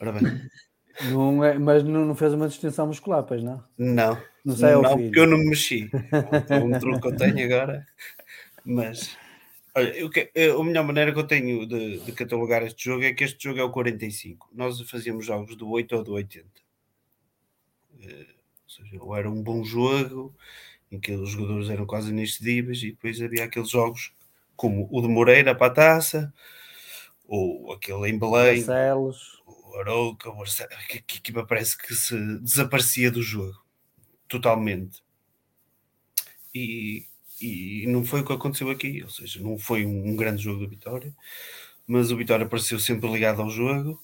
Ora 0.00 0.12
bem. 0.12 0.22
Não 1.10 1.44
é, 1.44 1.58
mas 1.58 1.82
não, 1.82 2.06
não 2.06 2.14
fez 2.14 2.32
uma 2.32 2.46
distinção 2.46 2.86
muscular, 2.86 3.24
pois 3.24 3.42
não? 3.42 3.60
Não, 3.76 4.16
não, 4.44 4.54
sei 4.54 4.70
não 4.70 4.96
porque 4.96 5.18
eu 5.18 5.26
não 5.26 5.38
me 5.38 5.48
mexi. 5.48 5.90
É 6.48 6.56
um 6.56 6.78
truque 6.78 7.00
que 7.00 7.08
eu 7.08 7.16
tenho 7.16 7.44
agora, 7.44 7.84
mas 8.64 9.18
olha, 9.74 9.96
eu, 9.96 10.10
eu, 10.34 10.60
a 10.60 10.64
melhor 10.64 10.84
maneira 10.84 11.12
que 11.12 11.18
eu 11.18 11.26
tenho 11.26 11.66
de, 11.66 12.00
de, 12.00 12.12
catalogar 12.12 12.62
este 12.62 12.84
jogo 12.84 13.04
é 13.04 13.12
que 13.12 13.24
este 13.24 13.42
jogo 13.42 13.60
é 13.60 13.64
o 13.64 13.70
45. 13.70 14.48
Nós 14.52 14.80
fazíamos 14.90 15.26
jogos 15.26 15.56
do 15.56 15.68
8 15.70 15.96
ou 15.96 16.04
do 16.04 16.12
80. 16.12 16.46
Eh, 18.02 18.26
ou 18.64 18.70
seja, 18.70 19.02
ou 19.02 19.16
era 19.16 19.30
um 19.30 19.42
bom 19.42 19.64
jogo 19.64 20.34
em 20.90 21.00
que 21.00 21.12
os 21.12 21.30
jogadores 21.30 21.70
eram 21.70 21.86
quase 21.86 22.10
inexcedíveis 22.10 22.82
e 22.82 22.92
depois 22.92 23.20
havia 23.20 23.44
aqueles 23.44 23.70
jogos 23.70 24.12
como 24.56 24.88
o 24.90 25.02
de 25.02 25.08
Moreira 25.08 25.54
para 25.54 25.66
a 25.66 25.74
taça, 25.74 26.32
ou 27.26 27.72
aquele 27.72 28.08
em 28.08 28.18
Belém, 28.18 28.64
Barcelos. 28.64 29.42
o 29.46 29.78
Arouca, 29.80 30.30
o 30.30 30.44
que, 31.06 31.20
que, 31.20 31.32
me 31.32 31.44
parece 31.44 31.76
que 31.76 31.94
se 31.94 32.16
desaparecia 32.38 33.10
do 33.10 33.22
jogo 33.22 33.64
totalmente. 34.28 35.02
E, 36.54 37.06
e 37.44 37.86
não 37.86 38.04
foi 38.04 38.20
o 38.20 38.24
que 38.24 38.32
aconteceu 38.32 38.70
aqui, 38.70 39.02
ou 39.02 39.10
seja, 39.10 39.40
não 39.42 39.58
foi 39.58 39.84
um, 39.86 40.16
grande 40.16 40.42
jogo 40.42 40.60
do 40.60 40.68
Vitória, 40.68 41.14
mas 41.86 42.10
o 42.10 42.16
Vitória 42.16 42.46
pareceu 42.46 42.78
sempre 42.78 43.10
ligado 43.10 43.42
ao 43.42 43.50
jogo, 43.50 44.00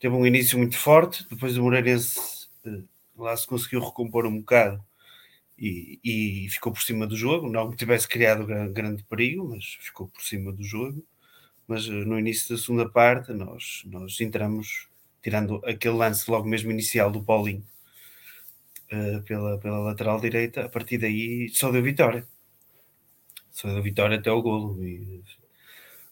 teve 0.00 0.14
um 0.14 0.26
início 0.26 0.58
muito 0.58 0.76
forte, 0.78 1.26
depois 1.30 1.56
o 1.56 1.62
Moreirense 1.62 2.48
eh, 2.64 2.82
lá 3.16 3.36
se 3.36 3.46
conseguiu 3.46 3.80
recompor 3.80 4.26
um 4.26 4.38
bocado 4.40 4.84
e, 5.58 5.98
e, 6.04 6.48
ficou 6.50 6.72
por 6.72 6.82
cima 6.82 7.06
do 7.06 7.16
jogo. 7.16 7.48
Não 7.50 7.70
que 7.70 7.76
tivesse 7.76 8.08
criado 8.08 8.46
grande, 8.46 9.02
perigo, 9.04 9.48
mas 9.48 9.64
ficou 9.80 10.08
por 10.08 10.22
cima 10.22 10.52
do 10.52 10.62
jogo. 10.62 11.04
Mas 11.66 11.86
eh, 11.86 11.90
no 11.90 12.18
início 12.18 12.54
da 12.54 12.62
segunda 12.62 12.88
parte, 12.88 13.32
nós, 13.32 13.82
nós 13.86 14.20
entramos, 14.20 14.88
tirando 15.22 15.60
aquele 15.64 15.96
lance 15.96 16.30
logo 16.30 16.48
mesmo 16.48 16.70
inicial 16.70 17.10
do 17.10 17.22
Paulinho 17.22 17.64
uh, 18.92 19.22
pela, 19.24 19.58
pela 19.58 19.78
lateral 19.78 20.20
direita, 20.20 20.64
a 20.64 20.68
partir 20.68 20.98
daí 20.98 21.48
só 21.50 21.70
deu 21.70 21.82
vitória. 21.82 22.26
Só 23.56 23.68
deu 23.68 23.82
vitória 23.82 24.18
até 24.18 24.30
o 24.30 24.42
golo. 24.42 24.84
E, 24.84 25.22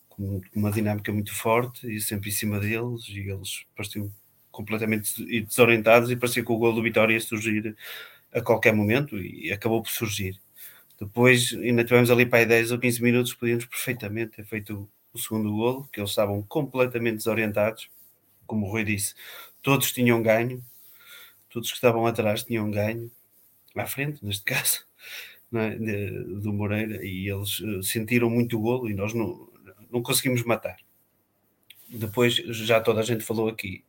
com 0.08 0.40
uma 0.54 0.70
dinâmica 0.70 1.12
muito 1.12 1.34
forte 1.34 1.92
e 1.92 2.00
sempre 2.00 2.30
em 2.30 2.32
cima 2.32 2.58
deles, 2.58 3.06
e 3.08 3.28
eles 3.28 3.66
pareciam 3.76 4.10
completamente 4.50 5.22
desorientados 5.42 6.10
e 6.10 6.16
parecia 6.16 6.42
que 6.44 6.52
o 6.52 6.56
golo 6.56 6.76
do 6.76 6.82
Vitória 6.82 7.12
ia 7.12 7.20
surgir 7.20 7.76
a 8.32 8.40
qualquer 8.40 8.72
momento 8.72 9.18
e 9.18 9.52
acabou 9.52 9.82
por 9.82 9.90
surgir. 9.90 10.40
Depois 10.98 11.52
ainda 11.52 11.84
tivemos 11.84 12.10
ali 12.10 12.24
para 12.24 12.38
aí 12.38 12.46
10 12.46 12.72
ou 12.72 12.78
15 12.78 13.02
minutos, 13.02 13.34
podíamos 13.34 13.66
perfeitamente 13.66 14.36
ter 14.36 14.44
feito 14.44 14.88
o 15.12 15.18
segundo 15.18 15.52
golo, 15.52 15.88
que 15.92 16.00
eles 16.00 16.10
estavam 16.10 16.42
completamente 16.44 17.16
desorientados, 17.16 17.90
como 18.46 18.66
o 18.66 18.70
Rui 18.70 18.84
disse, 18.84 19.14
todos 19.62 19.92
tinham 19.92 20.22
ganho, 20.22 20.64
todos 21.50 21.70
que 21.70 21.76
estavam 21.76 22.06
atrás 22.06 22.44
tinham 22.44 22.70
ganho, 22.70 23.10
à 23.74 23.86
frente, 23.86 24.24
neste 24.24 24.44
caso, 24.46 24.86
é? 25.60 25.76
do 25.76 26.52
Moreira, 26.52 27.04
e 27.04 27.28
eles 27.28 27.62
eh, 27.62 27.82
sentiram 27.82 28.30
muito 28.30 28.56
o 28.56 28.60
golo 28.60 28.90
e 28.90 28.94
nós 28.94 29.14
não, 29.14 29.48
não 29.90 30.02
conseguimos 30.02 30.42
matar. 30.42 30.76
Depois, 31.88 32.34
já 32.34 32.80
toda 32.80 33.00
a 33.00 33.04
gente 33.04 33.24
falou 33.24 33.48
aqui, 33.48 33.84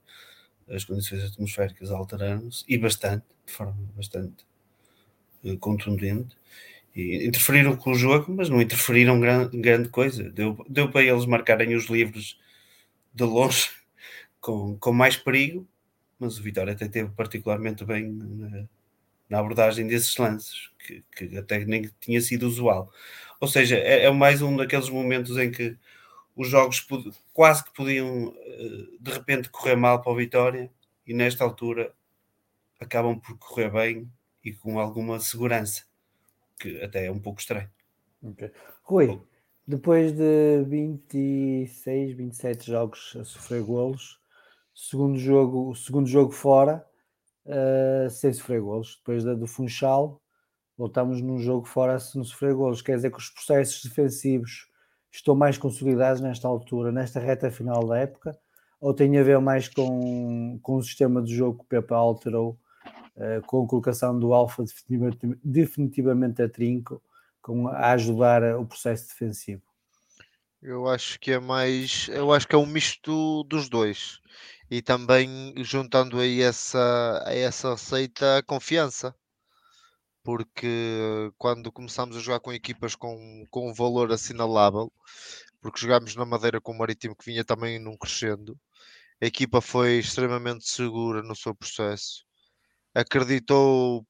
as 0.70 0.84
condições 0.84 1.24
atmosféricas 1.24 1.91
alteraram-se 1.91 2.63
e 2.68 2.78
bastante, 2.78 3.26
de 3.45 3.53
forma 3.53 3.78
bastante 3.95 4.45
uh, 5.43 5.57
contundente. 5.57 6.36
E 6.95 7.26
interferiram 7.28 7.76
com 7.76 7.91
o 7.91 7.95
jogo, 7.95 8.34
mas 8.34 8.49
não 8.49 8.61
interferiram 8.61 9.20
gran, 9.20 9.49
grande 9.49 9.89
coisa. 9.89 10.30
Deu, 10.30 10.63
deu 10.70 10.89
para 10.89 11.03
eles 11.03 11.26
marcarem 11.26 11.76
os 11.76 11.86
livros 11.86 12.39
de 13.13 13.24
longe 13.24 13.70
com, 14.39 14.78
com 14.78 14.93
mais 14.93 15.18
perigo, 15.18 15.68
mas 16.20 16.39
o 16.39 16.43
Vitória 16.43 16.74
até 16.74 16.88
teve 16.88 17.09
particularmente 17.11 17.84
bem 17.84 18.11
na, 18.11 18.68
na 19.30 19.39
abordagem 19.39 19.88
desses 19.88 20.15
lances, 20.17 20.69
que, 20.80 21.03
que, 21.15 21.38
até 21.38 21.65
nem 21.65 21.89
tinha 21.99 22.21
sido 22.21 22.47
usual. 22.47 22.91
Ou 23.39 23.47
seja, 23.47 23.78
é, 23.78 24.05
é 24.05 24.11
mais 24.11 24.41
um 24.41 24.55
daqueles 24.55 24.89
momentos 24.89 25.38
em 25.38 25.51
que 25.51 25.78
os 26.36 26.49
jogos 26.49 26.86
quase 27.34 27.63
que 27.63 27.73
podiam 27.73 28.36
eh, 28.38 28.88
de 28.99 29.11
repente 29.11 29.49
correr 29.49 29.76
mal 29.76 30.01
para 30.01 30.11
o 30.11 30.15
Vitória 30.15 30.69
e 31.07 31.13
nesta 31.13 31.43
altura 31.43 31.93
acabam 32.80 33.19
por 33.19 33.38
correr 33.38 33.71
bem 33.71 34.11
e 34.43 34.53
com 34.53 34.80
alguma 34.80 35.19
segurança, 35.19 35.84
que 36.59 36.82
até 36.82 37.05
é 37.05 37.11
um 37.11 37.19
pouco 37.19 37.39
estranho. 37.39 37.69
Okay. 38.21 38.51
Rui, 38.84 39.21
depois 39.65 40.11
de 40.11 40.63
26, 40.67 42.15
27 42.15 42.67
jogos 42.67 43.15
a 43.19 43.23
sofrer 43.23 43.63
golos, 43.63 44.19
segundo 44.73 45.17
jogo, 45.17 45.71
o 45.71 45.76
segundo 45.76 46.07
jogo 46.07 46.32
fora, 46.32 46.86
uh, 47.45 48.09
sem 48.09 48.31
sofrer 48.33 48.61
golos, 48.61 48.97
depois 48.97 49.23
da, 49.23 49.33
do 49.33 49.47
Funchal, 49.47 50.21
voltamos 50.77 51.21
num 51.21 51.39
jogo 51.39 51.65
fora 51.65 51.99
sem 51.99 52.23
sofrer 52.23 52.53
golos, 52.53 52.81
quer 52.81 52.95
dizer 52.95 53.11
que 53.11 53.17
os 53.17 53.29
processos 53.29 53.83
defensivos 53.83 54.67
estão 55.11 55.35
mais 55.35 55.57
consolidados 55.57 56.21
nesta 56.21 56.47
altura, 56.47 56.91
nesta 56.91 57.19
reta 57.19 57.49
final 57.49 57.85
da 57.87 57.97
época, 57.97 58.37
ou 58.79 58.93
tem 58.93 59.17
a 59.17 59.23
ver 59.23 59.39
mais 59.39 59.67
com, 59.67 60.59
com 60.61 60.75
o 60.75 60.83
sistema 60.83 61.21
de 61.21 61.33
jogo 61.33 61.59
que 61.59 61.63
o 61.63 61.67
Pepe 61.67 61.93
alterou, 61.93 62.59
uh, 63.15 63.41
com 63.45 63.63
a 63.63 63.67
colocação 63.67 64.17
do 64.19 64.33
Alfa 64.33 64.63
definitivamente, 64.63 65.39
definitivamente 65.43 66.41
a 66.41 66.49
trinco, 66.49 67.01
com, 67.41 67.67
a 67.67 67.91
ajudar 67.91 68.43
o 68.57 68.65
processo 68.65 69.07
defensivo? 69.07 69.61
Eu 70.61 70.87
acho 70.87 71.19
que 71.19 71.31
é 71.31 71.39
mais, 71.39 72.09
eu 72.09 72.33
acho 72.33 72.47
que 72.47 72.55
é 72.55 72.57
um 72.57 72.65
misto 72.65 73.43
dos 73.43 73.69
dois. 73.69 74.19
E 74.70 74.82
também 74.82 75.53
juntando 75.63 76.20
aí 76.20 76.41
essa, 76.41 77.24
a 77.26 77.34
essa 77.34 77.72
receita 77.72 78.38
a 78.38 78.43
confiança 78.43 79.16
porque 80.26 81.32
quando 81.38 81.72
começamos 81.72 82.18
a 82.18 82.20
jogar 82.20 82.39
com 82.39 82.51
equipas 82.51 82.95
com, 82.95 83.45
com 83.51 83.70
um 83.70 83.74
valor 83.74 84.11
assinalável, 84.11 84.91
porque 85.61 85.80
jogámos 85.80 86.16
na 86.16 86.26
Madeira 86.26 86.59
com 86.59 86.72
o 86.72 86.78
Marítimo 86.78 87.16
que 87.16 87.26
vinha 87.26 87.45
também 87.45 87.80
num 87.80 87.95
crescendo. 87.95 88.59
A 89.22 89.28
equipa 89.28 89.61
foi 89.61 89.99
extremamente 89.99 90.68
segura 90.68 91.22
no 91.22 91.36
seu 91.36 91.55
processo, 91.55 92.26
acreditou 92.93 94.05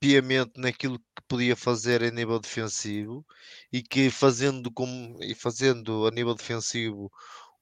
piamente 0.00 0.52
naquilo 0.58 0.98
que 0.98 1.22
podia 1.28 1.54
fazer 1.54 2.02
em 2.02 2.10
nível 2.10 2.40
defensivo 2.40 3.24
e 3.72 3.82
que 3.82 4.10
fazendo, 4.10 4.72
como, 4.72 5.22
e 5.22 5.34
fazendo 5.34 6.06
a 6.06 6.10
nível 6.10 6.34
defensivo 6.34 7.10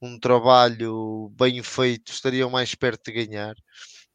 um 0.03 0.18
trabalho 0.18 1.30
bem 1.38 1.62
feito 1.62 2.12
estariam 2.12 2.50
mais 2.50 2.74
perto 2.74 3.05
de 3.11 3.24
ganhar 3.24 3.55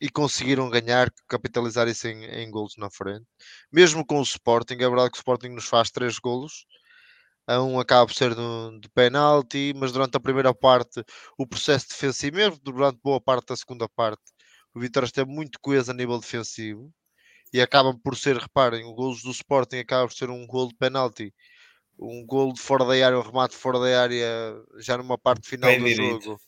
e 0.01 0.09
conseguiram 0.09 0.69
ganhar, 0.69 1.11
capitalizar 1.27 1.87
isso 1.87 2.07
em, 2.07 2.25
em 2.25 2.51
golos 2.51 2.75
na 2.77 2.89
frente. 2.91 3.25
Mesmo 3.71 4.05
com 4.05 4.19
o 4.19 4.23
Sporting, 4.23 4.75
é 4.75 4.77
verdade 4.89 5.11
que 5.11 5.17
o 5.17 5.21
Sporting 5.21 5.49
nos 5.49 5.65
faz 5.67 5.89
três 5.91 6.19
golos, 6.19 6.65
a 7.47 7.61
um 7.63 7.79
acaba 7.79 8.05
por 8.05 8.13
ser 8.13 8.35
de, 8.35 8.41
de 8.81 8.89
penalti, 8.89 9.73
mas 9.75 9.91
durante 9.91 10.17
a 10.17 10.19
primeira 10.19 10.53
parte 10.53 11.03
o 11.37 11.47
processo 11.47 11.87
defensivo, 11.89 12.37
mesmo 12.37 12.59
durante 12.61 12.99
boa 13.03 13.21
parte 13.21 13.47
da 13.47 13.55
segunda 13.55 13.87
parte, 13.89 14.21
o 14.75 14.79
Vitória 14.79 15.05
esteve 15.07 15.31
muito 15.31 15.59
coeso 15.61 15.91
a 15.91 15.93
nível 15.93 16.19
defensivo 16.19 16.91
e 17.53 17.61
acabam 17.61 17.97
por 18.03 18.17
ser, 18.17 18.37
reparem, 18.37 18.85
o 18.85 18.93
golos 18.93 19.23
do 19.23 19.31
Sporting 19.31 19.77
acaba 19.77 20.07
por 20.07 20.15
ser 20.15 20.29
um 20.29 20.45
gol 20.47 20.67
de 20.69 20.75
penalti, 20.75 21.33
um 21.99 22.25
gol 22.25 22.53
de 22.53 22.61
fora 22.61 22.85
da 22.85 22.93
área, 22.93 23.17
um 23.19 23.21
remate 23.21 23.55
fora 23.55 23.79
da 23.79 24.01
área 24.01 24.27
já 24.79 24.97
numa 24.97 25.17
parte 25.17 25.47
final 25.49 25.75
Pé 25.75 25.77
do 25.77 25.89
direito. 25.89 26.19
jogo. 26.19 26.41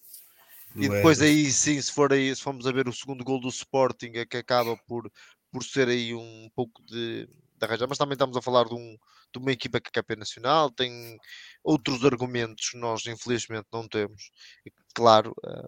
do 0.76 0.82
E 0.82 0.90
depois 0.90 1.22
aí 1.22 1.52
sim, 1.52 1.82
se 1.82 1.92
for 1.92 2.14
aí, 2.14 2.36
se 2.36 2.42
formos 2.42 2.66
a 2.68 2.72
ver 2.72 2.88
o 2.88 2.94
segundo 2.94 3.24
gol 3.24 3.40
do 3.40 3.50
Sporting, 3.50 4.12
é 4.16 4.26
que 4.26 4.38
acaba 4.38 4.78
por, 4.88 5.12
por 5.52 5.64
ser 5.64 5.88
aí 5.90 6.14
um 6.16 6.50
pouco 6.56 6.84
de, 6.86 7.26
de 7.28 7.66
arranjar, 7.66 7.88
mas 7.90 7.98
também 7.98 8.14
estamos 8.14 8.38
a 8.38 8.42
falar 8.42 8.66
de, 8.66 8.74
um, 8.76 8.98
de 9.34 9.40
uma 9.40 9.52
equipa 9.52 9.80
que 9.82 9.90
é 9.90 9.92
campeã 9.92 10.16
nacional, 10.16 10.72
tem 10.72 11.18
outros 11.64 12.04
argumentos 12.06 12.70
que 12.70 12.78
nós 12.78 13.06
infelizmente 13.08 13.68
não 13.74 13.88
temos. 13.88 14.32
E, 14.66 14.72
claro, 14.94 15.34
eh, 15.46 15.68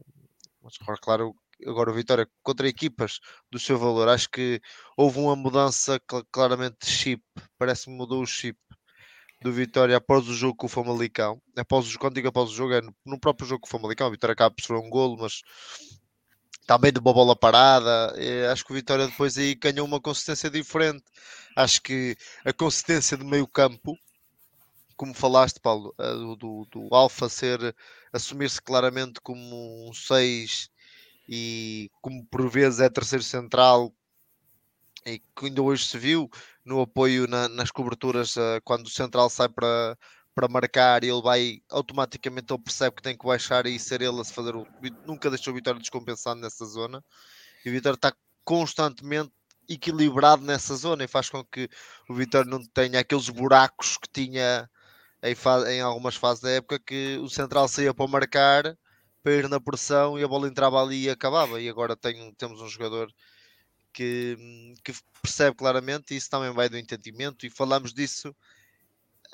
mas 0.61 0.77
claro, 1.01 1.35
agora 1.67 1.91
o 1.91 1.93
Vitória 1.93 2.27
contra 2.43 2.67
equipas 2.67 3.19
do 3.51 3.59
seu 3.59 3.77
valor, 3.77 4.07
acho 4.09 4.29
que 4.29 4.61
houve 4.97 5.19
uma 5.19 5.35
mudança 5.35 5.99
cl- 6.09 6.25
claramente 6.31 6.77
de 6.83 6.87
chip, 6.91 7.23
parece 7.57 7.85
que 7.85 7.91
mudou 7.91 8.21
o 8.23 8.25
chip 8.27 8.57
do 9.41 9.51
Vitória 9.51 9.97
após 9.97 10.27
o 10.27 10.33
jogo 10.33 10.55
com 10.55 10.67
o 10.67 10.69
Famalicão. 10.69 11.41
Após 11.57 11.93
o, 11.93 11.99
quando 11.99 12.15
digo 12.15 12.27
após 12.27 12.51
o 12.51 12.53
jogo, 12.53 12.73
é 12.73 12.81
no, 12.81 12.95
no 13.05 13.19
próprio 13.19 13.47
jogo 13.47 13.61
com 13.61 13.67
o 13.67 13.69
Famalicão. 13.69 14.07
O 14.07 14.11
Vitória 14.11 14.33
acaba 14.33 14.53
por 14.53 14.61
sofrer 14.61 14.77
um 14.77 14.89
golo, 14.89 15.17
mas 15.19 15.41
também 16.67 16.93
de 16.93 16.99
uma 16.99 17.11
bola 17.11 17.35
parada. 17.35 18.13
Acho 18.51 18.63
que 18.63 18.71
o 18.71 18.75
Vitória 18.75 19.07
depois 19.07 19.37
aí 19.37 19.55
ganhou 19.55 19.85
uma 19.85 19.99
consistência 19.99 20.49
diferente. 20.49 21.03
Acho 21.55 21.81
que 21.81 22.15
a 22.45 22.53
consistência 22.53 23.17
do 23.17 23.25
meio 23.25 23.47
campo, 23.47 23.97
como 24.95 25.13
falaste, 25.13 25.59
Paulo, 25.59 25.93
do, 25.97 26.35
do, 26.35 26.67
do 26.71 26.95
Alfa 26.95 27.27
ser 27.27 27.75
assumir-se 28.13 28.61
claramente 28.61 29.19
como 29.21 29.89
um 29.89 29.93
6 29.93 30.69
e 31.27 31.89
como 32.01 32.23
por 32.27 32.47
vezes 32.47 32.79
é 32.79 32.89
terceiro 32.89 33.23
central 33.23 33.91
e 35.05 35.19
que 35.19 35.45
ainda 35.45 35.61
hoje 35.61 35.85
se 35.85 35.97
viu 35.97 36.29
no 36.65 36.81
apoio 36.81 37.27
na- 37.27 37.49
nas 37.49 37.71
coberturas 37.71 38.37
eh, 38.37 38.59
quando 38.63 38.85
o 38.87 38.89
central 38.89 39.29
sai 39.29 39.49
para 39.49 39.97
para 40.33 40.47
marcar 40.47 41.03
ele 41.03 41.21
vai 41.21 41.61
automaticamente 41.69 42.53
ele 42.53 42.61
percebe 42.63 42.95
que 42.95 43.01
tem 43.01 43.17
que 43.17 43.25
baixar 43.25 43.65
e 43.65 43.77
ser 43.79 44.01
ele 44.01 44.19
a 44.21 44.23
se 44.23 44.33
fazer 44.33 44.55
o 44.55 44.65
nunca 45.05 45.29
deixou 45.29 45.51
o 45.53 45.55
Vitória 45.55 45.79
descompensado 45.79 46.39
nessa 46.39 46.65
zona. 46.65 47.03
E 47.65 47.69
o 47.69 47.73
Vitória 47.73 47.95
está 47.95 48.13
constantemente 48.45 49.31
equilibrado 49.69 50.43
nessa 50.43 50.75
zona 50.75 51.03
e 51.03 51.07
faz 51.07 51.29
com 51.29 51.43
que 51.45 51.69
o 52.09 52.13
Vitória 52.15 52.49
não 52.49 52.63
tenha 52.73 52.99
aqueles 52.99 53.29
buracos 53.29 53.97
que 53.97 54.07
tinha 54.11 54.69
em, 55.23 55.35
em 55.73 55.81
algumas 55.81 56.15
fases 56.15 56.41
da 56.43 56.49
época 56.51 56.79
que 56.79 57.17
o 57.21 57.29
central 57.29 57.67
saía 57.67 57.93
para 57.93 58.07
marcar 58.07 58.77
para 59.23 59.33
ir 59.33 59.49
na 59.49 59.59
pressão 59.59 60.17
e 60.19 60.23
a 60.23 60.27
bola 60.27 60.47
entrava 60.47 60.81
ali 60.81 61.05
e 61.05 61.09
acabava. 61.09 61.61
E 61.61 61.69
agora 61.69 61.95
tem, 61.95 62.33
temos 62.35 62.61
um 62.61 62.67
jogador 62.67 63.07
que, 63.93 64.37
hum, 64.39 64.73
que 64.83 64.93
percebe 65.21 65.55
claramente 65.55 66.13
e 66.13 66.17
isso 66.17 66.29
também 66.29 66.51
vai 66.51 66.69
do 66.69 66.77
entendimento 66.77 67.45
e 67.45 67.49
falamos 67.49 67.93
disso 67.93 68.35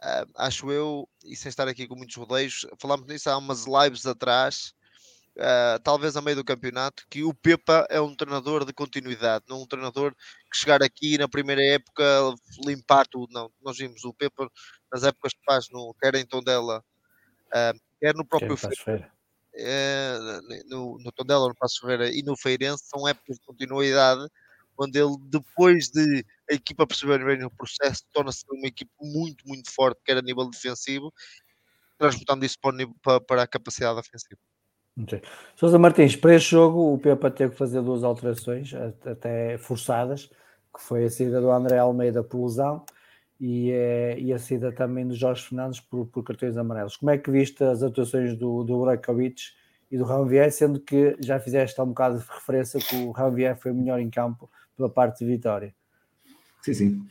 ah, 0.01 0.25
acho 0.35 0.71
eu, 0.71 1.09
e 1.25 1.35
sem 1.35 1.49
estar 1.49 1.67
aqui 1.67 1.87
com 1.87 1.95
muitos 1.95 2.15
rodeios, 2.15 2.65
falámos 2.79 3.07
nisso 3.07 3.29
há 3.29 3.37
umas 3.37 3.65
lives 3.65 4.05
atrás, 4.05 4.73
ah, 5.39 5.79
talvez 5.83 6.15
a 6.15 6.21
meio 6.21 6.35
do 6.35 6.43
campeonato, 6.43 7.05
que 7.09 7.23
o 7.23 7.33
Pepa 7.33 7.87
é 7.89 7.99
um 7.99 8.15
treinador 8.15 8.65
de 8.65 8.73
continuidade, 8.73 9.45
não 9.49 9.63
um 9.63 9.67
treinador 9.67 10.13
que 10.51 10.57
chegar 10.57 10.83
aqui 10.83 11.17
na 11.17 11.27
primeira 11.27 11.63
época 11.63 12.03
limpar 12.65 13.07
tudo, 13.07 13.31
não. 13.33 13.51
Nós 13.61 13.77
vimos 13.77 14.03
o 14.03 14.13
Pepa 14.13 14.49
nas 14.91 15.03
épocas 15.03 15.33
que 15.33 15.43
faz, 15.45 15.67
no, 15.71 15.95
quer 16.01 16.15
em 16.15 16.25
Tondela, 16.25 16.83
ah, 17.53 17.73
quer 17.99 18.15
no 18.15 18.25
próprio 18.25 18.55
Ferreira. 18.55 19.11
eh, 19.55 20.17
no, 20.67 20.97
no 20.99 21.11
Tondela, 21.11 21.47
no 21.47 21.55
Passo 21.55 21.81
Ferreira 21.81 22.09
e 22.11 22.21
no 22.23 22.37
Feirense 22.37 22.85
são 22.85 23.07
épocas 23.07 23.37
de 23.37 23.45
continuidade 23.45 24.27
onde 24.79 24.99
ele 24.99 25.15
depois 25.23 25.89
de 25.89 26.25
a 26.49 26.53
equipa 26.53 26.87
perceber 26.87 27.23
bem 27.25 27.43
o 27.43 27.51
processo 27.51 28.03
torna-se 28.11 28.43
uma 28.51 28.67
equipa 28.67 28.91
muito, 29.01 29.47
muito 29.47 29.71
forte, 29.71 29.99
quer 30.05 30.17
a 30.17 30.21
nível 30.21 30.49
defensivo 30.49 31.11
transportando 31.97 32.45
isso 32.45 32.57
para, 33.01 33.19
para- 33.21 33.41
a 33.43 33.47
capacidade 33.47 33.99
ofensiva. 33.99 34.39
Ok. 35.01 35.21
Sousa 35.55 35.77
Martins, 35.77 36.15
para 36.15 36.35
este 36.35 36.51
jogo 36.51 36.93
o 36.93 36.97
Pepa 36.97 37.29
teve 37.29 37.51
que 37.51 37.57
fazer 37.57 37.81
duas 37.81 38.03
alterações, 38.03 38.73
até 39.05 39.57
forçadas, 39.57 40.25
que 40.25 40.81
foi 40.81 41.05
a 41.05 41.09
saída 41.09 41.39
do 41.41 41.51
André 41.51 41.77
Almeida 41.77 42.23
por 42.23 42.43
lesão 42.43 42.83
e, 43.39 43.71
eh, 43.71 44.19
e 44.19 44.33
a 44.33 44.39
saída 44.39 44.71
também 44.71 45.07
do 45.07 45.15
Jorge 45.15 45.43
Fernandes 45.43 45.79
por, 45.79 46.07
por 46.07 46.23
cartões 46.23 46.57
amarelos. 46.57 46.97
Como 46.97 47.11
é 47.11 47.17
que 47.17 47.29
viste 47.29 47.63
as 47.63 47.83
atuações 47.83 48.35
do, 48.35 48.63
do 48.63 48.81
Brakovic 48.81 49.41
e 49.91 49.97
do 49.97 50.03
Ranvier, 50.03 50.51
sendo 50.51 50.79
que 50.79 51.15
já 51.19 51.39
fizeste 51.39 51.79
há 51.79 51.83
um 51.83 51.89
bocado 51.89 52.19
de 52.19 52.25
referência 52.27 52.79
que 52.79 52.95
o 52.95 53.11
Ranvier 53.11 53.55
foi 53.57 53.71
melhor 53.73 53.99
em 53.99 54.09
campo 54.09 54.49
pela 54.77 54.89
parte 54.89 55.19
de 55.19 55.31
Vitória. 55.31 55.75
Sim, 56.61 56.73
sim. 56.73 57.07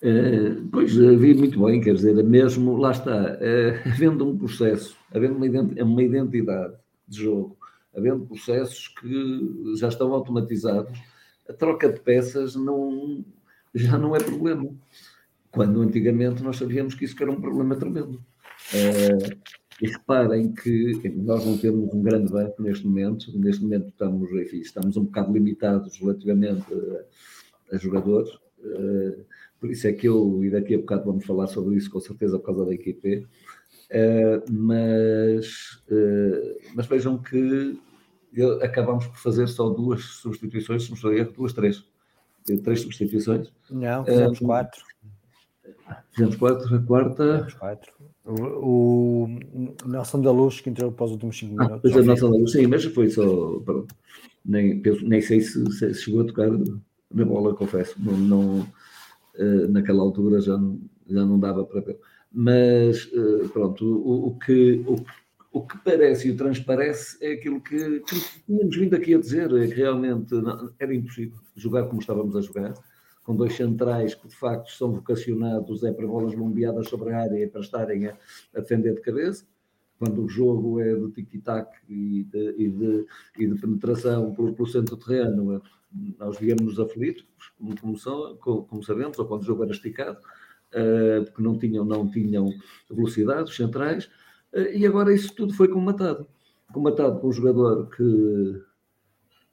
Eh, 0.00 0.56
pois, 0.70 0.96
eh, 0.96 1.16
vi 1.16 1.34
muito 1.34 1.62
bem, 1.64 1.80
quer 1.80 1.94
dizer, 1.94 2.14
mesmo, 2.22 2.76
lá 2.76 2.92
está, 2.92 3.36
eh, 3.40 3.82
havendo 3.84 4.28
um 4.28 4.38
processo, 4.38 4.96
havendo 5.12 5.34
uma 5.34 5.46
identi- 5.46 5.82
uma 5.82 6.02
identidade 6.02 6.74
de 7.06 7.22
jogo, 7.22 7.58
havendo 7.96 8.26
processos 8.26 8.88
que 8.88 9.74
já 9.76 9.88
estão 9.88 10.12
automatizados, 10.12 10.96
a 11.48 11.52
troca 11.52 11.92
de 11.92 11.98
peças 12.00 12.54
não, 12.54 13.24
já 13.74 13.98
não 13.98 14.14
é 14.14 14.20
problema. 14.20 14.70
Quando 15.50 15.80
antigamente 15.80 16.42
nós 16.42 16.56
sabíamos 16.58 16.94
que 16.94 17.04
isso 17.04 17.16
era 17.20 17.32
um 17.32 17.40
problema 17.40 17.74
tremendo. 17.74 18.22
Eh, 18.72 19.36
e 19.80 19.86
reparem 19.88 20.52
que 20.52 21.00
nós 21.16 21.44
não 21.46 21.56
temos 21.56 21.92
um 21.94 22.02
grande 22.02 22.32
banco 22.32 22.60
neste 22.62 22.86
momento, 22.86 23.38
neste 23.38 23.62
momento 23.62 23.88
estamos, 23.88 24.30
enfim, 24.32 24.58
estamos 24.58 24.96
um 24.96 25.04
bocado 25.04 25.32
limitados 25.32 25.98
relativamente 25.98 26.64
a, 27.70 27.74
a 27.74 27.78
jogadores, 27.78 28.30
eh, 28.62 29.18
por 29.60 29.70
isso 29.70 29.86
é 29.86 29.92
que 29.92 30.06
eu, 30.08 30.42
e 30.44 30.50
daqui 30.50 30.74
a 30.74 30.78
bocado 30.78 31.04
vamos 31.04 31.24
falar 31.24 31.46
sobre 31.46 31.76
isso 31.76 31.90
com 31.90 32.00
certeza 32.00 32.38
por 32.38 32.46
causa 32.46 32.64
da 32.66 32.74
equipe, 32.74 33.26
eh, 33.90 34.42
mas, 34.50 35.80
eh, 35.90 36.56
mas 36.74 36.86
vejam 36.86 37.18
que 37.18 37.78
eu- 38.34 38.62
acabamos 38.62 39.06
por 39.06 39.16
fazer 39.16 39.46
só 39.48 39.68
duas 39.70 40.02
substituições, 40.02 40.82
se 40.84 40.90
não 40.90 40.96
estou 40.96 41.12
erro, 41.12 41.32
duas, 41.32 41.52
três. 41.52 41.84
Eh, 42.50 42.56
Três 42.56 42.80
substituições. 42.80 43.52
Não, 43.70 44.04
fizemos 44.04 44.40
Eh, 44.40 44.44
quatro. 44.44 44.82
Fizemos 46.12 46.36
quatro, 46.36 46.74
a 46.76 46.82
quarta. 46.82 47.24
Fizemos 47.32 47.54
quatro. 47.54 47.92
O, 48.28 49.24
o 49.24 49.88
Nelson 49.88 50.20
da 50.20 50.30
Luz 50.30 50.60
que 50.60 50.68
entrou 50.68 50.92
para 50.92 51.06
os 51.06 51.12
últimos 51.12 51.38
cinco 51.38 51.54
Ah, 51.58 51.64
minutos. 51.64 51.82
depois 51.90 52.04
a 52.04 52.10
nossa 52.10 52.26
luz, 52.26 52.52
sim, 52.52 52.66
mas 52.66 52.84
foi 52.84 53.08
só. 53.08 53.58
pronto. 53.60 53.94
Nem, 54.44 54.80
penso- 54.80 55.04
nem 55.06 55.20
sei 55.20 55.40
se, 55.40 55.64
se 55.72 55.94
chegou 55.94 56.20
a 56.20 56.24
tocar 56.26 56.50
na 56.50 57.24
bola, 57.24 57.54
confesso. 57.54 57.94
Não, 57.98 58.16
não, 58.16 58.66
eh, 59.34 59.66
naquela 59.68 60.02
altura 60.02 60.40
já, 60.40 60.56
não- 60.58 60.78
já 61.08 61.24
não 61.24 61.38
dava 61.40 61.64
para 61.64 61.80
ver. 61.80 61.98
Mas 62.30 63.08
eh, 63.12 63.48
pronto, 63.52 63.84
o, 63.84 64.28
o 64.28 64.38
que, 64.38 64.84
o, 64.86 64.96
o 65.52 65.66
que 65.66 65.78
parece 65.78 66.28
e 66.28 66.30
o 66.32 66.36
transparece 66.36 67.16
é 67.24 67.32
aquilo 67.32 67.60
que, 67.62 68.00
que 68.00 68.16
tínhamos 68.46 68.76
vindo 68.76 68.94
aqui 68.94 69.14
a 69.14 69.18
dizer, 69.18 69.50
é 69.54 69.66
que 69.66 69.74
realmente 69.74 70.34
não- 70.34 70.70
era 70.78 70.94
impossível 70.94 71.38
jogar 71.56 71.84
como 71.86 72.00
estávamos 72.00 72.36
a 72.36 72.42
jogar, 72.42 72.74
com 73.28 73.36
dois 73.36 73.54
centrais 73.54 74.14
que 74.14 74.26
de 74.26 74.34
facto 74.34 74.70
são 74.72 74.90
vocacionados 74.90 75.84
é 75.84 75.92
para 75.92 76.06
bolas 76.06 76.34
bombeadas 76.34 76.88
sobre 76.88 77.12
a 77.12 77.20
área 77.20 77.44
e 77.44 77.46
para 77.46 77.60
estarem 77.60 78.06
a, 78.06 78.16
a 78.54 78.60
defender 78.60 78.94
de 78.94 79.02
cabeça 79.02 79.44
quando 79.98 80.24
o 80.24 80.28
jogo 80.28 80.80
é 80.80 80.94
de 80.94 81.10
tic-tac 81.10 81.68
e 81.88 82.24
de, 82.24 82.54
e 82.56 82.68
de, 82.70 83.06
e 83.38 83.46
de 83.48 83.60
penetração 83.60 84.32
pelo, 84.32 84.54
pelo 84.54 84.68
centro 84.68 84.96
terreno, 84.96 85.56
eh, 85.56 85.60
nós 86.18 86.38
víamos 86.38 86.78
aflitos, 86.78 87.26
como, 87.58 87.74
como, 87.80 88.64
como- 88.64 88.82
sabemos, 88.82 89.18
ou 89.18 89.26
quando 89.26 89.42
o 89.42 89.44
jogo 89.44 89.64
era 89.64 89.72
esticado, 89.72 90.18
eh, 90.72 91.20
porque 91.24 91.42
não 91.42 91.58
tinham, 91.58 91.84
não 91.84 92.08
tinham 92.08 92.48
velocidade, 92.88 93.50
os 93.50 93.56
centrais, 93.56 94.08
eh, 94.52 94.78
e 94.78 94.86
agora 94.86 95.12
isso 95.12 95.34
tudo 95.34 95.52
foi 95.54 95.68
comatado. 95.68 96.28
Comatado 96.72 97.18
por 97.20 97.28
um 97.28 97.32
jogador 97.32 97.88
que, 97.90 98.62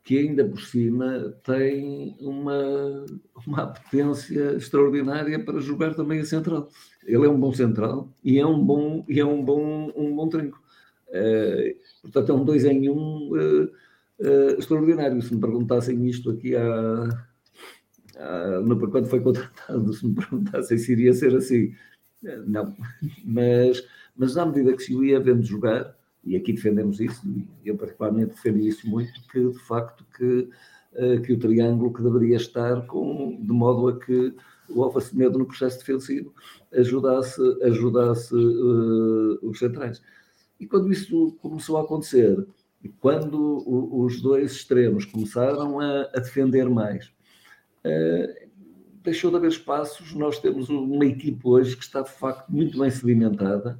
que 0.06 0.20
ainda 0.20 0.46
por 0.46 0.62
cima 0.62 1.36
tem 1.44 2.16
uma, 2.20 3.06
uma 3.46 3.64
apetência 3.64 4.56
extraordinária 4.56 5.44
para 5.44 5.60
jogar 5.60 5.96
também 5.96 6.20
a 6.20 6.26
central. 6.26 6.70
Ele 7.04 7.26
é 7.26 7.30
um 7.30 7.40
bom 7.40 7.52
central 7.52 8.14
e 8.24 8.38
é 8.38 8.46
um 8.46 8.64
bom, 8.64 9.04
e 9.10 9.20
é 9.20 9.26
um 9.26 9.44
bom, 9.44 9.92
um 9.96 10.16
bom 10.16 10.30
trinco. 10.30 10.62
Uh, 11.10 11.76
portanto, 12.04 12.32
é 12.32 12.36
um 12.36 12.46
dois 12.46 12.66
em 12.66 12.88
um 12.88 13.32
uh, 13.32 13.64
uh, 13.64 14.60
extraordinário. 14.60 15.20
Se 15.24 15.34
me 15.34 15.42
perguntassem 15.42 16.06
isto 16.08 16.30
aqui 16.30 16.56
há, 16.56 17.26
há, 18.20 18.62
no, 18.62 18.88
quando 18.92 19.08
foi 19.08 19.22
contratado, 19.22 19.92
se 19.92 20.06
me 20.06 20.14
perguntassem 20.14 20.78
se 20.78 20.92
iria 20.92 21.14
ser 21.14 21.36
assim, 21.36 21.74
não. 22.46 22.76
Mas, 23.26 23.84
mas 24.16 24.38
à 24.38 24.46
medida 24.46 24.74
que 24.76 24.84
se 24.84 24.96
o 24.96 25.04
ia 25.04 25.20
vendo 25.20 25.44
jogar, 25.44 25.95
e 26.26 26.36
aqui 26.36 26.54
defendemos 26.54 27.00
isso, 27.00 27.22
e 27.64 27.70
eu 27.70 27.78
particularmente 27.78 28.34
defendi 28.34 28.68
isso 28.68 28.90
muito, 28.90 29.14
que 29.32 29.40
de 29.40 29.60
facto 29.60 30.06
que, 30.18 30.50
uh, 30.94 31.22
que 31.22 31.34
o 31.34 31.40
triângulo 31.40 31.94
que 31.94 32.02
deveria 32.02 32.38
estar 32.38 32.86
com, 32.88 33.40
de 33.40 33.52
modo 33.52 33.88
a 33.88 34.00
que 34.00 34.34
o 34.70 34.84
Alfa 34.84 35.02
Semedo 35.02 35.38
no 35.38 35.46
processo 35.46 35.80
defensivo 35.80 36.34
ajudasse, 36.74 37.40
ajudasse 37.64 38.34
uh, 38.34 39.40
os 39.48 39.60
centrais. 39.60 40.02
E 40.60 40.66
quando 40.66 40.92
isso 40.92 41.38
começou 41.42 41.78
a 41.78 41.82
acontecer, 41.82 42.46
quando 43.00 43.40
o, 43.40 44.04
os 44.04 44.22
dois 44.22 44.52
extremos 44.52 45.06
começaram 45.06 45.80
a, 45.80 46.02
a 46.14 46.20
defender 46.20 46.70
mais, 46.70 47.06
uh, 47.86 48.46
deixou 49.04 49.30
de 49.30 49.38
haver 49.38 49.50
espaços. 49.50 50.14
Nós 50.14 50.40
temos 50.40 50.70
uma 50.70 51.06
equipe 51.06 51.40
hoje 51.44 51.78
que 51.78 51.84
está 51.84 52.02
de 52.02 52.12
facto 52.12 52.50
muito 52.50 52.78
bem 52.80 52.90
sedimentada. 52.90 53.80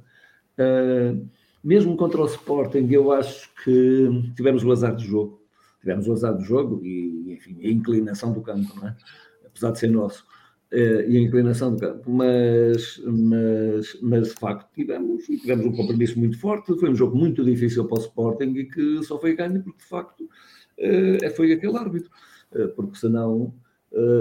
Uh, 0.58 1.28
mesmo 1.66 1.96
contra 1.96 2.22
o 2.22 2.26
Sporting, 2.26 2.86
eu 2.92 3.10
acho 3.10 3.50
que 3.64 4.32
tivemos 4.36 4.62
o 4.62 4.70
azar 4.70 4.94
do 4.94 5.02
jogo. 5.02 5.42
Tivemos 5.80 6.06
o 6.06 6.12
azar 6.12 6.32
do 6.32 6.44
jogo 6.44 6.80
e, 6.84 7.32
enfim, 7.32 7.58
a 7.60 7.68
inclinação 7.68 8.32
do 8.32 8.40
campo, 8.40 8.72
não 8.76 8.86
é? 8.86 8.96
apesar 9.44 9.72
de 9.72 9.80
ser 9.80 9.90
nosso. 9.90 10.24
Uh, 10.72 11.02
e 11.08 11.16
a 11.16 11.20
inclinação 11.20 11.74
do 11.74 11.80
campo, 11.80 12.08
mas, 12.08 13.02
mas, 13.04 13.98
mas 14.00 14.28
de 14.28 14.34
facto 14.34 14.72
tivemos, 14.74 15.24
tivemos 15.24 15.66
um 15.66 15.72
compromisso 15.72 16.16
muito 16.20 16.38
forte. 16.38 16.72
Foi 16.78 16.88
um 16.88 16.94
jogo 16.94 17.16
muito 17.16 17.44
difícil 17.44 17.84
para 17.86 17.98
o 17.98 18.00
Sporting 18.00 18.54
e 18.54 18.64
que 18.66 19.02
só 19.02 19.18
foi 19.18 19.34
ganho 19.34 19.60
porque 19.60 19.78
de 19.78 19.88
facto 19.88 20.20
uh, 20.22 21.30
foi 21.34 21.52
aquele 21.52 21.76
árbitro, 21.76 22.10
uh, 22.52 22.68
porque 22.76 22.96
senão, 22.96 23.52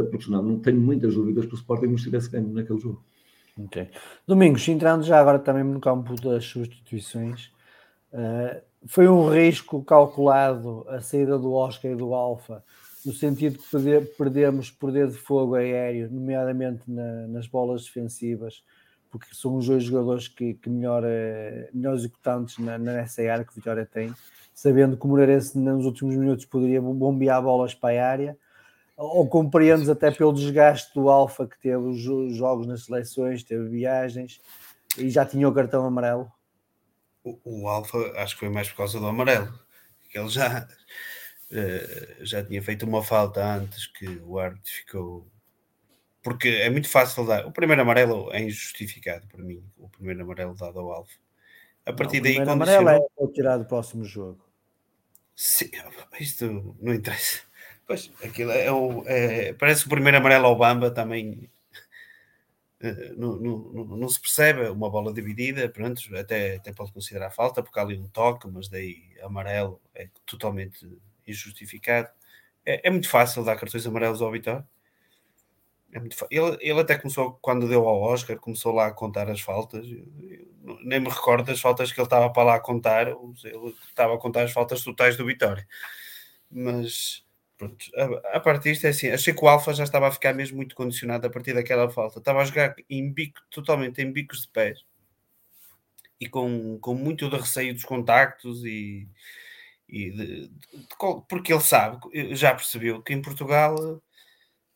porque 0.10 0.26
senão 0.26 0.42
não 0.42 0.60
tenho 0.60 0.80
muitas 0.80 1.14
dúvidas 1.14 1.46
que 1.46 1.54
o 1.54 1.58
Sporting 1.58 1.88
não 1.88 1.96
estivesse 1.96 2.32
ganho 2.32 2.52
naquele 2.52 2.80
jogo. 2.80 3.04
Ok. 3.58 3.90
Domingos, 4.28 4.68
entrando 4.68 5.04
já 5.04 5.20
agora 5.20 5.40
também 5.40 5.64
no 5.64 5.80
campo 5.80 6.14
das 6.16 6.44
substituições, 6.44 7.52
uh, 8.12 8.62
foi 8.86 9.08
um 9.08 9.30
risco 9.30 9.82
calculado 9.84 10.86
a 10.90 11.00
saída 11.00 11.40
do 11.40 11.54
Oscar 11.54 11.92
e 11.92 11.96
do 11.96 12.14
Alfa, 12.14 12.62
no 13.06 13.14
sentido 13.14 13.58
de 13.58 13.64
perder, 13.70 14.14
poder 14.78 15.08
de 15.08 15.18
fogo 15.18 15.56
aéreo, 15.56 16.12
nomeadamente 16.12 16.84
na, 16.86 17.28
nas 17.28 17.48
bolas 17.48 17.86
defensivas, 17.86 18.62
porque 19.10 19.34
são 19.34 19.56
os 19.56 19.68
dois 19.68 19.84
jogadores 19.84 20.28
que, 20.28 20.56
que 20.56 20.70
melhor, 20.70 21.04
uh, 21.04 21.70
melhor 21.74 21.96
executantes 21.96 22.58
na, 22.58 22.78
nessa 22.78 23.22
área 23.22 23.46
que 23.46 23.54
o 23.54 23.56
Vitória 23.56 23.86
tem, 23.86 24.14
sabendo 24.54 24.98
que 24.98 25.06
o 25.06 25.08
Moreirense 25.08 25.58
nos 25.58 25.86
últimos 25.86 26.14
minutos 26.14 26.44
poderia 26.44 26.82
bombear 26.82 27.42
bolas 27.42 27.74
para 27.74 28.04
a 28.04 28.10
área 28.10 28.38
ou 28.98 29.28
compreendes 29.28 29.90
até 29.90 30.10
pelo 30.10 30.34
desgaste 30.34 30.94
do 30.94 31.10
Alfa 31.10 31.48
que 31.48 31.60
teve 31.60 31.84
os 31.84 32.00
jogos 32.36 32.66
nas 32.66 32.86
seleções, 32.86 33.44
teve 33.44 33.68
viagens 33.68 34.42
e 34.98 35.10
já 35.10 35.26
tinha 35.26 35.48
o 35.48 35.54
cartão 35.54 35.86
amarelo? 35.86 36.32
O, 37.24 37.40
o 37.44 37.68
Alfa 37.68 37.98
acho 38.18 38.36
que 38.36 38.42
foi 38.42 38.50
mais 38.50 38.70
por 38.70 38.78
causa 38.78 39.00
do 39.00 39.08
amarelo, 39.08 39.52
que 40.10 40.18
ele 40.18 40.30
já, 40.30 40.68
uh, 41.52 42.26
já 42.26 42.44
tinha 42.44 42.62
feito 42.62 42.86
uma 42.86 43.04
falta 43.04 43.44
antes 43.44 43.88
que 43.88 44.08
o 44.24 44.40
árbitro 44.40 44.72
ficou. 44.72 45.28
Porque 46.24 46.48
é 46.48 46.70
muito 46.70 46.90
fácil 46.90 47.26
dar. 47.26 47.46
O 47.46 47.52
primeiro 47.52 47.82
amarelo 47.82 48.32
é 48.32 48.42
injustificado 48.42 49.28
para 49.28 49.44
mim, 49.44 49.64
o 49.78 49.90
primeiro 49.90 50.24
amarelo 50.24 50.56
dado 50.56 50.80
ao 50.80 50.92
Alfa. 50.92 51.18
A 51.86 51.94
partir 51.94 52.18
não, 52.18 52.24
daí. 52.24 52.34
O 52.34 52.46
primeiro 52.46 52.52
amarelo 52.52 53.10
é 53.20 53.28
tirar 53.28 53.58
do 53.58 53.66
próximo 53.66 54.04
jogo. 54.04 54.44
Sim, 55.36 55.70
isto 56.20 56.76
não 56.80 56.94
interessa. 56.94 57.42
Pois, 57.88 58.12
aquilo 58.24 58.52
é, 58.52 58.72
o, 58.72 59.04
é, 59.06 59.54
parece 59.54 59.86
o 59.86 59.90
primeiro 59.90 60.18
amarelo 60.18 60.48
ao 60.48 60.58
Bamba 60.58 60.90
também 60.90 61.50
uh, 62.82 63.14
não, 63.16 63.36
não, 63.36 63.86
não, 63.98 64.10
se 64.10 64.20
percebe, 64.20 64.68
uma 64.70 64.90
bola 64.90 65.14
dividida, 65.14 65.70
pronto, 65.70 66.02
até, 66.18 66.56
até 66.56 66.74
pode 66.74 66.92
considerar 66.92 67.30
falta, 67.30 67.62
porque 67.62 67.80
há 67.80 67.84
ali 67.84 67.98
um 68.00 68.08
toque, 68.08 68.48
mas 68.48 68.68
daí 68.70 69.04
amarelo 69.22 69.80
é 69.94 70.10
totalmente 70.26 70.88
injustificado. 71.28 72.10
É, 72.66 72.88
é 72.88 72.90
muito 72.90 73.10
fácil 73.10 73.44
dar 73.44 73.56
cartões 73.56 73.86
amarelos 73.86 74.22
ao 74.22 74.32
Vitória. 74.32 74.68
É 75.94 76.00
ele, 76.30 76.58
ele 76.60 76.80
até 76.82 76.98
começou, 76.98 77.38
quando 77.42 77.70
deu 77.70 77.88
ao 77.88 78.02
Oscar, 78.02 78.38
começou 78.38 78.74
lá 78.74 78.88
a 78.88 78.92
contar 78.92 79.30
as 79.30 79.40
faltas. 79.40 79.88
Eu, 79.88 80.06
eu, 80.64 80.78
nem 80.84 81.00
me 81.00 81.08
recordo 81.10 81.46
das 81.46 81.62
faltas 81.62 81.92
que 81.92 82.00
ele 82.00 82.06
estava 82.06 82.30
para 82.30 82.44
lá 82.44 82.56
a 82.56 82.60
contar. 82.60 83.08
Ele 83.08 83.74
estava 83.88 84.16
a 84.16 84.18
contar 84.18 84.44
as 84.44 84.52
faltas 84.52 84.84
totais 84.84 85.16
do 85.16 85.26
Vitória. 85.26 85.66
Mas 86.52 87.25
Pronto, 87.58 87.86
a, 87.96 88.38
a 88.38 88.40
partir 88.40 88.72
disto 88.72 88.86
é 88.86 88.90
assim, 88.90 89.10
achei 89.10 89.34
que 89.34 89.44
o 89.44 89.48
Alfa 89.48 89.74
já 89.74 89.84
estava 89.84 90.08
a 90.08 90.12
ficar 90.12 90.34
mesmo 90.34 90.58
muito 90.58 90.76
condicionado 90.76 91.26
a 91.28 91.30
partir 91.30 91.54
daquela 91.54 91.90
falta. 91.90 92.20
Estava 92.20 92.42
a 92.42 92.46
jogar 92.46 92.76
em 92.90 93.12
bico, 93.12 93.42
totalmente 93.50 94.02
em 94.02 94.12
bicos 94.12 94.42
de 94.44 94.50
pés 94.50 94.80
e 96.20 96.28
com, 96.30 96.80
com 96.80 96.94
muito 96.96 97.30
de 97.30 97.38
receio 97.38 97.74
dos 97.74 97.84
contactos 97.84 98.64
e, 98.64 99.08
e 99.88 100.12
de, 100.12 100.28
de, 100.28 100.48
de, 100.50 100.88
porque 101.30 101.54
ele 101.54 101.62
sabe, 101.62 102.00
já 102.36 102.54
percebeu 102.54 103.02
que 103.02 103.14
em 103.14 103.22
Portugal 103.22 104.02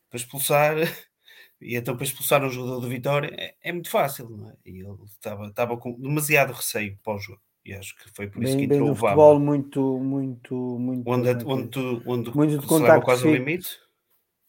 para 0.10 0.20
expulsar 0.20 0.76
e 1.62 1.76
então 1.76 1.96
para 1.96 2.06
expulsar 2.06 2.44
um 2.44 2.50
jogador 2.50 2.82
do 2.82 2.90
Vitória 2.90 3.32
é, 3.38 3.56
é 3.62 3.72
muito 3.74 3.90
fácil, 3.90 4.30
não 4.30 4.52
é? 4.52 4.56
E 4.66 4.80
ele 4.82 5.04
estava, 5.06 5.48
estava 5.48 5.78
com 5.78 5.94
demasiado 6.00 6.54
receio 6.54 6.98
para 7.04 7.16
o 7.16 7.20
jogo. 7.20 7.42
E 7.66 7.74
acho 7.74 7.96
que 7.98 8.10
foi 8.12 8.28
por 8.28 8.44
isso 8.44 8.56
bem, 8.56 8.68
que 8.68 8.74
entrou 8.74 8.88
bem 8.88 8.92
o 8.92 8.96
futebol 8.96 9.40
muito, 9.40 10.00
muito, 10.00 10.56
muito. 10.56 11.10
Onde, 11.10 11.30
onde, 11.46 11.68
tu, 11.68 12.02
onde 12.06 12.36
muito 12.36 12.62
se 12.62 12.74
leva 12.74 13.02
quase 13.02 13.28
ao 13.28 13.34
limite. 13.34 13.80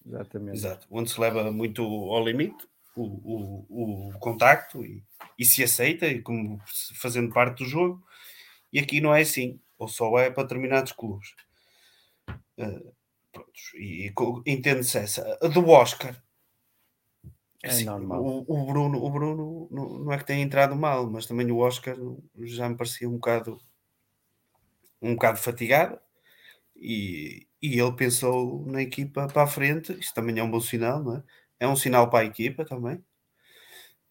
Exatamente. 0.07 0.57
Exato. 0.57 0.87
Onde 0.91 1.11
se 1.11 1.21
leva 1.21 1.51
muito 1.53 1.83
ao 1.83 2.25
limite 2.25 2.67
o, 2.97 3.03
o, 3.03 4.09
o 4.09 4.19
contacto 4.19 4.85
e, 4.85 5.03
e 5.39 5.45
se 5.45 5.63
aceita, 5.63 6.07
e 6.07 6.23
como 6.23 6.61
fazendo 6.95 7.33
parte 7.33 7.63
do 7.63 7.69
jogo. 7.69 8.03
E 8.73 8.79
aqui 8.79 9.01
não 9.01 9.15
é 9.15 9.23
assim. 9.23 9.61
Ou 9.79 9.89
só 9.89 10.19
é 10.19 10.31
para 10.31 10.45
determinados 10.45 10.93
clubes. 10.93 11.35
Uh, 12.59 12.93
prontos. 13.33 13.73
E, 13.75 14.07
e 14.07 14.53
entende-se 14.53 14.99
essa. 14.99 15.39
A 15.43 15.49
do 15.49 15.69
Oscar 15.69 16.17
é 17.63 17.69
assim, 17.69 17.85
normal. 17.85 18.23
O, 18.23 18.45
o, 18.49 18.67
Bruno, 18.67 19.05
o 19.05 19.11
Bruno 19.11 19.69
não, 19.71 19.99
não 19.99 20.13
é 20.13 20.19
que 20.19 20.25
tenha 20.25 20.43
entrado 20.43 20.75
mal, 20.75 21.09
mas 21.11 21.27
também 21.27 21.51
o 21.51 21.59
Oscar 21.59 21.97
já 22.39 22.69
me 22.69 22.77
parecia 22.77 23.09
um 23.09 23.15
bocado 23.15 23.61
um 25.03 25.15
bocado 25.15 25.39
fatigado 25.39 25.99
e, 26.77 27.47
e 27.61 27.79
ele 27.79 27.93
pensou 27.93 28.65
na 28.67 28.83
equipa 28.83 29.27
para 29.27 29.43
a 29.43 29.47
frente, 29.47 29.93
isso 29.99 30.15
também 30.15 30.39
é 30.39 30.43
um 30.43 30.51
bom 30.51 30.61
sinal, 30.61 31.03
não 31.03 31.17
é? 31.17 31.23
É 31.61 31.69
um 31.69 31.77
sinal 31.77 32.09
para 32.09 32.21
a 32.21 32.25
equipa 32.25 32.65
também, 32.65 33.05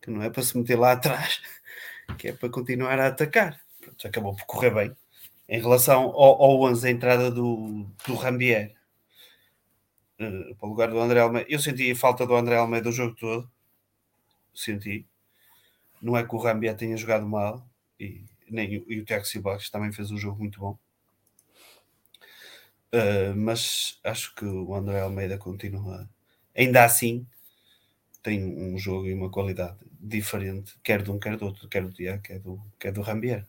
que 0.02 0.12
não 0.12 0.22
é 0.22 0.30
para 0.30 0.44
se 0.44 0.58
meter 0.58 0.78
lá 0.78 0.92
atrás, 0.94 1.42
que 2.18 2.30
é 2.30 2.34
para 2.34 2.50
continuar 2.50 3.00
a 3.00 3.08
atacar. 3.08 3.60
Pronto, 3.82 4.08
acabou 4.08 4.36
por 4.36 4.46
correr 4.46 4.72
bem. 4.72 4.96
Em 5.48 5.60
relação 5.60 6.04
ao, 6.04 6.44
ao 6.44 6.62
11, 6.62 6.88
a 6.88 6.92
entrada 6.92 7.32
do, 7.32 7.88
do 8.06 8.16
Rambier, 8.16 8.76
uh, 10.20 10.56
para 10.56 10.68
o 10.68 10.70
lugar 10.70 10.90
do 10.90 11.00
André 11.00 11.20
Almeida. 11.20 11.50
Eu 11.50 11.60
senti 11.60 11.90
a 11.92 11.96
falta 11.96 12.26
do 12.26 12.36
André 12.36 12.58
Almeida 12.58 12.90
o 12.90 12.92
jogo 12.92 13.16
todo. 13.16 13.50
Senti. 14.54 15.06
Não 16.02 16.18
é 16.18 16.24
que 16.26 16.36
o 16.36 16.38
Rambia 16.38 16.74
tenha 16.74 16.96
jogado 16.98 17.26
mal 17.26 17.68
e, 18.00 18.24
nem, 18.50 18.84
e 18.88 19.00
o 19.00 19.06
Tiago 19.06 19.26
Silva 19.26 19.58
também 19.72 19.92
fez 19.92 20.12
um 20.12 20.18
jogo 20.18 20.40
muito 20.40 20.60
bom. 20.60 20.78
Uh, 22.92 23.36
mas 23.36 24.00
acho 24.04 24.34
que 24.34 24.46
o 24.46 24.74
André 24.74 25.02
Almeida 25.02 25.38
continua, 25.38 26.10
ainda 26.58 26.84
assim, 26.84 27.24
tem 28.24 28.44
um 28.44 28.80
jogo 28.80 29.06
e 29.06 29.14
uma 29.14 29.30
qualidade 29.30 29.78
diferente, 30.00 30.76
quer 30.84 31.04
de 31.04 31.12
um, 31.12 31.20
quer 31.20 31.38
do 31.38 31.46
outro, 31.46 31.68
quer 31.68 31.84
do 31.84 31.92
Tiago, 31.92 32.24
quer 32.24 32.40
do, 32.40 32.60
quer 32.80 32.92
do 32.92 33.02
Rambier. 33.02 33.46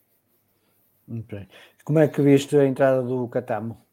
Okay. 1.08 1.48
Como 1.84 1.98
é 1.98 2.08
que 2.08 2.20
viste 2.20 2.56
a 2.56 2.66
entrada 2.66 3.02
do 3.02 3.26
Catamo? 3.28 3.84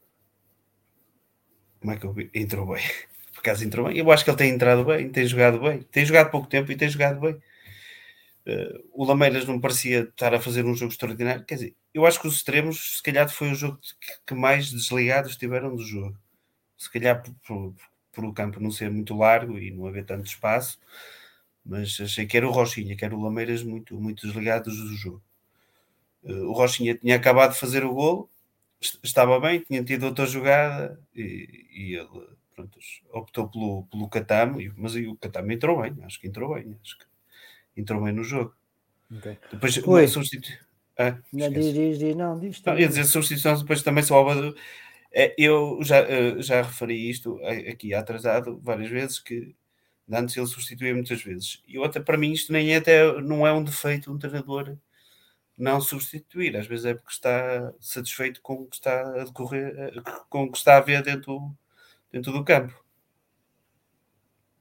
Como 1.79 1.91
é 1.91 1.97
que 1.97 2.05
eu 2.05 2.13
vi? 2.13 2.29
Entrou 2.33 2.65
bem. 2.67 2.83
Por 3.33 3.39
acaso 3.39 3.63
entrou 3.63 3.87
bem. 3.87 3.97
Eu 3.97 4.11
acho 4.11 4.23
que 4.23 4.29
ele 4.29 4.37
tem 4.37 4.49
entrado 4.51 4.83
bem, 4.83 5.09
tem 5.09 5.25
jogado 5.25 5.59
bem. 5.59 5.81
Tem 5.83 6.05
jogado 6.05 6.31
pouco 6.31 6.47
tempo 6.47 6.71
e 6.71 6.75
tem 6.75 6.89
jogado 6.89 7.19
bem. 7.19 7.33
Uh, 8.47 8.81
o 8.93 9.03
Lameiras 9.05 9.45
não 9.45 9.59
parecia 9.59 10.03
estar 10.03 10.33
a 10.33 10.39
fazer 10.39 10.65
um 10.65 10.73
jogo 10.73 10.91
extraordinário. 10.91 11.43
Quer 11.45 11.55
dizer, 11.55 11.75
eu 11.93 12.05
acho 12.05 12.19
que 12.21 12.27
os 12.27 12.35
extremos, 12.35 12.97
se 12.97 13.03
calhar, 13.03 13.27
foi 13.29 13.51
o 13.51 13.55
jogo 13.55 13.77
que 14.25 14.33
mais 14.33 14.71
desligados 14.71 15.31
estiveram 15.31 15.75
do 15.75 15.83
jogo. 15.83 16.17
Se 16.77 16.89
calhar 16.89 17.21
por, 17.21 17.33
por, 17.45 17.75
por, 18.13 18.25
o 18.25 18.33
campo 18.33 18.59
não 18.61 18.71
ser 18.71 18.89
muito 18.89 19.15
largo 19.17 19.57
e 19.57 19.71
não 19.71 19.85
haver 19.85 20.05
tanto 20.05 20.27
espaço, 20.27 20.79
mas 21.65 21.97
achei 21.99 22.25
que 22.25 22.37
era 22.37 22.47
o 22.47 22.51
Rochinha, 22.51 22.95
que 22.95 23.03
era 23.03 23.15
o 23.15 23.21
Lameiras 23.21 23.63
muito, 23.63 23.99
muito 23.99 24.25
desligados 24.25 24.77
do 24.77 24.95
jogo. 24.95 25.21
Uh, 26.23 26.47
o 26.49 26.53
Rochinha 26.53 26.95
tinha 26.95 27.15
acabado 27.17 27.53
de 27.53 27.59
fazer 27.59 27.83
o 27.83 27.93
golo, 27.93 28.29
estava 29.03 29.39
bem, 29.39 29.59
tinha 29.61 29.83
tido 29.83 30.05
outra 30.05 30.25
jogada 30.25 30.99
e, 31.15 31.65
e 31.71 31.95
ele 31.95 32.27
pronto, 32.55 32.79
optou 33.11 33.49
pelo, 33.49 33.83
pelo 33.85 34.09
Catamo, 34.09 34.59
e- 34.61 34.71
mas 34.75 34.95
o 34.95 35.15
Catamo 35.15 35.51
entrou 35.51 35.81
bem, 35.81 35.95
acho 36.03 36.19
que 36.19 36.27
entrou 36.27 36.53
bem, 36.55 36.77
acho 36.81 36.97
que 36.97 37.05
entrou 37.75 38.03
bem 38.03 38.13
no 38.13 38.23
jogo. 38.23 38.53
Ok. 39.15 39.37
Depois 39.51 39.77
Oi. 39.77 40.07
Ah, 40.99 41.15
Não, 41.31 41.51
diz, 41.51 41.73
diz, 41.73 41.99
diz, 41.99 42.15
não, 42.15 42.39
diz. 42.39 42.61
Não, 42.63 42.77
ia 42.79 42.87
dizer 42.87 43.03
substituições, 43.05 43.61
depois 43.61 43.83
também 43.83 44.03
só 44.03 44.25
é, 45.11 45.33
Eu 45.37 45.79
já, 45.83 45.97
eh, 45.99 46.41
já 46.41 46.61
referi 46.61 47.09
isto 47.09 47.39
a- 47.43 47.71
aqui 47.71 47.93
atrasado 47.93 48.59
várias 48.63 48.89
vezes 48.89 49.19
que 49.19 49.55
antes 50.11 50.35
ele 50.35 50.47
substituía 50.47 50.93
muitas 50.93 51.21
vezes. 51.21 51.61
E 51.67 51.77
outra, 51.77 52.01
para 52.01 52.17
mim, 52.17 52.31
isto 52.31 52.51
nem 52.51 52.73
é 52.73 52.77
até 52.77 53.21
não 53.21 53.45
é 53.45 53.53
um 53.53 53.63
defeito 53.63 54.11
um 54.11 54.17
treinador 54.17 54.75
não 55.57 55.81
substituir. 55.81 56.55
Às 56.55 56.67
vezes 56.67 56.85
é 56.85 56.93
porque 56.93 57.11
está 57.11 57.73
satisfeito 57.79 58.41
com 58.41 58.53
o 58.53 58.67
que 58.67 58.75
está 58.75 59.01
a 59.01 59.23
decorrer, 59.23 59.75
eh, 59.77 59.93
com 60.29 60.43
o 60.43 60.51
que 60.51 60.57
está 60.57 60.77
a 60.77 60.81
ver 60.81 61.01
dentro, 61.01 61.51
dentro 62.11 62.31
do 62.31 62.43
campo. 62.43 62.73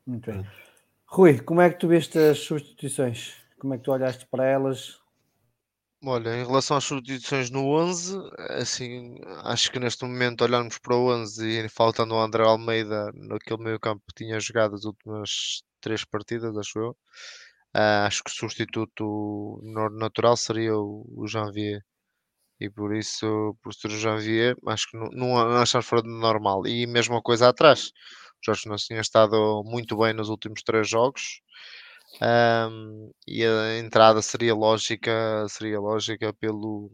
Muito 0.06 0.30
bem. 0.32 0.46
Rui, 1.06 1.40
como 1.40 1.60
é 1.60 1.70
que 1.70 1.78
tu 1.78 1.88
viste 1.88 2.18
as 2.18 2.38
substituições? 2.38 3.34
Como 3.58 3.74
é 3.74 3.78
que 3.78 3.84
tu 3.84 3.92
olhaste 3.92 4.26
para 4.26 4.44
elas? 4.44 5.00
Olha, 6.04 6.36
em 6.36 6.46
relação 6.46 6.76
às 6.76 6.84
substituições 6.84 7.50
no 7.50 7.68
11, 7.68 8.16
assim, 8.50 9.18
acho 9.44 9.72
que 9.72 9.80
neste 9.80 10.04
momento 10.04 10.44
olharmos 10.44 10.78
para 10.78 10.94
o 10.94 11.10
11 11.10 11.64
e 11.64 11.68
faltando 11.68 12.14
o 12.14 12.20
André 12.20 12.44
Almeida 12.44 13.10
naquele 13.14 13.62
meio 13.62 13.80
campo 13.80 14.04
que 14.06 14.24
tinha 14.24 14.38
jogado 14.38 14.74
as 14.74 14.84
últimas 14.84 15.62
três 15.80 16.04
partidas, 16.04 16.56
acho 16.56 16.78
eu, 16.78 16.96
ah, 17.76 18.06
acho 18.06 18.22
que 18.24 18.30
o 18.30 18.34
substituto 18.34 19.60
natural 19.92 20.36
seria 20.36 20.74
o, 20.76 21.26
Janvier. 21.28 21.82
E 22.60 22.70
por 22.70 22.96
isso, 22.96 23.56
por 23.62 23.74
ser 23.74 23.88
o 23.88 23.98
Janvier, 23.98 24.56
acho 24.68 24.90
que 24.90 24.96
não, 24.98 25.08
não, 25.10 25.36
achamos 25.62 25.86
fora 25.86 26.02
de 26.02 26.08
normal. 26.08 26.66
E 26.66 26.86
mesma 26.86 27.20
coisa 27.22 27.48
atrás. 27.50 27.88
O 27.88 28.46
Jorge 28.46 28.68
não 28.68 28.76
tinha 28.76 29.00
estado 29.00 29.62
muito 29.66 29.96
bem 29.98 30.14
nos 30.14 30.28
últimos 30.30 30.62
três 30.62 30.88
jogos. 30.88 31.42
Ahm, 32.20 33.10
e 33.26 33.44
a 33.44 33.78
entrada 33.78 34.22
seria 34.22 34.54
lógica, 34.54 35.46
seria 35.48 35.80
lógica 35.80 36.32
pelo, 36.34 36.90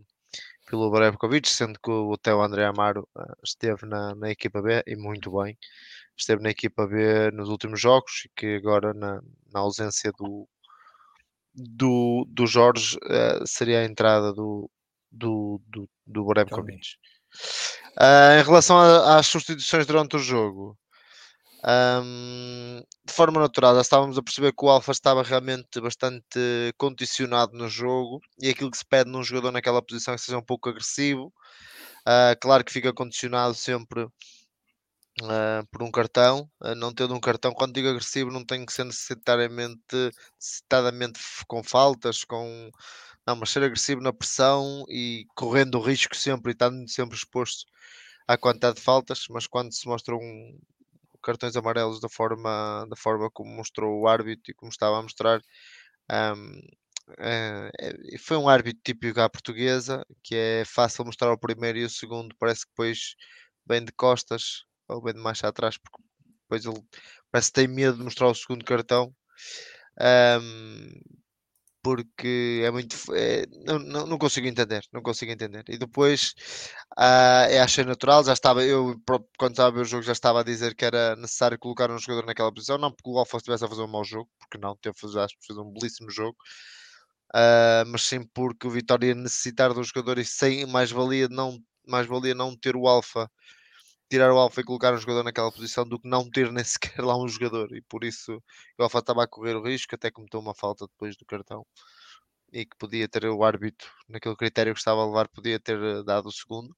pelo 0.68 0.91
Brevkovic, 0.91 1.49
sendo 1.49 1.78
que 1.80 1.91
o 1.91 2.14
até 2.14 2.35
o 2.35 2.43
André 2.43 2.64
Amaro 2.66 3.09
ah, 3.16 3.35
esteve 3.45 3.87
na, 3.87 4.14
na 4.16 4.30
equipa 4.30 4.62
B 4.62 4.83
e 4.87 4.97
muito 4.97 5.30
bem. 5.33 5.57
Esteve 6.16 6.43
na 6.43 6.51
equipa 6.51 6.87
B 6.87 7.30
nos 7.33 7.49
últimos 7.49 7.80
jogos 7.80 8.24
e 8.26 8.30
que 8.37 8.57
agora 8.57 8.95
na, 8.95 9.22
na 9.53 9.61
ausência 9.61 10.12
do, 10.18 10.49
do, 11.55 12.26
do 12.28 12.46
Jorge 12.46 12.98
ah, 13.05 13.42
seria 13.46 13.80
a 13.80 13.84
entrada 13.84 14.32
do, 14.32 14.70
do, 15.11 15.61
do, 15.66 15.88
do 16.07 16.24
Brevkovic. 16.24 16.96
Ah, 17.98 18.38
em 18.40 18.44
relação 18.44 18.78
a- 18.78 19.18
às 19.18 19.26
substituições 19.26 19.86
durante 19.86 20.16
o 20.16 20.18
jogo, 20.18 20.76
Ahm, 21.64 22.82
de 23.07 23.12
forma 23.12 23.40
natural, 23.40 23.76
já 23.76 23.82
estávamos 23.82 24.18
a 24.18 24.22
perceber 24.22 24.53
que 24.53 24.64
o 24.64 24.68
Alfa 24.68 24.90
estava 24.90 25.22
realmente 25.22 25.80
bastante 25.80 26.72
condicionado 26.76 27.57
no 27.57 27.68
jogo 27.68 28.20
e 28.40 28.48
aquilo 28.48 28.70
que 28.70 28.78
se 28.78 28.84
pede 28.84 29.09
num 29.11 29.22
jogador 29.22 29.53
naquela 29.53 29.80
posição 29.80 30.12
é 30.12 30.16
que 30.16 30.22
seja 30.24 30.38
um 30.38 30.42
pouco 30.42 30.68
agressivo. 30.68 31.32
Ah, 32.05 32.34
claro 32.40 32.64
que 32.64 32.72
fica 32.72 32.92
condicionado 32.92 33.55
sempre 33.55 34.09
ah, 35.25 35.63
por 35.71 35.83
um 35.83 35.91
cartão, 35.91 36.51
ah, 36.61 36.75
não 36.75 36.93
tendo 36.93 37.15
um 37.15 37.21
cartão, 37.21 37.53
quando 37.53 37.75
digo 37.75 37.89
agressivo, 37.89 38.31
não 38.31 38.45
tem 38.45 38.65
que 38.67 38.73
ser 38.73 38.85
necessariamente, 38.85 39.81
necessitadamente 40.41 41.21
com 41.47 41.63
faltas, 41.63 42.25
com 42.25 42.71
não, 43.27 43.37
mas 43.37 43.51
ser 43.51 43.63
agressivo 43.65 44.01
na 44.03 44.13
pressão 44.13 44.85
e 44.89 45.27
correndo 45.37 45.77
o 45.79 45.83
risco 45.83 46.17
sempre 46.17 46.53
e 46.53 46.55
estando 46.55 46.89
sempre 46.91 47.17
exposto 47.17 47.65
à 48.29 48.37
quantidade 48.39 48.77
de 48.77 48.83
faltas, 48.83 49.27
mas 49.31 49.47
quando 49.47 49.73
se 49.75 49.87
mostra 49.89 50.17
um, 50.17 50.59
cartões 51.23 51.57
amarelos 51.57 52.01
da 52.01 52.09
forma, 52.09 52.87
da 52.91 52.97
forma 52.97 53.31
como 53.33 53.51
mostrou 53.55 54.01
o 54.03 54.09
árbitro 54.09 54.51
e 54.53 54.55
como 54.55 54.71
estava 54.71 54.99
a 54.99 55.03
mostrar. 55.03 55.41
ahm, 56.11 56.61
eh, 57.19 57.71
eh, 57.81 58.19
foi 58.19 58.37
um 58.37 58.49
árbitro 58.49 58.81
típico 58.85 59.21
à 59.21 59.29
portuguesa, 59.31 60.05
que 60.23 60.35
é 60.37 60.65
fácil 60.67 61.05
mostrar 61.05 61.33
o 61.33 61.39
primeiro 61.39 61.79
e 61.79 61.85
o 61.85 61.91
segundo, 61.91 62.35
parece 62.39 62.63
que 62.67 62.71
depois 62.73 63.15
vem 63.67 63.85
de 63.85 63.93
costas 63.93 64.65
vem 65.01 65.14
de 65.14 65.20
mais 65.20 65.43
atrás, 65.45 65.76
porque 65.78 66.03
depois 66.43 66.64
ele 66.64 66.84
parece 67.30 67.49
que 67.51 67.55
tem 67.55 67.68
medo 67.68 67.99
de 67.99 68.05
mostrar 68.05 68.28
o 68.28 68.34
segundo 68.34 68.64
cartão. 68.64 69.14
ahm, 70.01 70.90
porque 71.82 72.62
é 72.64 72.70
muito. 72.70 72.97
é- 73.14 73.47
não, 73.66 73.78
não, 73.78 74.07
não 74.07 74.18
consigo 74.18 74.47
entender, 74.47 74.84
não 74.93 75.03
consigo 75.03 75.32
entender. 75.32 75.64
E 75.68 75.76
depois 75.78 76.34
ah, 76.97 77.47
é 77.51 77.61
achei 77.61 77.84
natural, 77.84 78.24
já 78.24 78.32
estava, 78.34 78.62
eu 78.64 78.97
quando 79.38 79.53
estava 79.53 79.68
a 79.70 79.72
ver 79.72 79.80
o 79.82 79.84
jogo 79.84 80.03
já 80.03 80.12
estava 80.12 80.40
a 80.40 80.45
dizer 80.45 80.74
que 80.76 80.84
era 80.84 81.16
necessário 81.16 81.59
colocar 81.59 81.90
um 81.90 81.99
jogador 81.99 82.26
naquela 82.26 82.53
posição, 82.55 82.78
não 82.78 82.93
porque 82.93 83.11
o 83.11 83.18
Alfa 83.18 83.36
estivesse 83.38 83.64
a 83.64 83.68
fazer 83.68 83.82
um 83.82 83.88
mau 83.88 84.05
jogo, 84.05 84.30
porque 84.38 84.59
não, 84.59 84.76
teve, 84.76 84.97
acho 85.20 85.36
fez 85.47 85.59
um 85.59 85.72
belíssimo 85.72 86.11
jogo, 86.11 86.36
ah, 87.34 87.84
mas 87.86 88.03
sim 88.03 88.22
porque 88.34 88.66
o 88.66 88.70
Vitória 88.70 89.09
ia 89.09 89.14
necessitar 89.14 89.72
do 89.74 89.82
jogador 89.84 90.18
e 90.18 90.24
sem 90.24 90.66
mais 90.66 90.90
valia 90.90 91.28
não, 91.28 91.59
mais 91.86 92.07
valia 92.07 92.34
não 92.34 92.57
ter 92.57 92.76
o 92.76 92.86
Alfa, 92.88 93.30
tirar 94.13 94.31
o 94.31 94.39
Alfa 94.39 94.61
e 94.61 94.65
colocar 94.65 94.93
um 94.93 94.99
jogador 94.99 95.25
naquela 95.25 95.51
posição 95.51 95.85
do 95.87 95.99
que 95.99 96.07
não 96.07 96.29
ter 96.31 96.53
nem 96.53 96.63
sequer 96.65 97.03
lá 97.03 97.17
um 97.17 97.27
jogador, 97.27 97.75
e 97.75 97.81
por 97.83 98.05
isso 98.05 98.43
o 98.79 98.83
Alfa 98.83 98.99
estava 98.99 99.25
a 99.25 99.29
correr 99.29 99.57
o 99.57 99.63
risco, 99.63 99.95
até 99.95 100.11
cometeu 100.11 100.39
uma 100.41 100.55
falta 100.55 100.87
depois 100.87 101.17
do 101.17 101.25
cartão. 101.25 101.65
E 102.53 102.67
que 102.67 102.77
podia 102.79 103.09
ter 103.09 103.25
o 103.27 103.45
árbitro, 103.45 103.89
naquele 104.09 104.37
critério 104.37 104.75
que 104.75 104.81
estava 104.81 105.03
a 105.03 105.07
levar, 105.07 105.29
podia 105.29 105.59
ter 105.61 105.79
eh, 105.83 106.03
dado 106.05 106.29
o 106.29 106.33
segundo 106.33 106.75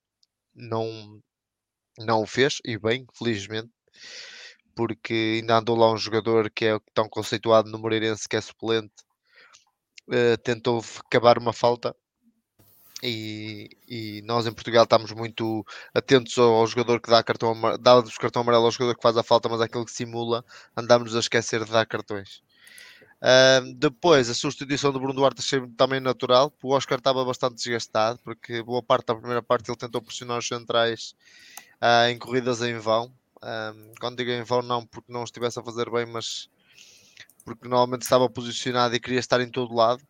não, 0.55 1.20
não 1.99 2.22
o 2.22 2.26
fez, 2.26 2.59
e 2.64 2.78
bem, 2.78 3.07
felizmente, 3.18 3.70
porque 4.76 5.41
ainda 5.41 5.59
andou 5.59 5.76
lá 5.76 5.93
um 5.93 5.97
jogador 5.97 6.51
que 6.51 6.66
é 6.66 6.78
tão 6.95 7.09
conceituado 7.09 7.70
no 7.70 7.78
Moreirense, 7.78 8.28
que 8.28 8.37
é 8.37 8.41
suplente, 8.41 8.95
eh, 10.11 10.37
tentou 10.39 10.82
acabar 11.07 11.39
uma 11.39 11.53
falta. 11.53 11.95
E, 13.03 13.70
e 13.88 14.22
nós 14.24 14.47
em 14.47 14.53
Portugal 14.53 14.84
estamos 14.84 15.12
muito 15.12 15.64
atentos 15.92 16.38
ao, 16.38 16.55
ao 16.55 16.66
jogador 16.66 17.01
que 17.01 17.11
dá 17.11 17.22
cartão 17.22 17.51
amarelo, 17.51 17.82
dá 17.82 17.99
o 17.99 18.05
cartão 18.18 18.42
amarelo 18.42 18.64
ao 18.64 18.70
jogador 18.70 18.95
que 18.95 19.03
faz 19.03 19.16
a 19.16 19.22
falta, 19.22 19.49
mas 19.49 19.61
aquele 19.61 19.84
que 19.84 19.92
simula, 19.92 20.45
andamos 20.76 21.14
a 21.14 21.18
esquecer 21.18 21.64
de 21.64 21.70
dar 21.72 21.86
cartões. 21.86 22.42
Ahm, 23.22 23.72
depois, 23.74 24.28
a 24.28 24.34
substituição 24.34 24.92
do 24.92 25.01
Bruno 25.01 25.14
Duarte 25.14 25.40
achei 25.40 25.61
também 25.76 26.01
natural. 26.01 26.53
O 26.62 26.74
Oscar 26.74 26.99
estava 26.99 27.24
bastante 27.24 27.57
desgastado, 27.57 28.18
porque 28.22 28.62
boa 28.62 28.82
parte 28.82 29.07
da 29.07 29.14
primeira 29.14 29.42
parte 29.42 29.70
ele 29.70 29.78
tentou 29.78 30.03
pressionar 30.03 30.38
os 30.38 30.47
centrais 30.47 31.14
ah, 31.80 32.11
em 32.11 32.18
corridas 32.18 32.62
em 32.62 32.78
vão. 32.78 33.12
Ahm, 33.42 33.92
quando 34.01 34.18
digo 34.18 34.30
em 34.30 34.42
vão, 34.42 34.62
não 34.62 34.86
porque 34.86 35.12
não 35.12 35.24
estivesse 35.24 35.59
a 35.59 35.62
fazer 35.62 35.90
bem, 35.90 36.07
mas 36.07 36.49
porque 37.45 37.68
normalmente 37.68 38.03
estava 38.03 38.28
posicionado 38.28 38.95
e 38.95 39.01
queria 39.01 39.20
estar 39.20 39.40
em 39.40 39.51
todo 39.51 39.74
lado. 39.74 40.03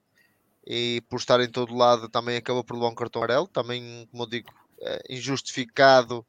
E 0.67 1.03
por 1.09 1.19
estar 1.19 1.41
em 1.41 1.51
todo 1.51 1.75
lado 1.75 2.09
também 2.09 2.37
acabou 2.37 2.65
por 2.65 2.75
levar 2.75 2.89
um 2.89 2.95
cartão 2.95 3.23
amarelo. 3.23 3.49
Também, 3.49 4.07
como 4.11 4.23
eu 4.23 4.27
digo, 4.29 4.53
eh, 4.81 5.03
injustificado 5.11 6.27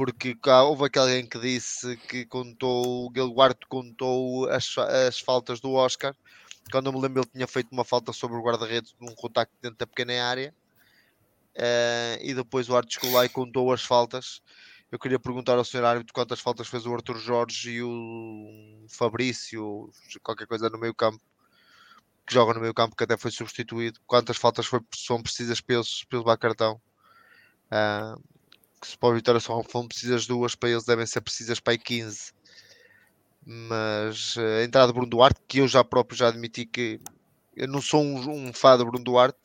porque 0.00 0.34
houve 0.64 0.86
aquele 0.86 1.22
que 1.24 1.38
disse 1.38 1.94
que 1.94 2.24
contou, 2.24 3.04
o 3.04 3.10
Guilguardo 3.10 3.66
contou 3.68 4.48
as, 4.48 4.78
as 4.78 5.20
faltas 5.20 5.60
do 5.60 5.72
Oscar. 5.72 6.16
Quando 6.72 6.86
eu 6.86 6.92
me 6.94 7.00
lembro, 7.02 7.20
ele 7.20 7.30
tinha 7.30 7.46
feito 7.46 7.70
uma 7.70 7.84
falta 7.84 8.10
sobre 8.10 8.38
o 8.38 8.42
guarda-redes 8.42 8.94
num 8.98 9.14
contacto 9.14 9.54
dentro 9.60 9.76
da 9.76 9.86
pequena 9.86 10.24
área. 10.24 10.54
Eh, 11.54 12.18
e 12.22 12.32
depois 12.32 12.70
o 12.70 12.72
lá 13.12 13.26
e 13.26 13.28
contou 13.28 13.70
as 13.74 13.82
faltas. 13.82 14.40
Eu 14.90 14.98
queria 14.98 15.18
perguntar 15.18 15.58
ao 15.58 15.64
senhor 15.66 15.84
árbitro 15.84 16.14
quantas 16.14 16.40
faltas 16.40 16.66
fez 16.66 16.86
o 16.86 16.94
Arthur 16.94 17.18
Jorge 17.18 17.70
e 17.72 17.82
o 17.82 18.86
Fabrício, 18.88 19.90
qualquer 20.22 20.46
coisa 20.46 20.70
no 20.70 20.78
meio 20.78 20.94
campo, 20.94 21.20
que 22.30 22.34
joga 22.34 22.54
no 22.54 22.60
meio 22.60 22.72
campo, 22.72 22.94
que 22.94 23.02
até 23.02 23.16
foi 23.16 23.32
substituído. 23.32 23.98
Quantas 24.06 24.36
faltas 24.36 24.64
foi, 24.64 24.80
são 24.94 25.20
precisas 25.20 25.60
eles 25.68 26.06
levar 26.12 26.36
cartão? 26.36 26.80
Ah, 27.68 28.16
que 28.80 28.86
se 28.86 28.96
para 28.96 29.08
o 29.08 29.14
Vitória 29.14 29.40
só 29.40 29.60
foram 29.64 29.88
precisas 29.88 30.26
duas, 30.28 30.54
para 30.54 30.70
eles 30.70 30.84
devem 30.84 31.04
ser 31.06 31.20
precisas 31.22 31.58
para 31.58 31.72
aí 31.72 31.78
15. 31.78 32.32
Mas 33.44 34.36
eh, 34.38 34.60
a 34.60 34.64
entrada 34.64 34.86
de 34.88 34.92
Bruno 34.92 35.10
Duarte, 35.10 35.40
que 35.48 35.58
eu 35.58 35.66
já 35.66 35.82
próprio 35.82 36.16
já 36.16 36.28
admiti 36.28 36.64
que 36.66 37.00
eu 37.56 37.66
não 37.66 37.80
sou 37.82 38.00
um, 38.00 38.48
um 38.48 38.52
fã 38.52 38.78
de 38.78 38.84
Bruno 38.84 39.02
Duarte, 39.02 39.40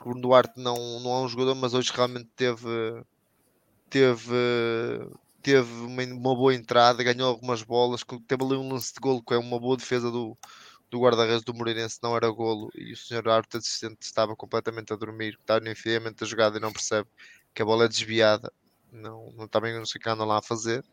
o 0.00 0.04
Bruno 0.04 0.20
Duarte 0.22 0.54
não, 0.56 1.00
não 1.00 1.12
é 1.12 1.20
um 1.20 1.28
jogador, 1.28 1.54
mas 1.54 1.72
hoje 1.72 1.92
realmente 1.94 2.28
teve 2.36 3.04
teve 3.88 4.34
teve 5.40 5.72
uma, 5.82 6.02
uma 6.02 6.34
boa 6.34 6.54
entrada, 6.54 7.04
ganhou 7.04 7.28
algumas 7.28 7.62
bolas, 7.62 8.02
teve 8.26 8.44
ali 8.44 8.54
um 8.54 8.72
lance 8.72 8.92
de 8.92 9.00
golo 9.00 9.22
que 9.22 9.34
é 9.34 9.38
uma 9.38 9.60
boa 9.60 9.76
defesa 9.76 10.10
do, 10.10 10.36
do 10.90 11.00
guarda-redes 11.00 11.42
do 11.44 11.54
Moreirense, 11.54 11.98
não 12.02 12.16
era 12.16 12.28
golo, 12.30 12.70
e 12.74 12.92
o 12.92 12.96
senhor 12.96 13.28
árbitro 13.28 13.58
assistente 13.58 14.02
estava 14.02 14.36
completamente 14.36 14.92
a 14.92 14.96
dormir, 14.96 15.38
está 15.40 15.58
infinitamente 15.58 16.24
a 16.24 16.26
jogada 16.26 16.58
e 16.58 16.60
não 16.60 16.72
percebe 16.72 17.08
que 17.54 17.62
a 17.62 17.64
bola 17.64 17.84
é 17.84 17.88
desviada, 17.88 18.52
não, 18.92 19.32
não 19.36 19.48
também 19.48 19.74
não 19.74 19.86
sei 19.86 19.98
o 19.98 20.02
que 20.02 20.08
andam 20.08 20.26
lá 20.26 20.38
a 20.38 20.42
fazer. 20.42 20.84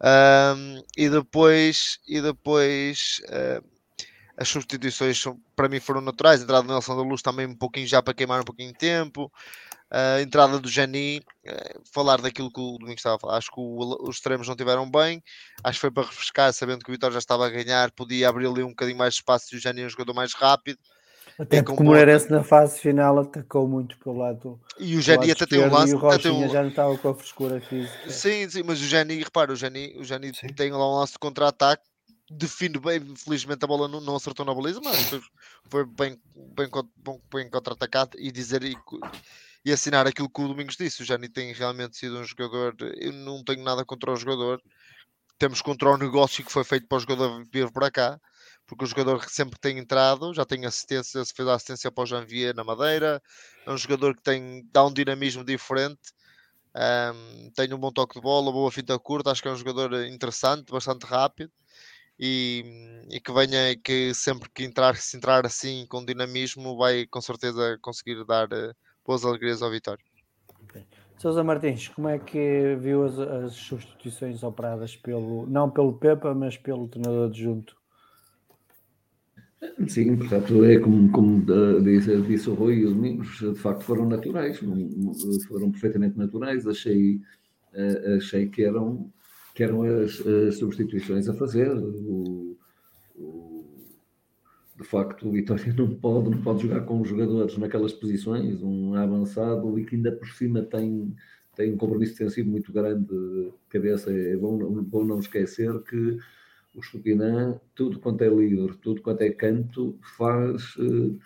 Ahm, 0.00 0.82
e 0.96 1.08
depois, 1.08 1.98
e 2.06 2.20
depois 2.20 3.20
ah, 3.28 3.62
as 4.36 4.48
substituições 4.48 5.20
são- 5.20 5.40
para 5.54 5.68
mim 5.68 5.80
foram 5.80 6.00
naturais. 6.00 6.40
A 6.40 6.44
entrada 6.44 6.66
do 6.66 6.72
Nelson 6.72 6.96
da 6.96 7.02
Luz 7.02 7.22
também 7.22 7.46
um 7.46 7.56
pouquinho 7.56 7.86
já 7.86 8.02
para 8.02 8.14
queimar 8.14 8.40
um 8.40 8.44
pouquinho 8.44 8.72
de 8.72 8.78
tempo. 8.78 9.30
A 9.92 10.22
entrada 10.22 10.58
do 10.58 10.68
Jani, 10.70 11.22
eh, 11.44 11.78
falar 11.92 12.20
daquilo 12.20 12.50
que 12.50 12.58
o 12.60 12.78
Domingos 12.78 13.00
estava 13.00 13.16
a 13.16 13.18
falar. 13.18 13.36
Acho 13.36 13.50
que 13.52 13.60
o- 13.60 14.08
os 14.08 14.16
extremos 14.16 14.48
não 14.48 14.56
tiveram 14.56 14.90
bem. 14.90 15.22
Acho 15.62 15.76
que 15.76 15.80
foi 15.82 15.90
para 15.90 16.04
refrescar, 16.04 16.52
sabendo 16.54 16.82
que 16.82 16.90
o 16.90 16.92
Vitória 16.92 17.12
já 17.12 17.18
estava 17.18 17.46
a 17.46 17.50
ganhar, 17.50 17.90
podia 17.90 18.28
abrir 18.28 18.46
ali 18.46 18.62
um 18.62 18.70
bocadinho 18.70 18.96
mais 18.96 19.12
de 19.14 19.20
espaço 19.20 19.54
e 19.54 19.58
o 19.58 19.60
Jani 19.60 19.82
é 19.82 19.86
um 19.86 19.90
jogador 19.90 20.14
mais 20.14 20.32
rápido. 20.32 20.78
Até 21.38 21.58
É 21.58 21.62
porque 21.62 21.82
o 21.82 21.84
Moreirense 21.86 22.30
na 22.30 22.42
fase 22.42 22.78
final 22.80 23.18
atacou 23.18 23.68
muito 23.68 23.98
pelo 23.98 24.16
lado, 24.18 24.60
E 24.78 24.96
o 24.96 25.02
Jani 25.02 25.30
até 25.30 25.44
tem 25.44 25.60
um 25.60 25.70
lance. 25.70 25.92
e 25.92 25.94
o 25.94 25.98
Rochinha 25.98 26.46
um- 26.46 26.50
já 26.50 26.62
não 26.62 26.70
estava 26.70 26.96
com 26.96 27.08
a 27.10 27.14
frescura 27.14 27.60
física. 27.60 28.10
Sim, 28.10 28.48
sim, 28.48 28.62
mas 28.62 28.80
o 28.80 28.84
Jani, 28.86 29.22
repara, 29.22 29.52
o 29.52 29.56
Jani, 29.56 29.94
o 29.98 30.04
Jani 30.04 30.32
Sim. 30.34 30.48
tem 30.48 30.70
lá 30.70 30.90
um 30.90 30.96
lance 30.98 31.12
de 31.12 31.18
contra-ataque, 31.18 31.82
define 32.30 32.78
bem, 32.78 33.14
felizmente 33.16 33.64
a 33.64 33.68
bola 33.68 33.88
não, 33.88 34.00
não 34.00 34.16
acertou 34.16 34.44
na 34.46 34.54
baliza, 34.54 34.80
mas 34.82 34.96
foi, 35.04 35.20
foi 35.68 35.84
bem, 35.86 36.20
bem, 36.56 36.68
bom- 36.96 37.20
bem 37.32 37.50
contra-atacado 37.50 38.16
e 38.18 38.32
dizer 38.32 38.62
e, 38.62 38.76
e 39.64 39.72
assinar 39.72 40.06
aquilo 40.06 40.30
que 40.30 40.40
o 40.40 40.48
Domingos 40.48 40.76
disse. 40.76 41.02
O 41.02 41.04
Jani 41.04 41.28
tem 41.28 41.52
realmente 41.52 41.96
sido 41.96 42.18
um 42.18 42.24
jogador, 42.24 42.74
eu 42.96 43.12
não 43.12 43.42
tenho 43.44 43.62
nada 43.62 43.84
contra 43.84 44.12
o 44.12 44.16
jogador, 44.16 44.60
temos 45.38 45.62
contra 45.62 45.90
o 45.90 45.96
negócio 45.96 46.44
que 46.44 46.52
foi 46.52 46.64
feito 46.64 46.86
para 46.86 46.96
o 46.96 47.00
jogador 47.00 47.44
vir 47.52 47.70
para 47.72 47.90
cá, 47.90 48.20
porque 48.66 48.84
o 48.84 48.86
jogador 48.86 49.20
que 49.24 49.32
sempre 49.32 49.58
tem 49.60 49.78
entrado, 49.78 50.34
já 50.34 50.44
tem 50.44 50.64
assistência, 50.66 51.22
fez 51.24 51.48
a 51.48 51.54
assistência 51.54 51.90
para 51.92 52.04
o 52.04 52.06
Janvier 52.06 52.54
na 52.54 52.64
Madeira, 52.64 53.20
é 53.66 53.70
um 53.70 53.76
jogador 53.76 54.16
que 54.16 54.22
tem, 54.22 54.62
dá 54.72 54.84
um 54.86 54.92
dinamismo 54.92 55.44
diferente. 55.44 56.00
Um, 56.74 57.50
tem 57.54 57.72
um 57.74 57.78
bom 57.78 57.92
toque 57.92 58.14
de 58.14 58.20
bola, 58.22 58.50
boa 58.50 58.72
finta 58.72 58.98
curta, 58.98 59.30
acho 59.30 59.42
que 59.42 59.48
é 59.48 59.50
um 59.50 59.56
jogador 59.56 59.92
interessante, 60.06 60.72
bastante 60.72 61.04
rápido 61.04 61.52
e, 62.18 62.64
e 63.10 63.20
que 63.20 63.32
venha 63.32 63.76
que 63.82 64.14
sempre 64.14 64.48
que 64.54 64.64
entrar, 64.64 64.96
se 64.96 65.16
entrar 65.16 65.44
assim 65.46 65.86
com 65.88 66.04
dinamismo, 66.04 66.76
vai 66.76 67.06
com 67.06 67.20
certeza 67.20 67.78
conseguir 67.82 68.24
dar 68.24 68.50
eh, 68.52 68.72
boas 69.04 69.24
alegrias 69.24 69.62
ao 69.62 69.70
Vitória. 69.70 70.04
Sousa 71.18 71.44
Martins, 71.44 71.88
como 71.88 72.08
é 72.08 72.18
que 72.18 72.74
viu 72.80 73.04
as, 73.04 73.18
as 73.18 73.52
substituições 73.52 74.42
operadas 74.42 74.96
pelo, 74.96 75.46
não 75.46 75.70
pelo 75.70 75.92
Pepa, 75.92 76.34
mas 76.34 76.56
pelo 76.56 76.88
treinador 76.88 77.28
adjunto? 77.28 77.76
Sim, 79.86 80.16
portanto, 80.16 80.64
é 80.64 80.78
como, 80.80 81.10
como 81.12 81.44
eh, 81.52 81.80
disse, 81.80 82.20
disse 82.22 82.50
o 82.50 82.54
Rui 82.54 82.78
e 82.80 82.86
o 82.86 82.90
Domingos, 82.92 83.38
de 83.38 83.54
facto 83.54 83.84
foram 83.84 84.08
naturais, 84.08 84.58
foram 85.46 85.70
perfeitamente 85.70 86.18
naturais, 86.18 86.66
achei, 86.66 87.20
eh, 87.72 88.16
achei 88.16 88.48
que 88.48 88.64
eram, 88.64 89.12
que 89.54 89.62
eram 89.62 89.82
as, 89.82 90.20
as 90.26 90.58
substituições 90.58 91.28
a 91.28 91.34
fazer. 91.34 91.70
O, 91.76 92.56
o- 93.14 93.51
de 94.82 94.88
facto, 94.88 95.28
o 95.28 95.32
Vitória 95.32 95.72
não 95.76 95.94
pode, 95.96 96.30
não 96.30 96.42
pode 96.42 96.62
jogar 96.62 96.82
com 96.82 97.00
os 97.00 97.08
jogadores 97.08 97.56
naquelas 97.58 97.92
posições, 97.92 98.62
um 98.62 98.94
avançado 98.94 99.78
e 99.78 99.84
que 99.84 99.96
ainda 99.96 100.12
por 100.12 100.28
cima 100.28 100.62
tem, 100.62 101.14
tem 101.56 101.72
um 101.72 101.76
compromisso 101.76 102.12
defensivo 102.12 102.50
muito 102.50 102.72
grande 102.72 103.06
de 103.06 103.52
cabeça. 103.70 104.12
É 104.12 104.36
bom, 104.36 104.58
bom 104.82 105.04
não 105.04 105.18
esquecer 105.20 105.72
que 105.84 106.18
o 106.74 106.80
Estupinã, 106.80 107.60
tudo 107.74 108.00
quanto 108.00 108.22
é 108.24 108.28
livre, 108.28 108.76
tudo 108.78 109.02
quanto 109.02 109.22
é 109.22 109.30
canto, 109.30 109.98
faz. 110.16 110.74
eh, 110.78 111.18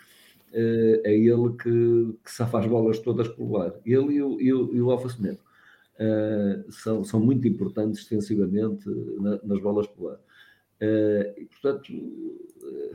eh, 0.53 1.01
é 1.05 1.15
ele 1.17 1.53
que, 1.61 2.17
que 2.23 2.31
safa 2.31 2.59
as 2.59 2.67
bolas 2.67 2.99
todas 2.99 3.27
por 3.29 3.61
ar. 3.61 3.73
Ele 3.85 4.15
e 4.15 4.21
o, 4.21 4.41
e 4.41 4.53
o, 4.53 4.75
e 4.75 4.81
o 4.81 4.91
Alfa 4.91 5.09
Semedo. 5.09 5.39
Eh, 5.99 6.65
são, 6.69 7.03
são 7.03 7.19
muito 7.19 7.47
importantes 7.47 8.03
defensivamente 8.03 8.87
na- 9.19 9.39
nas 9.43 9.61
bolas 9.61 9.87
por 9.87 10.11
ar. 10.13 10.19
Eh, 10.81 11.35
e, 11.39 11.45
portanto, 11.45 11.91
eh, 12.63 12.91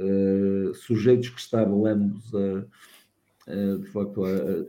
eh, 0.00 0.72
sujeitos 0.74 1.28
que 1.28 1.40
estavam 1.40 1.84
ambos 1.86 2.34
a, 2.34 2.64
a, 3.46 3.76
de 3.76 3.86
facto 3.88 4.22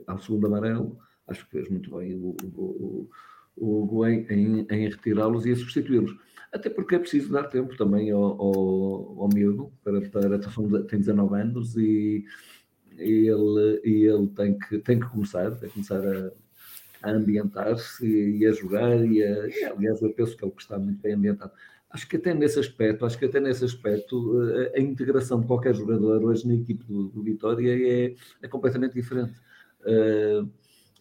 ao 0.06 0.18
segundo 0.18 0.46
amarelo, 0.46 0.98
acho 1.26 1.44
que 1.46 1.52
fez 1.52 1.68
muito 1.70 1.96
bem 1.96 2.14
o, 2.14 2.36
o, 2.54 3.08
o, 3.56 3.96
o 3.96 4.06
em, 4.06 4.26
em, 4.28 4.66
em 4.70 4.88
retirá-los 4.88 5.46
e 5.46 5.52
a 5.52 5.56
substituí-los. 5.56 6.14
Até 6.52 6.68
porque 6.68 6.96
é 6.96 6.98
preciso 6.98 7.32
dar 7.32 7.44
tempo 7.44 7.74
também 7.76 8.10
ao, 8.10 8.22
ao, 8.22 9.22
ao 9.22 9.28
miúdo, 9.32 9.72
para, 9.82 10.00
para 10.02 10.38
tem 10.84 10.98
19 10.98 11.40
anos 11.40 11.76
e, 11.76 12.26
e 12.98 13.28
ele, 13.28 13.80
e 13.84 14.04
ele 14.04 14.28
tem, 14.28 14.58
que, 14.58 14.78
tem 14.78 15.00
que 15.00 15.08
começar, 15.08 15.50
tem 15.52 15.70
que 15.70 15.74
começar 15.74 16.06
a, 16.06 16.30
a 17.02 17.10
ambientar-se 17.10 18.06
e 18.06 18.46
a 18.46 18.52
jogar 18.52 19.02
e, 19.02 19.22
a, 19.22 19.48
e, 19.48 19.64
aliás 19.64 20.02
eu 20.02 20.12
penso 20.12 20.36
que 20.36 20.44
ele 20.44 20.52
está 20.58 20.78
muito 20.78 21.00
bem 21.00 21.14
ambientado. 21.14 21.52
Acho 21.92 22.08
que 22.08 22.16
até 22.16 22.32
nesse 22.32 22.58
aspecto, 22.58 23.04
acho 23.04 23.18
que 23.18 23.26
até 23.26 23.38
nesse 23.38 23.64
aspecto 23.64 24.40
a, 24.74 24.78
a 24.78 24.80
integração 24.80 25.40
de 25.40 25.46
qualquer 25.46 25.74
jogador 25.74 26.24
hoje 26.24 26.46
na 26.48 26.54
equipe 26.54 26.84
do, 26.84 27.08
do 27.08 27.22
Vitória 27.22 27.70
é, 27.70 28.14
é 28.42 28.48
completamente 28.48 28.94
diferente. 28.94 29.34
Uh, 29.82 30.48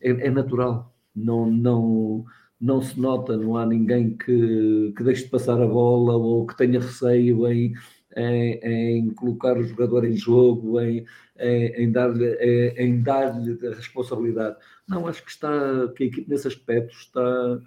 é, 0.02 0.28
é 0.28 0.30
natural, 0.30 0.94
não, 1.16 1.50
não, 1.50 2.26
não 2.60 2.82
se 2.82 3.00
nota, 3.00 3.38
não 3.38 3.56
há 3.56 3.66
ninguém 3.66 4.18
que, 4.18 4.94
que 4.98 5.04
deixe 5.04 5.24
de 5.24 5.30
passar 5.30 5.62
a 5.62 5.68
bola 5.68 6.18
ou 6.18 6.46
que 6.46 6.58
tenha 6.58 6.80
receio 6.80 7.48
em, 7.48 7.74
em, 8.16 8.60
em 8.64 9.10
colocar 9.12 9.58
o 9.58 9.64
jogador 9.64 10.04
em 10.04 10.16
jogo, 10.16 10.80
em, 10.82 11.06
em, 11.40 11.92
dar-lhe 11.92 12.36
em 12.78 13.02
dar-lhe 13.02 13.68
a 13.68 13.76
responsabilidade. 13.76 14.58
Não, 14.88 15.08
acho 15.08 15.24
que 15.24 15.32
está 15.32 15.50
que 15.96 16.04
a 16.04 16.08
equipe 16.08 16.30
nesse 16.30 16.48
aspecto 16.48 16.94
está, 16.94 17.60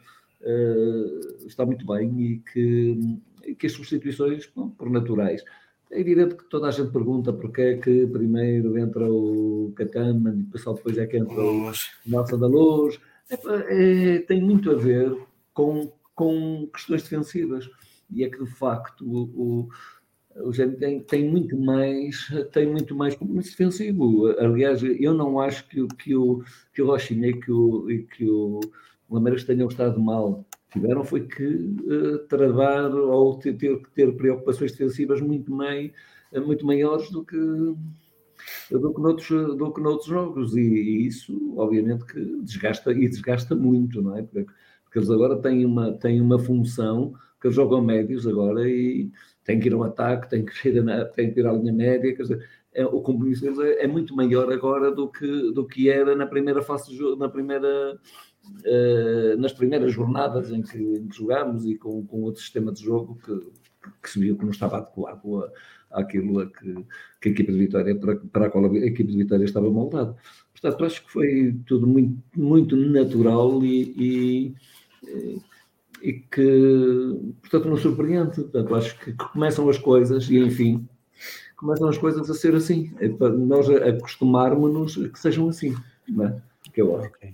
uh, 0.44 1.46
está 1.46 1.64
muito 1.64 1.86
bem 1.86 2.20
e 2.20 2.38
que, 2.38 3.54
que 3.58 3.66
as 3.66 3.72
substituições, 3.72 4.48
bom, 4.54 4.70
por 4.70 4.90
naturais. 4.90 5.44
É 5.90 6.00
evidente 6.00 6.34
que 6.34 6.44
toda 6.48 6.68
a 6.68 6.70
gente 6.70 6.90
pergunta 6.90 7.32
porque 7.32 7.60
é 7.60 7.76
que 7.76 8.06
primeiro 8.06 8.78
entra 8.78 9.10
o 9.10 9.72
Cataman 9.76 10.40
e 10.40 10.44
pessoal 10.44 10.74
depois 10.74 10.98
é 10.98 11.06
que 11.06 11.16
entra 11.16 11.40
o 11.40 11.72
Nossa 12.06 12.36
da 12.36 12.46
Luz. 12.46 12.98
É, 13.30 14.16
é, 14.16 14.18
tem 14.20 14.40
muito 14.40 14.70
a 14.70 14.74
ver 14.74 15.16
com, 15.52 15.92
com 16.14 16.68
questões 16.72 17.02
defensivas. 17.02 17.70
E 18.10 18.24
é 18.24 18.28
que 18.28 18.38
de 18.38 18.50
facto 18.50 19.04
o, 19.04 19.68
o, 20.36 20.48
o 20.48 20.52
tem, 20.78 21.00
tem 21.00 21.28
muito 21.28 21.56
mais 21.56 22.28
tem 22.52 22.66
muito 22.66 22.94
mais 22.94 23.14
compromisso 23.14 23.50
defensivo. 23.50 24.26
Aliás, 24.38 24.82
eu 24.82 25.14
não 25.14 25.40
acho 25.40 25.66
que, 25.68 25.86
que 25.98 26.14
o 26.16 26.42
que 26.72 26.82
o 26.82 26.86
Rochinha 26.86 27.28
e 27.28 27.40
que 27.40 27.52
o, 27.52 27.90
e 27.90 28.02
que 28.02 28.28
o 28.28 28.60
Lameiras 29.14 29.44
tenham 29.44 29.68
estado 29.68 30.00
mal. 30.00 30.44
Tiveram 30.72 31.04
foi 31.04 31.26
que 31.26 31.44
uh, 31.44 32.18
travar 32.28 32.92
ou 32.94 33.38
ter, 33.38 33.54
ter, 33.56 33.80
ter 33.94 34.16
preocupações 34.16 34.72
defensivas 34.72 35.20
muito, 35.20 35.52
mai, 35.52 35.92
muito 36.44 36.66
maiores 36.66 37.10
do 37.10 37.24
que, 37.24 37.36
do 37.36 38.94
que, 38.94 39.00
noutros, 39.00 39.56
do 39.56 39.72
que 39.72 39.80
noutros 39.80 40.08
jogos. 40.08 40.56
E, 40.56 40.60
e, 40.60 41.06
isso, 41.06 41.54
obviamente, 41.56 42.04
que 42.04 42.20
desgasta 42.42 42.92
e 42.92 43.08
desgasta 43.08 43.54
muito, 43.54 44.02
não 44.02 44.16
é? 44.16 44.22
Porque, 44.22 44.46
porque 44.84 44.98
eles 44.98 45.10
agora 45.10 45.36
têm 45.36 45.64
uma, 45.64 45.92
têm 45.92 46.20
uma 46.20 46.38
função 46.38 47.14
que 47.40 47.48
eles 47.48 47.56
jogam 47.56 47.82
médios 47.82 48.26
agora 48.26 48.68
e 48.68 49.10
têm 49.44 49.60
que 49.60 49.68
ir 49.68 49.74
ao 49.74 49.84
ataque, 49.84 50.30
têm 50.30 50.44
que 50.44 50.68
ir, 50.68 50.90
a, 50.90 51.04
têm 51.04 51.32
que 51.32 51.40
ir 51.40 51.46
à 51.46 51.52
linha 51.52 51.72
média, 51.72 52.14
quer 52.16 52.22
dizer, 52.22 52.48
é, 52.72 52.84
o 52.84 53.00
compromisso 53.00 53.42
deles 53.42 53.58
é, 53.58 53.84
é, 53.84 53.86
muito 53.86 54.16
maior 54.16 54.52
agora 54.52 54.90
do 54.90 55.08
que, 55.08 55.52
do 55.52 55.64
que 55.66 55.88
era 55.88 56.16
na 56.16 56.26
primeira 56.26 56.60
fase 56.60 56.98
na 57.16 57.28
primeira 57.28 57.98
nas 59.38 59.52
primeiras 59.52 59.92
jornadas 59.92 60.50
em 60.50 60.62
que, 60.62 60.78
em 60.78 61.06
que 61.08 61.16
jogámos 61.16 61.64
e 61.66 61.76
com, 61.76 62.04
com 62.06 62.22
outro 62.22 62.40
sistema 62.40 62.72
de 62.72 62.82
jogo 62.82 63.18
que, 63.24 63.52
que 64.02 64.10
se 64.10 64.18
viu 64.18 64.36
que 64.36 64.44
não 64.44 64.50
estava 64.50 64.78
adequado 64.78 65.44
à, 65.90 66.00
àquilo 66.00 66.40
a 66.40 66.46
que, 66.46 66.74
que, 67.20 67.28
a 67.28 67.32
equipa 67.32 67.52
de 67.52 67.58
Vitória, 67.58 67.94
para, 67.94 68.16
para 68.16 68.46
a 68.46 68.50
qual 68.50 68.64
a 68.64 68.76
equipa 68.78 69.10
de 69.10 69.18
Vitória 69.18 69.44
estava 69.44 69.70
moldada. 69.70 70.16
Portanto, 70.52 70.84
acho 70.84 71.04
que 71.04 71.12
foi 71.12 71.56
tudo 71.66 71.86
muito, 71.86 72.22
muito 72.36 72.76
natural 72.76 73.62
e, 73.62 73.94
e, 73.98 74.54
e 76.02 76.12
que, 76.12 77.34
portanto, 77.42 77.68
não 77.68 77.76
surpreende. 77.76 78.36
Portanto, 78.36 78.74
acho 78.74 78.98
que, 78.98 79.12
que 79.12 79.28
começam 79.32 79.68
as 79.68 79.78
coisas 79.78 80.28
e, 80.30 80.38
enfim, 80.38 80.88
começam 81.56 81.88
as 81.88 81.98
coisas 81.98 82.28
a 82.30 82.34
ser 82.34 82.54
assim. 82.54 82.92
É 82.98 83.08
para 83.08 83.30
nós 83.30 83.68
acostumarmos-nos 83.68 85.04
a 85.04 85.08
que 85.08 85.18
sejam 85.18 85.48
assim, 85.48 85.74
não 86.08 86.26
é? 86.26 86.42
Que 86.72 86.80
eu 86.80 86.96
acho. 86.96 87.08
Okay. 87.08 87.32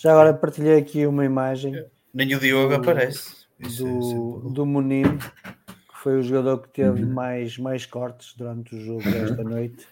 Já 0.00 0.12
agora 0.12 0.32
partilhei 0.32 0.78
aqui 0.78 1.06
uma 1.06 1.26
imagem. 1.26 1.84
Nem 2.14 2.34
o 2.34 2.40
Diogo 2.40 2.70
do, 2.70 2.76
aparece. 2.76 3.44
Do, 3.58 4.48
do 4.48 4.64
Munim, 4.64 5.18
que 5.18 5.98
foi 6.02 6.18
o 6.18 6.22
jogador 6.22 6.62
que 6.62 6.70
teve 6.70 7.02
uhum. 7.02 7.12
mais, 7.12 7.58
mais 7.58 7.84
cortes 7.84 8.32
durante 8.34 8.74
o 8.74 8.80
jogo 8.80 9.02
desta 9.02 9.44
noite. 9.44 9.86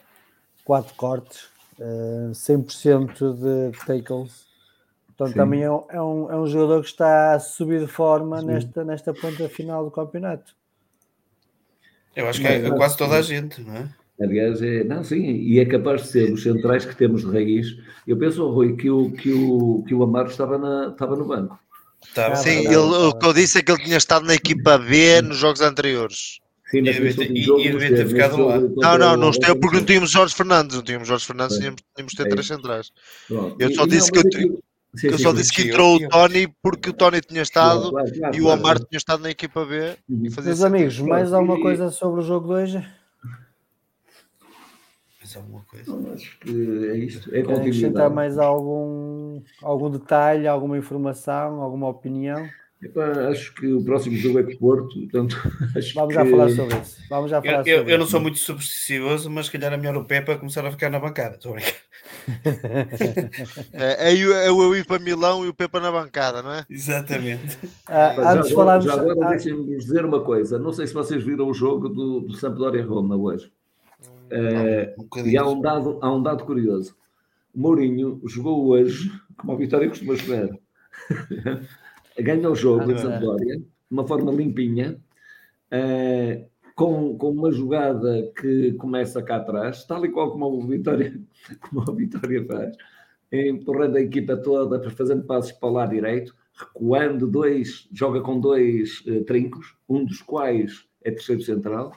Quatro 0.64 0.94
cortes, 0.94 1.50
uh, 1.78 2.30
100% 2.30 3.34
de 3.34 3.78
tackles. 3.84 4.46
Portanto, 5.09 5.34
Sim. 5.34 5.34
também 5.34 5.62
é 5.64 5.70
um, 5.70 5.84
é, 5.90 6.00
um, 6.00 6.32
é 6.32 6.36
um 6.38 6.46
jogador 6.46 6.80
que 6.80 6.88
está 6.88 7.34
a 7.34 7.38
subir 7.38 7.80
de 7.80 7.86
forma 7.86 8.40
nesta, 8.40 8.82
nesta 8.84 9.12
ponta 9.12 9.46
final 9.50 9.84
do 9.84 9.90
campeonato. 9.90 10.56
Eu 12.16 12.26
acho 12.26 12.40
que 12.40 12.46
é 12.46 12.70
quase 12.70 12.96
toda 12.96 13.18
a 13.18 13.22
gente, 13.22 13.61
não 13.61 13.76
é? 13.76 13.88
Aliás, 14.20 14.60
é, 14.62 14.82
não, 14.82 15.04
sim, 15.04 15.22
e 15.22 15.60
é 15.60 15.64
capaz 15.64 16.02
de 16.02 16.08
ser 16.08 16.32
os 16.32 16.42
centrais 16.42 16.84
que 16.84 16.96
temos 16.96 17.22
de 17.24 17.30
raiz. 17.30 17.66
Eu 18.06 18.16
penso, 18.18 18.44
oh, 18.44 18.50
Rui, 18.50 18.76
que 18.76 18.90
o, 18.90 19.12
que 19.12 19.32
o, 19.32 19.84
que 19.86 19.94
o 19.94 20.02
Amaro 20.02 20.28
estava, 20.28 20.58
na, 20.58 20.88
estava 20.92 21.14
no 21.14 21.24
banco. 21.24 21.58
Estava, 22.04 22.36
Sim, 22.36 22.58
ele, 22.66 22.76
o 22.76 23.12
que 23.12 23.26
eu 23.26 23.32
disse 23.32 23.58
é 23.58 23.62
que 23.62 23.70
ele 23.70 23.82
tinha 23.82 23.96
estado 23.96 24.26
na 24.26 24.34
equipa 24.34 24.78
B 24.78 25.20
nos 25.22 25.36
jogos 25.36 25.60
anteriores. 25.60 26.38
Sim, 26.70 26.82
mas 26.82 26.96
E 26.96 27.00
devia 27.00 27.14
ter- 27.14 27.32
e- 27.32 28.02
e 28.02 28.08
ficado 28.08 28.44
lá. 28.44 28.60
Não, 28.60 28.98
não, 28.98 29.16
não 29.16 29.30
esteve 29.30 29.52
Alberto 29.52 29.60
porque 29.60 29.76
não 29.78 29.84
tínhamos 29.84 30.10
Jorge 30.10 30.34
Fernandes, 30.34 30.76
não 30.76 30.82
tínhamos 30.82 31.08
Jorge 31.08 31.24
Fernandes, 31.26 31.58
tínhamos, 31.58 31.80
tínhamos 31.94 32.10
de 32.12 32.16
ter 32.16 32.22
É 32.24 32.28
três 32.28 32.46
centrais. 32.46 32.90
Eu 33.58 33.70
E- 33.70 33.74
só 33.74 33.84
e 33.84 33.88
disse 33.88 34.12
não, 34.12 34.22
que 34.22 34.38
eu- 34.38 34.62
Eu 35.04 35.12
sim, 35.18 35.22
só 35.22 35.32
disse 35.32 35.52
que 35.52 35.62
entrou 35.62 35.96
o 35.96 36.08
Tony 36.08 36.48
porque 36.62 36.90
o 36.90 36.92
Tony 36.92 37.20
tinha 37.20 37.42
estado 37.42 37.92
e 38.32 38.40
o. 38.40 38.46
Omar 38.46 38.78
tinha 38.78 38.96
estado 38.96 39.22
na 39.22 39.30
equipa 39.30 39.64
B 39.64 39.96
Uhum. 40.08 40.28
Meus 40.42 40.62
amigos, 40.62 40.98
mais 41.00 41.32
alguma 41.32 41.60
coisa 41.60 41.90
sobre 41.90 42.20
o 42.20 42.24
jogo 42.24 42.48
de 42.48 42.52
hoje? 42.54 42.88
Mas 45.29 45.37
alguma 45.37 45.62
coisa. 45.64 45.95
Não, 45.95 46.12
acho 46.14 46.39
que 46.41 46.51
é 46.91 46.97
isto. 46.97 47.29
É 47.35 47.43
Querem 47.43 47.57
acrescentar 47.61 48.09
mais 48.11 48.39
algum, 48.39 49.43
algum 49.62 49.91
detalhe, 49.91 50.47
alguma 50.49 50.79
informação, 50.79 51.61
alguma 51.61 51.89
opinião? 51.89 52.49
Epá, 52.81 53.29
acho 53.29 53.53
que 53.55 53.66
o 53.66 53.83
próximo 53.85 54.16
jogo 54.16 54.39
é 54.39 54.43
com 54.45 54.53
o 54.53 54.57
Porto, 54.59 54.95
portanto, 55.01 55.37
acho 55.76 55.95
Vamos 55.95 56.14
que... 56.14 56.14
já 56.14 56.24
falar 56.31 56.49
sobre 56.51 56.76
isso. 56.79 56.97
Vamos 57.11 57.31
já 57.31 57.43
falar 57.43 57.66
Eu, 57.66 57.79
eu, 57.79 57.89
eu 57.89 57.99
não 57.99 58.05
isso. 58.05 58.12
sou 58.12 58.20
muito 58.20 58.39
supersticioso, 58.39 59.29
mas 59.29 59.47
se 59.47 59.53
calhar 59.53 59.72
é 59.72 59.76
melhor 59.76 59.97
o 59.97 60.05
Pepa 60.05 60.37
começar 60.39 60.64
a 60.64 60.70
ficar 60.70 60.89
na 60.89 61.01
bancada. 61.01 61.35
Estou 61.35 61.57
a. 61.57 61.59
É, 63.72 64.12
é, 64.12 64.14
o- 64.26 64.33
é 64.33 64.51
o 64.53 64.62
eu 64.62 64.76
ir 64.76 64.87
para 64.87 65.03
Milão 65.03 65.45
e 65.45 65.49
o 65.49 65.55
Pepa 65.55 65.81
na 65.81 65.91
bancada, 65.91 66.41
não 66.43 66.53
é? 66.53 66.64
Exatamente. 66.70 67.59
Ah, 67.87 68.14
Já 68.14 68.33
antes 68.33 68.47
de 68.49 68.53
agora, 68.53 68.55
falarmos. 68.55 68.85
já 68.85 68.93
agora 68.95 69.26
ah, 69.26 69.31
deixem-me 69.31 69.76
dizer 69.76 70.05
uma 70.05 70.20
coisa. 70.22 70.59
Não 70.59 70.72
sei 70.72 70.87
se 70.87 70.95
vocês 70.95 71.22
viram 71.24 71.49
o 71.49 71.55
jogo 71.55 71.89
do, 71.89 72.20
do 72.20 72.35
Sampdoria 72.37 72.85
Roma 72.87 73.16
hoje. 73.16 73.51
Eh, 74.31 74.95
Um 74.99 75.26
e 75.26 75.37
há 75.37 75.47
um, 75.47 75.61
dado, 75.61 75.99
há 76.03 76.12
um 76.14 76.22
dado 76.22 76.45
curioso. 76.45 76.97
Mourinho 77.55 78.20
jogou 78.26 78.66
hoje, 78.68 79.11
como 79.37 79.53
a 79.53 79.57
Vitória 79.57 79.89
costuma 79.89 80.14
jogar. 80.16 80.51
Ganha 82.18 82.51
o 82.51 82.55
jogo 82.55 82.83
Ah, 82.83 82.87
de 82.87 82.95
não 82.95 82.99
é. 82.99 83.03
Sampdoria, 83.03 83.57
de 83.59 83.66
uma 83.91 84.07
forma 84.07 84.33
limpinha, 84.33 85.01
eh, 85.70 86.47
com, 86.74 87.16
com 87.18 87.31
uma 87.31 87.51
jogada 87.53 88.31
que 88.41 88.72
começa 88.74 89.22
cá 89.22 89.37
atrás, 89.37 89.85
tal 89.85 90.05
e 90.05 90.11
qual 90.11 90.31
como 90.33 90.62
a 90.62 90.66
Vitória, 90.66 91.20
como 91.61 91.83
a 91.91 91.95
Vitória 91.95 92.45
faz, 92.47 92.76
empurrando 93.33 93.97
a 93.97 94.01
equipa 94.01 94.37
toda, 94.37 94.91
fazendo 94.91 95.24
passos 95.24 95.53
para 95.53 95.68
o 95.68 95.72
lado 95.72 95.91
direito, 95.91 96.35
recuando 96.55 97.26
dois, 97.26 97.89
joga 97.93 98.20
com 98.20 98.41
dois 98.41 99.03
eh, 99.07 99.20
trincos, 99.20 99.76
um 99.89 100.05
dos 100.05 100.22
quais 100.22 100.87
é 101.05 101.11
terceiro 101.11 101.43
central, 101.43 101.93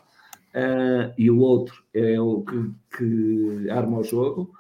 ah, 0.54 1.14
e 1.18 1.30
o 1.32 1.40
outro 1.40 1.84
é 1.94 2.20
o 2.20 2.42
que, 2.44 2.72
que 2.98 3.70
arma 3.70 4.00
o 4.00 4.04
jogo. 4.04 4.54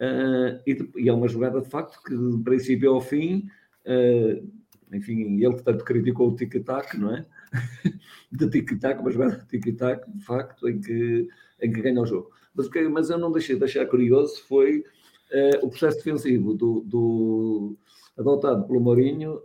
ah, 0.00 0.60
e, 0.66 0.76
e 0.96 1.08
é 1.08 1.12
uma 1.12 1.28
jogada 1.28 1.60
de 1.60 1.68
facto 1.68 2.00
que, 2.04 2.16
de 2.16 2.42
princípio 2.44 2.92
ao 2.94 3.00
fim, 3.00 3.48
ah, 3.86 4.42
enfim, 4.92 5.36
ele 5.44 5.56
tanto 5.62 5.84
criticou 5.84 6.28
o 6.30 6.36
tic-tac, 6.36 6.96
não 6.98 7.14
é? 7.14 7.26
De 8.32 8.48
tic-tac, 8.50 9.00
uma 9.00 9.10
jogada 9.10 9.36
de 9.38 9.46
tic-tac, 9.46 10.10
de 10.10 10.24
facto, 10.24 10.68
em 10.68 10.80
que, 10.80 11.28
em 11.62 11.72
que 11.72 11.80
ganha 11.82 12.00
o 12.00 12.06
jogo. 12.06 12.30
Mas, 12.54 12.68
que- 12.68 12.88
mas 12.88 13.10
eu 13.10 13.18
não 13.18 13.32
deixei 13.32 13.56
de 13.56 13.64
achar 13.64 13.86
curioso 13.86 14.42
foi 14.44 14.84
ah, 15.32 15.58
o 15.62 15.68
processo 15.68 15.98
defensivo 15.98 16.54
do, 16.54 16.80
do- 16.80 17.76
adotado 18.18 18.66
pelo 18.66 18.80
Mourinho 18.80 19.40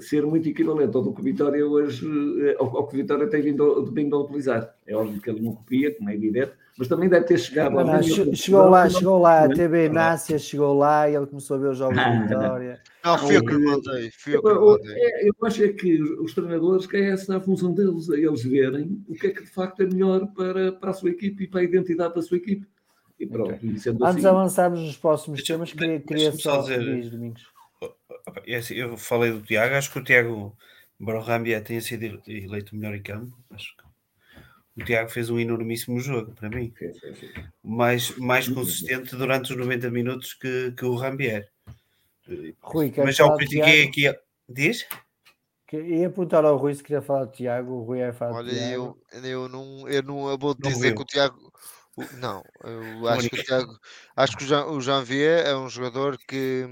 ser 0.00 0.24
muito 0.26 0.48
equivalente 0.48 0.96
ao 0.96 1.02
do 1.02 1.12
que 1.12 1.20
o 1.20 1.24
Vitória 1.24 1.66
hoje, 1.66 2.06
eh, 2.42 2.56
ao, 2.58 2.76
ao 2.76 2.86
que 2.88 2.96
Vitória 2.96 3.26
tem 3.28 3.42
vindo, 3.42 3.64
a- 3.64 3.90
vindo 3.92 4.14
a 4.16 4.20
utilizar. 4.20 4.74
É 4.86 4.94
óbvio 4.94 5.20
que 5.20 5.30
ele 5.30 5.40
não 5.40 5.54
copia, 5.54 5.94
como 5.94 6.10
é 6.10 6.14
evidente, 6.14 6.52
mas 6.78 6.88
também 6.88 7.08
deve 7.08 7.24
ter 7.26 7.38
chegado 7.38 7.72
não, 7.72 7.80
ao 7.80 7.86
não, 7.86 8.02
chegou 8.02 8.68
lá, 8.68 8.88
chegou 8.90 9.18
lá, 9.18 9.44
a 9.44 9.46
não 9.46 9.52
é? 9.52 9.56
TV 9.56 9.88
Nácia 9.88 10.38
chegou 10.38 10.74
lá 10.76 11.08
e 11.08 11.14
ele 11.16 11.26
começou 11.26 11.56
a 11.56 11.60
ver 11.60 11.68
os 11.70 11.78
jogos 11.78 11.98
Ah, 11.98 12.10
de. 12.10 12.28
Vitória. 12.28 12.80
Não, 13.04 13.18
fui 13.18 13.36
eu 13.36 13.44
que 13.44 13.56
mandei. 13.56 14.10
Fui 14.18 14.36
eu 14.36 14.42
que 14.42 14.48
mandei. 14.52 14.94
é, 14.96 15.28
eu 15.28 15.34
acho 15.44 15.64
é 15.64 15.68
que 15.68 16.02
os 16.02 16.34
treinadores, 16.34 16.86
que 16.86 16.96
é 16.96 17.10
essa 17.10 17.36
a 17.36 17.40
função 17.40 17.72
deles, 17.72 18.10
é 18.10 18.16
eles 18.18 18.42
verem 18.44 19.02
o 19.08 19.14
que 19.14 19.28
é 19.28 19.30
que 19.30 19.42
de 19.44 19.50
facto 19.50 19.80
é 19.82 19.86
melhor 19.86 20.26
para, 20.34 20.72
para 20.72 20.90
a 20.90 20.94
sua 20.94 21.10
equipe 21.10 21.44
e 21.44 21.46
para 21.48 21.60
a 21.60 21.64
identidade 21.64 22.14
da 22.14 22.20
sua 22.22 22.36
equipe. 22.36 22.66
E 23.18 23.26
pronto, 23.26 23.54
e 23.64 23.78
sendo 23.80 24.04
Antes 24.04 24.20
de 24.20 24.26
assim, 24.26 24.36
avançarmos 24.36 24.80
nos 24.82 24.96
próximos 24.98 25.42
temas, 25.42 25.72
queria, 25.72 26.00
queria 26.00 26.32
só 26.32 26.56
só 26.56 26.60
dizer- 26.60 26.80
dizer, 26.80 27.10
Domingos. 27.10 27.46
É 28.46 28.56
assim, 28.56 28.74
Eu 28.74 28.96
falei 28.96 29.32
do 29.32 29.42
Tiago, 29.42 29.74
acho 29.74 29.92
que 29.92 29.98
o 29.98 30.04
Tiago, 30.04 30.56
embora 31.00 31.18
o 31.18 31.22
Rambia 31.22 31.60
tenha 31.60 31.80
sido 31.80 32.22
eleito 32.26 32.74
melhor 32.76 32.94
em 32.94 33.02
campo, 33.02 33.36
acho 33.50 33.74
que 33.76 34.82
o 34.82 34.84
Tiago 34.84 35.08
fez 35.10 35.30
um 35.30 35.38
enormíssimo 35.40 35.98
jogo 36.00 36.32
para 36.32 36.48
mim. 36.50 36.72
sim, 36.78 36.92
sim, 36.94 37.14
sim. 37.14 37.32
Mais, 37.62 38.16
mais 38.16 38.48
consistente 38.48 39.16
durante 39.16 39.52
os 39.52 39.58
90 39.58 39.90
minutos 39.90 40.34
que, 40.34 40.72
que 40.72 40.84
o 40.84 40.94
Rambier. 40.94 41.50
Rui, 42.60 42.92
Mas 42.96 43.16
já 43.16 43.26
o 43.26 43.36
critiquei 43.36 43.90
Tiago? 43.90 44.12
aqui. 44.12 44.20
Diz? 44.48 44.86
Que- 45.66 45.80
Ia 45.82 46.08
perguntar 46.10 46.44
ao 46.44 46.56
Rui 46.56 46.74
se 46.74 46.82
queria 46.82 47.02
falar 47.02 47.24
do 47.24 47.32
Tiago, 47.32 47.72
o 47.72 47.82
Rui 47.82 48.00
é 48.00 48.12
falar 48.12 48.34
Olha, 48.36 48.52
eu, 48.70 48.96
eu 49.12 49.48
não, 49.48 49.88
eu 49.88 50.02
não 50.02 50.28
eu 50.30 50.38
vou 50.38 50.54
Não 50.58 50.70
dizer 50.70 50.88
viu. 50.88 50.96
que 50.96 51.02
o 51.02 51.06
Tiago. 51.06 51.52
Não, 52.12 52.42
eu 52.62 53.08
acho 53.08 53.30
que 53.30 53.40
o 53.40 53.42
Tiago. 53.42 53.78
Acho 54.14 54.36
que 54.36 54.44
o, 54.44 54.46
Jan, 54.46 54.66
o 54.66 54.80
Janvier 54.80 55.46
é 55.46 55.56
um 55.56 55.68
jogador 55.68 56.18
que. 56.18 56.64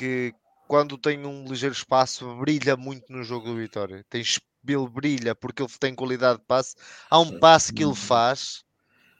Que 0.00 0.34
quando 0.66 0.96
tem 0.96 1.26
um 1.26 1.44
ligeiro 1.44 1.74
espaço 1.74 2.34
brilha 2.36 2.74
muito 2.74 3.12
no 3.12 3.22
jogo 3.22 3.48
do 3.48 3.56
Vitória. 3.56 4.02
Tem, 4.08 4.22
ele 4.66 4.88
brilha 4.88 5.34
porque 5.34 5.62
ele 5.62 5.70
tem 5.78 5.94
qualidade 5.94 6.38
de 6.38 6.46
passe. 6.46 6.74
Há 7.10 7.18
um 7.18 7.38
passe 7.38 7.70
que 7.70 7.84
ele 7.84 7.94
faz 7.94 8.64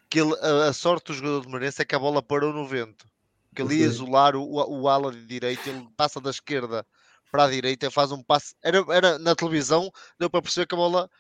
que 0.08 0.18
ele, 0.20 0.34
a, 0.40 0.68
a 0.68 0.72
sorte 0.72 1.08
do 1.08 1.12
jogador 1.12 1.42
de 1.42 1.48
Moreirense 1.48 1.82
é 1.82 1.84
que 1.84 1.94
a 1.94 1.98
bola 1.98 2.22
parou 2.22 2.54
no 2.54 2.66
vento. 2.66 3.06
Que 3.54 3.60
ele 3.60 3.74
ia 3.74 3.84
Sim. 3.88 3.90
isolar 3.90 4.34
o, 4.34 4.42
o, 4.42 4.80
o 4.80 4.88
ala 4.88 5.12
de 5.12 5.26
direita, 5.26 5.68
ele 5.68 5.86
passa 5.96 6.18
da 6.18 6.30
esquerda 6.30 6.86
para 7.30 7.44
a 7.44 7.50
direita 7.50 7.90
faz 7.90 8.10
um 8.10 8.22
passe. 8.22 8.54
Era, 8.62 8.82
era 8.88 9.18
na 9.18 9.34
televisão, 9.34 9.92
deu 10.18 10.30
para 10.30 10.40
perceber 10.40 10.66
que 10.66 10.74
a 10.74 10.78
bola, 10.78 11.10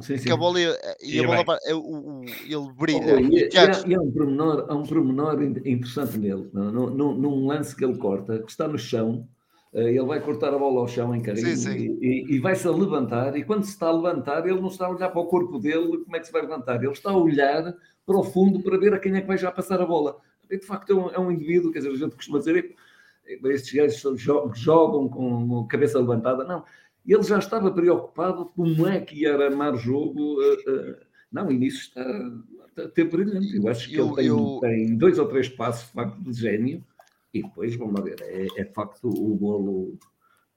Sim, 0.00 0.14
que 0.14 0.18
sim. 0.20 0.30
a 0.32 0.36
bola 0.36 0.60
ia, 0.60 0.78
e 1.02 1.16
Ia 1.16 1.22
a 1.22 1.26
bola 1.26 1.36
bem. 1.38 1.44
pa- 1.44 1.58
é 1.64 1.74
o- 1.74 1.80
o- 1.80 2.24
ele 2.24 2.54
Oh, 2.56 2.72
brilha. 2.72 3.14
Rui, 3.16 3.22
E 3.32 3.38
e, 3.44 3.48
Tiago- 3.48 3.72
e 3.72 3.76
há, 3.84 3.88
e 3.88 3.94
há 3.96 4.00
um 4.00 4.10
pormenor, 4.12 4.66
há 4.68 4.74
um 4.76 4.82
pormenor 4.84 5.42
in- 5.42 5.60
interessante 5.64 6.16
nele, 6.18 6.48
não? 6.52 6.70
Num, 6.70 7.46
lance 7.48 7.74
que 7.74 7.84
ele 7.84 7.98
corta, 7.98 8.38
que 8.38 8.48
está 8.50 8.68
no 8.68 8.78
chão, 8.78 9.26
eh, 9.74 9.88
ele 9.90 10.04
vai 10.06 10.20
cortar 10.20 10.54
a 10.54 10.58
bola 10.58 10.80
ao 10.82 10.86
chão 10.86 11.12
em 11.16 11.20
carinho 11.20 11.48
Sim, 11.48 11.56
sim. 11.56 11.98
e, 12.00 12.06
e- 12.30 12.34
e 12.36 12.38
vai-se 12.38 12.66
a 12.68 12.70
levantar, 12.70 13.36
e 13.36 13.42
quando 13.42 13.64
se 13.64 13.70
está 13.70 13.88
a 13.88 13.92
levantar, 13.92 14.46
ele 14.46 14.60
não 14.60 14.68
está 14.68 14.86
a 14.86 14.90
olhar 14.90 15.08
para 15.08 15.20
o 15.20 15.26
corpo 15.26 15.58
dele, 15.58 15.98
como 16.04 16.16
é 16.16 16.20
que 16.20 16.26
se 16.26 16.32
vai 16.32 16.42
levantar, 16.42 16.76
ele 16.80 16.92
está 16.92 17.10
a 17.10 17.16
olhar 17.16 17.74
para 18.06 18.16
o 18.16 18.22
fundo 18.22 18.62
para 18.62 18.78
ver 18.78 18.94
a 18.94 19.00
quem 19.00 19.16
é 19.16 19.20
que 19.20 19.26
vai 19.26 19.36
já 19.36 19.50
passar 19.50 19.80
a 19.82 19.86
bola. 19.86 20.16
E, 20.48 20.56
de 20.58 20.64
facto 20.64 20.90
é 20.92 20.94
um, 20.94 21.10
é 21.10 21.18
um 21.18 21.30
indivíduo, 21.32 21.72
quer 21.72 21.80
dizer, 21.80 21.90
a 21.90 21.96
gente 21.96 22.14
costuma 22.14 22.38
dizer, 22.38 22.72
"Eh, 23.26 23.38
estes 23.48 23.72
gajos 23.74 24.22
jogam 24.54 25.08
com 25.08 25.64
a 25.64 25.66
cabeça 25.68 25.98
levantada, 25.98 26.44
não. 26.44 26.62
Ele 27.08 27.22
já 27.22 27.38
estava 27.38 27.70
preocupado 27.70 28.46
como 28.54 28.86
é 28.86 29.00
que 29.00 29.22
ia 29.22 29.34
armar 29.36 29.74
jogo. 29.76 30.40
eh, 30.42 30.56
eh, 30.68 31.06
não, 31.32 31.50
e 31.50 31.58
nisso 31.58 31.88
está, 31.88 32.02
está 32.68 32.82
a 32.84 32.88
ter 32.88 33.04
brilhante. 33.10 33.56
Eu 33.56 33.66
acho 33.68 33.88
que 33.88 33.96
Eu- 33.96 34.06
ele 34.08 34.14
tem, 34.16 34.26
eu- 34.26 34.58
tem 34.60 34.96
dois 34.96 35.18
ou 35.18 35.26
três 35.26 35.48
passos 35.48 35.86
de 35.86 35.92
facto 35.92 36.20
de 36.22 36.32
gênio. 36.32 36.84
E 37.32 37.42
depois, 37.42 37.74
vamos 37.76 37.94
lá 37.94 38.00
ver, 38.02 38.16
é, 38.22 38.46
é 38.56 38.64
de 38.64 38.72
facto 38.72 39.08
o 39.08 39.34
golo 39.36 39.98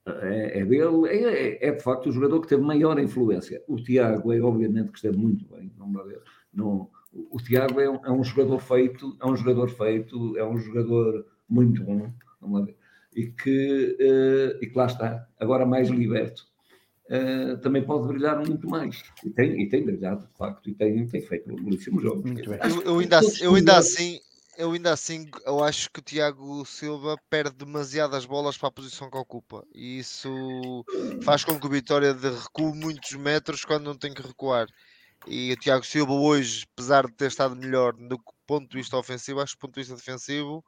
é, 0.06 0.60
é 0.60 0.66
dele, 0.66 1.08
é, 1.08 1.24
é- 1.64 1.68
é 1.68 1.72
de 1.72 1.82
facto 1.84 2.08
o 2.10 2.12
jogador 2.12 2.42
que 2.42 2.48
teve 2.48 2.62
maior 2.64 2.98
influência. 3.00 3.62
O 3.68 3.76
Tiago 3.76 4.32
é 4.34 4.42
obviamente 4.42 4.90
que 4.92 4.98
esteve 4.98 5.18
muito 5.18 5.46
bem, 5.54 5.72
vamos 5.78 5.96
lá 5.96 6.04
ver. 6.04 6.22
Não, 6.54 6.90
o, 7.14 7.38
o 7.38 7.38
Tiago 7.38 7.80
é 7.80 7.90
um, 7.90 8.06
é 8.06 8.12
um 8.12 8.24
jogador 8.24 8.60
feito, 8.60 9.16
é 9.22 9.26
um 9.28 9.36
jogador 9.36 9.70
feito, 9.70 10.38
é 10.38 10.46
um 10.48 10.58
jogador 10.58 11.26
muito 11.48 11.84
bom, 11.84 12.10
vamos 12.40 12.60
lá 12.60 12.66
ver. 12.66 12.78
E 13.16 13.28
que, 13.28 13.98
eh, 14.00 14.58
e 14.62 14.68
que 14.68 14.78
lá 14.78 14.86
está, 14.86 15.28
agora 15.40 15.66
mais 15.66 15.90
liberto. 15.90 16.50
eh, 17.10 17.58
também 17.58 17.84
pode 17.84 18.08
brilhar 18.08 18.38
muito 18.48 18.70
mais. 18.70 19.04
E 19.26 19.30
tem, 19.30 19.62
e 19.62 19.68
tem 19.68 19.84
brilhado, 19.84 20.26
de 20.28 20.38
facto, 20.38 20.70
e 20.70 20.74
tem, 20.74 21.06
tem 21.08 21.22
feito 21.22 21.54
belíssimos 21.54 22.02
jogos. 22.02 22.24
Muito 22.24 22.50
bem. 22.50 22.60
Eu, 22.64 22.82
eu 22.84 23.00
ainda, 23.00 23.20
assim- 23.20 23.44
eu 23.44 23.56
ainda 23.56 23.78
assim, 23.78 24.20
eu 24.58 24.72
ainda 24.72 24.94
assim, 24.94 25.30
eu 25.46 25.62
acho 25.64 25.90
que 25.92 26.00
o 26.00 26.04
Tiago 26.04 26.66
Silva 26.66 27.18
perde 27.30 27.56
demasiadas 27.58 28.26
bolas 28.26 28.58
para 28.58 28.70
a 28.70 28.72
posição 28.72 29.10
que 29.10 29.18
ocupa. 29.18 29.62
E 29.76 30.00
isso 30.00 30.86
faz 31.24 31.44
com 31.44 31.60
que 31.60 31.68
o 31.68 31.70
Vitória 31.70 32.14
de 32.14 32.30
recue 32.30 32.74
muitos 32.74 33.12
metros 33.18 33.66
quando 33.66 33.84
não 33.86 33.98
tem 33.98 34.14
que 34.14 34.22
recuar. 34.22 34.68
E 35.28 35.52
o 35.52 35.58
Tiago 35.58 35.86
Silva 35.86 36.14
hoje, 36.14 36.66
apesar 36.74 37.06
de 37.08 37.14
ter 37.14 37.28
estado 37.28 37.56
melhor 37.56 37.94
do 37.94 38.18
ponto 38.48 38.70
de 38.70 38.78
vista 38.78 38.98
ofensivo, 38.98 39.40
acho 39.42 39.54
que 39.54 39.60
do 39.60 39.62
ponto 39.62 39.74
de 39.76 39.82
vista 39.82 39.96
defensivo, 39.96 40.64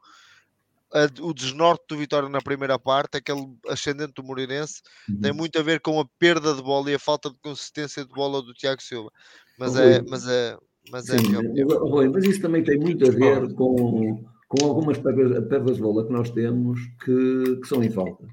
o 1.20 1.34
desnorte 1.34 1.84
do 1.88 1.96
Vitória 1.96 2.28
na 2.28 2.40
primeira 2.40 2.78
parte, 2.78 3.16
aquele 3.16 3.44
ascendente 3.68 4.12
do 4.14 4.22
Moreirense, 4.22 4.80
tem 5.20 5.32
Uhum. 5.32 5.36
muito 5.38 5.58
a 5.58 5.62
ver 5.62 5.80
com 5.80 5.98
a 6.00 6.04
perda 6.18 6.54
de 6.54 6.62
bola 6.62 6.90
e 6.90 6.94
a 6.94 6.98
falta 6.98 7.30
de 7.30 7.36
consistência 7.42 8.04
de 8.04 8.12
bola 8.12 8.40
do 8.42 8.54
Tiago 8.54 8.80
Silva. 8.80 9.10
Mas 9.58 9.76
é, 9.76 10.02
mas 10.08 10.28
é, 10.28 10.56
mas 10.90 11.08
é 11.08 11.18
Sim, 11.18 11.32
mas, 11.66 11.78
Rui, 11.78 12.08
mas 12.08 12.24
isso 12.24 12.40
também 12.40 12.62
tem 12.62 12.78
muito 12.78 13.06
a 13.08 13.10
ver 13.10 13.52
com, 13.54 14.24
com 14.48 14.66
algumas 14.66 14.96
perdas, 14.98 15.48
perdas 15.48 15.76
de 15.76 15.82
bola 15.82 16.06
que 16.06 16.12
nós 16.12 16.30
temos 16.30 16.80
que, 17.04 17.56
que 17.60 17.66
são 17.68 17.82
em 17.82 17.90
falta. 17.90 18.24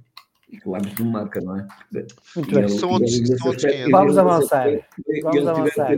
E 0.49 0.57
que 0.59 0.67
o 0.67 0.75
árbitro 0.75 1.05
não 1.05 1.11
marca, 1.13 1.39
não 1.39 1.57
é? 1.57 1.65
Muito 2.35 2.53
bem. 2.53 2.67
São 2.67 2.89
outros- 2.91 3.25
são 3.39 3.47
outros 3.47 3.63
500. 3.71 3.89
Vamos 3.91 4.17
avançar. 4.17 4.67
Vamos 5.23 5.47
avançar. 5.47 5.95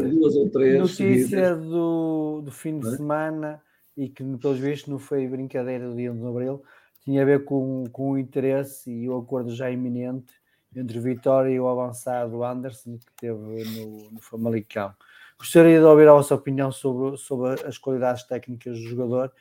Notícia 0.80 1.56
do, 1.56 2.42
do 2.46 2.52
fim 2.52 2.80
de 2.80 2.88
é? 2.88 3.60
E 3.96 4.10
que, 4.10 4.24
pelos 4.38 4.60
vistos, 4.60 4.90
não 4.90 5.00
foi 5.00 5.28
brincadeira 5.28 5.88
do 5.88 5.96
dia 5.96 6.12
11 6.12 6.20
de 6.20 6.28
abril, 6.28 6.64
tinha 7.04 7.22
a 7.22 7.26
ver 7.26 7.46
com, 7.46 7.84
com 7.92 8.12
o 8.12 8.18
interesse 8.18 8.92
e 8.92 9.10
o 9.10 9.18
acordo 9.18 9.54
já 9.54 9.70
iminente 9.70 10.34
entre 10.76 11.00
Vitória 11.00 11.52
e 11.52 11.60
o 11.60 11.68
avançado 11.68 12.44
Anderson 12.44 12.98
que 12.98 13.14
teve 13.18 13.38
no, 13.38 14.12
no 14.12 14.22
Famalicão. 14.22 14.94
Gostaria 15.38 15.80
de 15.80 15.86
ouvir 15.86 16.08
a 16.08 16.14
vossa 16.14 16.36
opinião 16.36 16.72
sobre, 16.72 17.18
sobre 17.18 17.68
as 17.68 17.78
qualidades 17.78 18.24
técnicas 18.24 18.80
do 18.80 18.88
jogador 18.88 19.32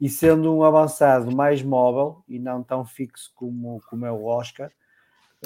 e 0.00 0.08
sendo 0.08 0.54
um 0.54 0.62
avançado 0.62 1.34
mais 1.34 1.62
móvel 1.62 2.22
e 2.28 2.38
não 2.38 2.62
tão 2.62 2.84
fixo 2.84 3.32
como, 3.34 3.80
como 3.88 4.06
é 4.06 4.12
o 4.12 4.24
Oscar, 4.24 4.70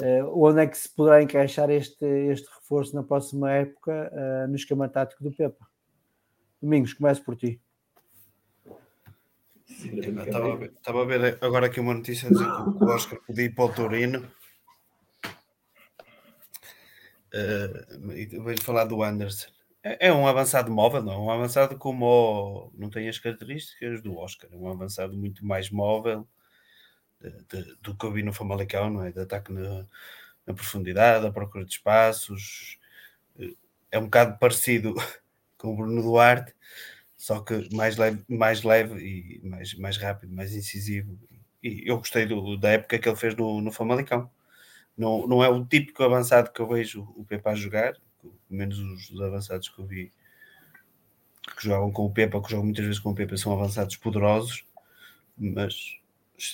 uh, 0.01 0.45
onde 0.45 0.61
é 0.61 0.67
que 0.67 0.77
se 0.77 0.93
poderá 0.93 1.23
encaixar 1.23 1.69
este, 1.71 2.05
este 2.05 2.47
reforço 2.53 2.95
na 2.95 3.03
próxima 3.03 3.51
época 3.51 4.11
uh, 4.13 4.47
no 4.47 4.55
esquema 4.55 4.87
tático 4.87 5.23
do 5.23 5.31
Pepa? 5.31 5.65
Domingos, 6.61 6.93
começo 6.93 7.23
por 7.23 7.35
ti. 7.35 7.62
Estava 9.85 11.01
a, 11.01 11.05
ver, 11.05 11.37
agora 11.41 11.67
aqui 11.67 11.79
uma 11.79 11.93
notícia 11.93 12.27
a 12.27 12.31
dizer 12.31 12.45
que 12.45 12.83
o 12.83 12.87
Oscar 12.87 13.19
podia 13.25 13.45
ir 13.45 13.55
para 13.55 13.65
o 13.65 13.73
Torino. 13.73 14.31
Uh, 17.33 18.41
vou 18.41 18.57
falar 18.61 18.85
do 18.85 19.01
Anderson. 19.01 19.49
É, 19.83 20.07
é 20.07 20.13
um 20.13 20.27
avançado 20.27 20.71
móvel, 20.71 21.03
não? 21.03 21.25
Um 21.25 21.31
avançado 21.31 21.77
como 21.77 22.05
o, 22.05 22.71
não 22.75 22.89
tem 22.89 23.09
as 23.09 23.19
características 23.19 24.01
do 24.01 24.17
Oscar. 24.17 24.49
É 24.51 24.55
um 24.55 24.69
avançado 24.69 25.17
muito 25.17 25.45
mais 25.45 25.69
móvel 25.69 26.27
de, 27.19 27.63
de, 27.63 27.75
do 27.81 27.95
que 27.95 28.05
eu 28.05 28.11
vi 28.11 28.23
no 28.23 28.33
Famalicão, 28.33 28.89
não 28.89 29.03
é? 29.03 29.11
De 29.11 29.19
ataque 29.19 29.51
na, 29.51 29.85
na 30.45 30.53
profundidade, 30.53 31.25
a 31.25 31.31
procura 31.31 31.65
de 31.65 31.71
espaços. 31.71 32.77
É 33.91 33.99
um 33.99 34.05
bocado 34.05 34.37
parecido 34.39 34.93
com 35.57 35.73
o 35.73 35.75
Bruno 35.75 36.01
Duarte, 36.01 36.53
só 37.23 37.39
que 37.39 37.73
mais 37.73 37.95
leve, 37.95 38.21
mais 38.27 38.63
leve 38.63 38.99
e 38.99 39.47
mais, 39.47 39.73
mais 39.75 39.95
rápido, 39.95 40.35
mais 40.35 40.53
incisivo. 40.53 41.17
E 41.63 41.83
eu 41.89 41.95
gostei 41.95 42.25
do, 42.25 42.57
da 42.57 42.71
época 42.71 42.99
que 42.99 43.07
ele 43.07 43.15
fez 43.15 43.33
no, 43.33 43.61
no 43.61 43.71
Famalicão. 43.71 44.29
Não, 44.97 45.25
não 45.25 45.41
é 45.41 45.47
o 45.47 45.63
típico 45.63 46.03
avançado 46.03 46.51
que 46.51 46.59
eu 46.59 46.67
vejo 46.67 47.07
o 47.15 47.23
Pepa 47.23 47.55
jogar, 47.55 47.93
pelo 48.21 48.35
menos 48.49 48.77
os, 48.77 49.09
os, 49.09 49.21
avançados 49.21 49.69
que 49.69 49.79
eu 49.79 49.85
vi 49.85 50.11
que 51.55 51.65
jogam 51.65 51.93
com 51.93 52.05
o 52.05 52.11
Pepa, 52.11 52.41
que 52.41 52.51
jogam 52.51 52.65
muitas 52.65 52.83
vezes 52.83 52.99
com 52.99 53.11
o 53.11 53.15
Pepa, 53.15 53.37
são 53.37 53.53
avançados 53.53 53.95
poderosos, 53.95 54.65
mas 55.37 55.97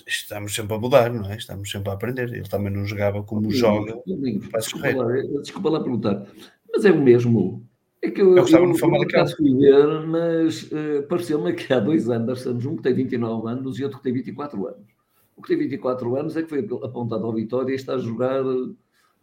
estamos 0.05 0.53
sempre 0.53 0.75
a 0.75 0.77
mudar, 0.77 1.11
não 1.11 1.31
é? 1.31 1.35
Estamos 1.35 1.71
sempre 1.71 1.89
a 1.89 1.93
aprender. 1.93 2.31
Ele 2.31 2.47
também 2.47 2.71
não 2.71 2.85
jogava 2.85 3.23
como 3.23 3.49
joga. 3.49 3.99
desculpa, 4.05 4.95
lá, 4.95 5.41
desculpa 5.41 5.69
lá 5.71 5.79
perguntar, 5.79 6.27
mas 6.71 6.85
é 6.85 6.91
o 6.91 7.01
mesmo 7.01 7.67
é 8.01 8.09
que 8.09 8.21
eu, 8.21 8.37
eu 8.37 8.43
estava 8.43 8.65
no 8.65 8.77
Famalicão. 8.77 9.25
ver, 9.25 10.07
mas 10.07 10.63
uh, 10.63 11.03
pareceu-me 11.09 11.53
que 11.53 11.71
há 11.73 11.79
dois 11.79 12.09
Andersons, 12.09 12.65
um 12.65 12.77
que 12.77 12.83
tem 12.83 12.93
29 12.93 13.47
anos 13.49 13.77
e 13.77 13.83
outro 13.83 13.97
que 13.97 14.03
tem 14.03 14.13
24 14.13 14.67
anos. 14.67 14.87
O 15.35 15.41
que 15.41 15.49
tem 15.49 15.57
24 15.57 16.15
anos 16.15 16.37
é 16.37 16.43
que 16.43 16.49
foi 16.49 16.59
apontado 16.83 17.25
ao 17.25 17.33
Vitória 17.33 17.71
e 17.71 17.75
está 17.75 17.93
a 17.93 17.97
jogar, 17.97 18.43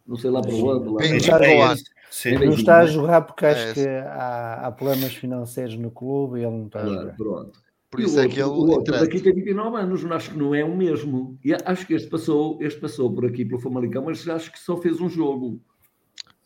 não 0.05 0.15
sei 0.15 0.29
lá 0.29 0.41
para 0.41 0.53
onde. 0.53 0.89
Lá 0.89 1.03
é 1.03 1.75
Sim. 2.09 2.35
Não 2.35 2.53
está 2.53 2.79
a 2.79 2.85
jogar 2.85 3.21
porque 3.21 3.45
acho 3.45 3.61
é 3.61 3.73
que 3.73 3.87
há, 3.87 4.67
há, 4.67 4.71
problemas 4.71 5.13
financeiros 5.13 5.75
no 5.77 5.91
clube 5.91 6.39
e 6.39 6.43
ele 6.43 6.55
não 6.55 6.67
está 6.67 6.81
claro, 6.81 6.95
a 6.95 7.01
jogar. 7.01 7.15
Pronto. 7.17 7.59
Por 7.89 7.99
isso 8.01 8.17
o 8.17 8.21
é 8.21 8.27
que 8.27 8.39
ele. 8.39 8.49
O 8.49 8.69
outro 8.69 8.99
daqui 8.99 9.19
tem 9.19 9.33
29 9.33 9.77
anos, 9.77 10.05
acho 10.05 10.31
que 10.31 10.37
não 10.37 10.53
é 10.53 10.63
o 10.63 10.75
mesmo. 10.75 11.37
E 11.43 11.53
acho 11.53 11.85
que 11.85 11.93
este 11.93 12.09
passou, 12.09 12.57
este 12.61 12.79
passou 12.79 13.13
por 13.13 13.25
aqui 13.25 13.45
pelo 13.45 13.59
Famalicão, 13.59 14.03
mas 14.05 14.27
acho 14.27 14.51
que 14.51 14.59
só 14.59 14.77
fez 14.77 14.99
um 14.99 15.09
jogo. 15.09 15.61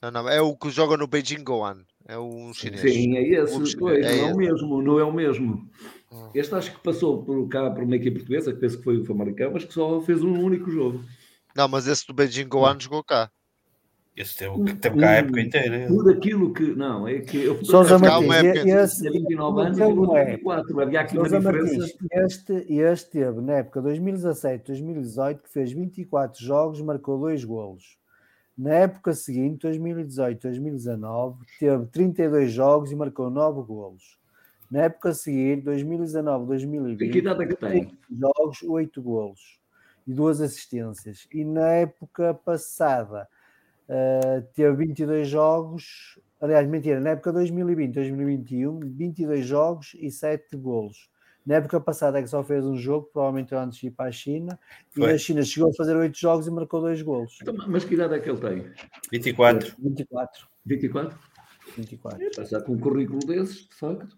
Não, 0.01 0.11
não, 0.11 0.29
é 0.29 0.41
o 0.41 0.55
que 0.55 0.69
joga 0.69 0.97
no 0.97 1.07
Beijing 1.07 1.43
Goan. 1.43 1.85
É 2.07 2.17
um 2.17 2.53
chinês. 2.53 2.81
Sim, 2.81 3.15
é 3.17 3.23
esse. 3.23 3.77
Pois, 3.77 4.05
é 4.05 4.17
não 4.17 4.29
é 4.29 4.33
o 4.33 4.37
mesmo, 4.37 4.81
não 4.81 4.99
é 4.99 5.03
o 5.03 5.13
mesmo. 5.13 5.69
Hum. 6.11 6.29
Este 6.33 6.53
acho 6.55 6.73
que 6.73 6.79
passou 6.79 7.23
por 7.23 7.47
cá 7.47 7.69
por 7.71 7.83
uma 7.83 7.95
equipe 7.95 8.17
portuguesa, 8.17 8.53
que 8.53 8.59
penso 8.59 8.77
que 8.77 8.83
foi 8.83 8.97
o 8.97 9.05
Famalicão, 9.05 9.51
mas 9.51 9.63
que 9.63 9.73
só 9.73 10.01
fez 10.01 10.21
um 10.21 10.39
único 10.39 10.69
jogo. 10.69 11.03
Não, 11.55 11.67
mas 11.67 11.87
esse 11.87 12.05
do 12.07 12.13
Beijing 12.13 12.47
Goan 12.47 12.79
jogou 12.79 13.03
cá. 13.03 13.29
Esse 14.15 14.37
teve, 14.37 14.75
teve 14.75 14.99
cá 14.99 15.09
a 15.09 15.13
época 15.13 15.39
inteira. 15.39 15.87
Tudo 15.87 16.09
aquilo 16.09 16.53
que. 16.53 16.63
Não, 16.75 17.07
é 17.07 17.19
que. 17.19 17.45
Eu 17.45 17.63
Sousa 17.63 17.97
Martins, 17.97 18.65
esse, 18.65 19.09
29 19.09 19.61
anos 19.61 19.77
e 19.79 19.85
24. 19.85 20.81
Havia 20.81 21.01
aqui 21.01 21.17
uma 21.17 21.29
diferença. 21.29 21.77
Martins, 21.77 21.95
este, 22.11 22.73
este 22.73 23.09
teve 23.11 23.39
na 23.39 23.53
época 23.53 23.81
2017-2018 23.81 25.41
que 25.41 25.49
fez 25.49 25.71
24 25.71 26.43
jogos, 26.43 26.81
marcou 26.81 27.17
2 27.19 27.45
golos. 27.45 28.00
Na 28.57 28.73
época 28.75 29.13
seguinte, 29.13 29.67
2018-2019, 29.67 31.37
teve 31.59 31.85
32 31.87 32.51
jogos 32.51 32.91
e 32.91 32.95
marcou 32.95 33.29
9 33.29 33.61
golos. 33.63 34.19
Na 34.69 34.83
época 34.83 35.13
seguinte, 35.13 35.65
2019-2020, 35.65 36.97
que 37.11 37.17
idade 37.17 37.43
é 37.43 37.47
que 37.47 37.55
tem? 37.55 37.97
jogos, 38.09 38.63
8 38.63 39.01
golos 39.01 39.59
e 40.07 40.13
2 40.13 40.41
assistências. 40.41 41.27
E 41.33 41.43
na 41.43 41.67
época 41.67 42.33
passada, 42.33 43.27
uh, 43.89 44.41
teve 44.53 44.85
22 44.85 45.27
jogos, 45.27 46.17
aliás, 46.39 46.67
mentira, 46.67 47.01
na 47.01 47.11
época 47.11 47.33
2020-2021, 47.33 48.79
22 48.85 49.45
jogos 49.45 49.93
e 49.99 50.09
7 50.09 50.55
golos. 50.55 51.10
Na 51.45 51.55
época 51.55 51.79
passada 51.79 52.19
é 52.19 52.21
que 52.21 52.29
só 52.29 52.43
fez 52.43 52.65
um 52.65 52.77
jogo, 52.77 53.09
provavelmente 53.11 53.55
antes 53.55 53.79
de 53.79 53.87
ir 53.87 53.91
para 53.91 54.09
a 54.09 54.11
China, 54.11 54.59
Foi. 54.91 55.09
e 55.09 55.11
na 55.13 55.17
China 55.17 55.43
chegou 55.43 55.71
a 55.71 55.73
fazer 55.73 55.95
oito 55.95 56.17
jogos 56.17 56.45
e 56.45 56.51
marcou 56.51 56.81
dois 56.81 57.01
golos. 57.01 57.39
Então, 57.41 57.55
mas 57.67 57.83
que 57.83 57.95
idade 57.95 58.13
é 58.13 58.19
que 58.19 58.29
ele 58.29 58.39
tem? 58.39 58.71
24. 59.11 59.75
24. 59.79 60.47
24? 60.65 61.19
24. 61.77 62.23
É, 62.23 62.29
passar 62.29 62.61
com 62.61 62.73
um 62.73 62.79
currículo 62.79 63.19
desses, 63.19 63.67
de 63.67 63.75
facto. 63.75 64.17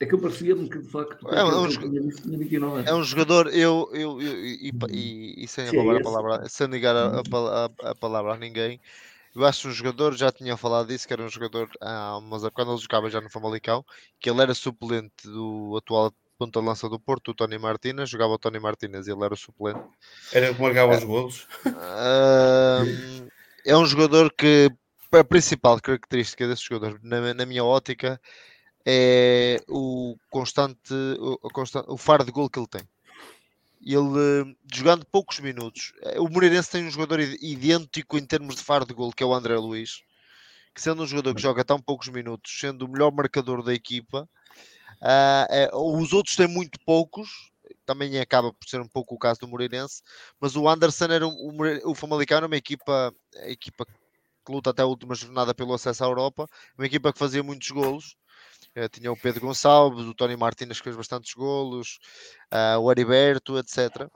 É 0.00 0.06
que 0.06 0.14
eu 0.14 0.20
parecia-me 0.20 0.68
que 0.68 0.80
de 0.80 0.90
facto 0.90 1.28
é 1.28 1.44
um, 1.44 1.66
um, 1.66 2.80
é 2.84 2.94
um 2.94 3.04
jogador, 3.04 3.46
eu, 3.46 3.88
eu, 3.92 4.20
eu 4.20 4.36
e, 4.44 4.72
e, 4.90 5.44
e, 5.44 5.48
sem 5.48 5.68
Sim, 5.68 5.76
roubar 5.76 5.96
a 5.96 6.02
palavra, 6.02 6.48
sem 6.48 6.66
ligar 6.66 6.96
a, 6.96 7.20
a, 7.20 7.90
a, 7.90 7.94
palavra 7.94 8.34
a 8.34 8.36
ninguém, 8.36 8.80
eu 9.34 9.44
acho 9.44 9.68
um 9.68 9.70
jogador, 9.70 10.14
já 10.16 10.32
tinha 10.32 10.56
falado 10.56 10.88
disso, 10.88 11.06
que 11.06 11.12
era 11.12 11.22
um 11.22 11.28
jogador, 11.28 11.70
ah, 11.80 12.18
mas 12.22 12.42
quando 12.50 12.72
ele 12.72 12.80
jogava 12.80 13.08
já 13.08 13.20
no 13.20 13.30
Famalicão, 13.30 13.84
que 14.18 14.28
ele 14.28 14.42
era 14.42 14.52
suplente 14.52 15.28
do 15.28 15.76
atual 15.78 16.12
ponta 16.38 16.60
de 16.60 16.66
lança 16.66 16.88
do 16.88 16.98
Porto, 16.98 17.30
o 17.30 17.34
Tony 17.34 17.58
Martínez, 17.58 18.08
jogava 18.08 18.32
o 18.32 18.38
Tony 18.38 18.58
Martínez 18.58 19.06
e 19.06 19.12
ele 19.12 19.24
era 19.24 19.34
o 19.34 19.36
suplente. 19.36 19.80
Era 20.32 20.50
o 20.50 20.54
que 20.54 20.62
marcava 20.62 20.96
os 20.96 21.04
golos. 21.04 21.46
Uh, 21.66 23.28
é 23.64 23.76
um 23.76 23.86
jogador 23.86 24.32
que 24.32 24.70
a 25.12 25.24
principal 25.24 25.80
característica 25.80 26.46
desse 26.46 26.64
jogador, 26.64 26.98
na, 27.02 27.32
na 27.32 27.46
minha 27.46 27.64
ótica, 27.64 28.20
é 28.84 29.60
o 29.68 30.16
constante, 30.30 30.92
o, 31.18 31.50
constante, 31.50 31.86
o 31.88 31.96
faro 31.96 32.24
de 32.24 32.32
gol 32.32 32.50
que 32.50 32.58
ele 32.58 32.68
tem. 32.68 32.82
Ele 33.86 34.56
jogando 34.72 35.06
poucos 35.06 35.40
minutos, 35.40 35.92
o 36.18 36.28
Moreirense 36.28 36.70
tem 36.70 36.86
um 36.86 36.90
jogador 36.90 37.20
idêntico 37.20 38.16
em 38.18 38.24
termos 38.24 38.56
de 38.56 38.62
faro 38.62 38.86
de 38.86 38.94
gol, 38.94 39.12
que 39.12 39.22
é 39.22 39.26
o 39.26 39.34
André 39.34 39.56
Luiz, 39.56 40.02
que 40.74 40.80
sendo 40.80 41.02
um 41.02 41.06
jogador 41.06 41.34
que 41.34 41.42
joga 41.42 41.64
tão 41.64 41.78
poucos 41.78 42.08
minutos, 42.08 42.58
sendo 42.58 42.86
o 42.86 42.88
melhor 42.88 43.12
marcador 43.12 43.62
da 43.62 43.74
equipa, 43.74 44.28
Uh, 45.02 46.00
os 46.00 46.12
outros 46.12 46.36
têm 46.36 46.48
muito 46.48 46.78
poucos, 46.84 47.28
também 47.84 48.18
acaba 48.18 48.52
por 48.52 48.68
ser 48.68 48.80
um 48.80 48.88
pouco 48.88 49.14
o 49.14 49.18
caso 49.18 49.40
do 49.40 49.48
Moreirense, 49.48 50.02
mas 50.40 50.56
o 50.56 50.68
Anderson 50.68 51.06
era 51.06 51.26
o, 51.26 51.90
o 51.90 51.94
Famalicão 51.94 52.38
era 52.38 52.46
uma 52.46 52.56
equipa, 52.56 53.14
equipa 53.44 53.84
que 53.86 54.52
luta 54.52 54.70
até 54.70 54.82
a 54.82 54.86
última 54.86 55.14
jornada 55.14 55.54
pelo 55.54 55.74
acesso 55.74 56.04
à 56.04 56.06
Europa, 56.06 56.48
uma 56.76 56.86
equipa 56.86 57.12
que 57.12 57.18
fazia 57.18 57.42
muitos 57.42 57.70
golos. 57.70 58.16
Uh, 58.76 58.88
tinha 58.88 59.12
o 59.12 59.16
Pedro 59.16 59.42
Gonçalves, 59.42 60.06
o 60.06 60.14
Tony 60.14 60.36
Martínez 60.36 60.78
que 60.78 60.84
fez 60.84 60.96
bastantes 60.96 61.32
golos, 61.34 61.98
uh, 62.52 62.78
o 62.80 62.90
Heriberto, 62.90 63.58
etc. 63.58 64.08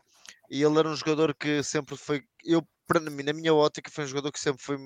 E 0.50 0.62
ele 0.62 0.78
era 0.78 0.88
um 0.88 0.96
jogador 0.96 1.34
que 1.34 1.62
sempre 1.62 1.96
foi, 1.96 2.22
eu 2.44 2.66
na 3.00 3.32
minha 3.34 3.54
ótica, 3.54 3.90
foi 3.90 4.04
um 4.04 4.08
jogador 4.08 4.32
que 4.32 4.40
sempre 4.40 4.62
foi 4.62 4.78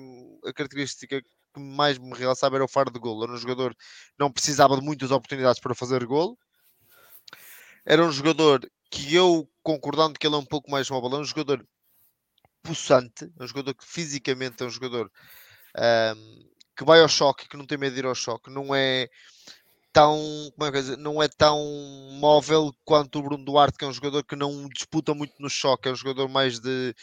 a 0.45 0.53
característica 0.53 1.21
que 1.53 1.59
mais 1.59 1.97
me 1.97 2.13
realçava 2.13 2.55
era 2.55 2.65
o 2.65 2.67
faro 2.67 2.91
de 2.91 2.99
gol. 2.99 3.23
Era 3.23 3.33
um 3.33 3.37
jogador 3.37 3.75
que 3.75 3.83
não 4.17 4.31
precisava 4.31 4.75
de 4.75 4.83
muitas 4.83 5.11
oportunidades 5.11 5.61
para 5.61 5.75
fazer 5.75 6.05
gol. 6.05 6.37
Era 7.85 8.03
um 8.03 8.11
jogador 8.11 8.69
que 8.89 9.13
eu, 9.13 9.49
concordando 9.61 10.17
que 10.19 10.25
ele 10.27 10.35
é 10.35 10.39
um 10.39 10.45
pouco 10.45 10.69
mais 10.69 10.89
móvel, 10.89 11.17
é 11.17 11.21
um 11.21 11.25
jogador 11.25 11.65
possante, 12.61 13.25
é 13.37 13.43
um 13.43 13.47
jogador 13.47 13.73
que 13.73 13.85
fisicamente 13.85 14.63
é 14.63 14.65
um 14.65 14.69
jogador 14.69 15.11
um, 15.77 16.49
que 16.75 16.83
vai 16.83 17.01
ao 17.01 17.09
choque, 17.09 17.47
que 17.47 17.57
não 17.57 17.65
tem 17.65 17.77
medo 17.77 17.93
de 17.93 17.99
ir 17.99 18.05
ao 18.05 18.15
choque, 18.15 18.49
não 18.49 18.73
é 18.73 19.09
tão, 19.91 20.17
como 20.55 20.67
é 20.67 20.71
que 20.71 20.81
dizer, 20.81 20.97
não 20.97 21.21
é 21.21 21.27
tão 21.27 21.59
móvel 22.19 22.73
quanto 22.83 23.19
o 23.19 23.23
Bruno 23.23 23.45
Duarte, 23.45 23.77
que 23.77 23.85
é 23.85 23.87
um 23.87 23.93
jogador 23.93 24.23
que 24.23 24.35
não 24.35 24.67
disputa 24.69 25.13
muito 25.13 25.33
no 25.39 25.49
choque, 25.49 25.87
é 25.87 25.91
um 25.91 25.95
jogador 25.95 26.27
mais 26.27 26.59
de, 26.59 26.95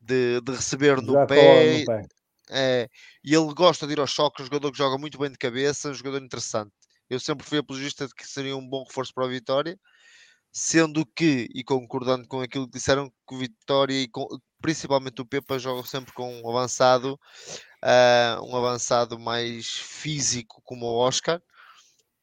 de, 0.00 0.40
de 0.40 0.52
receber 0.52 1.00
no 1.02 1.26
pé, 1.26 1.80
no 1.80 1.86
pé, 1.86 2.06
é, 2.50 2.88
e 3.24 3.34
ele 3.34 3.52
gosta 3.54 3.86
de 3.86 3.94
ir 3.94 4.00
ao 4.00 4.06
choque, 4.06 4.42
um 4.42 4.44
jogador 4.44 4.72
que 4.72 4.78
joga 4.78 4.98
muito 4.98 5.18
bem 5.18 5.30
de 5.30 5.38
cabeça, 5.38 5.90
um 5.90 5.94
jogador 5.94 6.22
interessante. 6.22 6.72
Eu 7.08 7.20
sempre 7.20 7.46
fui 7.46 7.58
apologista 7.58 8.06
de 8.06 8.14
que 8.14 8.26
seria 8.26 8.56
um 8.56 8.68
bom 8.68 8.84
reforço 8.84 9.12
para 9.14 9.24
a 9.24 9.28
Vitória, 9.28 9.78
sendo 10.52 11.04
que, 11.06 11.48
e 11.54 11.62
concordando 11.62 12.26
com 12.26 12.40
aquilo 12.40 12.66
que 12.66 12.78
disseram, 12.78 13.12
que 13.28 13.36
Vitória 13.36 13.94
e 13.94 14.08
com, 14.08 14.26
principalmente 14.60 15.20
o 15.20 15.26
Pepa 15.26 15.58
jogam 15.58 15.84
sempre 15.84 16.12
com 16.12 16.40
um 16.42 16.48
avançado, 16.48 17.18
uh, 17.84 18.42
um 18.44 18.56
avançado 18.56 19.18
mais 19.18 19.66
físico 19.66 20.60
como 20.64 20.86
o 20.86 20.98
Oscar, 20.98 21.40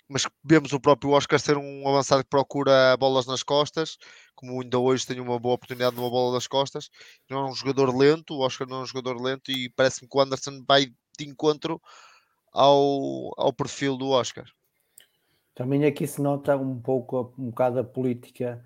mas 0.08 0.28
vemos 0.44 0.74
o 0.74 0.80
próprio 0.80 1.12
Oscar 1.12 1.40
ser 1.40 1.58
um 1.58 1.88
avançado 1.88 2.24
que 2.24 2.30
procura 2.30 2.96
bolas 2.98 3.26
nas 3.26 3.44
costas, 3.44 3.98
como 4.36 4.62
ainda 4.62 4.78
hoje 4.80 5.08
tem 5.08 5.20
uma 5.20 5.40
boa 5.40 5.56
oportunidade 5.56 5.96
de 5.96 6.02
uma 6.02 6.10
bola 6.10 6.34
nas 6.34 6.48
costas. 6.48 6.90
Não 7.30 7.40
é 7.40 7.50
um 7.50 7.56
jogador 7.56 7.96
lento, 7.96 8.34
o 8.34 8.42
Oscar 8.42 8.68
não 8.68 8.78
é 8.78 8.84
um 8.84 8.86
jogador 8.86 9.22
lento 9.22 9.52
e 9.52 9.70
parece-me 9.70 10.10
que 10.10 10.18
o 10.18 10.22
Anderson 10.22 10.64
vai 10.68 10.88
de 11.18 11.28
encontro 11.28 11.82
ao, 12.52 13.32
ao 13.38 13.54
perfil 13.54 13.98
do 13.98 14.10
Oscar. 14.10 14.46
Também 15.56 15.86
aqui 15.86 16.08
se 16.08 16.22
nota 16.22 16.58
um 16.58 16.80
pouco, 16.80 17.34
um 17.38 17.50
bocado 17.50 17.80
a 17.80 17.84
política 17.84 18.64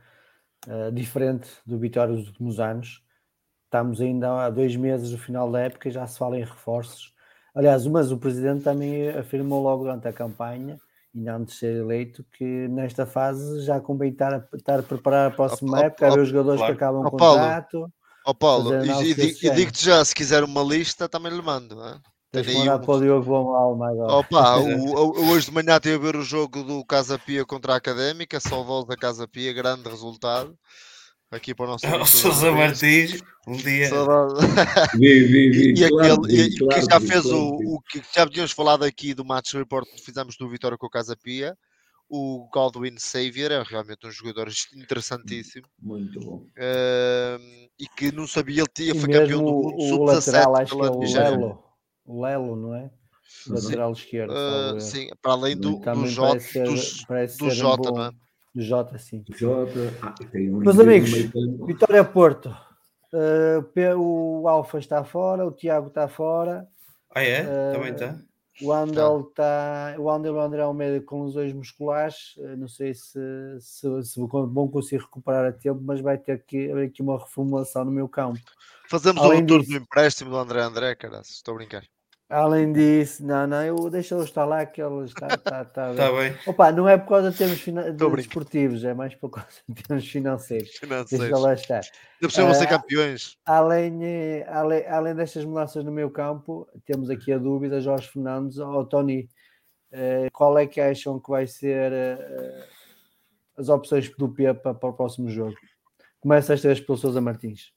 uh, 0.68 0.92
diferente 0.92 1.50
do 1.66 1.78
Vitória 1.78 2.16
dos 2.16 2.28
últimos 2.28 2.60
anos. 2.60 3.04
Estamos 3.66 4.00
ainda 4.00 4.46
há 4.46 4.50
dois 4.50 4.76
meses 4.76 5.12
do 5.12 5.18
final 5.18 5.52
da 5.52 5.60
época 5.60 5.90
e 5.90 5.92
já 5.92 6.08
se 6.08 6.18
fala 6.18 6.38
em 6.38 6.46
reforços. 6.46 7.14
Aliás, 7.54 7.86
mas 7.86 8.12
o 8.12 8.18
presidente 8.18 8.64
também 8.64 9.10
afirmou 9.10 9.62
logo 9.62 9.84
durante 9.84 10.08
a 10.08 10.14
campanha, 10.14 10.80
ainda 11.18 11.36
antes 11.36 11.56
de 11.56 11.60
ser 11.60 11.76
eleito, 11.78 12.24
que 12.38 12.44
nesta 12.68 13.06
fase 13.06 13.62
já 13.66 13.80
convém 13.80 14.12
estar 14.12 14.34
a, 14.34 14.56
estar 14.56 14.80
a 14.80 14.84
preparar 14.84 15.32
a 15.32 15.36
próxima 15.36 15.80
Oh, 15.80 15.84
época, 15.84 16.08
oh, 16.08 16.14
ver 16.14 16.20
os 16.22 16.30
jogadores 16.30 16.60
claro. 16.62 16.76
que 16.78 16.84
acabam 16.84 17.02
o 17.02 17.06
Oh, 17.06 17.10
contrato. 17.10 17.92
Ó 18.26 18.34
Paulo, 18.34 18.74
e, 18.84 19.12
e, 19.12 19.52
digo-te 19.52 19.86
já, 19.86 20.04
se 20.04 20.14
quiser 20.14 20.44
uma 20.44 20.62
lista, 20.62 21.08
também 21.08 21.32
lhe 21.32 21.42
mando. 21.42 21.82
é? 21.82 21.98
Tenho 22.32 22.60
mandar 22.60 22.78
um- 22.78 22.86
para 22.86 22.96
o 22.96 23.00
Diogo 23.00 23.26
Bom 23.26 23.56
Alma 23.56 23.90
agora. 23.90 24.14
Opa, 24.14 24.58
o- 24.58 24.60
o- 24.94 25.30
hoje 25.32 25.46
de 25.46 25.54
manhã 25.54 25.78
estive 25.78 25.96
a 25.96 26.00
ver 26.12 26.16
o 26.18 26.24
jogo 26.24 26.62
do 26.64 26.86
Casa 26.86 27.18
Pia 27.18 27.46
contra 27.46 27.74
a 27.74 27.78
Académica, 27.78 28.40
saudosa 28.40 28.96
Casa 28.98 29.28
Pia, 29.28 29.54
grande 29.54 29.90
resultado. 29.90 30.58
Aqui 31.30 31.54
para 31.54 31.66
o 31.66 31.68
nosso 31.70 31.86
amigo 31.88 32.04
O 32.04 32.06
Sousa 32.08 32.52
Martins. 32.52 33.22
Um 33.46 33.58
dia. 33.58 33.90
Saudade. 33.90 34.46
Vi, 34.98 35.24
vi, 35.26 35.50
vi. 35.50 35.74
E, 35.84 35.90
claro 35.90 36.14
aquele, 36.24 36.28
vi, 36.50 36.56
e- 36.56 36.58
claro 36.58 36.82
que 36.88 36.94
já 36.94 37.00
fez 37.00 37.22
claro 37.24 37.38
o, 37.38 37.76
o 37.76 37.82
que 37.82 38.02
já 38.16 38.28
tínhamos 38.28 38.52
falado 38.52 38.84
aqui 38.84 39.14
do 39.14 39.26
match 39.26 39.54
report 39.54 39.88
que 39.90 40.02
fizemos 40.02 40.38
do 40.38 40.50
Vitória 40.50 40.78
com 40.78 40.88
o 40.88 40.90
Casa 40.90 41.16
Pia, 41.16 41.58
o 42.10 42.48
Godwin 42.54 42.96
Xavier 42.98 43.52
é 43.52 43.62
realmente 43.64 44.08
um 44.08 44.12
jogador 44.12 44.50
interessantíssimo 44.76 45.66
Muito 45.82 46.20
bom. 46.22 46.46
ehm, 46.58 47.68
e 47.78 47.86
que 47.98 48.14
não 48.14 48.26
sabia, 48.26 48.62
ele 48.62 48.70
tinha, 48.74 48.96
foi 48.96 49.10
campeão 49.12 49.44
do 49.44 49.52
mundo 49.52 49.76
o 49.78 50.04
lateral, 50.06 50.56
sub-17 50.56 50.62
acho 50.62 50.76
que 50.76 50.78
é 50.78 50.84
pela 50.84 50.96
o 50.96 51.00
Nigéria. 51.00 51.30
Lelo. 51.32 51.64
O 52.06 52.22
Lelo, 52.24 52.56
não 52.56 52.76
é? 52.76 52.90
O 53.50 53.54
lateral 53.54 53.92
esquerdo. 53.92 54.32
Uh, 54.34 54.80
sim, 54.80 55.10
para 55.22 55.34
além 55.34 55.58
do, 55.58 55.78
do 55.80 56.08
Jota, 56.08 56.40
do 57.38 57.46
um 57.46 57.50
Jota, 57.52 57.92
bom- 57.92 57.98
não 57.98 58.06
é? 58.06 58.12
Jota, 58.58 58.98
sim. 58.98 59.24
Jota, 59.36 59.72
ah, 60.02 60.14
tem 60.32 60.54
um 60.54 60.58
Meus 60.58 60.80
amigos. 60.80 61.12
Vitória 61.66 62.04
Porto. 62.04 62.56
Uh, 63.14 63.98
o 64.42 64.48
Alfa 64.48 64.80
está 64.80 65.04
fora, 65.04 65.46
o 65.46 65.52
Tiago 65.52 65.88
está 65.88 66.08
fora, 66.08 66.68
Ah, 67.16 67.24
é? 67.24 67.40
Eh, 67.42 67.72
Também 67.74 67.94
está. 67.94 68.20
o 68.62 68.74
Andel 68.74 69.28
está. 69.30 69.96
O 69.98 70.10
Andel 70.10 70.34
o 70.36 70.42
André 70.42 70.62
Almeida 70.62 71.00
com 71.06 71.24
lesões 71.24 71.54
musculares. 71.54 72.36
uh, 72.38 72.58
Não 72.58 72.68
sei 72.68 72.94
se, 72.94 73.18
se, 73.62 74.04
se 74.04 74.20
vão 74.20 74.68
conseguir 74.68 75.02
recuperar 75.04 75.46
a 75.46 75.52
tempo, 75.54 75.80
mas 75.84 76.02
vai 76.02 76.18
ter 76.18 76.44
que 76.44 76.70
haver 76.70 76.88
aqui 76.88 77.02
uma 77.02 77.18
reformulação 77.18 77.86
no 77.86 77.92
meu 77.92 78.10
campo. 78.10 78.40
Fazemos 78.90 79.22
Além 79.22 79.38
o 79.40 79.42
retorno 79.42 79.64
disso- 79.64 79.78
do 79.78 79.84
empréstimo 79.84 80.30
do 80.32 80.38
André 80.38 80.62
André, 80.62 80.96
cara, 80.96 81.22
estou 81.22 81.54
a 81.54 81.58
brincar. 81.58 81.84
Além 82.30 82.74
disso, 82.74 83.26
não, 83.26 83.48
não, 83.48 83.64
eu 83.64 83.90
deixo-lo 83.90 84.22
estar 84.24 84.44
lá 84.44 84.66
que 84.66 84.82
ele 84.82 85.06
está, 85.06 85.28
está, 85.28 85.62
está, 85.62 85.92
Está 85.92 86.12
bem. 86.12 86.36
Opa, 86.46 86.74
não 86.74 86.88
é 86.90 86.98
por 86.98 87.08
causa 87.08 87.32
de 87.32 87.38
termos 87.38 87.62
fina- 87.62 87.90
desportivos, 87.92 88.84
é 88.84 88.94
mais 88.94 89.16
por 89.16 89.30
causa 89.30 89.48
de 89.70 89.82
termos 89.82 90.06
financeiros. 90.10 90.70
Financeiros. 90.76 91.26
Deixa 91.30 91.38
lá 91.38 91.54
estar. 91.54 91.82
Ainda 92.22 92.34
cima 92.34 92.46
vão 92.48 92.54
ser 92.54 92.66
Ah, 92.66 92.68
campeões. 92.68 93.38
Além, 93.46 94.44
além, 94.46 94.86
além 94.88 95.16
destas 95.16 95.46
mudanças 95.46 95.86
no 95.86 95.92
meu 95.92 96.12
campo, 96.12 96.68
temos 96.86 97.10
aqui 97.10 97.32
a 97.32 97.38
dúvida, 97.38 97.80
Jorge 97.80 98.10
Fernandes 98.10 98.58
ou 98.58 98.86
Tony, 98.86 99.30
eh, 99.94 100.28
qual 100.34 100.58
é 100.58 100.68
que 100.68 100.82
acham 100.82 101.18
que 101.22 101.30
vai 101.30 101.48
ser 101.48 101.94
eh, 101.94 102.68
as 103.58 103.70
opções 103.70 104.10
do 104.18 104.28
Pepa 104.28 104.74
para 104.74 104.90
o 104.90 104.94
próximo 104.94 105.30
jogo? 105.30 105.56
Começa 106.20 106.54
esta 106.54 106.68
vez 106.68 106.82
pelo 106.82 106.98
Sousa 106.98 107.22
Martins. 107.22 107.72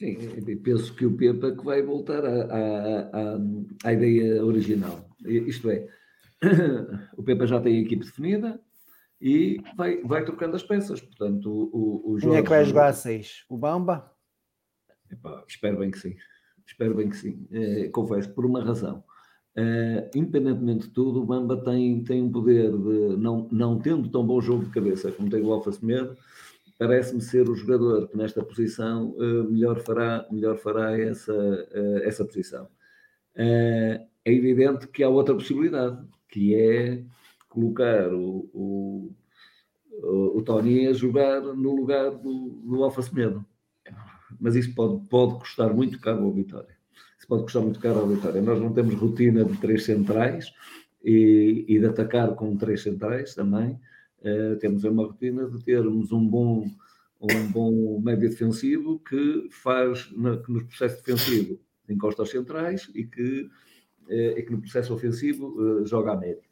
Sim, 0.00 0.16
penso 0.64 0.94
que 0.94 1.04
o 1.04 1.14
Pepa 1.14 1.52
que 1.52 1.62
vai 1.62 1.82
voltar 1.82 2.24
à, 2.24 2.30
à, 2.30 3.00
à, 3.34 3.38
à 3.84 3.92
ideia 3.92 4.42
original. 4.42 5.06
Isto 5.26 5.68
é, 5.70 5.86
o 7.18 7.22
Pepa 7.22 7.46
já 7.46 7.60
tem 7.60 7.76
a 7.76 7.80
equipe 7.82 8.06
definida 8.06 8.58
e 9.20 9.60
vai, 9.76 10.02
vai 10.02 10.24
trocando 10.24 10.56
as 10.56 10.62
peças. 10.62 11.02
Portanto, 11.02 11.50
o, 11.50 12.12
o, 12.12 12.14
o 12.14 12.18
Quem 12.18 12.34
é 12.36 12.42
que 12.42 12.48
vai 12.48 12.60
Jorge- 12.60 12.70
jogar 12.70 12.86
a 12.88 12.92
6? 12.94 13.44
O 13.50 13.58
Bamba? 13.58 14.10
Epá, 15.12 15.44
espero 15.46 15.78
bem 15.78 15.90
que 15.90 15.98
sim. 15.98 16.16
Espero 16.66 16.94
bem 16.94 17.10
que 17.10 17.16
sim. 17.16 17.46
Eh, 17.52 17.90
confesso, 17.90 18.30
por 18.32 18.46
uma 18.46 18.64
razão. 18.64 19.04
Eh, 19.54 20.10
independentemente 20.14 20.86
de 20.86 20.94
tudo, 20.94 21.20
o 21.20 21.26
Bamba 21.26 21.62
tem, 21.62 22.02
tem 22.04 22.22
um 22.22 22.32
poder 22.32 22.70
de, 22.70 23.16
não, 23.18 23.46
não 23.52 23.78
tendo 23.78 24.08
tão 24.08 24.24
bom 24.26 24.40
jogo 24.40 24.64
de 24.64 24.70
cabeça 24.70 25.12
como 25.12 25.28
tem 25.28 25.42
o 25.42 25.52
Alfa 25.52 25.72
Semedo, 25.72 26.16
parece-me 26.80 27.20
ser 27.20 27.48
o 27.48 27.54
jogador 27.54 28.08
que 28.08 28.16
nesta 28.16 28.42
posição 28.42 29.14
eh, 29.20 29.42
melhor 29.50 29.78
fará, 29.80 30.26
melhor 30.30 30.56
fará 30.56 30.98
essa, 30.98 31.32
eh, 31.72 32.02
essa 32.04 32.24
posição. 32.24 32.68
Eh, 33.36 34.00
é 34.24 34.32
evidente 34.32 34.88
que 34.88 35.04
há 35.04 35.08
outra 35.08 35.34
possibilidade, 35.34 36.02
que 36.28 36.54
é 36.54 37.04
colocar 37.48 38.12
o, 38.12 38.50
o, 38.52 39.12
o, 40.36 40.42
Tony 40.42 40.86
a 40.86 40.92
jogar 40.92 41.40
no 41.42 41.76
lugar 41.76 42.10
do, 42.12 42.62
do 42.64 42.82
Alfa 42.82 43.02
Semedo 43.02 43.44
mas 44.38 44.54
isso 44.56 44.74
pode, 44.74 45.06
pode 45.08 45.38
custar 45.38 45.72
muito 45.72 45.98
caro 46.00 46.24
ao 46.24 46.32
Vitória. 46.32 46.76
Isso 47.18 47.26
pode 47.26 47.42
custar 47.42 47.62
muito 47.62 47.78
caro 47.80 48.00
ao 48.00 48.08
Vitória. 48.08 48.40
Nós 48.40 48.60
não 48.60 48.72
temos 48.72 48.94
rotina 48.94 49.44
de 49.44 49.56
três 49.58 49.84
centrais 49.84 50.52
e, 51.04 51.64
e 51.68 51.78
de 51.78 51.86
atacar 51.86 52.34
com 52.34 52.56
três 52.56 52.82
centrais 52.82 53.34
também. 53.34 53.78
Eh, 54.22 54.56
temos 54.56 54.84
uma 54.84 55.04
rotina 55.06 55.48
de 55.48 55.64
termos 55.64 56.12
um 56.12 56.26
bom, 56.26 56.66
um 57.20 57.52
bom 57.52 58.00
médio 58.00 58.28
defensivo 58.28 58.98
que 59.00 59.48
faz, 59.50 60.10
na- 60.12 60.36
que 60.36 60.52
no 60.52 60.64
processo 60.66 60.96
defensivo 60.98 61.58
encosta 61.88 62.22
aos 62.22 62.30
centrais 62.30 62.90
e 62.94 63.04
que, 63.04 63.50
eh, 64.08 64.34
e 64.38 64.42
que 64.42 64.52
no 64.52 64.60
processo 64.60 64.94
ofensivo 64.94 65.80
eh, 65.80 65.86
joga 65.86 66.12
a 66.12 66.16
médio. 66.16 66.48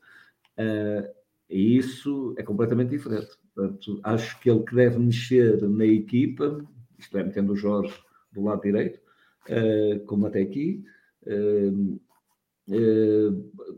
E 1.50 1.76
isso 1.78 2.34
é 2.36 2.42
completamente 2.42 2.90
diferente. 2.90 3.30
Portanto, 3.54 4.00
acho 4.02 4.38
que 4.40 4.50
ele 4.50 4.62
que 4.64 4.74
deve 4.74 4.98
mexer 4.98 5.62
na 5.68 5.86
equipa, 5.86 6.64
isto 6.98 7.16
é, 7.16 7.24
metendo 7.24 7.52
o 7.52 7.56
Jorge 7.56 7.94
do 8.32 8.42
lado 8.42 8.62
direito, 8.62 9.00
como 10.06 10.26
até 10.26 10.42
aqui, 10.42 10.84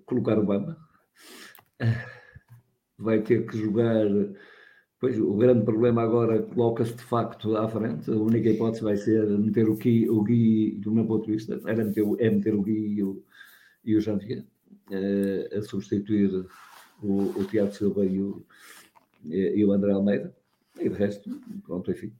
colocar 0.05 0.39
o 0.39 0.45
Bamba. 0.45 0.77
Eh, 3.01 3.03
Vai 3.03 3.21
ter 3.23 3.47
que 3.47 3.59
jogar. 3.59 4.07
Pois 5.01 5.19
o 5.19 5.35
grande 5.35 5.65
problema 5.65 6.03
agora 6.03 6.43
coloca-se 6.43 6.95
de 6.95 7.03
facto 7.03 7.57
à 7.57 7.67
frente. 7.69 8.11
A 8.11 8.15
única 8.15 8.51
hipótese 8.51 8.85
vai 8.85 8.97
ser 8.97 9.27
meter 9.27 9.67
o 9.69 9.77
Gui, 9.77 10.09
o 10.11 10.23
Gui 10.23 10.73
do 10.79 10.93
meu 10.93 11.07
ponto 11.07 11.25
de 11.25 11.33
vista, 11.33 11.59
era 11.67 11.85
meter, 11.85 12.05
é 12.19 12.31
meter 12.31 12.55
o 12.55 12.63
Gui 12.63 12.99
e 12.99 13.03
o, 13.03 13.25
e 13.83 13.97
o 13.97 14.01
Janvier 14.01 14.45
eh, 14.91 15.49
a 15.57 15.63
substituir 15.63 16.45
o, 17.03 17.23
o 17.41 17.45
Tiago 17.45 17.73
Silva 17.73 18.05
e 18.05 18.21
o, 18.21 18.45
e, 19.25 19.65
o 19.65 19.73
André 19.73 19.93
Almeida. 19.93 20.37
E 20.79 20.89
de 20.89 20.95
resto, 20.95 21.31
pronto, 21.67 21.91
enfim. 21.91 22.13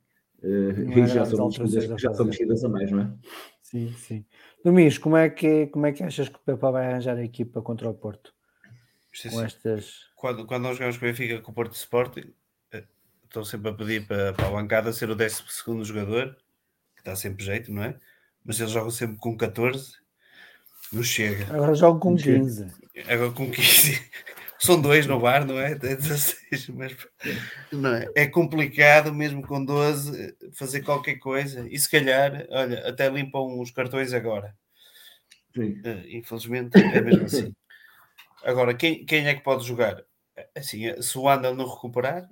Eh, 0.43 0.73
Não 0.73 1.05
e 1.05 1.07
já 1.07 1.27
são, 1.27 1.49
a 1.49 1.97
já 1.99 2.15
são 2.15 2.27
mexidas 2.27 2.65
a 2.65 2.69
mais, 2.71 2.91
não 2.91 3.03
é? 3.03 3.13
Sim, 3.61 3.93
sim. 3.93 4.25
Domingos, 4.65 4.97
como 4.97 5.19
é 5.19 5.29
que, 5.29 5.67
como 5.67 5.85
é 5.85 5.93
que 5.93 6.03
achas 6.03 6.31
que 6.31 6.37
o 6.37 6.41
Pepa 6.41 6.71
vai 6.71 6.87
arranjar 6.87 7.19
a 7.19 7.25
equipa 7.25 7.61
contra 7.61 7.91
o 7.91 7.95
Porto? 7.95 8.33
Isto 9.13 9.29
é 9.29 9.31
Com 9.31 9.39
assim, 9.39 9.47
estas. 9.47 9.91
quando, 10.15 10.47
quando 10.47 10.63
nós 10.63 10.77
jogamos 10.77 10.97
com 10.97 11.05
o 11.05 11.09
Benfica 11.09 11.41
com 11.41 11.51
o 11.51 11.55
Porto 11.55 11.75
Sporting, 11.75 12.33
eh, 12.73 12.85
estão 13.25 13.45
sempre 13.45 13.71
a 13.71 13.75
pedir 13.75 14.07
para, 14.07 14.33
para 14.33 14.47
a 14.49 14.51
bancada 14.51 14.93
ser 14.93 15.11
o 15.11 15.15
12 15.15 15.43
jogador, 15.85 16.37
que 16.97 17.03
dá 17.05 17.17
sempre 17.17 17.45
jeito, 17.45 17.73
não 17.73 17.83
é? 17.83 17.99
Mas 18.45 18.61
eles 18.61 18.73
jogam 18.73 18.91
sempre 18.91 19.17
com 19.19 19.37
14, 19.37 19.95
não 20.93 21.03
chega. 21.03 21.53
Agora 21.53 21.75
jogo 21.75 22.01
com 22.01 22.17
Sim. 22.17 22.41
15. 22.41 22.67
Agora 23.09 23.33
com 23.33 23.51
15, 23.51 24.11
são 24.59 24.81
dois 24.81 25.07
no 25.07 25.19
bar, 25.19 25.45
não 25.47 25.59
é? 25.59 25.73
É 25.73 25.75
16, 25.75 26.69
mas 26.69 26.97
não 27.73 27.95
é? 27.95 28.07
é 28.15 28.27
complicado 28.27 29.13
mesmo 29.13 29.47
com 29.47 29.65
12 29.65 30.37
fazer 30.53 30.83
qualquer 30.83 31.17
coisa 31.17 31.67
e 31.69 31.79
se 31.79 31.91
calhar, 31.91 32.47
olha, 32.51 32.87
até 32.89 33.09
limpam 33.09 33.59
os 33.61 33.71
cartões 33.71 34.13
agora. 34.13 34.55
Sim. 35.55 35.81
Eh, 35.85 36.17
infelizmente 36.19 36.79
é 36.79 37.01
mesmo 37.01 37.25
assim. 37.25 37.53
Agora, 38.45 38.75
quem, 38.75 39.05
quem 39.05 39.27
é 39.27 39.35
que 39.35 39.43
pode 39.43 39.67
jogar? 39.67 40.05
Assim, 40.57 41.01
se 41.03 41.19
o 41.19 41.29
Andal 41.29 41.55
não 41.55 41.69
recuperar, 41.69 42.29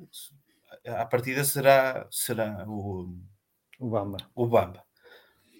a 0.86 1.04
partida 1.04 1.44
será, 1.44 2.06
será 2.10 2.64
o, 2.66 3.14
O 3.78 3.88
Bamba. 3.88 4.18
o 4.34 4.46
Bamba. 4.46 4.82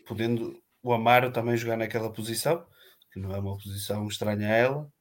Podendo 0.06 0.62
o 0.82 0.92
Amaro 0.92 1.30
também 1.30 1.56
jogar 1.56 1.76
naquela 1.76 2.12
posição, 2.12 2.66
que 3.12 3.20
não 3.20 3.34
é 3.34 3.38
uma 3.38 3.56
posição 3.56 4.06
estranha 4.06 4.48
a 4.48 4.56
ela, 4.56 4.92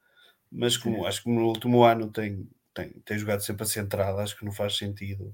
mas 0.52 0.76
como 0.76 1.06
acho 1.06 1.24
que 1.24 1.30
no 1.30 1.48
último 1.48 1.84
ano 1.84 2.12
tem, 2.12 2.50
tem, 2.74 2.92
tem 3.06 3.18
jogado 3.18 3.42
sempre 3.42 3.64
a 3.64 3.66
central, 3.66 4.20
acho 4.20 4.38
que 4.38 4.46
não 4.46 4.52
faz 4.52 4.78
sentido 4.78 5.34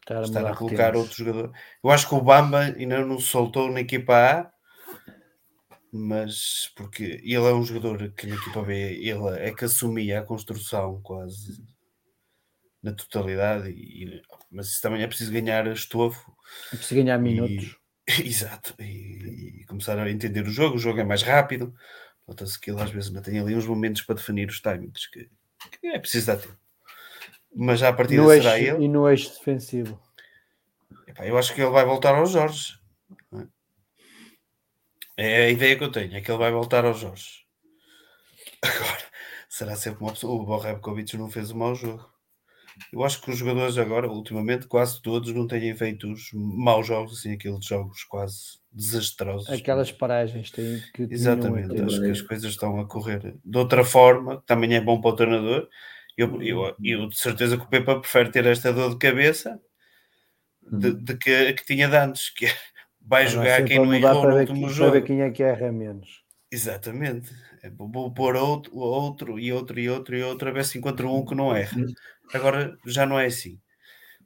Estar 0.00 0.18
a, 0.18 0.22
estar 0.22 0.46
a 0.46 0.56
colocar 0.56 0.96
outro 0.96 1.16
jogador. 1.16 1.52
Eu 1.82 1.90
acho 1.90 2.08
que 2.08 2.14
o 2.14 2.20
Bamba 2.20 2.60
ainda 2.60 3.04
não 3.04 3.18
soltou 3.18 3.70
na 3.70 3.80
equipa 3.80 4.14
A, 4.14 4.52
mas 5.92 6.70
porque 6.76 7.20
ele 7.22 7.34
é 7.34 7.54
um 7.54 7.64
jogador 7.64 8.10
que 8.12 8.26
na 8.26 8.36
equipa 8.36 8.62
B 8.62 8.74
ele 8.74 9.38
é 9.38 9.54
que 9.54 9.64
assumia 9.64 10.20
a 10.20 10.24
construção 10.24 11.00
quase 11.02 11.62
na 12.82 12.92
totalidade, 12.92 13.70
e, 13.70 14.22
mas 14.50 14.68
isso 14.68 14.82
também 14.82 15.02
é 15.02 15.06
preciso 15.06 15.32
ganhar 15.32 15.66
estofo. 15.66 16.32
É 16.72 16.76
preciso 16.76 17.02
ganhar 17.02 17.18
minutos. 17.18 17.76
E, 18.06 18.22
exato, 18.22 18.74
e, 18.78 19.62
e, 19.62 19.64
começar 19.66 19.98
a 19.98 20.10
entender 20.10 20.46
o 20.46 20.50
jogo. 20.50 20.76
O 20.76 20.78
jogo 20.78 21.00
é 21.00 21.04
mais 21.04 21.22
rápido, 21.22 21.74
nota-se 22.26 22.60
que 22.60 22.70
ele 22.70 22.80
às 22.80 22.90
vezes 22.90 23.10
não 23.10 23.22
tem 23.22 23.38
ali 23.40 23.56
uns 23.56 23.66
momentos 23.66 24.02
para 24.02 24.14
definir 24.14 24.48
os 24.48 24.60
timings 24.60 25.06
que, 25.08 25.28
que 25.80 25.86
é 25.88 25.98
preciso 25.98 26.28
dar 26.28 26.36
tempo. 26.36 26.56
Mas 27.54 27.80
já 27.80 27.88
a 27.88 27.92
partir 27.92 28.16
no 28.16 28.28
será 28.28 28.58
eixo, 28.58 28.74
ele. 28.74 28.84
E 28.84 28.88
no 28.88 29.08
eixo 29.08 29.30
defensivo. 29.30 30.00
Epá, 31.06 31.26
eu 31.26 31.38
acho 31.38 31.54
que 31.54 31.60
ele 31.60 31.70
vai 31.70 31.84
voltar 31.84 32.14
aos 32.14 32.30
Jorge. 32.30 32.78
É 35.16 35.46
a 35.46 35.50
ideia 35.50 35.76
que 35.76 35.84
eu 35.84 35.90
tenho, 35.90 36.14
é 36.14 36.20
que 36.20 36.30
ele 36.30 36.38
vai 36.38 36.52
voltar 36.52 36.84
aos 36.84 36.98
Jorge. 36.98 37.46
Agora, 38.62 39.02
será 39.48 39.76
sempre 39.76 40.00
uma 40.00 40.10
opção. 40.10 40.30
O 40.30 40.44
Borrebkovic 40.44 41.16
não 41.16 41.30
fez 41.30 41.50
um 41.50 41.58
mau 41.58 41.74
jogo. 41.74 42.06
Eu 42.92 43.02
acho 43.02 43.22
que 43.22 43.30
os 43.30 43.38
jogadores 43.38 43.78
agora, 43.78 44.06
ultimamente, 44.06 44.66
quase 44.66 45.00
todos 45.00 45.32
não 45.32 45.46
têm 45.46 45.74
feito 45.74 46.12
os 46.12 46.30
maus 46.34 46.86
jogos, 46.86 47.18
assim, 47.18 47.32
aqueles 47.32 47.64
jogos 47.64 48.04
quase 48.04 48.58
desastrosos. 48.70 49.48
Aquelas 49.48 49.90
paragens 49.90 50.50
têm 50.50 50.82
que 50.92 51.04
Exatamente, 51.04 51.80
acho 51.80 52.00
que 52.00 52.10
as 52.10 52.20
coisas 52.20 52.50
estão 52.50 52.78
a 52.78 52.86
correr 52.86 53.34
de 53.42 53.58
outra 53.58 53.82
forma, 53.82 54.40
que 54.40 54.46
também 54.46 54.74
é 54.74 54.80
bom 54.80 55.00
para 55.00 55.10
o 55.10 55.16
treinador. 55.16 55.68
Eu, 56.18 56.42
eu, 56.42 56.76
eu 56.82 57.08
de 57.08 57.18
certeza 57.18 57.56
que 57.56 57.64
o 57.64 57.68
Pepa 57.68 57.98
prefere 57.98 58.30
ter 58.30 58.44
esta 58.44 58.72
dor 58.72 58.90
de 58.90 58.98
cabeça 58.98 59.58
de, 60.70 60.92
de 60.92 61.16
que, 61.16 61.52
que 61.54 61.64
tinha 61.64 61.88
de 61.88 61.96
antes, 61.96 62.30
que 62.30 62.46
é, 62.46 62.54
vai 63.06 63.26
jogar 63.28 63.64
quem 63.64 63.78
não 63.78 63.94
errou 63.94 64.28
no 64.28 64.36
último 64.36 64.68
jogo. 64.68 64.90
Para 64.90 65.00
ver 65.00 65.06
quem 65.06 65.22
é 65.22 65.30
que 65.30 65.42
erra 65.42 65.70
menos. 65.70 66.24
Exatamente. 66.50 67.32
É, 67.62 67.70
vou 67.70 68.12
pôr 68.12 68.36
outro, 68.36 68.76
outro 68.76 69.38
e 69.38 69.52
outro 69.52 69.78
e 69.78 69.88
outro 69.88 70.16
e 70.16 70.22
outro 70.22 70.48
a 70.48 70.52
ver 70.52 70.64
se 70.64 70.78
encontro 70.78 71.12
um 71.12 71.24
que 71.24 71.34
não 71.34 71.54
erra. 71.54 71.76
Agora 72.34 72.76
já 72.86 73.06
não 73.06 73.18
é 73.18 73.26
assim. 73.26 73.60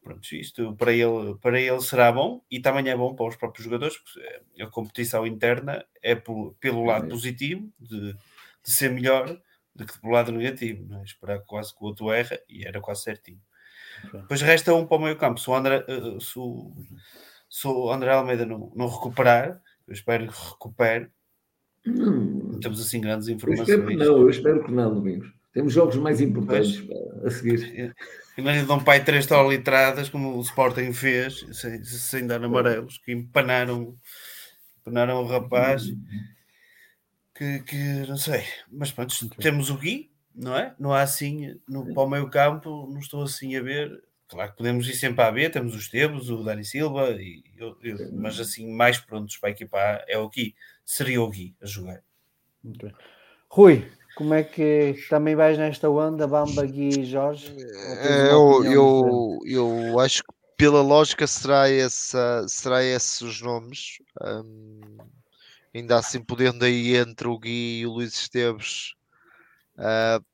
Pronto, 0.02 0.34
isto 0.34 0.74
para 0.76 0.92
ele, 0.92 1.36
para 1.42 1.60
ele 1.60 1.80
será 1.80 2.10
bom 2.10 2.42
e 2.50 2.58
também 2.58 2.88
é 2.88 2.96
bom 2.96 3.14
para 3.14 3.28
os 3.28 3.36
próprios 3.36 3.64
jogadores, 3.64 3.98
porque 3.98 4.62
a 4.62 4.66
competição 4.66 5.26
interna 5.26 5.84
é 6.02 6.14
por, 6.14 6.54
pelo 6.58 6.84
lado 6.84 7.06
positivo 7.08 7.70
de, 7.78 8.14
de, 8.14 8.70
ser 8.70 8.90
melhor 8.90 9.38
do 9.74 9.84
que 9.84 9.98
pelo 9.98 10.14
lado 10.14 10.32
negativo. 10.32 10.86
Não 10.88 11.00
é? 11.00 11.04
Esperar 11.04 11.40
quase 11.40 11.74
que 11.74 11.82
o 11.82 11.86
outro 11.86 12.10
erra 12.10 12.40
e 12.48 12.66
era 12.66 12.80
quase 12.80 13.02
certinho. 13.02 13.40
Depois 14.10 14.40
resta 14.40 14.74
um 14.74 14.86
para 14.86 14.96
o 14.96 15.00
meio 15.00 15.16
campo. 15.16 15.38
Se 15.38 15.50
o 15.50 15.54
André, 15.54 15.84
eh, 15.86 16.18
se 16.20 16.38
o, 16.38 16.72
se 17.50 17.66
o 17.66 17.92
André 17.92 18.12
Almeida 18.12 18.46
não, 18.46 18.72
não 18.76 18.86
recuperar, 18.86 19.60
eu 19.88 19.92
espero 19.92 20.28
que 20.28 20.50
recupere. 20.50 21.10
Não 21.84 22.60
temos 22.60 22.80
assim 22.80 23.00
grandes 23.00 23.26
informações. 23.26 23.68
Eu 23.68 23.74
espero 23.80 23.88
que 23.88 23.96
não, 23.96 24.18
eu 24.18 24.30
espero 24.30 24.64
que 24.64 24.72
não, 24.72 24.94
Domingos. 24.94 25.32
Temos 25.52 25.72
jogos 25.72 25.96
mais 25.96 26.20
importantes 26.20 26.80
a 27.24 27.30
seguir. 27.30 27.92
Imagina 28.38 28.64
de 28.64 28.72
um 28.72 28.84
pai 28.84 29.02
três 29.02 29.26
litradas, 29.48 30.08
como 30.08 30.36
o 30.36 30.40
Sporting 30.40 30.92
fez, 30.92 31.44
sem, 31.52 31.82
sem 31.82 32.26
dar 32.26 32.42
amarelos, 32.42 32.98
que 32.98 33.12
empanaram, 33.12 33.98
empanaram 34.80 35.20
o 35.22 35.26
rapaz. 35.26 35.82
Que, 37.34 37.58
que 37.60 38.06
não 38.06 38.16
sei, 38.16 38.44
mas 38.70 38.92
pronto, 38.92 39.28
temos 39.38 39.70
o 39.70 39.76
Gui, 39.76 40.12
não 40.34 40.56
é? 40.56 40.74
Não 40.78 40.92
há 40.92 41.02
assim, 41.02 41.58
no, 41.68 41.92
para 41.92 42.02
o 42.02 42.08
meio 42.08 42.30
campo, 42.30 42.86
não 42.88 43.00
estou 43.00 43.24
assim 43.24 43.56
a 43.56 43.62
ver. 43.62 43.90
Claro 44.30 44.52
que 44.52 44.58
podemos 44.58 44.86
ir 44.88 44.94
sempre 44.94 45.24
a 45.24 45.32
B, 45.32 45.50
temos 45.50 45.74
os 45.74 45.88
Tebos, 45.88 46.30
o 46.30 46.44
Dani 46.44 46.64
Silva, 46.64 47.10
e 47.10 47.42
eu, 47.56 47.76
eu, 47.82 48.12
mas 48.12 48.38
assim, 48.38 48.72
mais 48.72 48.96
prontos 48.96 49.36
para 49.36 49.48
a 49.48 49.52
equipa 49.52 49.76
A 49.76 50.04
é 50.06 50.16
o 50.16 50.28
Gui. 50.28 50.54
Seria 50.84 51.20
o 51.20 51.28
Gui 51.28 51.56
a 51.60 51.66
jogar. 51.66 52.00
Rui, 53.48 53.90
como 54.14 54.34
é 54.34 54.44
que 54.44 54.94
também 55.08 55.34
vais 55.34 55.58
nesta 55.58 55.90
onda, 55.90 56.28
Bamba, 56.28 56.64
Gui 56.64 57.00
e 57.00 57.04
Jorge? 57.04 57.56
Eu, 58.30 58.64
eu, 58.64 59.38
eu 59.44 59.98
acho 59.98 60.22
que 60.22 60.32
pela 60.56 60.80
lógica 60.80 61.26
será, 61.26 61.68
essa, 61.68 62.46
será 62.46 62.84
esses 62.84 63.20
os 63.22 63.42
nomes. 63.42 63.96
Um, 64.22 64.98
ainda 65.74 65.98
assim, 65.98 66.22
podendo 66.22 66.64
aí 66.64 66.94
entre 66.94 67.26
o 67.26 67.36
Gui 67.36 67.80
e 67.80 67.86
o 67.86 67.94
Luís 67.94 68.14
Esteves, 68.14 68.92
uh, 69.76 70.24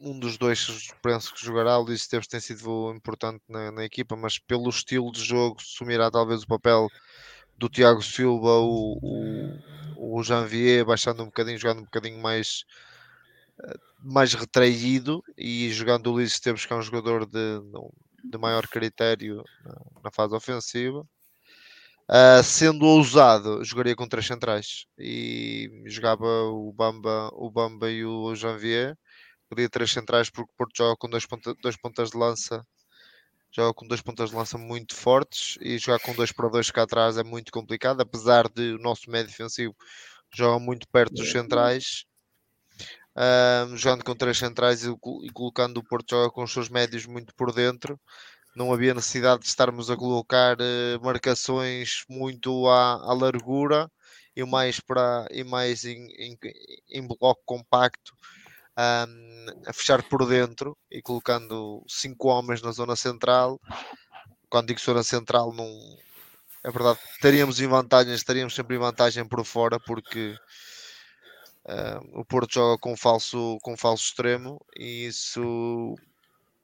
um 0.00 0.18
dos 0.18 0.36
dois 0.36 0.92
penso 1.02 1.34
que 1.34 1.44
jogará. 1.44 1.78
O 1.78 1.82
Luís 1.82 2.02
Esteves 2.02 2.26
tem 2.26 2.40
sido 2.40 2.92
importante 2.94 3.42
na, 3.48 3.72
na, 3.72 3.84
equipa, 3.84 4.16
mas 4.16 4.38
pelo 4.38 4.68
estilo 4.68 5.10
de 5.12 5.22
jogo, 5.24 5.56
assumirá 5.60 6.10
talvez 6.10 6.42
o 6.42 6.46
papel 6.46 6.88
do 7.56 7.68
Tiago 7.68 8.02
Silva, 8.02 8.58
o, 8.58 8.98
o, 9.96 10.18
o 10.18 10.22
Janvier, 10.22 10.84
baixando 10.84 11.22
um 11.22 11.26
bocadinho, 11.26 11.58
jogando 11.58 11.80
um 11.80 11.84
bocadinho 11.84 12.20
mais 12.20 12.64
mais 14.02 14.34
retraído 14.34 15.22
e 15.36 15.70
jogando 15.72 16.08
o 16.08 16.12
Luís 16.12 16.32
Esteves, 16.32 16.66
que 16.66 16.72
é 16.72 16.76
um 16.76 16.82
jogador 16.82 17.26
de, 17.26 17.60
de 18.24 18.38
maior 18.38 18.66
critério 18.68 19.42
na, 19.64 19.74
na 20.04 20.10
fase 20.10 20.34
ofensiva. 20.34 21.06
Uh, 22.08 22.40
sendo 22.44 22.86
ousado, 22.86 23.64
jogaria 23.64 23.96
com 23.96 24.06
três 24.06 24.26
centrais 24.26 24.86
e 24.96 25.82
jogava 25.86 26.24
o 26.24 26.72
Bamba, 26.72 27.30
o 27.32 27.50
Bamba 27.50 27.90
e 27.90 28.04
o 28.04 28.32
Janvier. 28.34 28.96
Podia 29.48 29.68
três 29.68 29.90
centrais 29.90 30.30
porque 30.30 30.50
o 30.52 30.56
Porto 30.56 30.76
joga 30.76 30.96
com 30.96 31.08
dois, 31.08 31.26
ponta, 31.26 31.54
dois 31.62 31.76
pontas 31.76 32.10
de 32.10 32.18
lança, 32.18 32.66
joga 33.50 33.72
com 33.74 33.86
dois 33.86 34.02
pontas 34.02 34.30
de 34.30 34.36
lança 34.36 34.58
muito 34.58 34.94
fortes 34.94 35.56
e 35.60 35.78
jogar 35.78 36.00
com 36.00 36.14
dois 36.14 36.32
para 36.32 36.48
dois 36.48 36.70
cá 36.70 36.82
atrás 36.82 37.16
é 37.16 37.22
muito 37.22 37.52
complicado, 37.52 38.00
apesar 38.00 38.48
de 38.48 38.74
o 38.74 38.78
nosso 38.78 39.10
médio 39.10 39.30
defensivo 39.30 39.74
joga 40.34 40.58
muito 40.58 40.88
perto 40.88 41.14
dos 41.14 41.30
centrais 41.30 42.06
um, 43.16 43.76
jogando 43.76 44.04
com 44.04 44.14
três 44.14 44.36
centrais 44.36 44.84
e, 44.84 44.90
e, 44.90 45.30
colocando 45.30 45.78
o 45.78 45.84
Porto 45.84 46.10
joga 46.10 46.30
com 46.30 46.42
os 46.42 46.52
seus 46.52 46.68
médios 46.68 47.06
muito 47.06 47.34
por 47.34 47.52
dentro. 47.52 47.98
Não 48.54 48.72
havia 48.72 48.94
necessidade 48.94 49.42
de 49.42 49.48
estarmos 49.48 49.90
a 49.90 49.96
colocar 49.96 50.56
uh, 50.60 51.02
marcações 51.02 52.04
muito 52.08 52.68
à, 52.68 52.94
à, 52.94 53.12
largura 53.14 53.90
e 54.34 54.44
mais, 54.44 54.80
para, 54.80 55.26
e 55.30 55.42
mais 55.44 55.84
em, 55.84 56.06
em, 56.18 56.38
em 56.90 57.06
bloco 57.06 57.42
compacto 57.44 58.14
um, 58.78 59.46
a 59.66 59.72
fechar 59.72 60.02
por 60.02 60.26
dentro 60.26 60.76
e 60.90 61.00
colocando 61.02 61.84
cinco 61.88 62.28
homens 62.28 62.62
na 62.62 62.72
zona 62.72 62.96
central. 62.96 63.60
Quando 64.48 64.68
digo 64.68 64.80
zona 64.80 65.02
central, 65.02 65.52
não 65.52 65.66
é 66.64 66.70
verdade, 66.70 66.98
estaríamos 67.14 67.60
em 67.60 67.66
vantagem, 67.66 68.14
estaríamos 68.14 68.54
sempre 68.54 68.76
em 68.76 68.80
vantagem 68.80 69.26
por 69.26 69.44
fora, 69.44 69.78
porque 69.80 70.36
Uh, 71.68 72.20
o 72.20 72.24
Porto 72.24 72.54
joga 72.54 72.78
com 72.78 72.96
falso, 72.96 73.58
com 73.60 73.76
falso 73.76 74.04
extremo 74.04 74.64
e 74.78 75.06
isso 75.06 75.96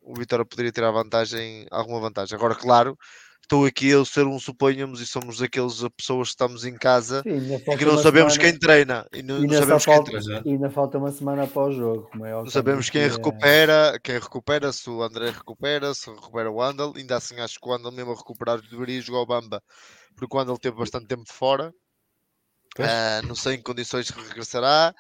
o 0.01 0.15
Vitória 0.17 0.45
poderia 0.45 0.71
tirar 0.71 0.93
vantagem, 0.93 1.67
alguma 1.73 1.99
vantagem. 1.99 2.37
Agora, 2.37 2.55
claro, 2.55 2.97
estou 3.43 3.67
aqui 3.67 3.93
a 3.93 4.05
ser 4.05 4.27
um 4.27 4.39
suponhamos 4.39 5.01
e 5.01 5.07
somos 5.07 5.43
aqueles 5.43 5.83
pessoas 5.97 6.29
que 6.29 6.33
estamos 6.33 6.65
em 6.65 6.75
casa 6.75 7.23
Sim, 7.23 7.55
e 7.55 7.77
que 7.77 7.85
não 7.85 7.99
sabemos 7.99 8.35
semana... 8.35 8.51
quem 8.51 8.59
treina 8.59 9.07
e 9.13 9.23
não, 9.23 9.45
e 9.45 9.47
não 9.47 9.59
sabemos 9.59 9.85
falta, 9.85 10.11
quem 10.11 10.21
treina. 10.21 10.43
Ainda 10.47 10.71
falta 10.71 10.99
uma 10.99 11.13
semana 11.13 11.47
para 11.47 11.63
o 11.63 11.73
jogo. 11.73 12.11
É 12.25 12.31
não 12.31 12.47
sabemos 12.47 12.89
quem 12.89 13.09
recupera, 13.09 13.99
quem 14.03 14.19
recupera, 14.19 14.73
se 14.73 14.89
o 14.89 15.03
André 15.03 15.31
recupera, 15.31 15.93
se 15.95 16.11
recupera 16.11 16.51
o 16.51 16.63
Andal. 16.63 16.95
Ainda 16.97 17.17
assim 17.17 17.39
acho 17.41 17.61
que 17.61 17.69
o 17.69 17.73
Andal 17.73 17.93
mesmo 17.93 18.13
a 18.13 18.17
recuperar 18.17 18.61
deveria 18.61 19.01
jogar 19.01 19.21
o 19.21 19.27
Bamba, 19.27 19.63
porque 20.17 20.37
o 20.37 20.41
Andal 20.41 20.59
teve 20.59 20.77
bastante 20.77 21.07
tempo 21.07 21.25
fora. 21.27 21.73
Uh, 22.79 23.27
não 23.27 23.35
sei 23.35 23.57
em 23.57 23.63
condições 23.63 24.11
que 24.11 24.19
regressará, 24.19 24.95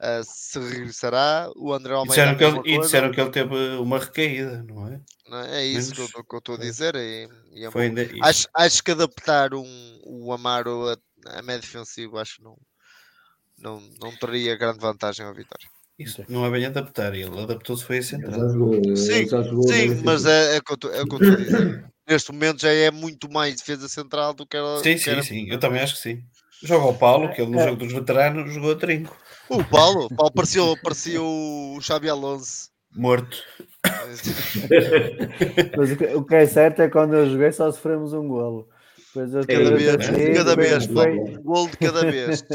uh, 0.00 0.24
se 0.24 0.58
regressará. 0.58 1.50
O 1.56 1.72
André 1.72 1.94
Almeida. 1.94 2.14
E 2.14 2.34
disseram, 2.34 2.36
que 2.36 2.44
ele, 2.44 2.74
e 2.74 2.80
disseram 2.80 3.12
que 3.12 3.20
ele 3.20 3.30
teve 3.30 3.54
uma 3.78 3.98
recaída, 3.98 4.64
não 4.68 4.88
é? 4.88 5.00
Não, 5.28 5.40
é 5.40 5.64
isso 5.64 5.94
Menos... 5.94 6.12
que, 6.12 6.18
eu, 6.18 6.24
que 6.24 6.34
eu 6.34 6.38
estou 6.38 6.54
a 6.54 6.58
dizer. 6.58 6.94
E, 6.94 7.28
e 7.52 7.64
é 7.64 7.70
ainda... 7.74 8.08
acho, 8.22 8.48
acho 8.54 8.82
que 8.82 8.90
adaptar 8.90 9.54
um, 9.54 10.00
o 10.04 10.32
Amaro 10.32 10.88
a, 10.88 11.38
a 11.38 11.42
médio 11.42 11.62
defensivo, 11.62 12.18
acho 12.18 12.36
que 12.36 12.42
não, 12.42 12.56
não, 13.58 13.82
não 14.00 14.16
teria 14.16 14.56
grande 14.56 14.80
vantagem 14.80 15.24
ao 15.24 15.34
Vitória. 15.34 15.68
Isso 15.98 16.24
não 16.28 16.44
é 16.44 16.50
bem 16.50 16.66
adaptar, 16.66 17.14
ele 17.14 17.40
adaptou-se 17.40 17.84
foi 17.84 17.98
a 17.98 18.02
central. 18.02 18.50
Sim, 18.96 19.26
sim 19.26 20.02
mas 20.02 20.26
é, 20.26 20.56
é, 20.56 20.58
o 20.58 20.62
que 20.62 20.72
eu 20.72 20.74
estou 20.74 20.90
a 20.90 21.36
dizer. 21.36 21.84
Neste 22.06 22.32
momento 22.32 22.60
já 22.60 22.70
é 22.70 22.90
muito 22.90 23.30
mais 23.30 23.56
defesa 23.56 23.88
central 23.88 24.34
do 24.34 24.46
que 24.46 24.56
ela. 24.56 24.82
Sim, 24.82 24.98
sim, 24.98 25.22
sim, 25.22 25.50
eu 25.50 25.58
também 25.58 25.80
acho 25.80 25.94
que 25.94 26.00
sim. 26.00 26.22
Joga 26.62 26.86
o 26.86 26.94
Paulo, 26.94 27.32
que 27.32 27.42
ele 27.42 27.50
no 27.50 27.60
é. 27.60 27.64
jogo 27.64 27.76
dos 27.76 27.92
veteranos 27.92 28.52
jogou 28.52 28.72
a 28.72 28.76
trinco. 28.76 29.16
O 29.48 29.62
Paulo, 29.64 30.06
o 30.06 30.14
Paulo 30.14 30.32
parecia, 30.32 30.62
parecia 30.82 31.20
o 31.20 31.78
Xabi 31.80 32.08
Alonso. 32.08 32.70
Morto. 32.94 33.36
Mas 35.76 35.92
o 36.14 36.24
que 36.24 36.34
é 36.34 36.46
certo 36.46 36.80
é 36.80 36.86
que 36.86 36.92
quando 36.92 37.14
eu 37.14 37.28
joguei 37.28 37.52
só 37.52 37.70
sofremos 37.70 38.12
um 38.12 38.28
golo. 38.28 38.68
Pois 39.14 39.32
eu 39.32 39.46
cada, 39.46 39.76
vez, 39.76 39.96
de 39.96 40.32
cada 40.32 40.56
vez, 40.56 40.86
foi... 40.86 41.38
golo 41.38 41.70
de 41.70 41.76
cada 41.76 42.10
vez. 42.10 42.44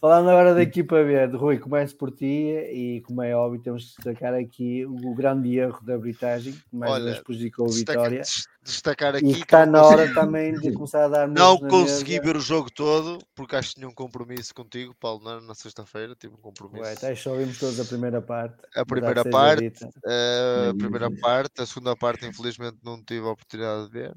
Falando 0.00 0.30
agora 0.30 0.54
da 0.54 0.62
equipa 0.62 1.02
B, 1.02 1.26
de 1.26 1.36
Rui, 1.36 1.58
começo 1.58 1.96
por 1.96 2.12
ti 2.12 2.24
e, 2.24 3.02
como 3.04 3.22
é 3.22 3.34
óbvio, 3.34 3.60
temos 3.60 3.82
de 3.82 3.88
destacar 3.88 4.34
aqui 4.34 4.86
o 4.86 5.12
grande 5.16 5.58
erro 5.58 5.84
da 5.84 5.94
arbitragem, 5.94 6.52
que 6.52 6.76
mais 6.76 6.92
Olha, 6.92 7.20
prejudicou 7.24 7.66
a 7.66 7.72
vitória. 7.72 8.22
Destacar 8.70 9.14
E 9.14 9.18
aqui 9.18 9.32
que 9.32 9.38
está 9.42 9.66
na 9.66 9.82
consegui- 9.82 10.02
hora 10.02 10.14
também 10.14 10.58
de 10.58 10.72
começar 10.74 11.04
a 11.04 11.08
dar 11.08 11.28
Não 11.28 11.58
consegui 11.58 12.20
ver 12.20 12.36
o 12.36 12.40
jogo 12.40 12.70
todo, 12.72 13.18
porque 13.34 13.56
acho 13.56 13.70
que 13.70 13.74
tinha 13.76 13.88
um 13.88 13.94
compromisso 13.94 14.54
contigo, 14.54 14.94
Paulo, 14.98 15.22
na, 15.24 15.40
na 15.40 15.54
sexta-feira, 15.54 16.14
tive 16.14 16.34
um 16.34 16.40
compromisso. 16.40 16.82
Ué, 16.82 16.92
até 16.92 17.14
só 17.14 17.34
vimos 17.36 17.58
todos 17.58 17.78
a 17.80 17.84
primeira 17.84 18.20
parte. 18.22 18.56
A 18.74 18.84
primeira 18.84 19.24
parte, 19.24 19.72
eh, 20.06 20.68
a 20.70 20.74
primeira 20.74 21.10
parte, 21.10 21.60
a 21.62 21.66
segunda 21.66 21.96
parte, 21.96 22.26
infelizmente, 22.26 22.78
não 22.82 23.02
tive 23.04 23.26
a 23.26 23.30
oportunidade 23.30 23.86
de 23.86 23.90
ver. 23.92 24.14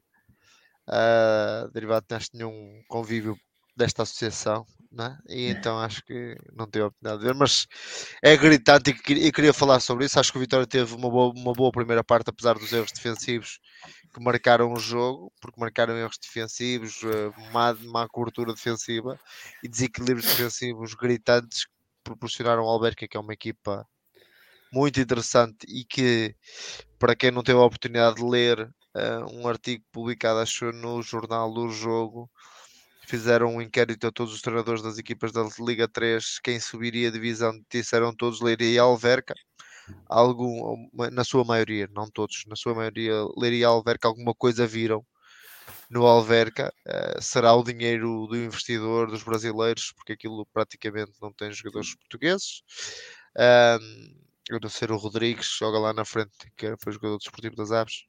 Ah, 0.88 1.68
derivado 1.74 2.06
neste 2.12 2.36
nenhum 2.38 2.82
convívio 2.90 3.38
desta 3.76 4.04
associação, 4.04 4.66
né? 4.92 5.18
e 5.30 5.46
então 5.50 5.80
acho 5.80 6.04
que 6.04 6.36
não 6.54 6.68
tive 6.70 6.84
a 6.84 6.88
oportunidade 6.88 7.22
de 7.22 7.26
ver, 7.28 7.34
mas 7.36 7.66
é 8.22 8.36
gritante 8.36 8.92
e, 8.92 9.14
e 9.28 9.32
queria 9.32 9.54
falar 9.54 9.80
sobre 9.80 10.06
isso. 10.06 10.20
Acho 10.20 10.32
que 10.32 10.38
o 10.38 10.42
Vitória 10.42 10.68
teve 10.68 10.94
uma 10.94 11.10
boa, 11.10 11.34
uma 11.36 11.54
boa 11.54 11.72
primeira 11.72 12.04
parte, 12.04 12.30
apesar 12.30 12.56
dos 12.56 12.72
erros 12.74 12.92
defensivos 12.92 13.60
que 14.14 14.22
marcaram 14.22 14.72
o 14.72 14.80
jogo, 14.80 15.32
porque 15.42 15.60
marcaram 15.60 15.98
erros 15.98 16.18
defensivos, 16.18 17.02
eh, 17.04 17.52
má, 17.52 17.74
má 17.74 18.08
cobertura 18.08 18.54
defensiva 18.54 19.20
e 19.64 19.68
desequilíbrios 19.68 20.26
defensivos 20.26 20.94
gritantes 20.94 21.66
que 21.66 21.72
proporcionaram 22.04 22.64
ao 22.64 22.70
Alberca, 22.70 23.08
que 23.08 23.18
é 23.18 23.20
uma 23.20 23.34
equipa 23.34 23.88
muito 24.72 25.00
interessante 25.00 25.66
e 25.68 25.84
que, 25.84 26.36
para 27.00 27.16
quem 27.16 27.32
não 27.32 27.44
teve 27.44 27.60
a 27.60 27.64
oportunidade 27.64 28.18
de 28.18 28.24
ler 28.24 28.70
eh, 28.96 29.20
um 29.32 29.48
artigo 29.48 29.84
publicado, 29.92 30.40
acho 30.40 30.72
no 30.72 31.02
jornal 31.02 31.52
do 31.54 31.70
jogo, 31.70 32.30
fizeram 33.08 33.56
um 33.56 33.62
inquérito 33.62 34.08
a 34.08 34.12
todos 34.12 34.34
os 34.34 34.42
treinadores 34.42 34.82
das 34.82 34.98
equipas 34.98 35.32
da 35.32 35.48
Liga 35.60 35.88
3, 35.88 36.40
quem 36.40 36.60
subiria 36.60 37.10
a 37.10 37.12
divisão, 37.12 37.54
disseram 37.70 38.16
todos 38.16 38.42
Leiria 38.42 38.70
e 38.70 38.80
Alverca, 38.80 39.34
algum, 40.08 40.88
na 41.12 41.24
sua 41.24 41.44
maioria, 41.44 41.90
não 41.94 42.10
todos, 42.10 42.44
na 42.48 42.56
sua 42.56 42.76
maioria, 42.76 43.14
Leiria 43.38 43.62
e 43.62 43.64
Alverca, 43.66 44.08
alguma 44.08 44.34
coisa 44.34 44.68
viram 44.68 45.06
no 45.90 46.06
Alverca, 46.06 46.74
eh, 46.88 47.20
será 47.22 47.54
o 47.54 47.64
dinheiro 47.64 48.28
do 48.28 48.36
investidor, 48.36 49.10
dos 49.10 49.24
brasileiros, 49.24 49.94
porque 49.96 50.14
aquilo 50.14 50.46
praticamente 50.54 51.14
não 51.22 51.32
tem 51.34 51.52
jogadores 51.52 51.96
portugueses. 51.96 52.64
Ahm, 53.38 54.16
eu 54.50 54.60
não 54.62 54.70
ser 54.70 54.92
o 54.92 54.98
Rodrigues, 54.98 55.56
joga 55.58 55.80
lá 55.80 55.94
na 55.94 56.04
frente, 56.06 56.32
que 56.58 56.76
foi 56.84 56.94
jogador 56.94 57.18
desportivo 57.18 57.56
das 57.56 57.72
Aves, 57.72 58.04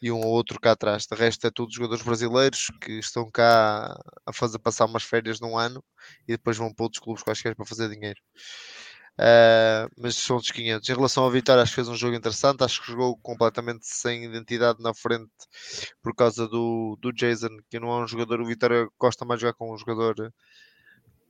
e 0.00 0.10
um 0.12 0.20
ou 0.20 0.26
outro 0.32 0.60
cá 0.60 0.72
atrás. 0.72 1.06
De 1.06 1.16
resto, 1.16 1.46
é 1.46 1.50
tudo 1.50 1.72
jogadores 1.72 2.02
brasileiros 2.04 2.66
que 2.80 2.92
estão 2.98 3.30
cá 3.30 3.96
a 4.26 4.32
fazer 4.32 4.58
passar 4.58 4.86
umas 4.86 5.02
férias 5.04 5.40
num 5.40 5.56
ano 5.58 5.82
e 6.28 6.32
depois 6.32 6.56
vão 6.56 6.72
para 6.72 6.84
outros 6.84 7.02
clubes 7.02 7.22
quaisquer 7.22 7.54
para 7.54 7.66
fazer 7.66 7.88
dinheiro. 7.88 8.20
Ah, 9.24 9.88
mas 9.96 10.16
são 10.16 10.38
dos 10.38 10.50
500. 10.50 10.88
Em 10.88 10.94
relação 10.94 11.22
ao 11.22 11.30
Vitória, 11.30 11.62
acho 11.62 11.70
que 11.70 11.76
fez 11.76 11.88
um 11.88 11.94
jogo 11.94 12.16
interessante. 12.16 12.64
Acho 12.64 12.80
que 12.80 12.90
jogou 12.90 13.16
completamente 13.18 13.86
sem 13.86 14.24
identidade 14.24 14.82
na 14.82 14.92
frente 14.92 15.30
por 16.02 16.12
causa 16.12 16.48
do, 16.48 16.98
do 17.00 17.12
Jason, 17.12 17.56
que 17.70 17.78
não 17.78 17.92
é 17.92 18.02
um 18.02 18.08
jogador. 18.08 18.40
O 18.40 18.46
Vitória 18.46 18.88
gosta 18.98 19.24
mais 19.24 19.38
de 19.38 19.42
jogar 19.46 19.54
com 19.54 19.72
um 19.72 19.78
jogador 19.78 20.32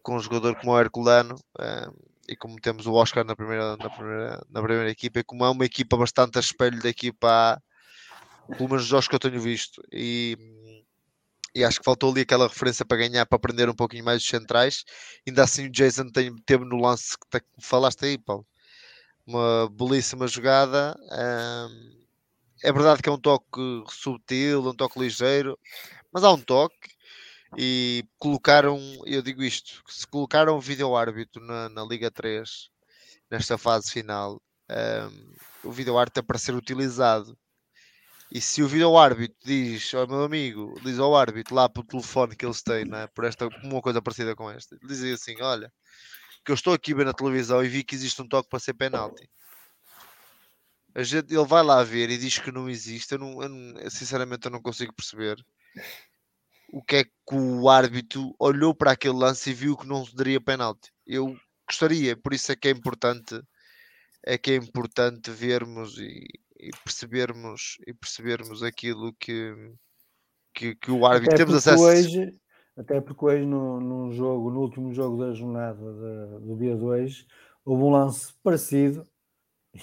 com 0.03 0.17
um 0.17 0.21
jogador 0.21 0.57
como 0.57 0.73
o 0.73 0.81
Herculano 0.81 1.37
ah, 1.59 1.93
e 2.29 2.35
como 2.35 2.61
temos 2.61 2.87
o 2.87 2.95
Oscar 2.95 3.25
na 3.25 3.37
primeira, 3.37 3.77
na, 3.77 3.91
primeira, 3.91 4.47
na 4.51 4.63
primeira 4.63 4.91
equipa, 4.91 5.21
e 5.21 5.25
como 5.25 5.45
é 5.45 5.51
uma 5.51 5.65
equipa 5.65 5.97
bastante 5.97 6.39
a 6.39 6.41
espelho 6.41 6.81
da 6.83 6.89
equipa 6.89 7.29
A, 7.29 7.61
pelo 8.57 8.71
menos 8.71 8.85
os 8.85 8.89
jogos 8.89 9.07
que 9.07 9.15
eu 9.15 9.21
tenho 9.21 9.41
visto. 9.41 9.83
E, 9.93 10.37
e 11.55 11.65
acho 11.65 11.79
que 11.81 11.85
faltou 11.85 12.11
ali 12.13 12.23
aquela 12.23 12.49
referência 12.49 12.85
para 12.85 12.99
ganhar, 12.99 13.27
para 13.27 13.37
aprender 13.37 13.69
um 13.69 13.75
pouquinho 13.75 14.05
mais 14.05 14.19
dos 14.23 14.29
centrais. 14.31 14.85
Ainda 15.27 15.45
assim, 15.45 15.67
o 15.67 15.71
Jason 15.71 16.09
tem, 16.11 16.35
teve 16.47 16.65
no 16.65 16.77
lance 16.77 17.17
que 17.19 17.39
te- 17.41 17.47
falaste 17.61 18.05
aí, 18.07 18.19
Paulo, 18.19 18.47
uma 19.27 19.69
belíssima 19.71 20.27
jogada. 20.29 20.97
ahm, 21.11 21.93
é 22.65 22.73
verdade 22.73 23.03
que 23.03 23.09
é 23.09 23.13
um 23.13 23.19
toque 23.21 23.85
subtil, 23.91 24.67
um 24.69 24.75
toque 24.75 24.99
ligeiro, 25.01 25.59
mas 26.13 26.25
há 26.25 26.33
um 26.33 26.41
toque. 26.41 26.77
E 27.57 28.05
colocaram, 28.19 28.79
eu 29.07 29.23
digo 29.23 29.43
isto, 29.43 29.83
se 29.89 30.07
colocaram 30.07 30.57
o 30.57 30.61
vídeo 30.61 30.97
árbitro 30.97 31.45
na, 31.45 31.69
na 31.69 31.85
Liga 31.85 32.11
3 32.11 32.71
nesta 33.31 33.59
fase 33.59 33.91
final, 33.93 34.43
ahm, 34.71 35.35
o 35.65 35.73
vídeo 35.73 35.99
árbitro 35.99 36.23
é 36.23 36.27
para 36.27 36.39
ser 36.39 36.55
utilizado. 36.55 37.37
E 38.35 38.41
se 38.41 38.63
o 38.63 38.67
vídeo 38.67 38.97
árbitro 38.97 39.37
diz 39.45 39.93
ao 39.93 40.09
meu 40.09 40.25
amigo, 40.25 40.81
diz 40.83 40.99
ao 40.99 41.15
árbitro 41.15 41.55
lá 41.55 41.69
pelo 41.69 41.85
telefone 41.85 42.35
que 42.35 42.47
eles 42.47 42.63
têm, 42.63 42.87
né, 42.87 43.07
por 43.09 43.25
esta, 43.25 43.47
uma 43.63 43.83
coisa 43.83 44.01
parecida 44.01 44.35
com 44.35 44.51
esta, 44.51 44.75
dizem 44.83 45.13
assim: 45.13 45.37
Olha, 45.43 45.71
que 46.43 46.51
eu 46.51 46.55
estou 46.55 46.73
aqui 46.73 46.95
ver 46.95 47.05
na 47.05 47.13
televisão 47.13 47.63
e 47.63 47.69
vi 47.69 47.85
que 47.85 47.95
existe 47.95 48.23
um 48.23 48.27
toque 48.27 48.49
para 48.49 48.59
ser 48.59 48.73
penalti. 48.73 49.29
A 50.95 51.03
gente, 51.03 51.35
ele 51.35 51.45
vai 51.45 51.63
lá 51.63 51.85
ver 51.85 52.09
e 52.09 52.17
diz 52.17 52.39
que 52.39 52.51
não 52.51 52.71
existe. 52.71 53.13
Eu, 53.13 53.19
não, 53.19 53.43
eu 53.79 53.91
sinceramente 53.91 54.47
eu 54.47 54.51
não 54.51 54.63
consigo 54.63 54.95
perceber 54.95 55.37
o 56.73 56.83
que 56.83 56.97
é 56.97 57.05
que 57.05 57.35
o 57.35 57.69
árbitro 57.69 58.35
olhou 58.39 58.75
para 58.75 58.93
aquele 58.93 59.15
lance 59.15 59.51
e 59.51 59.55
viu 59.55 59.77
que 59.77 59.87
não 59.87 60.07
daria 60.15 60.41
penalti. 60.41 60.91
Eu 61.07 61.39
gostaria, 61.69 62.17
por 62.17 62.33
isso 62.33 62.51
é 62.51 62.57
que 62.57 62.69
é 62.69 62.71
importante, 62.71 63.39
é 64.25 64.39
que 64.39 64.53
é 64.53 64.57
importante 64.57 65.31
vermos 65.31 65.99
e, 65.99 66.27
e 66.63 66.71
percebermos 66.85 67.77
e 67.87 67.93
percebermos 67.93 68.63
aquilo 68.63 69.13
que, 69.19 69.53
que, 70.55 70.77
que 70.77 70.93
o 70.93 71.05
árbitro 71.05 71.35
Até 71.35 71.45
temos 71.45 71.65
porque 71.65 71.71
acesso. 71.71 71.85
hoje, 71.85 72.41
até 72.77 73.01
porque 73.01 73.25
hoje 73.25 73.45
no, 73.45 73.81
num 73.81 74.13
jogo, 74.13 74.49
no 74.49 74.61
último 74.61 74.95
jogo 74.95 75.25
da 75.25 75.35
jornada 75.35 75.93
da- 75.93 76.39
do 76.39 76.57
dia 76.57 76.77
2, 76.77 77.27
houve 77.65 77.83
um 77.83 77.91
lance 77.91 78.33
parecido 78.45 79.05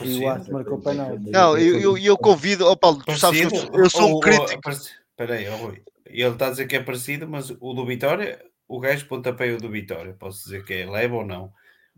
e 0.01 0.23
o 0.23 0.29
árbitro 0.29 0.53
marcou 0.53 0.79
penalti. 0.79 1.29
Não, 1.29 1.57
eu, 1.57 1.79
eu, 1.81 1.97
eu 1.97 2.17
convido, 2.17 2.65
ó 2.65 2.75
Paulo, 2.77 3.03
tu 3.03 3.17
sabes 3.17 3.41
que 3.41 3.45
eu, 3.47 3.49
sou- 3.49 3.75
eu 3.75 3.89
sou 3.89 4.09
Ou- 4.09 4.17
um 4.17 4.19
crítico. 4.21 4.69
Espera 4.69 5.33
aí, 5.35 5.49
Rui. 5.49 5.83
Ele 6.05 6.29
está 6.29 6.47
a 6.47 6.51
dizer 6.51 6.65
que 6.65 6.77
é 6.77 6.81
parecido, 6.83 7.27
mas 7.27 7.49
o 7.51 7.73
do 7.73 7.85
Vitória, 7.85 8.41
o 8.67 8.79
gajo 8.79 9.05
pontapeia 9.07 9.55
o 9.55 9.59
do 9.59 9.69
Vitória. 9.69 10.13
Posso 10.13 10.45
dizer 10.45 10.63
que 10.63 10.73
é 10.73 10.89
leve 10.89 11.13
ou 11.13 11.25
não. 11.25 11.51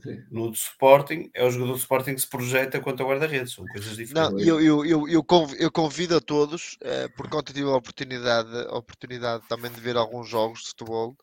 Sim. 0.04 0.24
No 0.32 0.50
do 0.50 0.56
Sporting, 0.56 1.30
é 1.34 1.46
o 1.46 1.52
jogador 1.52 1.74
do 1.74 1.78
Sporting 1.80 2.16
que 2.16 2.22
se 2.22 2.28
projeta 2.30 2.80
contra 2.80 3.06
o 3.06 3.10
guarda-redes. 3.10 3.54
São 3.54 3.68
coisas 3.68 3.96
diferentes. 3.98 4.32
Não, 4.32 4.40
eu, 4.40 4.60
eu, 4.62 4.86
eu, 4.86 5.08
eu, 5.08 5.24
conv- 5.24 5.56
eu 5.60 5.72
convido 5.72 6.16
a 6.16 6.22
todos, 6.22 6.78
eh, 6.82 7.08
porque 7.16 7.36
ontem 7.36 7.54
tive 7.54 7.70
a 7.70 7.76
oportunidade, 7.76 8.50
a 8.68 8.76
oportunidade 8.78 9.44
também 9.48 9.72
de 9.72 9.80
ver 9.80 9.96
alguns 9.98 10.28
jogos 10.28 10.62
de 10.62 10.68
futebol 10.70 11.16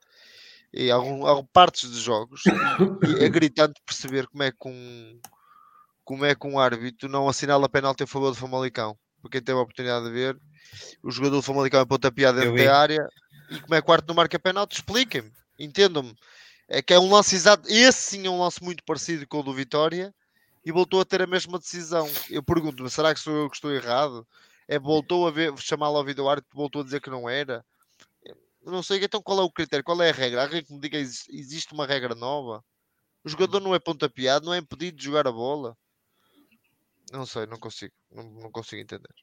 e 0.72 0.90
algum, 0.90 1.26
algum- 1.26 1.46
partes 1.52 1.90
de 1.90 2.00
jogos, 2.00 2.42
e 3.04 3.18
é 3.24 3.28
gritante 3.28 3.80
perceber 3.84 4.26
como 4.28 4.42
é 4.42 4.52
que 4.52 4.68
um, 4.68 5.20
como 6.04 6.24
é 6.24 6.34
que 6.34 6.46
um 6.46 6.58
árbitro 6.58 7.08
não 7.08 7.28
assinala 7.28 7.68
penalti 7.68 8.02
a 8.02 8.06
favor 8.06 8.30
do 8.30 8.36
Famalicão. 8.36 8.96
Para 9.20 9.30
quem 9.32 9.42
teve 9.42 9.58
a 9.58 9.62
oportunidade 9.62 10.06
de 10.06 10.12
ver, 10.12 10.38
o 11.02 11.10
jogador 11.10 11.36
do 11.36 11.42
Famalicão 11.42 11.80
é 11.80 11.86
pontapeado 11.86 12.38
dentro 12.38 12.54
da 12.66 12.78
área 12.78 13.08
e 13.50 13.60
como 13.60 13.74
é 13.74 13.82
que 13.82 13.88
o 13.90 13.92
árbitro 13.92 14.12
não 14.14 14.16
marca 14.16 14.38
penalti? 14.38 14.76
Expliquem-me, 14.76 15.32
entendam-me. 15.58 16.14
É 16.68 16.82
que 16.82 16.92
é 16.92 16.98
um 17.00 17.10
lance 17.10 17.34
exato, 17.34 17.66
esse 17.68 17.98
sim 17.98 18.26
é 18.26 18.30
um 18.30 18.40
lance 18.40 18.62
muito 18.62 18.84
parecido 18.84 19.26
com 19.26 19.40
o 19.40 19.42
do 19.42 19.54
Vitória 19.54 20.14
e 20.64 20.70
voltou 20.70 21.00
a 21.00 21.04
ter 21.04 21.22
a 21.22 21.26
mesma 21.26 21.58
decisão. 21.58 22.06
Eu 22.28 22.42
pergunto-me, 22.42 22.90
será 22.90 23.14
que 23.14 23.20
sou 23.20 23.34
eu 23.34 23.48
que 23.48 23.56
estou 23.56 23.72
errado? 23.72 24.26
É, 24.68 24.78
voltou 24.78 25.26
a 25.26 25.30
ver, 25.30 25.56
chamá-lo 25.58 25.96
ao 25.96 26.28
árbitro, 26.28 26.50
voltou 26.52 26.82
a 26.82 26.84
dizer 26.84 27.00
que 27.00 27.08
não 27.08 27.28
era. 27.28 27.64
Eu 28.22 28.70
não 28.70 28.82
sei, 28.82 29.02
então 29.02 29.22
qual 29.22 29.40
é 29.40 29.42
o 29.42 29.50
critério, 29.50 29.82
qual 29.82 30.02
é 30.02 30.10
a 30.10 30.12
regra? 30.12 30.42
Alguém 30.42 30.62
que 30.62 30.72
me 30.72 30.78
diga, 30.78 30.98
exi- 30.98 31.24
existe 31.30 31.72
uma 31.72 31.86
regra 31.86 32.14
nova? 32.14 32.62
O 33.24 33.28
jogador 33.30 33.60
não 33.60 33.74
é 33.74 33.78
pontapeado, 33.78 34.44
não 34.44 34.52
é 34.52 34.58
impedido 34.58 34.98
de 34.98 35.04
jogar 35.04 35.26
a 35.26 35.32
bola. 35.32 35.74
Não 37.10 37.24
sei, 37.24 37.46
não 37.46 37.58
consigo, 37.58 37.94
não, 38.10 38.24
não 38.24 38.50
consigo 38.52 38.82
entender. 38.82 39.14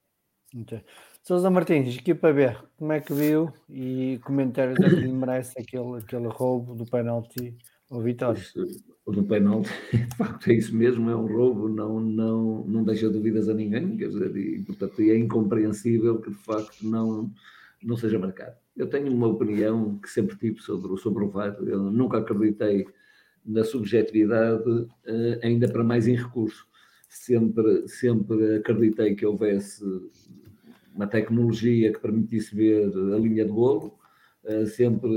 Então, 0.56 0.82
Sousa 1.22 1.50
Martins, 1.50 1.98
equipa 1.98 2.32
B, 2.32 2.56
como 2.78 2.94
é 2.94 3.02
que 3.02 3.14
viu 3.14 3.52
e 3.70 4.20
comentários 4.24 4.80
é 4.80 4.90
que 4.90 5.08
merece 5.08 5.60
aquele, 5.60 5.98
aquele 5.98 6.28
roubo 6.28 6.74
do 6.74 6.86
penalti 6.86 7.58
ao 7.92 8.02
Vitória? 8.02 8.42
O 9.06 9.12
do 9.12 9.24
penalti, 9.24 9.70
de 9.92 10.16
facto, 10.16 10.50
é 10.50 10.54
isso 10.54 10.74
mesmo, 10.74 11.10
é 11.10 11.16
um 11.16 11.26
roubo, 11.26 11.68
não, 11.68 12.00
não, 12.00 12.64
não 12.66 12.84
deixa 12.86 13.10
dúvidas 13.10 13.50
a 13.50 13.54
ninguém, 13.54 13.98
quer 13.98 14.08
dizer, 14.08 14.36
e 14.38 14.64
portanto 14.64 15.02
é 15.02 15.18
incompreensível 15.18 16.22
que 16.22 16.30
de 16.30 16.38
facto 16.38 16.82
não, 16.84 17.30
não 17.84 17.98
seja 17.98 18.18
marcado. 18.18 18.56
Eu 18.78 18.88
tenho 18.88 19.12
uma 19.12 19.28
opinião 19.28 19.98
que 19.98 20.10
sempre 20.10 20.38
tive 20.38 20.62
sobre, 20.62 20.98
sobre 21.02 21.26
o 21.26 21.30
VAR, 21.30 21.58
eu 21.62 21.92
nunca 21.92 22.20
acreditei 22.20 22.88
na 23.46 23.64
subjetividade, 23.64 24.88
eh, 25.06 25.40
ainda 25.44 25.68
para 25.68 25.84
mais 25.84 26.08
em 26.08 26.16
recurso. 26.16 26.66
Sempre, 27.08 27.88
sempre 27.88 28.58
acreditei 28.58 29.16
que 29.16 29.26
houvesse 29.26 29.84
uma 30.96 31.06
tecnologia 31.08 31.92
que 31.92 32.00
permitisse 32.00 32.56
ver 32.56 32.88
a 32.88 33.20
linha 33.20 33.46
de 33.46 33.52
golo, 33.52 34.00
eh, 34.46 34.66
sempre 34.66 35.10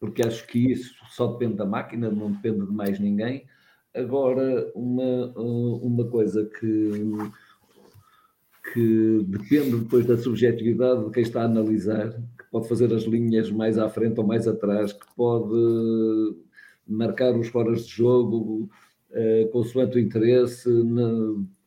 porque 0.00 0.22
acho 0.22 0.46
que 0.46 0.72
isso 0.72 0.94
só 1.10 1.32
depende 1.32 1.56
da 1.56 1.66
máquina, 1.66 2.10
não 2.10 2.30
depende 2.30 2.64
de 2.64 2.72
mais 2.72 3.00
ninguém. 3.00 3.44
Agora, 3.94 4.70
uma, 4.74 5.02
eh, 5.02 5.32
uma 5.36 6.08
coisa 6.08 6.48
que, 6.60 6.92
que 8.72 9.24
depende 9.26 9.78
depois 9.80 10.06
da 10.06 10.16
subjetividade 10.16 11.04
de 11.04 11.10
quem 11.10 11.22
está 11.24 11.42
a 11.42 11.46
analisar, 11.46 12.12
que 12.12 12.44
pode 12.50 12.68
fazer 12.68 12.92
as 12.94 13.02
linhas 13.02 13.50
mais 13.50 13.78
à 13.78 13.88
frente 13.88 14.20
ou 14.20 14.26
mais 14.26 14.46
atrás, 14.46 14.92
que 14.92 15.06
pode 15.16 16.36
marcar 16.86 17.36
os 17.36 17.48
foras 17.48 17.86
de 17.86 17.92
jogo, 17.96 18.70
eh, 19.10 19.48
consoante 19.52 19.96
o 19.96 20.00
interesse, 20.00 20.70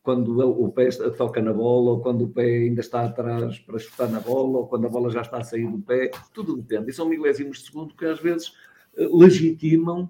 quando 0.03 0.39
o 0.39 0.71
pé 0.71 0.89
toca 1.17 1.41
na 1.41 1.53
bola, 1.53 1.91
ou 1.91 2.01
quando 2.01 2.25
o 2.25 2.29
pé 2.29 2.43
ainda 2.43 2.81
está 2.81 3.05
atrás 3.05 3.59
para 3.59 3.77
chutar 3.77 4.09
na 4.09 4.19
bola, 4.19 4.59
ou 4.59 4.67
quando 4.67 4.87
a 4.87 4.89
bola 4.89 5.11
já 5.11 5.21
está 5.21 5.37
a 5.37 5.43
sair 5.43 5.69
do 5.69 5.79
pé, 5.79 6.09
tudo 6.33 6.57
depende. 6.57 6.89
E 6.89 6.93
são 6.93 7.07
milésimos 7.07 7.59
de 7.59 7.65
segundo 7.65 7.95
que 7.95 8.05
às 8.05 8.19
vezes 8.19 8.53
eh, 8.97 9.07
legitimam 9.11 10.09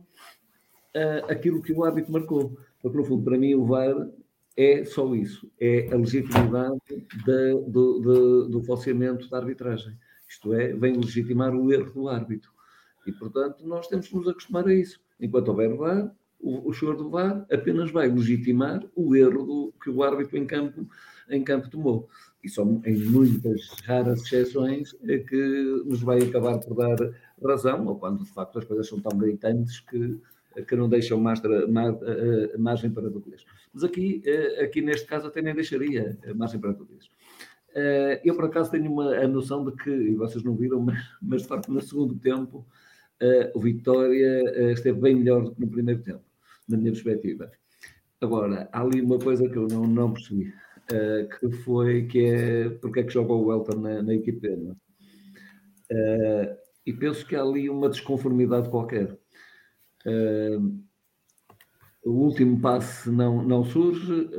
uh, 0.96 1.32
aquilo 1.32 1.62
que 1.62 1.74
o 1.74 1.84
árbitro 1.84 2.12
marcou. 2.14 2.58
Porque, 2.82 2.98
no 2.98 3.04
fundo, 3.04 3.24
para 3.24 3.38
mim, 3.38 3.54
o 3.54 3.66
VAR 3.66 4.10
é 4.56 4.86
só 4.86 5.14
isso: 5.14 5.52
é 5.60 5.90
a 5.92 5.98
legitimidade 5.98 6.80
de, 6.90 7.54
do, 7.68 8.00
do, 8.00 8.50
do 8.50 8.64
falseamento 8.64 9.30
da 9.30 9.38
arbitragem. 9.38 9.98
Isto 10.28 10.54
é, 10.54 10.74
vem 10.74 10.96
legitimar 10.96 11.54
o 11.54 11.72
erro 11.72 11.92
do 11.92 12.08
árbitro. 12.08 12.50
E, 13.06 13.12
portanto, 13.12 13.66
nós 13.68 13.88
temos 13.88 14.08
que 14.08 14.16
nos 14.16 14.28
acostumar 14.28 14.66
a 14.68 14.74
isso. 14.74 15.02
Enquanto 15.20 15.50
houver 15.50 15.76
VAR, 15.76 16.16
o, 16.42 16.70
o 16.70 16.74
senhor 16.74 16.96
do 16.96 17.10
VAR 17.10 17.46
apenas 17.52 17.92
vai 17.92 18.10
legitimar 18.10 18.84
o 18.96 19.16
erro 19.16 19.46
do, 19.46 19.74
que 19.82 19.90
o 19.90 20.04
árbitro 20.04 20.38
em 20.38 20.46
campo, 20.46 20.88
em 21.30 21.44
campo 21.44 21.70
tomou. 21.70 22.10
E 22.44 22.50
só 22.50 22.64
em 22.64 22.98
muitas 22.98 23.70
raras 23.86 24.22
exceções 24.24 24.96
é 25.08 25.20
que 25.20 25.84
nos 25.86 26.02
vai 26.02 26.20
acabar 26.22 26.60
por 26.60 26.76
dar 26.76 26.98
razão, 27.44 27.86
ou 27.86 27.98
quando 27.98 28.24
de 28.24 28.32
facto 28.32 28.58
as 28.58 28.66
coisas 28.66 28.88
são 28.88 29.00
tão 29.00 29.18
gritantes 29.18 29.80
que, 29.82 30.20
que 30.68 30.76
não 30.76 30.90
deixam 30.90 31.20
margem, 31.20 31.52
margem 32.58 32.90
para 32.90 33.10
dúvidas. 33.10 33.46
Mas 33.74 33.84
aqui, 33.84 34.22
eh, 34.26 34.64
aqui 34.64 34.82
neste 34.82 35.08
caso 35.08 35.28
até 35.28 35.42
nem 35.42 35.54
deixaria 35.54 36.18
margem 36.36 36.60
para 36.60 36.72
dúvidas. 36.72 37.10
Eh, 37.76 38.22
eu 38.26 38.36
por 38.36 38.46
acaso 38.46 38.72
tenho 38.72 38.92
uma, 38.92 39.16
a 39.16 39.28
noção 39.28 39.64
de 39.64 39.72
que, 39.74 39.92
e 39.92 40.16
vocês 40.16 40.44
não 40.44 40.56
viram, 40.56 40.80
mas, 40.82 40.98
mas 41.22 41.42
de 41.44 41.48
facto 41.48 41.72
no 41.72 41.82
segundo 41.82 42.16
tempo 42.16 42.66
o 43.54 43.60
Vitória 43.60 44.72
esteve 44.72 45.00
bem 45.00 45.14
melhor 45.14 45.44
do 45.44 45.52
que 45.52 45.62
no 45.62 45.68
primeiro 45.68 46.02
tempo, 46.02 46.24
na 46.68 46.78
minha 46.78 46.92
perspectiva. 46.92 47.52
Agora, 48.20 48.70
há 48.72 48.82
ali 48.82 49.02
uma 49.02 49.18
coisa 49.18 49.50
que 49.50 49.58
eu 49.58 49.68
não, 49.68 49.84
não 49.88 50.14
percebi, 50.14 50.54
uh, 50.92 51.40
que 51.40 51.52
foi 51.64 52.06
que 52.08 52.26
é 52.26 52.70
porque 52.70 53.00
é 53.00 53.04
que 53.04 53.14
joga 53.14 53.34
o 53.34 53.48
Welton 53.48 53.80
na, 53.80 54.02
na 54.02 54.14
equipe 54.14 54.48
Uh, 55.94 56.56
e 56.86 56.94
penso 56.94 57.28
que 57.28 57.36
há 57.36 57.42
ali 57.42 57.70
uma 57.70 57.90
desconformidade 57.90 58.70
qualquer. 58.70 59.20
o 62.06 62.12
último 62.12 62.62
passe 62.62 63.12
não, 63.12 63.44
não 63.44 63.66
surge 63.66 64.30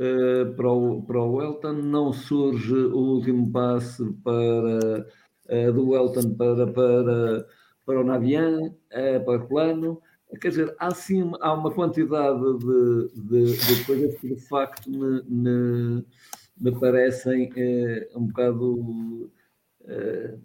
para, 0.57 0.71
o, 0.71 1.03
para 1.03 1.21
o 1.21 1.35
Welton, 1.35 1.73
não 1.73 2.11
surge 2.11 2.73
o 2.73 2.97
último 2.97 3.51
passe 3.51 4.03
para, 4.23 5.05
do 5.71 5.89
Welton 5.89 6.33
para, 6.33 6.65
para 6.73 7.45
para 7.85 7.99
o 7.99 8.03
Navian, 8.03 8.73
é, 8.89 9.19
para 9.19 9.43
o 9.43 9.47
plano. 9.47 10.01
Quer 10.39 10.49
dizer, 10.49 10.75
há 10.79 10.91
sim 10.91 11.31
há 11.39 11.53
uma 11.53 11.71
quantidade 11.71 12.39
de, 12.59 13.09
de, 13.15 13.57
de 13.57 13.85
coisas 13.85 14.15
que 14.19 14.35
de 14.35 14.41
facto 14.41 14.89
me, 14.89 15.21
me, 15.27 16.05
me 16.59 16.79
parecem 16.79 17.51
é, 17.55 18.09
um 18.15 18.27
bocado 18.27 19.31
é, 19.85 20.35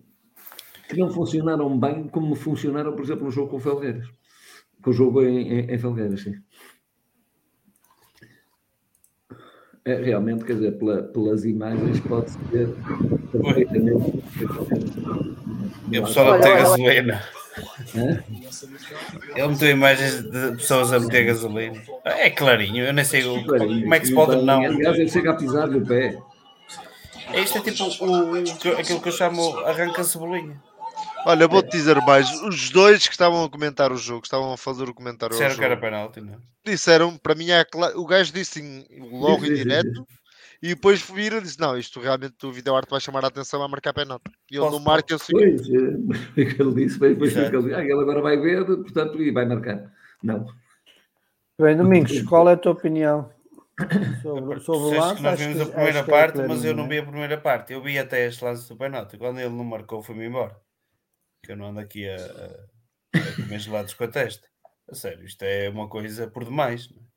que 0.88 0.96
não 0.96 1.10
funcionaram 1.10 1.78
bem 1.78 2.08
como 2.08 2.34
funcionaram, 2.34 2.92
por 2.94 3.04
exemplo, 3.04 3.24
no 3.24 3.30
jogo 3.30 3.50
com 3.50 3.56
o 3.56 3.60
Felgueiras. 3.60 4.08
Com 4.82 4.90
o 4.90 4.92
jogo 4.92 5.22
em, 5.22 5.48
em, 5.48 5.74
em 5.74 5.78
Felgueiras, 5.78 6.22
sim. 6.22 6.34
É, 9.84 9.94
realmente, 9.94 10.44
quer 10.44 10.54
dizer, 10.54 10.72
pela, 10.72 11.02
pelas 11.02 11.44
imagens 11.44 11.98
pode-se 12.00 12.38
ver 12.52 12.68
perfeitamente. 13.32 14.22
E 15.90 15.96
a 15.96 16.02
pessoa 16.02 16.34
a 16.34 16.38
gasolina. 16.38 17.22
Ele 19.34 19.48
meteu 19.48 19.70
imagens 19.70 20.22
de 20.22 20.56
pessoas 20.56 20.92
a 20.92 21.00
meter 21.00 21.26
gasolina. 21.26 21.80
É 22.04 22.30
clarinho, 22.30 22.84
eu 22.84 22.92
nem 22.92 23.04
sei 23.04 23.24
o, 23.24 23.44
como 23.44 23.94
é 23.94 24.00
que 24.00 24.06
se 24.06 24.14
pode 24.14 24.42
não. 24.42 24.62
Aliás, 24.62 24.98
ele 24.98 25.08
chega 25.08 25.32
a 25.32 25.34
pisar 25.34 25.68
no 25.68 25.84
pé. 25.86 26.18
Isto 27.34 27.58
é 27.58 27.60
tipo 27.60 27.84
o, 28.04 28.34
aquilo 28.78 29.00
que 29.00 29.08
eu 29.08 29.12
chamo 29.12 29.58
arranca 29.58 30.02
cebolinha. 30.04 30.60
Olha, 31.26 31.46
vou-te 31.46 31.70
dizer 31.70 31.96
mais. 32.02 32.30
Os 32.42 32.70
dois 32.70 33.06
que 33.06 33.12
estavam 33.12 33.44
a 33.44 33.50
comentar 33.50 33.92
o 33.92 33.96
jogo, 33.96 34.22
estavam 34.24 34.52
a 34.52 34.56
fazer 34.56 34.88
o 34.88 34.94
comentário 34.94 35.34
Disseram 35.34 35.56
que 35.56 35.64
era 35.64 35.76
penalti, 35.76 36.20
não 36.20 36.34
é? 36.34 36.36
Disseram, 36.64 37.16
para 37.16 37.34
mim, 37.34 37.50
é. 37.50 37.64
O 37.96 38.06
gajo 38.06 38.32
disse 38.32 38.88
logo 39.10 39.44
em 39.44 39.54
direto 39.54 40.06
e 40.62 40.68
depois 40.70 41.00
viram 41.02 41.38
e 41.38 41.42
disse: 41.42 41.60
Não, 41.60 41.78
isto 41.78 42.00
realmente 42.00 42.44
o 42.44 42.52
vídeo 42.52 42.74
arte 42.74 42.90
vai 42.90 43.00
chamar 43.00 43.24
a 43.24 43.28
atenção 43.28 43.62
a 43.62 43.68
marcar 43.68 43.92
penalti. 43.92 44.30
E 44.50 44.56
ele 44.56 44.70
não 44.70 44.80
marca, 44.80 45.14
eu 45.14 45.18
sei. 45.18 45.34
Pois, 45.34 45.68
é, 45.68 46.40
ele 46.60 46.74
disse, 46.74 46.98
depois 46.98 47.32
que 47.32 47.38
ele, 47.38 47.74
ah, 47.74 47.82
ele 47.82 47.92
agora 47.92 48.20
vai 48.20 48.36
ver, 48.36 48.64
portanto, 48.64 49.22
e 49.22 49.30
vai 49.30 49.46
marcar. 49.46 49.92
Não. 50.22 50.46
Bem, 51.60 51.76
Domingos, 51.76 52.22
qual 52.22 52.48
é 52.48 52.52
a 52.54 52.56
tua 52.56 52.72
opinião 52.72 53.30
sobre, 54.22 54.60
sobre 54.60 54.96
o 54.96 55.00
lance? 55.00 55.22
Nós 55.22 55.38
vimos 55.38 55.60
a 55.60 55.66
primeira 55.66 56.04
parte, 56.04 56.38
mas 56.38 56.64
eu 56.64 56.74
não 56.74 56.88
vi 56.88 56.98
a 56.98 57.02
primeira 57.02 57.38
parte. 57.38 57.72
Eu 57.72 57.82
vi 57.82 57.98
até 57.98 58.26
este 58.26 58.44
lance 58.44 58.68
do 58.68 58.76
penalti. 58.76 59.16
Quando 59.16 59.38
ele 59.38 59.50
não 59.50 59.64
marcou, 59.64 60.02
foi-me 60.02 60.26
embora 60.26 60.56
que 61.44 61.52
eu 61.52 61.56
não 61.56 61.66
ando 61.66 61.80
aqui 61.80 62.08
a, 62.08 62.16
a, 62.16 63.18
a 63.18 63.34
comer 63.36 63.58
gelados 63.60 63.94
com 63.94 64.04
a 64.04 64.08
testa. 64.08 64.46
A 64.90 64.94
sério, 64.94 65.24
isto 65.24 65.42
é 65.42 65.68
uma 65.68 65.88
coisa 65.88 66.28
por 66.28 66.44
demais. 66.44 66.86
O 66.86 67.07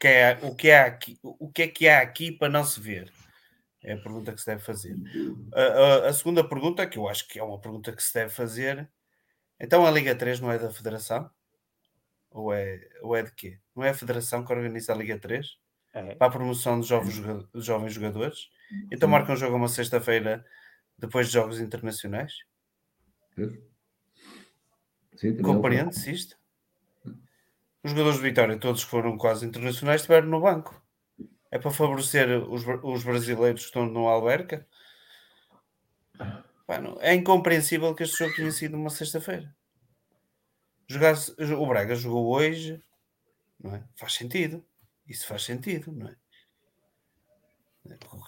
que, 0.00 0.08
é, 0.08 0.38
o, 0.42 0.54
que 0.54 0.68
é 0.68 0.80
aqui, 0.80 1.18
o 1.22 1.50
que 1.50 1.62
é 1.62 1.68
que 1.68 1.88
há 1.88 2.00
aqui 2.00 2.32
para 2.32 2.48
não 2.48 2.64
se 2.64 2.80
ver? 2.80 3.12
É 3.82 3.92
a 3.92 3.98
pergunta 3.98 4.32
que 4.32 4.40
se 4.40 4.46
deve 4.46 4.62
fazer. 4.62 4.96
A, 5.52 5.60
a, 5.60 6.08
a, 6.08 6.12
segunda 6.12 6.46
pergunta, 6.48 6.86
que 6.86 6.98
eu 6.98 7.08
acho 7.08 7.28
que 7.28 7.38
é 7.38 7.42
uma 7.42 7.60
pergunta 7.60 7.92
que 7.92 8.02
se 8.02 8.14
deve 8.14 8.30
fazer, 8.30 8.90
então 9.60 9.86
a 9.86 9.90
Liga 9.90 10.14
3 10.14 10.40
não 10.40 10.50
é 10.50 10.58
da 10.58 10.72
Federação? 10.72 11.30
Ou 12.30 12.52
é, 12.52 12.88
ou 13.02 13.14
é 13.14 13.22
de 13.22 13.32
quê? 13.32 13.58
Não 13.76 13.84
é 13.84 13.90
a 13.90 13.94
Federação 13.94 14.44
que 14.44 14.52
organiza 14.52 14.92
a 14.92 14.96
Liga 14.96 15.18
3? 15.18 15.46
É. 15.92 16.14
Para 16.16 16.26
a 16.26 16.30
promoção 16.30 16.80
de 16.80 16.88
jovens, 16.88 17.14
jovens 17.54 17.92
jogadores? 17.92 18.48
Então 18.90 19.08
marca 19.08 19.32
um 19.32 19.36
jogo 19.36 19.56
uma 19.56 19.68
sexta-feira 19.68 20.44
depois 20.98 21.28
de 21.28 21.34
jogos 21.34 21.60
internacionais? 21.60 22.32
Compreende-se 25.42 26.10
isto? 26.10 26.36
Os 27.84 27.90
jogadores 27.90 28.16
de 28.16 28.22
Vitória, 28.22 28.58
todos 28.58 28.82
que 28.82 28.90
foram 28.90 29.18
quase 29.18 29.44
internacionais, 29.44 30.00
estiveram 30.00 30.28
no 30.28 30.40
banco. 30.40 30.82
É 31.50 31.58
para 31.58 31.70
favorecer 31.70 32.28
os, 32.50 32.64
os 32.82 33.04
brasileiros 33.04 33.60
que 33.60 33.66
estão 33.66 33.86
no 33.86 34.08
Alberca? 34.08 34.66
é 37.00 37.14
incompreensível 37.14 37.94
que 37.94 38.02
este 38.02 38.24
jogo 38.24 38.34
tenha 38.34 38.50
sido 38.50 38.74
uma 38.74 38.88
sexta-feira. 38.88 39.54
O 41.58 41.66
Braga 41.66 41.94
jogou 41.94 42.34
hoje, 42.34 42.82
não 43.60 43.74
é? 43.74 43.84
Faz 43.96 44.14
sentido. 44.14 44.64
Isso 45.06 45.26
faz 45.26 45.44
sentido, 45.44 45.92
não 45.92 46.08
é? 46.08 46.16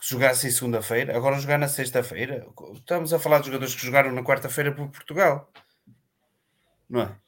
jogasse 0.03 0.47
em 0.47 0.51
segunda-feira, 0.51 1.17
agora 1.17 1.39
jogar 1.39 1.59
na 1.59 1.67
sexta-feira. 1.67 2.47
Estamos 2.75 3.13
a 3.15 3.19
falar 3.19 3.39
de 3.39 3.47
jogadores 3.47 3.75
que 3.75 3.87
jogaram 3.87 4.13
na 4.13 4.23
quarta-feira 4.23 4.75
por 4.75 4.91
Portugal, 4.91 5.51
não 6.89 7.01
é? 7.01 7.26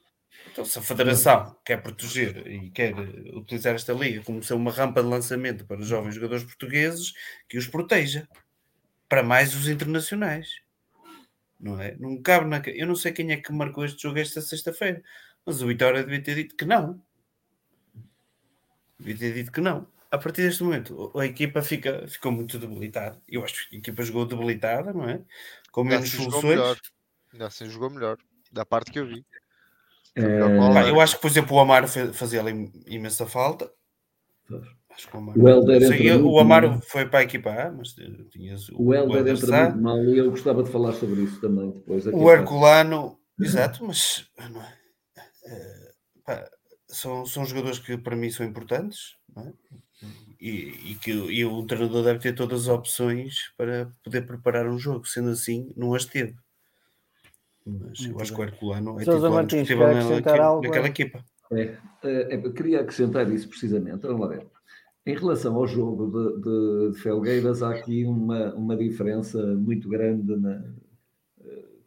Então, 0.51 0.65
se 0.65 0.79
a 0.79 0.81
Federação 0.81 1.55
quer 1.65 1.81
proteger 1.81 2.47
e 2.47 2.69
quer 2.71 2.97
utilizar 3.35 3.75
esta 3.75 3.93
liga 3.93 4.23
como 4.23 4.43
ser 4.43 4.53
uma 4.53 4.71
rampa 4.71 5.01
de 5.01 5.09
lançamento 5.09 5.65
para 5.65 5.79
os 5.79 5.87
jovens 5.87 6.15
jogadores 6.15 6.43
portugueses, 6.43 7.13
que 7.47 7.57
os 7.57 7.67
proteja 7.67 8.27
para 9.07 9.23
mais 9.23 9.55
os 9.55 9.67
internacionais, 9.67 10.61
não 11.59 11.79
é? 11.81 11.95
Não 11.97 12.21
cabe 12.21 12.47
na. 12.47 12.61
Eu 12.67 12.87
não 12.87 12.95
sei 12.95 13.11
quem 13.11 13.31
é 13.31 13.37
que 13.37 13.51
marcou 13.51 13.83
este 13.83 14.01
jogo 14.01 14.19
esta 14.19 14.41
sexta-feira, 14.41 15.03
mas 15.45 15.61
o 15.61 15.67
Vitória 15.67 16.03
devia 16.03 16.21
ter 16.21 16.35
dito 16.35 16.55
que 16.55 16.65
não. 16.65 17.01
Devia 18.99 19.17
ter 19.17 19.33
dito 19.33 19.51
que 19.51 19.61
não 19.61 19.87
a 20.11 20.17
partir 20.17 20.41
deste 20.41 20.63
momento, 20.63 21.11
a 21.17 21.25
equipa 21.25 21.61
fica, 21.61 22.07
ficou 22.07 22.31
muito 22.31 22.57
debilitada. 22.57 23.21
Eu 23.27 23.43
acho 23.43 23.69
que 23.69 23.75
a 23.75 23.79
equipa 23.79 24.03
jogou 24.03 24.25
debilitada, 24.25 24.91
não 24.91 25.07
é? 25.07 25.21
Com 25.71 25.83
menos 25.83 26.09
soluções. 26.09 26.81
Ainda 27.31 27.47
assim 27.47 27.69
jogou 27.69 27.91
melhor, 27.91 28.17
da 28.51 28.65
parte 28.65 28.91
que 28.91 28.99
eu 28.99 29.05
vi. 29.05 29.23
É... 30.19 30.89
Eu 30.89 30.99
acho 30.99 31.15
que, 31.15 31.21
por 31.21 31.29
exemplo, 31.29 31.55
o 31.55 31.59
Amaro 31.59 31.87
fazia 31.87 32.41
ali 32.41 32.71
imensa 32.87 33.25
falta. 33.25 33.71
Acho 34.91 35.07
que 35.07 35.15
o 35.15 35.19
Amaro, 35.19 35.41
o 35.41 35.47
Helder 35.49 35.87
sei, 35.87 36.15
o 36.15 36.39
Amaro 36.39 36.81
foi 36.81 37.05
para 37.05 37.19
a 37.19 37.23
equipa 37.23 37.49
A, 37.51 37.71
mas 37.71 37.95
tinhas 38.31 38.67
o, 38.69 38.89
o 38.89 38.93
Helder 38.93 39.27
entra 39.27 39.69
muito 39.69 39.81
mal 39.81 40.03
e 40.03 40.17
eu 40.17 40.29
gostava 40.29 40.63
de 40.63 40.69
falar 40.69 40.93
sobre 40.93 41.21
isso 41.21 41.39
também 41.39 41.71
depois. 41.71 42.05
O 42.07 42.31
Herculano, 42.31 43.17
exato, 43.39 43.85
mas 43.85 44.25
não 44.51 44.61
é? 44.61 44.73
É, 45.45 45.91
pá, 46.25 46.49
são, 46.87 47.25
são 47.25 47.45
jogadores 47.45 47.79
que 47.79 47.97
para 47.97 48.15
mim 48.15 48.29
são 48.29 48.45
importantes, 48.45 49.15
não 49.33 49.43
é? 49.43 49.53
e, 50.39 50.91
e 50.91 50.95
que 50.95 51.11
e 51.11 51.45
o 51.45 51.65
treinador 51.65 52.03
deve 52.03 52.19
ter 52.19 52.33
todas 52.33 52.61
as 52.61 52.67
opções 52.67 53.51
para 53.57 53.91
poder 54.03 54.25
preparar 54.25 54.67
um 54.67 54.79
jogo, 54.79 55.05
sendo 55.05 55.29
assim, 55.29 55.71
não 55.75 55.93
as 55.93 56.05
teve. 56.05 56.35
Mas 57.65 58.05
eu 58.05 58.19
acho 58.19 58.33
que 58.33 58.41
o 58.41 58.43
Herculano 58.43 58.95
é 58.99 59.03
titular 59.03 59.31
Martins, 59.31 59.69
naquela, 59.69 60.61
naquela 60.61 60.87
equipa. 60.87 61.23
É, 61.51 61.77
é, 62.03 62.35
é, 62.35 62.49
queria 62.51 62.81
acrescentar 62.81 63.29
isso 63.31 63.47
precisamente. 63.47 64.01
Vamos 64.01 64.21
lá 64.21 64.27
ver. 64.27 64.47
Em 65.05 65.15
relação 65.15 65.55
ao 65.55 65.67
jogo 65.67 66.07
de, 66.07 66.41
de, 66.41 66.91
de 66.91 67.01
Felgueiras, 67.01 67.63
há 67.63 67.71
aqui 67.71 68.05
uma, 68.05 68.53
uma 68.53 68.77
diferença 68.77 69.41
muito 69.55 69.89
grande 69.89 70.35
na, 70.35 70.63
uh, 71.39 71.81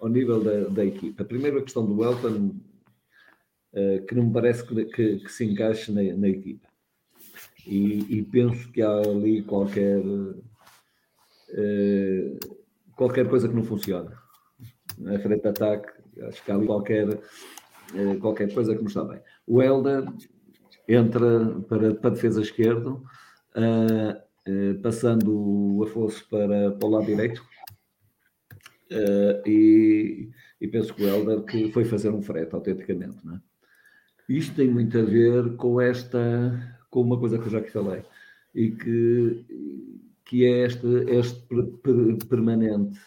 ao 0.00 0.08
nível 0.08 0.42
da, 0.42 0.68
da 0.68 0.84
equipa. 0.84 1.24
Primeiro, 1.24 1.58
a 1.58 1.62
questão 1.62 1.86
do 1.86 2.04
Elton, 2.04 2.54
uh, 3.72 4.06
que 4.06 4.14
não 4.14 4.24
me 4.24 4.32
parece 4.32 4.66
que, 4.66 4.84
que, 4.86 5.18
que 5.20 5.32
se 5.32 5.44
encaixe 5.44 5.92
na, 5.92 6.02
na 6.16 6.28
equipa. 6.28 6.68
E, 7.66 8.18
e 8.18 8.22
penso 8.22 8.70
que 8.70 8.82
há 8.82 8.98
ali 8.98 9.42
qualquer 9.42 10.02
eh, 11.50 12.38
qualquer 12.94 13.28
coisa 13.28 13.48
que 13.48 13.54
não 13.54 13.64
funciona. 13.64 14.16
Na 14.98 15.18
frente 15.18 15.42
de 15.42 15.48
ataque, 15.48 15.92
acho 16.22 16.44
que 16.44 16.50
há 16.50 16.54
ali 16.54 16.66
qualquer, 16.66 17.08
eh, 17.94 18.16
qualquer 18.20 18.52
coisa 18.52 18.74
que 18.74 18.80
não 18.80 18.88
está 18.88 19.04
bem. 19.04 19.20
O 19.46 19.62
Helder 19.62 20.04
entra 20.88 21.60
para, 21.68 21.94
para 21.94 22.10
defesa 22.10 22.40
esquerda, 22.40 22.96
eh, 23.54 24.22
eh, 24.46 24.74
passando 24.82 25.30
o 25.32 25.84
Afonso 25.84 26.26
para, 26.28 26.72
para 26.72 26.86
o 26.88 26.90
lado 26.90 27.06
direito. 27.06 27.44
Eh, 28.90 29.42
e, 29.46 30.28
e 30.60 30.68
penso 30.68 30.94
que 30.94 31.02
o 31.04 31.08
Helder 31.08 31.42
que 31.42 31.70
foi 31.72 31.84
fazer 31.84 32.10
um 32.10 32.22
frete, 32.22 32.54
autenticamente. 32.54 33.18
Não 33.24 33.34
é? 33.34 33.40
Isto 34.28 34.56
tem 34.56 34.68
muito 34.68 34.98
a 34.98 35.02
ver 35.02 35.56
com 35.56 35.80
esta, 35.80 36.76
com 36.90 37.00
uma 37.02 37.18
coisa 37.18 37.38
que 37.38 37.46
eu 37.46 37.50
já 37.50 37.58
aqui 37.58 37.70
falei, 37.70 38.02
e 38.54 38.70
que, 38.70 39.44
que 40.24 40.44
é 40.44 40.64
este, 40.66 40.86
este 41.08 41.40
per- 41.46 41.66
per- 41.82 42.16
permanente 42.28 42.98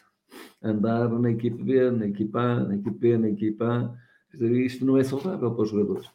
andar 0.61 1.09
na 1.09 1.31
equipe 1.31 1.63
B, 1.63 1.91
na 1.91 2.07
equipe 2.07 2.37
A, 2.37 2.59
na 2.61 2.75
equipe 2.75 2.97
B, 2.97 3.17
na 3.17 3.29
equipe 3.29 3.63
A. 3.63 3.93
Isto 4.33 4.85
não 4.85 4.97
é 4.97 5.03
saudável 5.03 5.51
para 5.51 5.63
os 5.63 5.69
jogadores. 5.69 6.09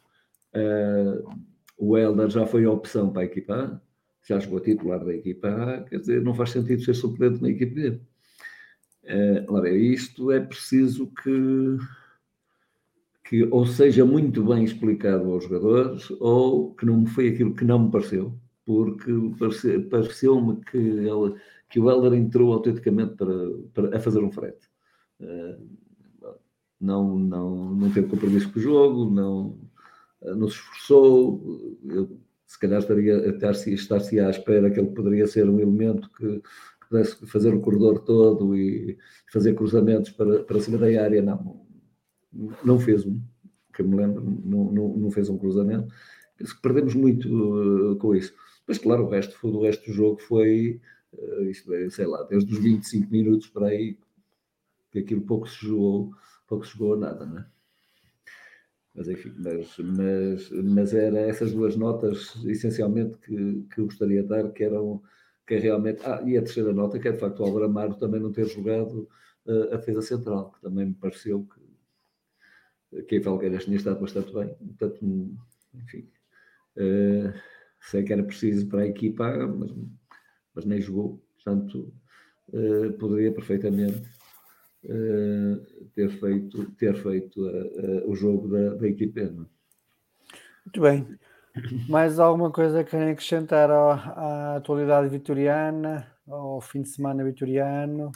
Eh, 0.53 1.23
o 1.77 1.97
Helder 1.97 2.29
já 2.29 2.45
foi 2.45 2.65
opção 2.65 3.11
para 3.11 3.23
a 3.23 3.25
equipa 3.25 3.53
A, 3.53 3.81
já 4.27 4.39
jogou 4.39 4.59
titular 4.59 5.03
da 5.03 5.13
equipa 5.13 5.49
A, 5.49 5.83
quer 5.83 5.99
dizer, 5.99 6.21
não 6.21 6.33
faz 6.33 6.51
sentido 6.51 6.81
ser 6.81 6.93
suplente 6.93 7.41
na 7.41 7.49
equipe 7.49 7.75
B. 7.75 7.99
Eh, 9.03 9.45
ora, 9.49 9.69
isto 9.69 10.31
é 10.31 10.39
preciso 10.39 11.11
que, 11.21 11.77
que 13.27 13.43
ou 13.51 13.65
seja 13.65 14.05
muito 14.05 14.43
bem 14.43 14.63
explicado 14.63 15.31
aos 15.31 15.43
jogadores, 15.43 16.09
ou 16.19 16.73
que 16.75 16.85
não 16.85 17.05
foi 17.05 17.29
aquilo 17.29 17.53
que 17.53 17.65
não 17.65 17.79
me 17.85 17.91
pareceu, 17.91 18.33
porque 18.65 19.11
parece- 19.37 19.79
pareceu-me 19.79 20.55
que, 20.71 20.77
ele, 20.77 21.35
que 21.69 21.79
o 21.79 21.89
Helder 21.89 22.13
entrou 22.13 22.53
autenticamente 22.53 23.15
para, 23.15 23.33
para, 23.73 23.97
a 23.97 23.99
fazer 23.99 24.19
um 24.19 24.31
frete. 24.31 24.69
Eh, 25.19 25.57
não, 26.79 27.17
não, 27.17 27.75
não 27.75 27.91
teve 27.91 28.07
compromisso 28.07 28.51
com 28.51 28.59
o 28.59 28.61
jogo, 28.61 29.09
não, 29.09 29.57
não 30.21 30.47
se 30.47 30.55
esforçou. 30.55 31.79
Eu, 31.83 32.19
se 32.45 32.59
calhar 32.59 32.79
estaria, 32.79 33.29
estar-se 33.29 33.73
estar-se 33.73 34.19
à 34.19 34.29
espera 34.29 34.69
que 34.69 34.79
ele 34.79 34.91
poderia 34.91 35.25
ser 35.25 35.49
um 35.49 35.59
elemento 35.59 36.09
que, 36.11 36.41
pudesse 36.89 37.25
fazer 37.25 37.53
o 37.53 37.61
corredor 37.61 37.99
todo 37.99 38.55
e 38.55 38.97
fazer 39.31 39.53
cruzamentos 39.53 40.11
para, 40.11 40.43
para 40.43 40.59
cima 40.59 40.77
da 40.77 40.85
área. 40.85 41.21
Não, 41.21 41.65
não 42.63 42.79
fez 42.79 43.05
um, 43.05 43.19
que 43.73 43.81
eu 43.81 43.87
me 43.87 43.97
lembro, 43.97 44.23
não, 44.23 44.71
não, 44.71 44.97
não 44.97 45.11
fez 45.11 45.29
um 45.29 45.37
cruzamento. 45.37 45.93
Penso 46.37 46.55
que 46.55 46.61
perdemos 46.61 46.95
muito 46.95 47.27
uh, 47.27 47.95
com 47.97 48.15
isso. 48.15 48.33
Mas 48.67 48.77
claro, 48.77 49.03
o 49.03 49.09
resto, 49.09 49.35
o 49.47 49.63
resto 49.63 49.85
do 49.85 49.93
jogo 49.93 50.19
foi, 50.21 50.81
isto 51.49 51.73
é, 51.73 51.89
sei 51.89 52.05
lá, 52.05 52.23
desde 52.23 52.53
os 52.53 52.59
25 52.59 53.11
minutos 53.11 53.47
para 53.47 53.67
aí, 53.67 53.97
que 54.91 54.99
aquilo 54.99 55.21
pouco 55.21 55.47
se 55.47 55.65
jogou, 55.65 56.11
pouco 56.47 56.65
se 56.65 56.73
jogou 56.73 56.93
a 56.95 56.97
nada, 56.97 57.25
não 57.25 57.39
é? 57.39 57.45
Mas 58.93 59.09
enfim, 59.09 59.33
mas, 59.37 59.77
mas, 59.77 60.49
mas 60.51 60.93
era 60.93 61.19
essas 61.19 61.51
duas 61.51 61.75
notas 61.75 62.33
essencialmente 62.45 63.17
que, 63.17 63.65
que 63.73 63.81
eu 63.81 63.85
gostaria 63.85 64.23
de 64.23 64.29
dar, 64.29 64.49
que 64.53 64.63
eram 64.63 65.01
que 65.45 65.55
é 65.55 65.59
realmente. 65.59 66.01
Ah, 66.05 66.21
e 66.25 66.37
a 66.37 66.41
terceira 66.41 66.73
nota, 66.73 66.99
que 66.99 67.07
é 67.07 67.11
de 67.11 67.19
facto 67.19 67.39
o 67.39 67.45
Álvaro 67.45 67.65
Amaro 67.65 67.95
também 67.95 68.19
não 68.19 68.31
ter 68.31 68.47
jogado 68.47 69.07
uh, 69.45 69.73
a 69.73 69.77
defesa 69.77 70.01
central, 70.01 70.51
que 70.51 70.61
também 70.61 70.87
me 70.87 70.93
pareceu 70.95 71.47
que, 72.91 73.03
que 73.03 73.17
em 73.17 73.23
Felgueiras 73.23 73.65
tinha 73.65 73.77
estado 73.77 73.99
bastante 73.99 74.33
bem. 74.33 74.55
Portanto, 74.55 75.37
enfim, 75.73 76.09
uh, 76.77 77.33
sei 77.81 78.03
que 78.03 78.13
era 78.13 78.23
preciso 78.23 78.67
para 78.67 78.81
a 78.81 78.87
equipa, 78.87 79.47
mas, 79.47 79.71
mas 80.55 80.65
nem 80.65 80.81
jogou. 80.81 81.21
Portanto, 81.35 81.93
uh, 82.49 82.93
poderia 82.93 83.31
perfeitamente 83.31 84.03
Uh, 84.87 85.65
ter 85.95 86.09
feito, 86.09 86.71
ter 86.73 86.95
feito 87.01 87.41
uh, 87.41 88.07
o 88.07 88.15
jogo 88.15 88.47
da, 88.47 88.75
da 88.75 88.87
equipe. 88.87 89.19
É? 89.19 89.31
Muito 89.31 90.79
bem. 90.79 91.17
Mais 91.89 92.19
alguma 92.19 92.51
coisa 92.51 92.83
que 92.83 92.91
querem 92.91 93.11
acrescentar 93.11 93.71
ao, 93.71 93.91
à 93.91 94.55
atualidade 94.57 95.09
vitoriana, 95.09 96.05
ao 96.27 96.61
fim 96.61 96.83
de 96.83 96.89
semana 96.89 97.23
vitoriano? 97.23 98.11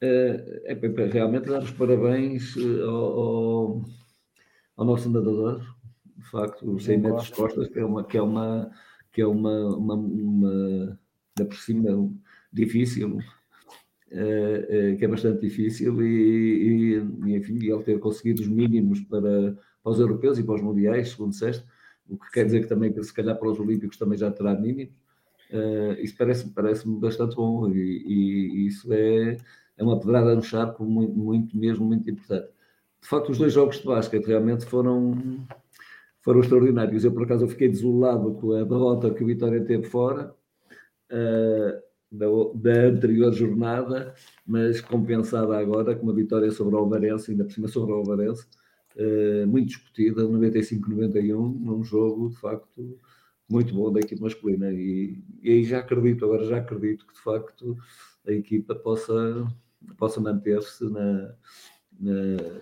É, 0.00 0.74
realmente 1.12 1.50
dar 1.50 1.62
os 1.62 1.70
parabéns 1.72 2.56
ao, 2.82 3.84
ao, 4.76 4.84
nosso 4.86 5.10
nadador, 5.10 5.60
de 6.16 6.30
facto, 6.30 6.70
o 6.70 6.80
100 6.80 6.98
metros 6.98 7.26
de 7.26 7.32
costas, 7.32 7.68
que 7.68 7.78
é 7.78 7.84
uma, 7.84 8.04
que 8.04 8.16
é 8.16 8.22
uma, 8.22 8.70
que 9.12 9.20
é 9.20 9.26
uma, 9.26 9.76
uma, 9.76 9.94
uma 9.94 10.98
da 11.40 11.48
por 11.48 11.56
cima 11.56 12.10
difícil, 12.52 13.18
Uh, 14.12 14.94
uh, 14.94 14.96
que 14.98 15.04
é 15.04 15.06
bastante 15.06 15.40
difícil 15.40 16.02
e, 16.02 16.96
e, 16.98 17.36
enfim, 17.36 17.58
ele 17.62 17.80
ter 17.84 17.96
conseguido 18.00 18.42
os 18.42 18.48
mínimos 18.48 18.98
para, 19.02 19.56
para 19.84 19.92
os 19.92 20.00
europeus 20.00 20.36
e 20.36 20.42
para 20.42 20.56
os 20.56 20.60
mundiais, 20.60 21.10
segundo 21.10 21.30
disseste, 21.30 21.64
o 22.08 22.18
que 22.18 22.28
quer 22.32 22.44
dizer 22.44 22.62
que 22.62 22.66
também, 22.66 22.92
se 23.00 23.14
calhar 23.14 23.38
para 23.38 23.48
os 23.48 23.60
olímpicos 23.60 23.96
também 23.96 24.18
já 24.18 24.28
terá 24.28 24.52
mínimos, 24.52 24.92
uh, 25.52 25.92
isso 26.00 26.16
parece-me 26.18 26.52
parece 26.52 26.88
bastante 26.88 27.36
bom 27.36 27.68
e, 27.68 27.78
e, 27.78 28.66
isso 28.66 28.92
é, 28.92 29.36
é 29.76 29.84
uma 29.84 30.00
pedrada 30.00 30.34
no 30.34 30.42
charco 30.42 30.84
muito, 30.84 31.16
muito 31.16 31.56
mesmo, 31.56 31.86
muito 31.86 32.10
importante. 32.10 32.48
De 33.00 33.08
facto, 33.08 33.30
os 33.30 33.38
dois 33.38 33.52
jogos 33.52 33.78
de 33.78 33.86
basquete 33.86 34.26
realmente 34.26 34.66
foram, 34.66 35.16
foram 36.20 36.40
extraordinários. 36.40 37.04
Eu, 37.04 37.12
por 37.12 37.22
acaso, 37.22 37.48
fiquei 37.48 37.68
desolado 37.68 38.34
com 38.34 38.52
a 38.52 38.64
derrota 38.64 39.14
que 39.14 39.22
o 39.22 39.26
Vitória 39.26 39.64
teve 39.64 39.84
fora, 39.84 40.34
da, 42.10 42.26
da, 42.54 42.86
anterior 42.88 43.32
jornada, 43.32 44.14
mas 44.46 44.80
compensada 44.80 45.56
agora 45.56 45.94
com 45.94 46.04
uma 46.04 46.14
vitória 46.14 46.50
sobre 46.50 46.74
o 46.74 46.78
Alvarense, 46.78 47.30
ainda 47.30 47.44
por 47.44 47.52
cima 47.52 47.68
sobre 47.68 47.92
o 47.92 47.96
Alvarense, 47.96 48.46
uh, 48.96 49.46
muito 49.46 49.68
discutida, 49.68 50.22
95-91, 50.22 51.60
num 51.60 51.84
jogo 51.84 52.30
de 52.30 52.36
facto 52.36 52.98
muito 53.48 53.74
bom 53.74 53.92
da 53.92 54.00
equipe 54.00 54.20
masculina. 54.20 54.72
E, 54.72 55.22
e, 55.42 55.50
aí 55.50 55.64
já 55.64 55.80
acredito, 55.80 56.24
agora 56.24 56.44
já 56.44 56.58
acredito 56.58 57.06
que 57.06 57.14
de 57.14 57.20
facto 57.20 57.76
a 58.26 58.32
equipa 58.32 58.74
possa, 58.74 59.46
possa 59.98 60.20
manter-se 60.20 60.84
na, 60.88 61.34
na, 61.98 62.14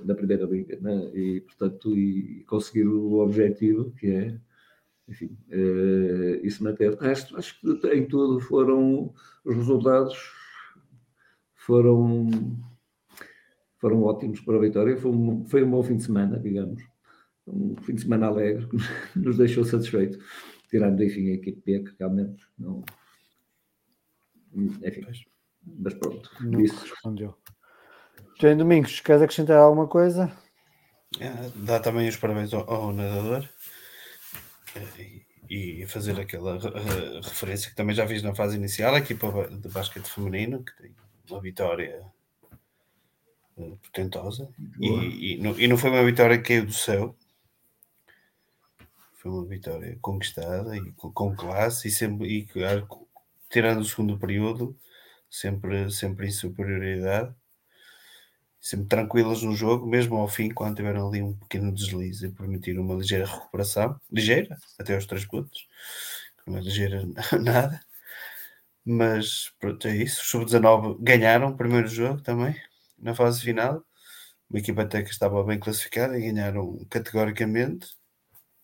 na, 0.05 0.15
Primeira 0.15 0.47
Liga 0.47 0.79
né? 0.81 1.11
e, 1.15 1.41
portanto, 1.43 1.97
e 1.97 2.45
conseguir 2.45 2.87
o 2.87 3.19
objetivo 3.19 3.91
que 3.93 4.11
é 4.11 4.41
enfim, 5.09 5.37
uh, 5.51 6.47
isso 6.47 6.63
manter. 6.63 6.97
De 6.97 7.05
resto, 7.05 7.37
acho 7.37 7.59
que 7.61 7.89
em 7.89 8.07
tudo 8.07 8.41
foram 8.41 9.13
os 9.45 9.57
resultados 9.57 10.17
foram 11.55 12.29
foram 13.79 14.03
ótimos 14.03 14.41
para 14.41 14.57
a 14.57 14.61
Vitória. 14.61 14.97
Foi 14.97 15.11
um, 15.11 15.47
foi 15.47 15.65
um 15.65 15.71
bom 15.71 15.83
fim 15.83 15.97
de 15.97 16.03
semana, 16.05 16.39
digamos. 16.39 16.83
Um 17.47 17.77
fim 17.77 17.95
de 17.95 18.03
semana 18.03 18.27
alegre 18.27 18.67
que 18.67 18.77
nos 19.19 19.39
deixou 19.39 19.65
satisfeito. 19.65 20.19
Tirando, 20.69 21.03
enfim, 21.03 21.31
a 21.31 21.35
equipe 21.35 21.63
B, 21.65 21.85
que 21.85 21.97
realmente 21.99 22.45
não. 22.59 22.85
Enfim, 24.55 25.07
mas 25.79 25.95
pronto. 25.95 26.31
Não 26.41 26.61
isso. 26.61 26.83
respondeu. 26.83 27.35
Jane 28.39 28.59
Domingos, 28.59 29.01
queres 29.01 29.23
acrescentar 29.23 29.59
alguma 29.59 29.87
coisa? 29.87 30.31
É, 31.19 31.51
dá 31.57 31.81
também 31.81 32.09
os 32.09 32.17
parabéns 32.17 32.53
ao, 32.53 32.69
ao 32.71 32.93
nadador 32.93 33.49
e, 35.49 35.87
fazer 35.87 36.19
aquela 36.21 36.59
referência 37.23 37.71
que 37.71 37.77
também 37.77 37.95
já 37.95 38.07
fiz 38.07 38.23
na 38.23 38.35
fase 38.35 38.57
inicial, 38.57 38.95
a 38.95 38.99
equipa 38.99 39.49
de 39.49 39.69
basquete 39.69 40.07
feminino, 40.07 40.63
que 40.63 40.77
tem 40.77 40.95
uma 41.31 41.41
vitória 41.41 42.05
uh, 43.57 43.77
portentosa, 43.79 44.49
e, 44.81 45.35
e, 45.35 45.39
não, 45.39 45.59
e, 45.59 45.67
não, 45.67 45.77
foi 45.77 45.91
uma 45.91 46.05
vitória 46.05 46.39
que 46.39 46.49
caiu 46.49 46.67
do 46.67 46.73
céu, 46.73 47.17
foi 49.15 49.31
uma 49.31 49.45
vitória 49.47 49.99
conquistada 50.01 50.77
e 50.77 50.93
com, 50.93 51.11
com 51.13 51.35
classe, 51.35 51.89
e 51.89 51.91
sempre, 51.91 52.27
e, 52.29 52.49
tirando 53.49 53.81
o 53.81 53.85
segundo 53.85 54.19
período, 54.19 54.77
sempre, 55.31 55.91
sempre 55.91 56.27
em 56.27 56.31
superioridade 56.31 57.35
sempre 58.61 58.87
tranquilas 58.89 59.43
no 59.43 59.55
jogo, 59.55 59.87
mesmo 59.87 60.17
ao 60.17 60.29
fim, 60.29 60.51
quando 60.51 60.77
tiveram 60.77 61.09
ali 61.09 61.23
um 61.23 61.35
pequeno 61.35 61.73
deslize 61.73 62.27
e 62.27 62.31
permitiram 62.33 62.83
uma 62.83 62.95
ligeira 62.95 63.27
recuperação, 63.27 64.01
ligeira, 64.11 64.57
até 64.79 64.95
aos 64.95 65.07
três 65.07 65.25
pontos, 65.27 65.67
não 66.47 66.59
é 66.59 66.61
ligeira 66.61 67.03
nada, 67.41 67.81
mas 68.85 69.53
pronto, 69.61 69.87
é 69.87 69.97
isso. 69.97 70.23
Os 70.23 70.29
sub-19 70.29 70.99
ganharam 71.01 71.49
o 71.49 71.57
primeiro 71.57 71.89
jogo 71.89 72.23
também, 72.23 72.57
na 72.99 73.15
fase 73.15 73.43
final, 73.43 73.85
uma 74.51 74.59
equipa 74.61 74.83
até 74.83 75.03
que 75.03 75.11
estava 75.11 75.45
bem 75.45 75.59
classificada 75.61 76.19
e 76.19 76.23
ganharam 76.23 76.85
categoricamente. 76.91 77.89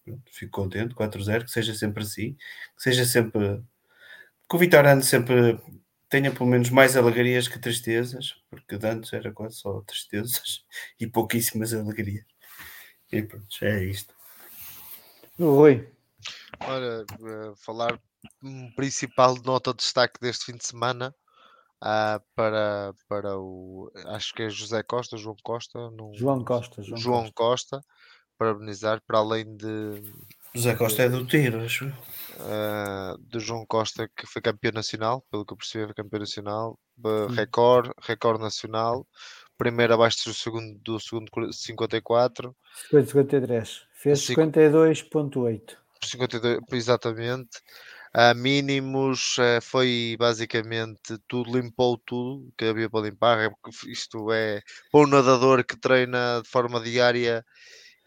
Pronto, 0.04 0.22
fico 0.32 0.52
contente, 0.52 0.94
4-0, 0.94 1.44
que 1.44 1.50
seja 1.50 1.74
sempre 1.74 2.02
assim, 2.04 2.34
que 2.76 2.82
seja 2.82 3.04
sempre. 3.06 3.62
que 4.48 4.56
o 4.56 4.58
Vitória 4.58 4.92
ande 4.92 5.06
sempre 5.06 5.58
tenha 6.14 6.30
pelo 6.30 6.48
menos 6.48 6.70
mais 6.70 6.96
alegrias 6.96 7.48
que 7.48 7.58
tristezas, 7.58 8.36
porque 8.48 8.78
de 8.78 8.86
antes 8.86 9.12
era 9.12 9.32
quase 9.32 9.56
só 9.56 9.80
tristezas 9.80 10.64
e 11.00 11.08
pouquíssimas 11.08 11.74
alegrias. 11.74 12.24
E 13.10 13.20
pronto, 13.20 13.46
é 13.62 13.82
isto. 13.82 14.14
Rui. 15.36 15.92
Ora, 16.60 17.04
uh, 17.18 17.56
falar 17.56 18.00
um 18.40 18.70
principal 18.76 19.34
nota 19.44 19.72
de 19.72 19.78
destaque 19.78 20.20
deste 20.20 20.44
fim 20.44 20.56
de 20.56 20.64
semana 20.64 21.12
ah, 21.80 22.20
para, 22.36 22.94
para 23.08 23.36
o 23.36 23.90
acho 24.06 24.32
que 24.34 24.44
é 24.44 24.48
José 24.48 24.84
Costa, 24.84 25.16
João 25.16 25.36
Costa, 25.42 25.90
não- 25.90 26.14
João 26.14 26.44
Costa. 26.44 26.80
João, 26.80 26.96
João 26.96 27.30
Costa. 27.32 27.78
Costa, 27.78 27.80
parabenizar 28.38 29.02
para 29.04 29.18
além 29.18 29.56
de 29.56 30.00
José 30.54 30.74
Costa 30.76 31.02
é 31.02 31.08
do 31.08 31.26
tiro, 31.26 31.60
acho. 31.62 31.84
eu. 31.86 31.92
ah, 32.40 33.16
do 33.18 33.40
João 33.40 33.64
Costa 33.66 34.08
que 34.16 34.26
foi 34.26 34.40
campeão 34.40 34.72
nacional, 34.72 35.24
pelo 35.30 35.44
que 35.44 35.52
eu 35.52 35.56
percebi, 35.56 35.84
foi 35.86 35.94
campeão 35.94 36.20
nacional, 36.20 36.78
Sim. 37.28 37.34
recorde, 37.34 37.90
recorde 38.02 38.40
nacional, 38.42 39.06
primeiro 39.58 39.94
abaixo 39.94 40.28
do 40.28 40.34
segundo 40.34 40.78
do 40.80 41.00
segundo 41.00 41.30
cor- 41.30 41.52
54, 41.52 42.54
53. 42.90 43.82
Fez 43.94 44.20
Cinco- 44.20 44.40
52.8. 44.42 45.76
52, 46.02 46.60
exatamente. 46.72 47.58
A 48.12 48.32
mínimos 48.32 49.36
eh, 49.40 49.60
foi 49.60 50.16
basicamente 50.18 51.18
tudo, 51.26 51.50
limpou 51.58 51.98
tudo 51.98 52.52
que 52.56 52.64
havia 52.66 52.88
para 52.88 53.00
limpar. 53.08 53.38
é 53.40 53.50
porque 53.50 53.90
Isto 53.90 54.30
é 54.32 54.60
para 54.92 55.00
um 55.00 55.06
nadador 55.08 55.64
que 55.64 55.76
treina 55.76 56.40
de 56.42 56.48
forma 56.48 56.80
diária 56.80 57.44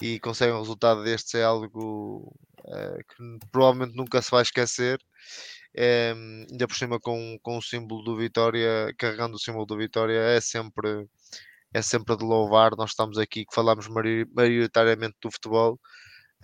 e 0.02 0.20
consegue 0.20 0.52
um 0.54 0.60
resultado 0.60 1.04
destes 1.04 1.36
é 1.36 1.44
algo 1.44 2.34
eh, 2.66 3.00
que 3.10 3.40
provavelmente 3.52 3.96
nunca 3.96 4.22
se 4.22 4.32
vai 4.32 4.42
esquecer. 4.44 5.00
Eh, 5.76 6.14
ainda 6.52 6.68
por 6.68 6.76
cima 6.76 7.00
com, 7.00 7.38
com 7.42 7.58
o 7.58 7.62
símbolo 7.62 8.04
do 8.04 8.18
Vitória, 8.18 8.94
carregando 8.98 9.36
o 9.36 9.40
símbolo 9.40 9.66
do 9.66 9.78
Vitória, 9.78 10.20
é 10.20 10.42
sempre, 10.42 11.08
é 11.74 11.82
sempre 11.82 12.18
de 12.18 12.24
louvar. 12.24 12.76
Nós 12.78 12.92
estamos 12.92 13.18
aqui 13.18 13.46
que 13.46 13.56
falamos 13.56 13.88
maioritariamente 13.88 15.16
do 15.22 15.32
futebol. 15.32 15.80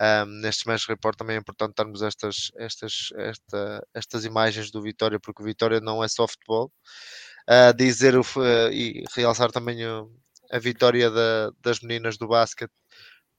Um, 0.00 0.26
neste 0.40 0.62
Smash 0.62 0.88
Report 0.88 1.16
também 1.16 1.36
é 1.36 1.38
importante 1.38 1.74
darmos 1.76 2.02
estas, 2.02 2.50
estas, 2.56 3.10
esta, 3.16 3.86
estas 3.94 4.24
imagens 4.24 4.70
do 4.72 4.82
Vitória, 4.82 5.20
porque 5.20 5.42
o 5.42 5.46
Vitória 5.46 5.80
não 5.80 6.02
é 6.02 6.08
só 6.08 6.26
futebol. 6.26 6.72
Uh, 7.48 7.74
dizer 7.76 8.16
uh, 8.16 8.24
e 8.72 9.04
realçar 9.14 9.52
também 9.52 9.78
a 10.50 10.58
vitória 10.58 11.10
da- 11.10 11.50
das 11.60 11.80
meninas 11.80 12.16
do 12.16 12.28
basquete, 12.28 12.72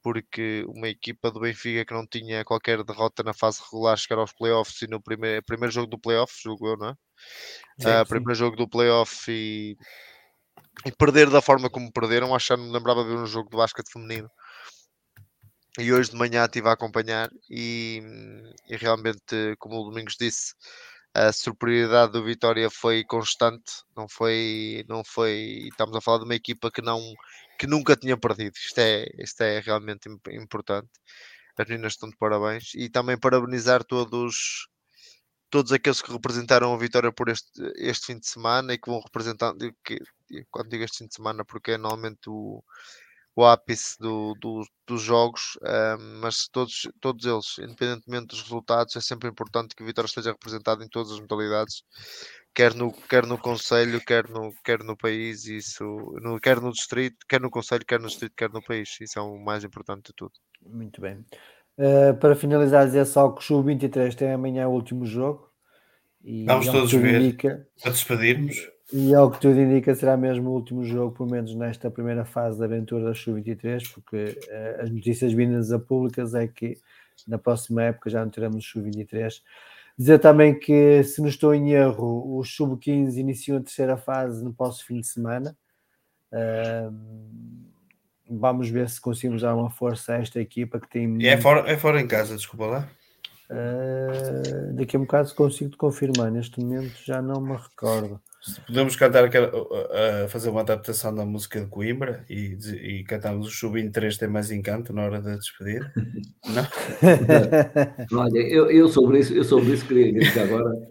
porque 0.06 0.64
uma 0.68 0.88
equipa 0.88 1.32
do 1.32 1.40
Benfica 1.40 1.84
que 1.84 1.92
não 1.92 2.06
tinha 2.06 2.46
qualquer 2.46 2.84
derrota 2.84 3.24
na 3.24 3.34
fase 3.34 3.60
regular 3.64 3.98
chegar 3.98 4.22
aos 4.22 4.32
playoffs 4.32 4.80
e 4.84 4.88
no 4.88 5.02
primeiro, 5.02 5.44
primeiro 5.44 5.74
jogo 5.74 5.88
do 5.88 5.98
playoff, 5.98 6.32
julgo 6.44 6.68
eu, 6.68 6.78
não 6.78 6.90
é? 6.90 6.94
Sim, 7.82 7.90
Uh, 7.90 8.06
primeiro 8.08 8.36
jogo 8.36 8.56
do 8.56 8.70
playoff 8.70 9.26
e, 9.28 9.76
e 10.86 10.92
perder 10.92 11.32
da 11.32 11.42
forma 11.42 11.72
como 11.72 11.92
perderam, 11.92 12.36
acho 12.36 12.56
que 12.56 12.62
me 12.62 12.72
lembrava 12.72 13.04
de 13.04 13.10
ver 13.10 13.18
um 13.18 13.26
jogo 13.26 13.50
de 13.50 13.58
basquete 13.58 13.92
feminino 13.92 14.30
e 15.80 15.92
hoje 15.92 16.12
de 16.12 16.18
manhã 16.18 16.46
estive 16.46 16.70
a 16.70 16.74
acompanhar 16.74 17.28
e, 17.50 18.00
e 18.70 18.76
realmente, 18.76 19.56
como 19.58 19.82
o 19.82 19.90
Domingos 19.90 20.18
disse, 20.20 20.54
a 21.16 21.34
superioridade 21.34 22.12
do 22.12 22.24
Vitória 22.24 22.70
foi 22.70 23.04
constante, 23.04 23.72
não 23.98 24.08
foi, 24.08 24.86
não 24.88 25.04
foi, 25.04 25.68
estamos 25.68 25.96
a 25.96 26.02
falar 26.02 26.20
de 26.20 26.26
uma 26.26 26.36
equipa 26.36 26.70
que 26.70 26.84
não, 26.84 27.02
que 27.58 27.68
nunca 27.68 27.96
tinha 27.96 28.18
perdido, 28.18 28.56
isto 28.58 28.80
é, 28.80 29.06
isto 29.20 29.42
é 29.42 29.60
realmente 29.60 30.10
im- 30.10 30.20
importante, 30.36 30.90
as 31.58 31.68
meninas 31.68 31.94
estão 31.94 32.10
de 32.10 32.18
parabéns. 32.18 32.74
E 32.76 32.90
também 32.90 33.18
parabenizar 33.20 33.84
todos 33.84 34.68
todos 35.50 35.72
aqueles 35.72 36.02
que 36.02 36.12
representaram 36.12 36.74
a 36.74 36.78
Vitória 36.78 37.12
por 37.12 37.30
este, 37.30 37.50
este 37.78 38.08
fim 38.08 38.20
de 38.20 38.28
semana 38.28 38.74
e 38.74 38.78
que 38.78 38.90
vão 38.90 39.00
representar, 39.00 39.54
que, 39.86 40.00
quando 40.52 40.70
digo 40.70 40.84
este 40.84 41.00
fim 41.00 41.08
de 41.08 41.16
semana, 41.16 41.46
porque 41.46 41.72
é 41.72 41.78
normalmente 41.78 42.30
o, 42.30 42.64
o 43.36 43.46
ápice 43.46 43.98
do, 44.00 44.34
do- 44.42 44.66
dos 44.88 45.02
jogos, 45.02 45.58
ah, 45.64 45.98
mas 46.22 46.48
todos, 46.50 46.88
todos 47.02 47.26
eles, 47.26 47.58
independentemente 47.60 48.28
dos 48.28 48.42
resultados, 48.42 48.96
é 48.96 49.02
sempre 49.02 49.30
importante 49.30 49.76
que 49.76 49.84
o 49.84 49.86
Vitória 49.86 50.08
esteja 50.08 50.32
representado 50.32 50.84
em 50.84 50.90
todas 50.90 51.12
as 51.14 51.20
modalidades, 51.20 51.84
quer 52.56 52.74
no, 52.74 52.92
quer 52.92 53.26
no 53.28 53.38
Conselho, 53.38 54.00
quer 54.00 54.30
no, 54.30 54.54
quer 54.64 54.82
no 54.82 54.96
país, 54.96 55.46
isso, 55.46 55.84
no, 56.22 56.40
quer 56.40 56.62
no 56.62 56.72
distrito, 56.72 57.18
quer 57.28 57.42
no 57.42 57.50
Conselho, 57.50 57.86
quer 57.86 58.00
no 58.00 58.08
distrito, 58.08 58.34
quer 58.36 58.50
no 58.50 58.64
país, 58.64 58.98
isso 59.02 59.20
é 59.20 59.22
o 59.22 59.38
mais 59.38 59.66
importante 59.66 60.08
de 60.08 60.14
tudo. 60.16 60.32
Muito 60.66 61.02
bem. 61.02 61.24
Uh, 61.78 62.16
para 62.20 62.36
finalizar, 62.36 62.86
dizer 62.86 63.06
só 63.06 63.30
que 63.30 63.42
o 63.42 63.44
Sub-23 63.44 64.16
tem 64.16 64.32
amanhã 64.32 64.68
o 64.70 64.72
último 64.72 65.06
jogo. 65.06 65.52
E 66.24 66.46
Vamos 66.46 66.66
que 66.66 66.72
todos 66.72 66.92
ver. 66.94 67.22
Indica, 67.22 67.68
Para 67.84 67.92
despedirmos. 67.92 68.56
e 68.92 69.14
ao 69.14 69.30
que 69.30 69.42
tudo 69.42 69.60
indica, 69.60 69.94
será 69.94 70.16
mesmo 70.16 70.50
o 70.50 70.54
último 70.54 70.84
jogo, 70.86 71.16
pelo 71.16 71.30
menos 71.30 71.54
nesta 71.54 71.92
primeira 71.92 72.24
fase 72.24 72.58
da 72.58 72.66
aventura 72.66 73.04
da 73.04 73.14
Sub-23, 73.14 73.94
porque 73.94 74.40
uh, 74.48 74.82
as 74.82 74.90
notícias 74.90 75.34
vindas 75.34 75.74
a 75.74 75.78
públicas 75.78 76.34
é 76.34 76.48
que 76.48 76.78
na 77.28 77.38
próxima 77.38 77.84
época 77.84 78.10
já 78.10 78.24
não 78.24 78.32
teremos 78.32 78.66
Sub-23. 78.66 79.42
Dizer 79.98 80.20
também 80.20 80.58
que, 80.58 81.04
se 81.04 81.22
não 81.22 81.30
estou 81.30 81.54
em 81.56 81.72
erro, 81.72 82.38
os 82.38 82.54
Sub-15 82.54 83.16
iniciam 83.16 83.58
a 83.58 83.62
terceira 83.62 83.96
fase 83.96 84.44
no 84.44 84.54
próximo 84.54 84.88
fim 84.88 85.00
de 85.00 85.08
semana. 85.08 85.58
Uh, 86.34 86.94
vamos 88.30 88.70
ver 88.70 88.90
se 88.90 89.00
conseguimos 89.00 89.42
dar 89.42 89.56
uma 89.56 89.70
força 89.70 90.14
a 90.14 90.18
esta 90.18 90.42
equipa 90.42 90.80
que 90.80 90.90
tem. 90.90 91.26
É 91.26 91.38
fora, 91.38 91.70
é 91.70 91.78
fora 91.78 92.02
em 92.02 92.08
casa, 92.08 92.36
desculpa 92.36 92.66
lá. 92.66 92.90
Uh, 93.50 94.74
daqui 94.74 94.98
a 94.98 95.00
um 95.00 95.04
bocado 95.04 95.34
consigo 95.34 95.70
te 95.70 95.78
confirmar, 95.78 96.30
neste 96.30 96.60
momento 96.60 96.98
já 97.06 97.22
não 97.22 97.40
me 97.40 97.56
recordo. 97.56 98.20
Se 98.46 98.62
Podemos 98.62 98.96
cantar 98.96 99.26
a 99.26 100.28
fazer 100.28 100.50
uma 100.52 100.62
adaptação 100.62 101.16
da 101.16 101.26
música 101.26 101.60
de 101.62 101.66
Coimbra 101.68 102.24
e, 102.30 102.56
e 102.76 103.04
cantarmos 103.04 103.48
o 103.48 103.52
Chubinho 103.52 103.92
3 103.92 104.18
tem 104.20 104.28
mais 104.28 104.52
encanto 104.52 104.94
na 104.94 105.04
hora 105.04 105.20
da 105.20 105.36
despedir. 105.36 105.92
Não? 106.46 106.64
Olha, 108.22 108.38
eu, 108.38 108.70
eu 108.70 108.88
sobre 108.88 109.18
isso, 109.20 109.34
eu 109.34 109.44
sobre 109.44 109.74
isso 109.74 109.88
queria 109.88 110.14
dizer 110.14 110.42
agora 110.42 110.88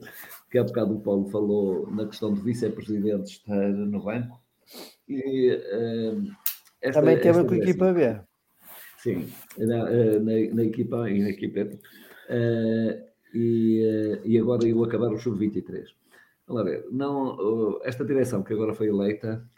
que 0.51 0.59
há 0.59 0.65
bocado 0.65 0.97
o 0.97 1.01
Paulo 1.01 1.31
falou 1.31 1.89
na 1.93 2.07
questão 2.07 2.35
de 2.35 2.41
vice-presidente 2.41 3.31
estar 3.35 3.69
no 3.69 4.03
banco. 4.03 4.43
E, 5.09 5.51
eh, 5.51 6.15
esta- 6.83 7.01
Também 7.01 7.21
teve 7.21 7.45
com 7.45 7.55
a 7.55 7.57
equipa 7.59 7.93
B. 7.93 8.17
Sim, 8.99 9.29
na, 9.59 9.91
eh, 9.93 10.19
na, 10.19 10.55
na 10.57 10.65
equipa 10.65 11.09
e 11.09 11.23
na 11.23 11.29
equipeta. 11.31 11.79
Eh, 12.29 13.03
e, 13.33 14.21
e 14.25 14.39
agora 14.39 14.67
eu 14.67 14.83
acabar 14.83 15.13
o 15.13 15.19
sub-23. 15.21 15.87
Vamos 16.47 16.65
ver, 16.65 16.87
não, 16.91 17.37
oh, 17.39 17.81
esta 17.85 18.05
direção 18.05 18.43
que 18.43 18.53
agora 18.53 18.75
foi 18.75 18.89
eleita 18.89 19.49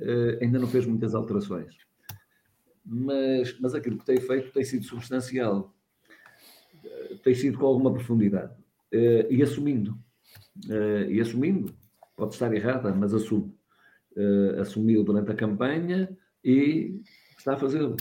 eh, 0.00 0.38
ainda 0.42 0.58
não 0.58 0.66
fez 0.68 0.86
muitas 0.86 1.14
alterações, 1.14 1.76
mas, 2.84 3.58
mas 3.60 3.74
aquilo 3.74 3.98
que 3.98 4.04
tem 4.06 4.18
feito 4.20 4.52
tem 4.52 4.64
sido 4.64 4.84
substancial, 4.84 5.72
Eh, 6.84 7.16
tem 7.22 7.34
sido 7.34 7.58
com 7.58 7.66
alguma 7.66 7.92
profundidade. 7.92 8.52
Eh, 8.92 9.26
e 9.30 9.42
assumindo. 9.42 9.98
Eh, 10.70 11.06
e 11.10 11.20
assumindo, 11.20 11.74
pode 12.16 12.34
estar 12.34 12.52
errada, 12.54 12.92
mas 12.94 13.14
assume. 13.14 13.54
Eh, 14.16 14.60
assumiu 14.60 15.02
durante 15.04 15.32
a 15.32 15.34
campanha 15.34 16.16
e 16.44 17.00
está 17.38 17.54
a 17.54 17.56
fazê-lo. 17.56 17.96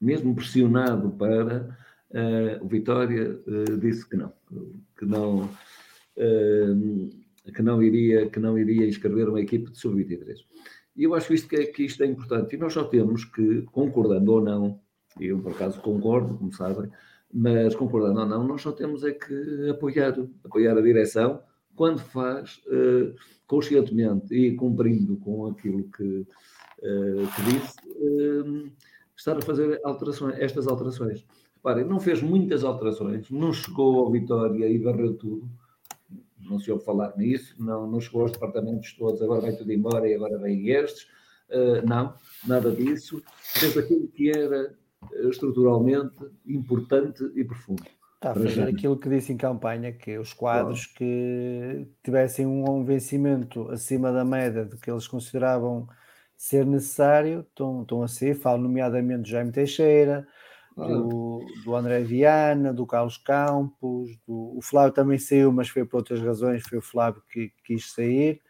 Mesmo 0.00 0.34
pressionado 0.34 1.10
para 1.12 1.76
eh, 2.12 2.58
o 2.62 2.68
Vitória 2.68 3.40
eh, 3.46 3.76
disse 3.80 4.08
que 4.08 4.16
não, 4.16 4.32
que 4.98 5.04
não, 5.06 5.50
eh, 6.16 6.66
que 7.52 7.62
não 7.62 7.82
iria, 7.82 8.28
que 8.28 8.38
não 8.40 8.58
iria 8.58 8.86
inscrever 8.86 9.28
uma 9.28 9.40
equipe 9.40 9.70
de 9.70 9.78
sub-23. 9.78 10.38
E 10.96 11.04
eu 11.04 11.14
acho 11.14 11.34
isto 11.34 11.48
que, 11.48 11.56
é- 11.56 11.66
que 11.66 11.84
isto 11.84 12.02
é 12.02 12.06
importante. 12.06 12.54
E 12.54 12.58
nós 12.58 12.72
só 12.72 12.84
temos 12.84 13.24
que, 13.24 13.62
concordando 13.72 14.32
ou 14.32 14.40
não, 14.40 14.80
eu 15.20 15.38
por 15.40 15.52
acaso 15.52 15.80
concordo, 15.80 16.36
como 16.36 16.52
sabem, 16.52 16.90
mas 17.32 17.74
concordando 17.74 18.20
ou 18.20 18.26
não, 18.26 18.44
nós 18.46 18.62
só 18.62 18.72
temos 18.72 19.04
é 19.04 19.12
que 19.12 19.68
apoiar, 19.70 20.14
apoiar 20.44 20.76
a 20.78 20.80
direção 20.80 21.40
quando 21.74 21.98
faz 21.98 22.60
eh, 22.70 23.12
conscientemente 23.46 24.32
e 24.34 24.54
cumprindo 24.54 25.16
com 25.16 25.46
aquilo 25.46 25.84
que, 25.90 26.26
eh, 26.82 27.24
que 27.34 27.42
disse, 27.50 27.76
eh, 27.88 28.70
estar 29.16 29.36
a 29.36 29.42
fazer 29.42 29.80
alterações, 29.84 30.36
estas 30.38 30.68
alterações. 30.68 31.26
Reparem, 31.56 31.84
não 31.84 31.98
fez 31.98 32.22
muitas 32.22 32.62
alterações, 32.62 33.28
não 33.30 33.52
chegou 33.52 34.00
ao 34.00 34.12
Vitória 34.12 34.68
e 34.68 34.78
varreu 34.78 35.14
tudo, 35.14 35.48
não 36.48 36.58
se 36.58 36.70
ouve 36.70 36.84
falar 36.84 37.16
nisso, 37.16 37.54
não, 37.58 37.90
não 37.90 38.00
chegou 38.00 38.22
aos 38.22 38.32
departamentos 38.32 38.92
todos, 38.92 39.20
agora 39.22 39.40
vai 39.40 39.52
tudo 39.52 39.72
embora 39.72 40.08
e 40.08 40.14
agora 40.14 40.38
vêm 40.38 40.68
estes, 40.68 41.06
Uh, 41.50 41.86
não, 41.86 42.14
nada 42.46 42.70
disso, 42.70 43.22
fez 43.38 43.76
aquilo 43.76 44.08
que 44.08 44.30
era 44.30 44.74
uh, 45.02 45.28
estruturalmente 45.28 46.14
importante 46.46 47.22
e 47.36 47.44
profundo. 47.44 47.84
Está 48.14 48.30
a 48.30 48.34
fazer 48.34 48.62
aquilo 48.62 48.98
que 48.98 49.10
disse 49.10 49.32
em 49.32 49.36
campanha, 49.36 49.92
que 49.92 50.16
os 50.16 50.32
quadros 50.32 50.86
que 50.86 51.86
tivessem 52.02 52.46
um, 52.46 52.68
um 52.68 52.84
vencimento 52.84 53.68
acima 53.70 54.10
da 54.10 54.24
média 54.24 54.64
do 54.64 54.78
que 54.78 54.90
eles 54.90 55.06
consideravam 55.06 55.86
ser 56.34 56.64
necessário, 56.64 57.40
estão, 57.40 57.82
estão 57.82 58.02
a 58.02 58.08
ser, 58.08 58.34
falo 58.34 58.62
nomeadamente 58.62 59.30
Jaime 59.30 59.52
Teixeira, 59.52 60.26
do, 60.76 61.44
do 61.64 61.76
André 61.76 62.02
Viana, 62.02 62.72
do 62.72 62.86
Carlos 62.86 63.16
Campos, 63.16 64.16
do, 64.26 64.56
o 64.56 64.60
Flávio 64.62 64.92
também 64.92 65.18
saiu, 65.18 65.52
mas 65.52 65.68
foi 65.68 65.84
por 65.84 65.98
outras 65.98 66.20
razões, 66.20 66.62
foi 66.68 66.78
o 66.78 66.82
Flávio 66.82 67.22
que, 67.30 67.48
que 67.48 67.62
quis 67.74 67.92
sair. 67.92 68.40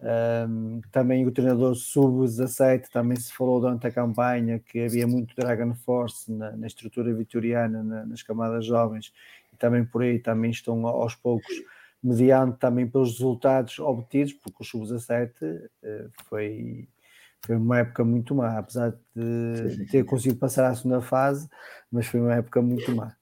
Um, 0.00 0.82
também 0.92 1.26
o 1.26 1.30
treinador 1.30 1.74
sub-17 1.74 2.88
também 2.92 3.16
se 3.16 3.32
falou 3.32 3.58
durante 3.58 3.86
a 3.86 3.90
campanha 3.90 4.58
que 4.58 4.80
havia 4.80 5.06
muito 5.06 5.34
Dragon 5.34 5.74
Force 5.74 6.30
na, 6.30 6.54
na 6.54 6.66
estrutura 6.66 7.14
vitoriana, 7.14 7.82
na, 7.82 8.04
nas 8.04 8.22
camadas 8.22 8.66
jovens, 8.66 9.12
e 9.52 9.56
também 9.56 9.84
por 9.84 10.02
aí 10.02 10.18
também 10.18 10.50
estão 10.50 10.86
aos 10.86 11.14
poucos, 11.14 11.54
mediante 12.02 12.58
também 12.58 12.86
pelos 12.86 13.12
resultados 13.12 13.78
obtidos, 13.78 14.34
porque 14.34 14.58
o 14.60 14.64
Sub-17 14.64 15.30
eh, 15.82 16.06
foi, 16.28 16.86
foi 17.44 17.56
uma 17.56 17.78
época 17.78 18.04
muito 18.04 18.34
má, 18.34 18.58
apesar 18.58 18.98
de 19.14 19.86
ter 19.90 20.04
conseguido 20.04 20.38
passar 20.38 20.70
à 20.70 20.74
segunda 20.74 21.00
fase, 21.00 21.48
mas 21.92 22.06
foi 22.06 22.20
uma 22.20 22.34
época 22.34 22.62
muito 22.62 22.90
má. 22.94 23.14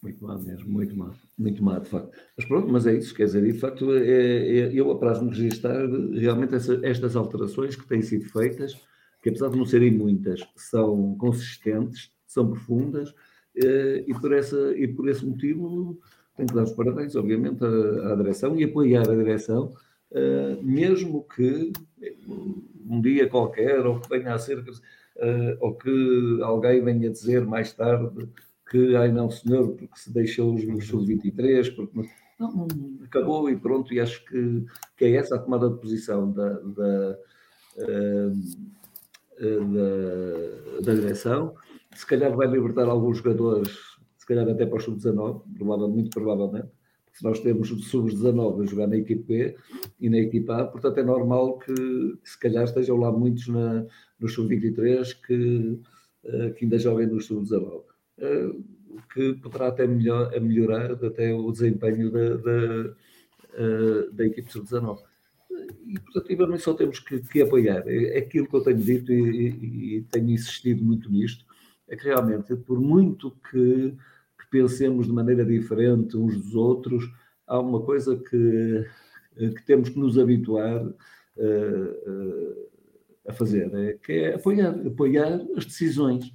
Muito 0.00 0.24
má 0.24 0.38
mesmo, 0.38 0.70
muito 0.70 0.96
má, 0.96 1.10
muito 1.36 1.64
má, 1.64 1.78
de 1.80 1.88
facto. 1.88 2.16
Mas 2.36 2.46
pronto, 2.46 2.68
mas 2.68 2.86
é 2.86 2.94
isso, 2.94 3.12
quer 3.12 3.24
dizer, 3.24 3.44
e 3.44 3.52
de 3.52 3.58
facto, 3.58 3.92
é, 3.92 4.58
é, 4.58 4.72
eu 4.72 4.90
apraz-me 4.92 5.28
registrar 5.30 5.84
realmente 6.12 6.54
essa, 6.54 6.78
estas 6.84 7.16
alterações 7.16 7.74
que 7.74 7.86
têm 7.86 8.00
sido 8.00 8.26
feitas, 8.30 8.74
que 9.20 9.28
apesar 9.28 9.50
de 9.50 9.58
não 9.58 9.66
serem 9.66 9.90
muitas, 9.90 10.46
são 10.54 11.16
consistentes, 11.16 12.12
são 12.28 12.48
profundas, 12.48 13.12
eh, 13.56 14.04
e 14.06 14.14
por, 14.14 14.32
essa, 14.32 14.72
e 14.76 14.86
por 14.86 15.08
esse 15.08 15.26
motivo 15.26 15.98
tenho 16.36 16.48
que 16.48 16.54
dar 16.54 16.62
os 16.62 16.72
parabéns, 16.72 17.16
obviamente, 17.16 17.64
à, 17.64 18.12
à 18.12 18.14
direção 18.14 18.56
e 18.56 18.62
apoiar 18.62 19.10
a 19.10 19.16
direção, 19.16 19.74
eh, 20.12 20.58
mesmo 20.62 21.26
que 21.34 21.72
um 22.88 23.00
dia 23.00 23.28
qualquer, 23.28 23.84
ou 23.86 24.00
que 24.00 24.08
venha 24.08 24.34
a 24.34 24.38
ser, 24.38 24.64
eh, 25.18 25.56
ou 25.60 25.74
que 25.74 26.38
alguém 26.42 26.82
venha 26.82 27.10
dizer 27.10 27.44
mais 27.44 27.72
tarde 27.72 28.28
que, 28.70 28.96
ai 28.96 29.10
não 29.10 29.30
senhor, 29.30 29.68
porque 29.72 29.98
se 29.98 30.12
deixou 30.12 30.54
os 30.54 30.86
sub-23, 30.86 31.74
porque 31.74 32.08
não, 32.38 32.66
acabou 33.04 33.50
e 33.50 33.56
pronto, 33.56 33.92
e 33.92 34.00
acho 34.00 34.24
que, 34.24 34.64
que 34.96 35.04
é 35.04 35.12
essa 35.16 35.36
a 35.36 35.38
tomada 35.38 35.68
de 35.68 35.80
posição 35.80 36.30
da, 36.30 36.50
da, 36.50 37.18
da, 39.38 40.80
da 40.82 40.94
direção, 40.94 41.54
se 41.94 42.06
calhar 42.06 42.34
vai 42.36 42.46
libertar 42.46 42.86
alguns 42.86 43.18
jogadores, 43.18 43.70
se 44.16 44.26
calhar 44.26 44.48
até 44.48 44.66
para 44.66 44.78
o 44.78 44.80
sub-19, 44.80 45.42
provavelmente, 45.56 45.94
muito 45.94 46.10
provavelmente, 46.10 46.68
se 47.12 47.24
nós 47.24 47.40
temos 47.40 47.68
sub-19 47.68 48.62
a 48.62 48.66
jogar 48.66 48.86
na 48.86 48.96
equipe 48.96 49.24
B 49.24 49.56
e 50.00 50.08
na 50.08 50.18
equipa 50.18 50.56
A, 50.56 50.66
portanto 50.66 50.98
é 50.98 51.02
normal 51.02 51.58
que, 51.58 51.74
se 52.24 52.38
calhar 52.38 52.64
estejam 52.64 52.96
lá 52.96 53.10
muitos 53.10 53.48
na, 53.48 53.84
no 54.18 54.28
sub-23 54.28 55.20
que, 55.26 55.80
eh, 56.24 56.50
que 56.50 56.64
ainda 56.64 56.78
joguem 56.78 57.06
no 57.06 57.20
sub-19. 57.20 57.82
Eh, 58.18 58.50
que 59.12 59.34
poderá 59.34 59.68
até 59.68 59.86
melhor, 59.86 60.30
melhorar 60.40 60.92
até 60.92 61.32
o 61.32 61.50
desempenho 61.52 62.10
da, 62.10 62.36
da, 62.36 62.94
eh, 63.54 64.08
da 64.12 64.26
equipe 64.26 64.52
sub-19 64.52 65.00
e 65.90 65.98
portanto 65.98 66.58
só 66.58 66.74
temos 66.74 66.98
que, 67.00 67.20
que, 67.20 67.42
apoiar. 67.42 67.82
É 67.86 68.18
aquilo 68.18 68.46
que 68.48 68.54
eu 68.54 68.62
tenho 68.62 68.78
dito 68.78 69.12
e, 69.12 69.48
e, 69.48 69.96
e, 69.96 70.02
tenho 70.02 70.30
insistido 70.30 70.84
muito 70.84 71.10
nisto 71.10 71.44
é 71.88 71.96
que 71.96 72.04
realmente, 72.04 72.54
por 72.54 72.78
muito 72.80 73.30
que, 73.50 73.96
que, 74.38 74.50
pensemos 74.50 75.06
de 75.06 75.12
maneira 75.12 75.44
diferente 75.44 76.16
uns 76.16 76.36
dos 76.36 76.54
outros, 76.54 77.10
há 77.46 77.58
uma 77.58 77.80
coisa 77.82 78.16
que, 78.16 78.86
que 79.38 79.64
temos 79.64 79.88
que 79.88 79.98
nos 79.98 80.18
habituar 80.18 80.84
uh, 80.84 80.92
uh, 82.10 82.68
a 83.28 83.32
fazer, 83.32 83.72
é, 83.74 83.92
que 83.94 84.12
é 84.12 84.34
apoiar, 84.34 84.74
apoiar 84.86 85.40
as 85.56 85.64
decisões. 85.64 86.32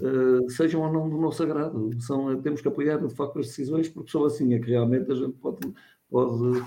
Uh, 0.00 0.50
sejam 0.50 0.82
ou 0.82 0.92
não 0.92 1.08
do 1.08 1.16
nosso 1.16 1.42
agrado, 1.42 1.90
são, 2.00 2.40
temos 2.42 2.60
que 2.60 2.68
apoiar 2.68 2.98
de 2.98 3.14
facto 3.14 3.38
as 3.38 3.46
decisões, 3.46 3.88
porque 3.88 4.10
só 4.10 4.26
assim 4.26 4.52
é 4.52 4.58
que 4.58 4.70
realmente 4.70 5.10
a 5.10 5.14
gente 5.14 5.34
pode, 5.38 5.72
pode 6.10 6.62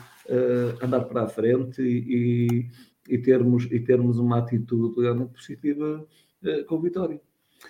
andar 0.82 1.02
para 1.02 1.24
a 1.24 1.28
frente 1.28 1.82
e, 1.82 2.70
e, 3.10 3.18
termos, 3.18 3.66
e 3.72 3.80
termos 3.80 4.20
uma 4.20 4.38
atitude 4.38 5.02
realmente 5.02 5.34
positiva 5.34 6.08
uh, 6.44 6.66
com 6.66 6.80
vitória. 6.80 7.22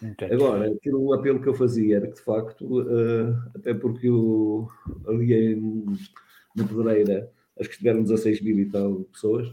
Entendi. 0.04 0.34
Agora, 0.34 0.72
aquilo, 0.72 1.02
o 1.02 1.14
apelo 1.14 1.42
que 1.42 1.48
eu 1.48 1.54
fazia 1.54 1.98
era 1.98 2.08
que, 2.08 2.16
de 2.16 2.22
facto, 2.22 2.82
uh, 2.82 3.36
até 3.56 3.74
porque 3.74 4.08
eu, 4.08 4.70
ali 5.08 5.34
em, 5.34 5.86
na 6.56 6.64
Pedreira, 6.64 7.32
acho 7.60 7.70
que 7.70 7.76
estiveram 7.76 8.04
16 8.04 8.42
mil 8.42 8.60
e 8.60 8.66
tal 8.66 8.96
pessoas, 9.12 9.52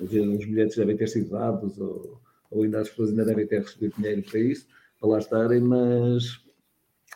os 0.00 0.44
bilhetes 0.44 0.76
devem 0.76 0.96
ter 0.96 1.08
sido 1.08 1.30
dados, 1.30 1.78
ou, 1.78 2.20
ou 2.50 2.62
ainda 2.62 2.80
as 2.80 2.88
pessoas 2.88 3.10
ainda 3.10 3.24
devem 3.24 3.46
ter 3.46 3.62
recebido 3.62 3.94
dinheiro 3.96 4.22
para 4.22 4.40
isso, 4.40 4.66
para 5.00 5.08
lá 5.08 5.18
estarem, 5.18 5.60
mas, 5.60 6.40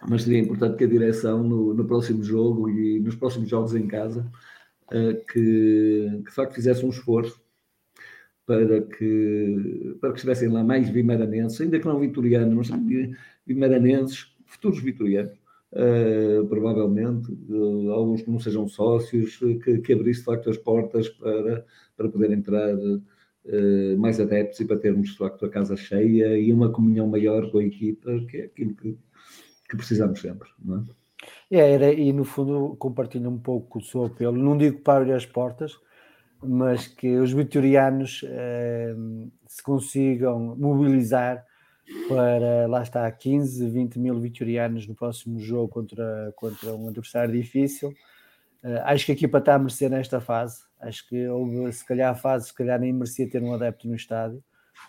mas 0.09 0.23
seria 0.23 0.39
importante 0.39 0.77
que 0.77 0.85
a 0.85 0.89
direção, 0.89 1.43
no, 1.43 1.75
no 1.75 1.85
próximo 1.85 2.23
jogo 2.23 2.69
e 2.69 3.01
nos 3.01 3.15
próximos 3.15 3.49
jogos 3.49 3.75
em 3.75 3.87
casa, 3.87 4.31
uh, 4.89 5.15
que, 5.33 6.23
que 6.25 6.29
de 6.29 6.35
facto 6.35 6.55
fizesse 6.55 6.85
um 6.85 6.91
esforço 6.91 7.41
para 8.47 8.83
que, 8.83 9.97
para 10.01 10.11
que 10.11 10.17
estivessem 10.17 10.49
lá 10.49 10.65
mais 10.65 10.89
vimaranenses, 10.89 11.61
ainda 11.61 11.79
que 11.79 11.87
não 11.87 12.01
vitorianos, 12.01 12.69
mas 12.69 12.81
vimaranenses, 13.47 14.35
futuros 14.45 14.83
vitorianos, 14.83 15.39
uh, 15.73 16.47
provavelmente, 16.47 17.31
uh, 17.49 17.91
alguns 17.91 18.23
que 18.23 18.31
não 18.31 18.39
sejam 18.39 18.69
sócios, 18.69 19.37
que, 19.37 19.79
que 19.79 19.93
abrisse 19.93 20.21
de 20.21 20.27
facto 20.27 20.51
as 20.51 20.57
portas 20.59 21.09
para, 21.09 21.65
para 21.97 22.09
poder 22.09 22.33
entrar 22.33 22.77
mais 23.97 24.21
adeptos 24.21 24.61
e 24.61 24.67
para 24.67 24.79
termos 24.79 25.11
de 25.11 25.17
facto 25.17 25.47
a 25.47 25.49
casa 25.49 25.75
cheia 25.75 26.39
e 26.39 26.53
uma 26.53 26.71
comunhão 26.71 27.09
maior 27.09 27.51
com 27.51 27.59
a 27.59 27.65
equipa, 27.65 28.11
que 28.29 28.37
é 28.37 28.45
aquilo 28.45 28.75
que, 28.75 28.99
que 29.69 29.77
precisamos 29.77 30.21
sempre, 30.21 30.49
não 30.63 30.81
é? 30.81 30.85
É, 31.51 31.73
era, 31.73 31.93
e 31.93 32.13
no 32.13 32.25
fundo 32.25 32.77
compartilho 32.77 33.29
um 33.29 33.39
pouco 33.39 33.79
o 33.79 33.83
seu 33.83 34.05
apelo, 34.05 34.37
não 34.37 34.57
digo 34.57 34.81
para 34.81 35.01
abrir 35.01 35.13
as 35.13 35.27
portas, 35.27 35.79
mas 36.43 36.87
que 36.87 37.19
os 37.19 37.33
vitorianos 37.33 38.25
eh, 38.25 38.95
se 39.47 39.63
consigam 39.63 40.57
mobilizar 40.57 41.45
para, 42.09 42.67
lá 42.67 42.83
está, 42.83 43.11
15, 43.11 43.69
20 43.69 43.99
mil 43.99 44.19
vitorianos 44.19 44.87
no 44.87 44.95
próximo 44.95 45.39
jogo 45.41 45.69
contra, 45.69 46.33
contra 46.37 46.75
um 46.75 46.89
adversário 46.89 47.33
difícil. 47.33 47.91
Uh, 48.63 48.81
acho 48.85 49.07
que 49.07 49.13
a 49.13 49.15
equipa 49.15 49.39
está 49.39 49.55
a 49.55 49.59
merecer 49.59 49.91
nesta 49.91 50.21
fase. 50.21 50.63
Acho 50.81 51.09
que 51.09 51.27
houve, 51.29 51.73
se 51.73 51.85
calhar, 51.85 52.11
a 52.11 52.15
fase, 52.15 52.49
se 52.49 52.55
calhar 52.55 52.79
nem 52.79 52.93
merecia 52.93 53.29
ter 53.29 53.43
um 53.43 53.55
adepto 53.55 53.89
no 53.89 53.95
estádio, 53.95 54.43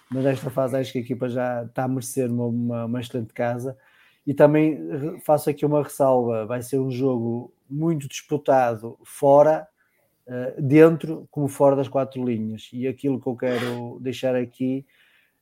mas 0.09 0.23
nesta 0.23 0.49
fase 0.49 0.77
acho 0.77 0.91
que 0.91 0.99
a 0.99 1.01
equipa 1.01 1.27
já 1.27 1.63
está 1.63 1.83
a 1.83 1.87
merecer 1.87 2.31
uma, 2.31 2.45
uma, 2.45 2.85
uma 2.85 3.01
excelente 3.01 3.33
casa. 3.33 3.77
E 4.25 4.33
também 4.33 4.79
faço 5.25 5.49
aqui 5.49 5.65
uma 5.65 5.83
ressalva: 5.83 6.45
vai 6.45 6.61
ser 6.61 6.79
um 6.79 6.91
jogo 6.91 7.53
muito 7.69 8.07
disputado 8.07 8.97
fora 9.03 9.67
eh, 10.27 10.55
dentro 10.59 11.27
como 11.31 11.47
fora 11.47 11.75
das 11.75 11.87
quatro 11.87 12.23
linhas. 12.23 12.69
E 12.71 12.87
aquilo 12.87 13.19
que 13.19 13.27
eu 13.27 13.35
quero 13.35 13.99
deixar 13.99 14.35
aqui 14.35 14.85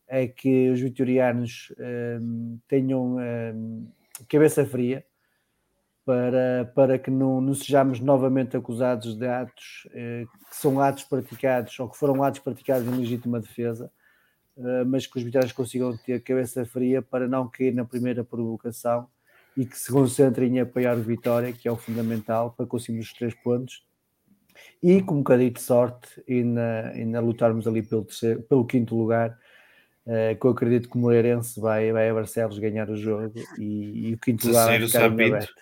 é 0.09 0.27
que 0.27 0.69
os 0.71 0.81
vitorianos 0.81 1.71
um, 2.19 2.59
tenham 2.67 3.17
um, 3.17 3.87
cabeça 4.27 4.65
fria 4.65 5.05
para, 6.03 6.71
para 6.73 6.97
que 6.97 7.11
não, 7.11 7.39
não 7.39 7.53
sejamos 7.53 7.99
novamente 7.99 8.57
acusados 8.57 9.15
de 9.15 9.27
atos 9.27 9.87
uh, 9.87 10.27
que 10.49 10.55
são 10.55 10.79
atos 10.79 11.03
praticados 11.03 11.79
ou 11.79 11.87
que 11.87 11.95
foram 11.95 12.23
atos 12.23 12.39
praticados 12.39 12.87
em 12.87 12.97
legítima 12.97 13.39
defesa, 13.39 13.91
uh, 14.57 14.83
mas 14.87 15.05
que 15.05 15.15
os 15.19 15.23
vitorianos 15.23 15.53
consigam 15.53 15.95
ter 15.95 16.23
cabeça 16.23 16.65
fria 16.65 17.03
para 17.03 17.27
não 17.27 17.47
cair 17.47 17.75
na 17.75 17.85
primeira 17.85 18.23
provocação 18.23 19.07
e 19.55 19.63
que 19.63 19.77
se 19.77 19.91
concentrem 19.91 20.57
em 20.57 20.59
apoiar 20.59 20.97
o 20.97 21.03
Vitória, 21.03 21.53
que 21.53 21.67
é 21.67 21.71
o 21.71 21.77
fundamental 21.77 22.51
para 22.51 22.65
conseguirmos 22.65 23.07
os 23.07 23.13
três 23.13 23.35
pontos. 23.35 23.85
E 24.81 25.01
com 25.03 25.15
um 25.15 25.17
bocadinho 25.19 25.51
de 25.51 25.61
sorte 25.61 26.23
e 26.27 26.43
na 26.43 27.19
lutarmos 27.19 27.67
ali 27.67 27.83
pelo, 27.83 28.03
terceiro, 28.03 28.41
pelo 28.43 28.65
quinto 28.65 28.95
lugar, 28.95 29.37
uh, 30.09 30.39
que 30.39 30.45
eu 30.45 30.51
acredito 30.51 30.89
que 30.89 30.97
o 30.97 30.99
Moreirense 30.99 31.59
vai, 31.59 31.91
vai 31.91 32.09
a 32.09 32.13
Barcelos 32.13 32.57
ganhar 32.57 32.89
o 32.89 32.97
jogo 32.97 33.33
e, 33.57 34.09
e 34.09 34.13
o 34.13 34.17
quinto 34.17 34.47
lugar 34.47 34.67
vai 34.67 34.79
ficar 34.87 35.05
aberto. 35.05 35.53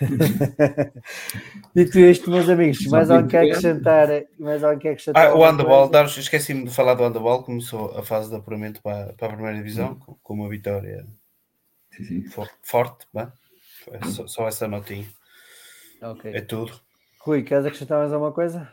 Dito 1.74 1.98
isto, 2.00 2.30
meus 2.30 2.48
amigos, 2.48 2.84
mais 2.86 3.08
alguém 3.08 3.28
quer 3.28 3.42
acrescentar? 3.42 4.08
Mais 4.38 4.64
alguém 4.64 4.78
quer 4.80 4.90
acrescentar 4.90 5.26
ah, 5.28 5.34
o 5.34 5.44
handball, 5.44 5.90
esqueci-me 6.06 6.64
de 6.64 6.74
falar 6.74 6.94
do 6.94 7.04
handball, 7.04 7.44
começou 7.44 7.96
a 7.96 8.02
fase 8.02 8.28
de 8.28 8.34
apuramento 8.34 8.82
para, 8.82 9.12
para 9.12 9.28
a 9.28 9.32
primeira 9.32 9.56
divisão, 9.56 9.94
com, 9.94 10.14
com 10.14 10.34
uma 10.34 10.48
vitória 10.48 11.06
sim, 11.92 12.04
sim. 12.04 12.24
forte, 12.28 12.54
forte 12.62 13.06
só, 14.12 14.26
só, 14.26 14.48
essa 14.48 14.66
notinha. 14.66 15.06
Okay. 16.02 16.34
É 16.34 16.40
tudo. 16.40 16.72
Rui, 17.20 17.42
queres 17.42 17.64
acrescentar 17.64 17.98
mais 17.98 18.12
alguma 18.12 18.32
coisa? 18.32 18.68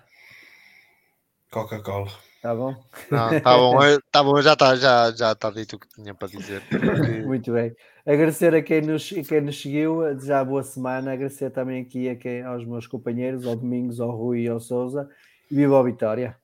Coca-Cola. 1.52 2.12
Tá 2.44 2.54
bom? 2.54 2.76
Não, 3.10 3.40
tá 3.40 3.58
bom, 3.58 3.78
tá 4.12 4.22
bom 4.22 4.42
já 4.42 4.52
está 4.52 4.76
já, 4.76 5.12
já 5.12 5.34
tá 5.34 5.50
dito 5.50 5.78
o 5.78 5.80
que 5.80 5.88
tinha 5.88 6.14
para 6.14 6.28
dizer. 6.28 6.62
Muito 7.26 7.54
bem. 7.54 7.74
Agradecer 8.06 8.54
a 8.54 8.62
quem 8.62 8.82
nos, 8.82 9.14
a 9.18 9.24
quem 9.24 9.40
nos 9.40 9.62
seguiu, 9.62 10.14
desejar 10.14 10.44
boa 10.44 10.62
semana. 10.62 11.14
Agradecer 11.14 11.52
também 11.52 11.82
aqui 11.82 12.10
a 12.10 12.18
quem, 12.18 12.44
aos 12.44 12.66
meus 12.66 12.86
companheiros, 12.86 13.48
ao 13.48 13.56
Domingos, 13.56 14.02
ao 14.02 14.12
Rui 14.12 14.42
e 14.42 14.50
ao 14.50 14.60
Souza. 14.60 15.10
E 15.50 15.56
viva 15.56 15.80
a 15.80 15.84
Vitória! 15.84 16.36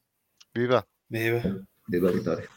Viva! 0.56 0.86
Viva! 1.10 1.68
Viva 1.90 2.08
a 2.08 2.12
Vitória! 2.14 2.48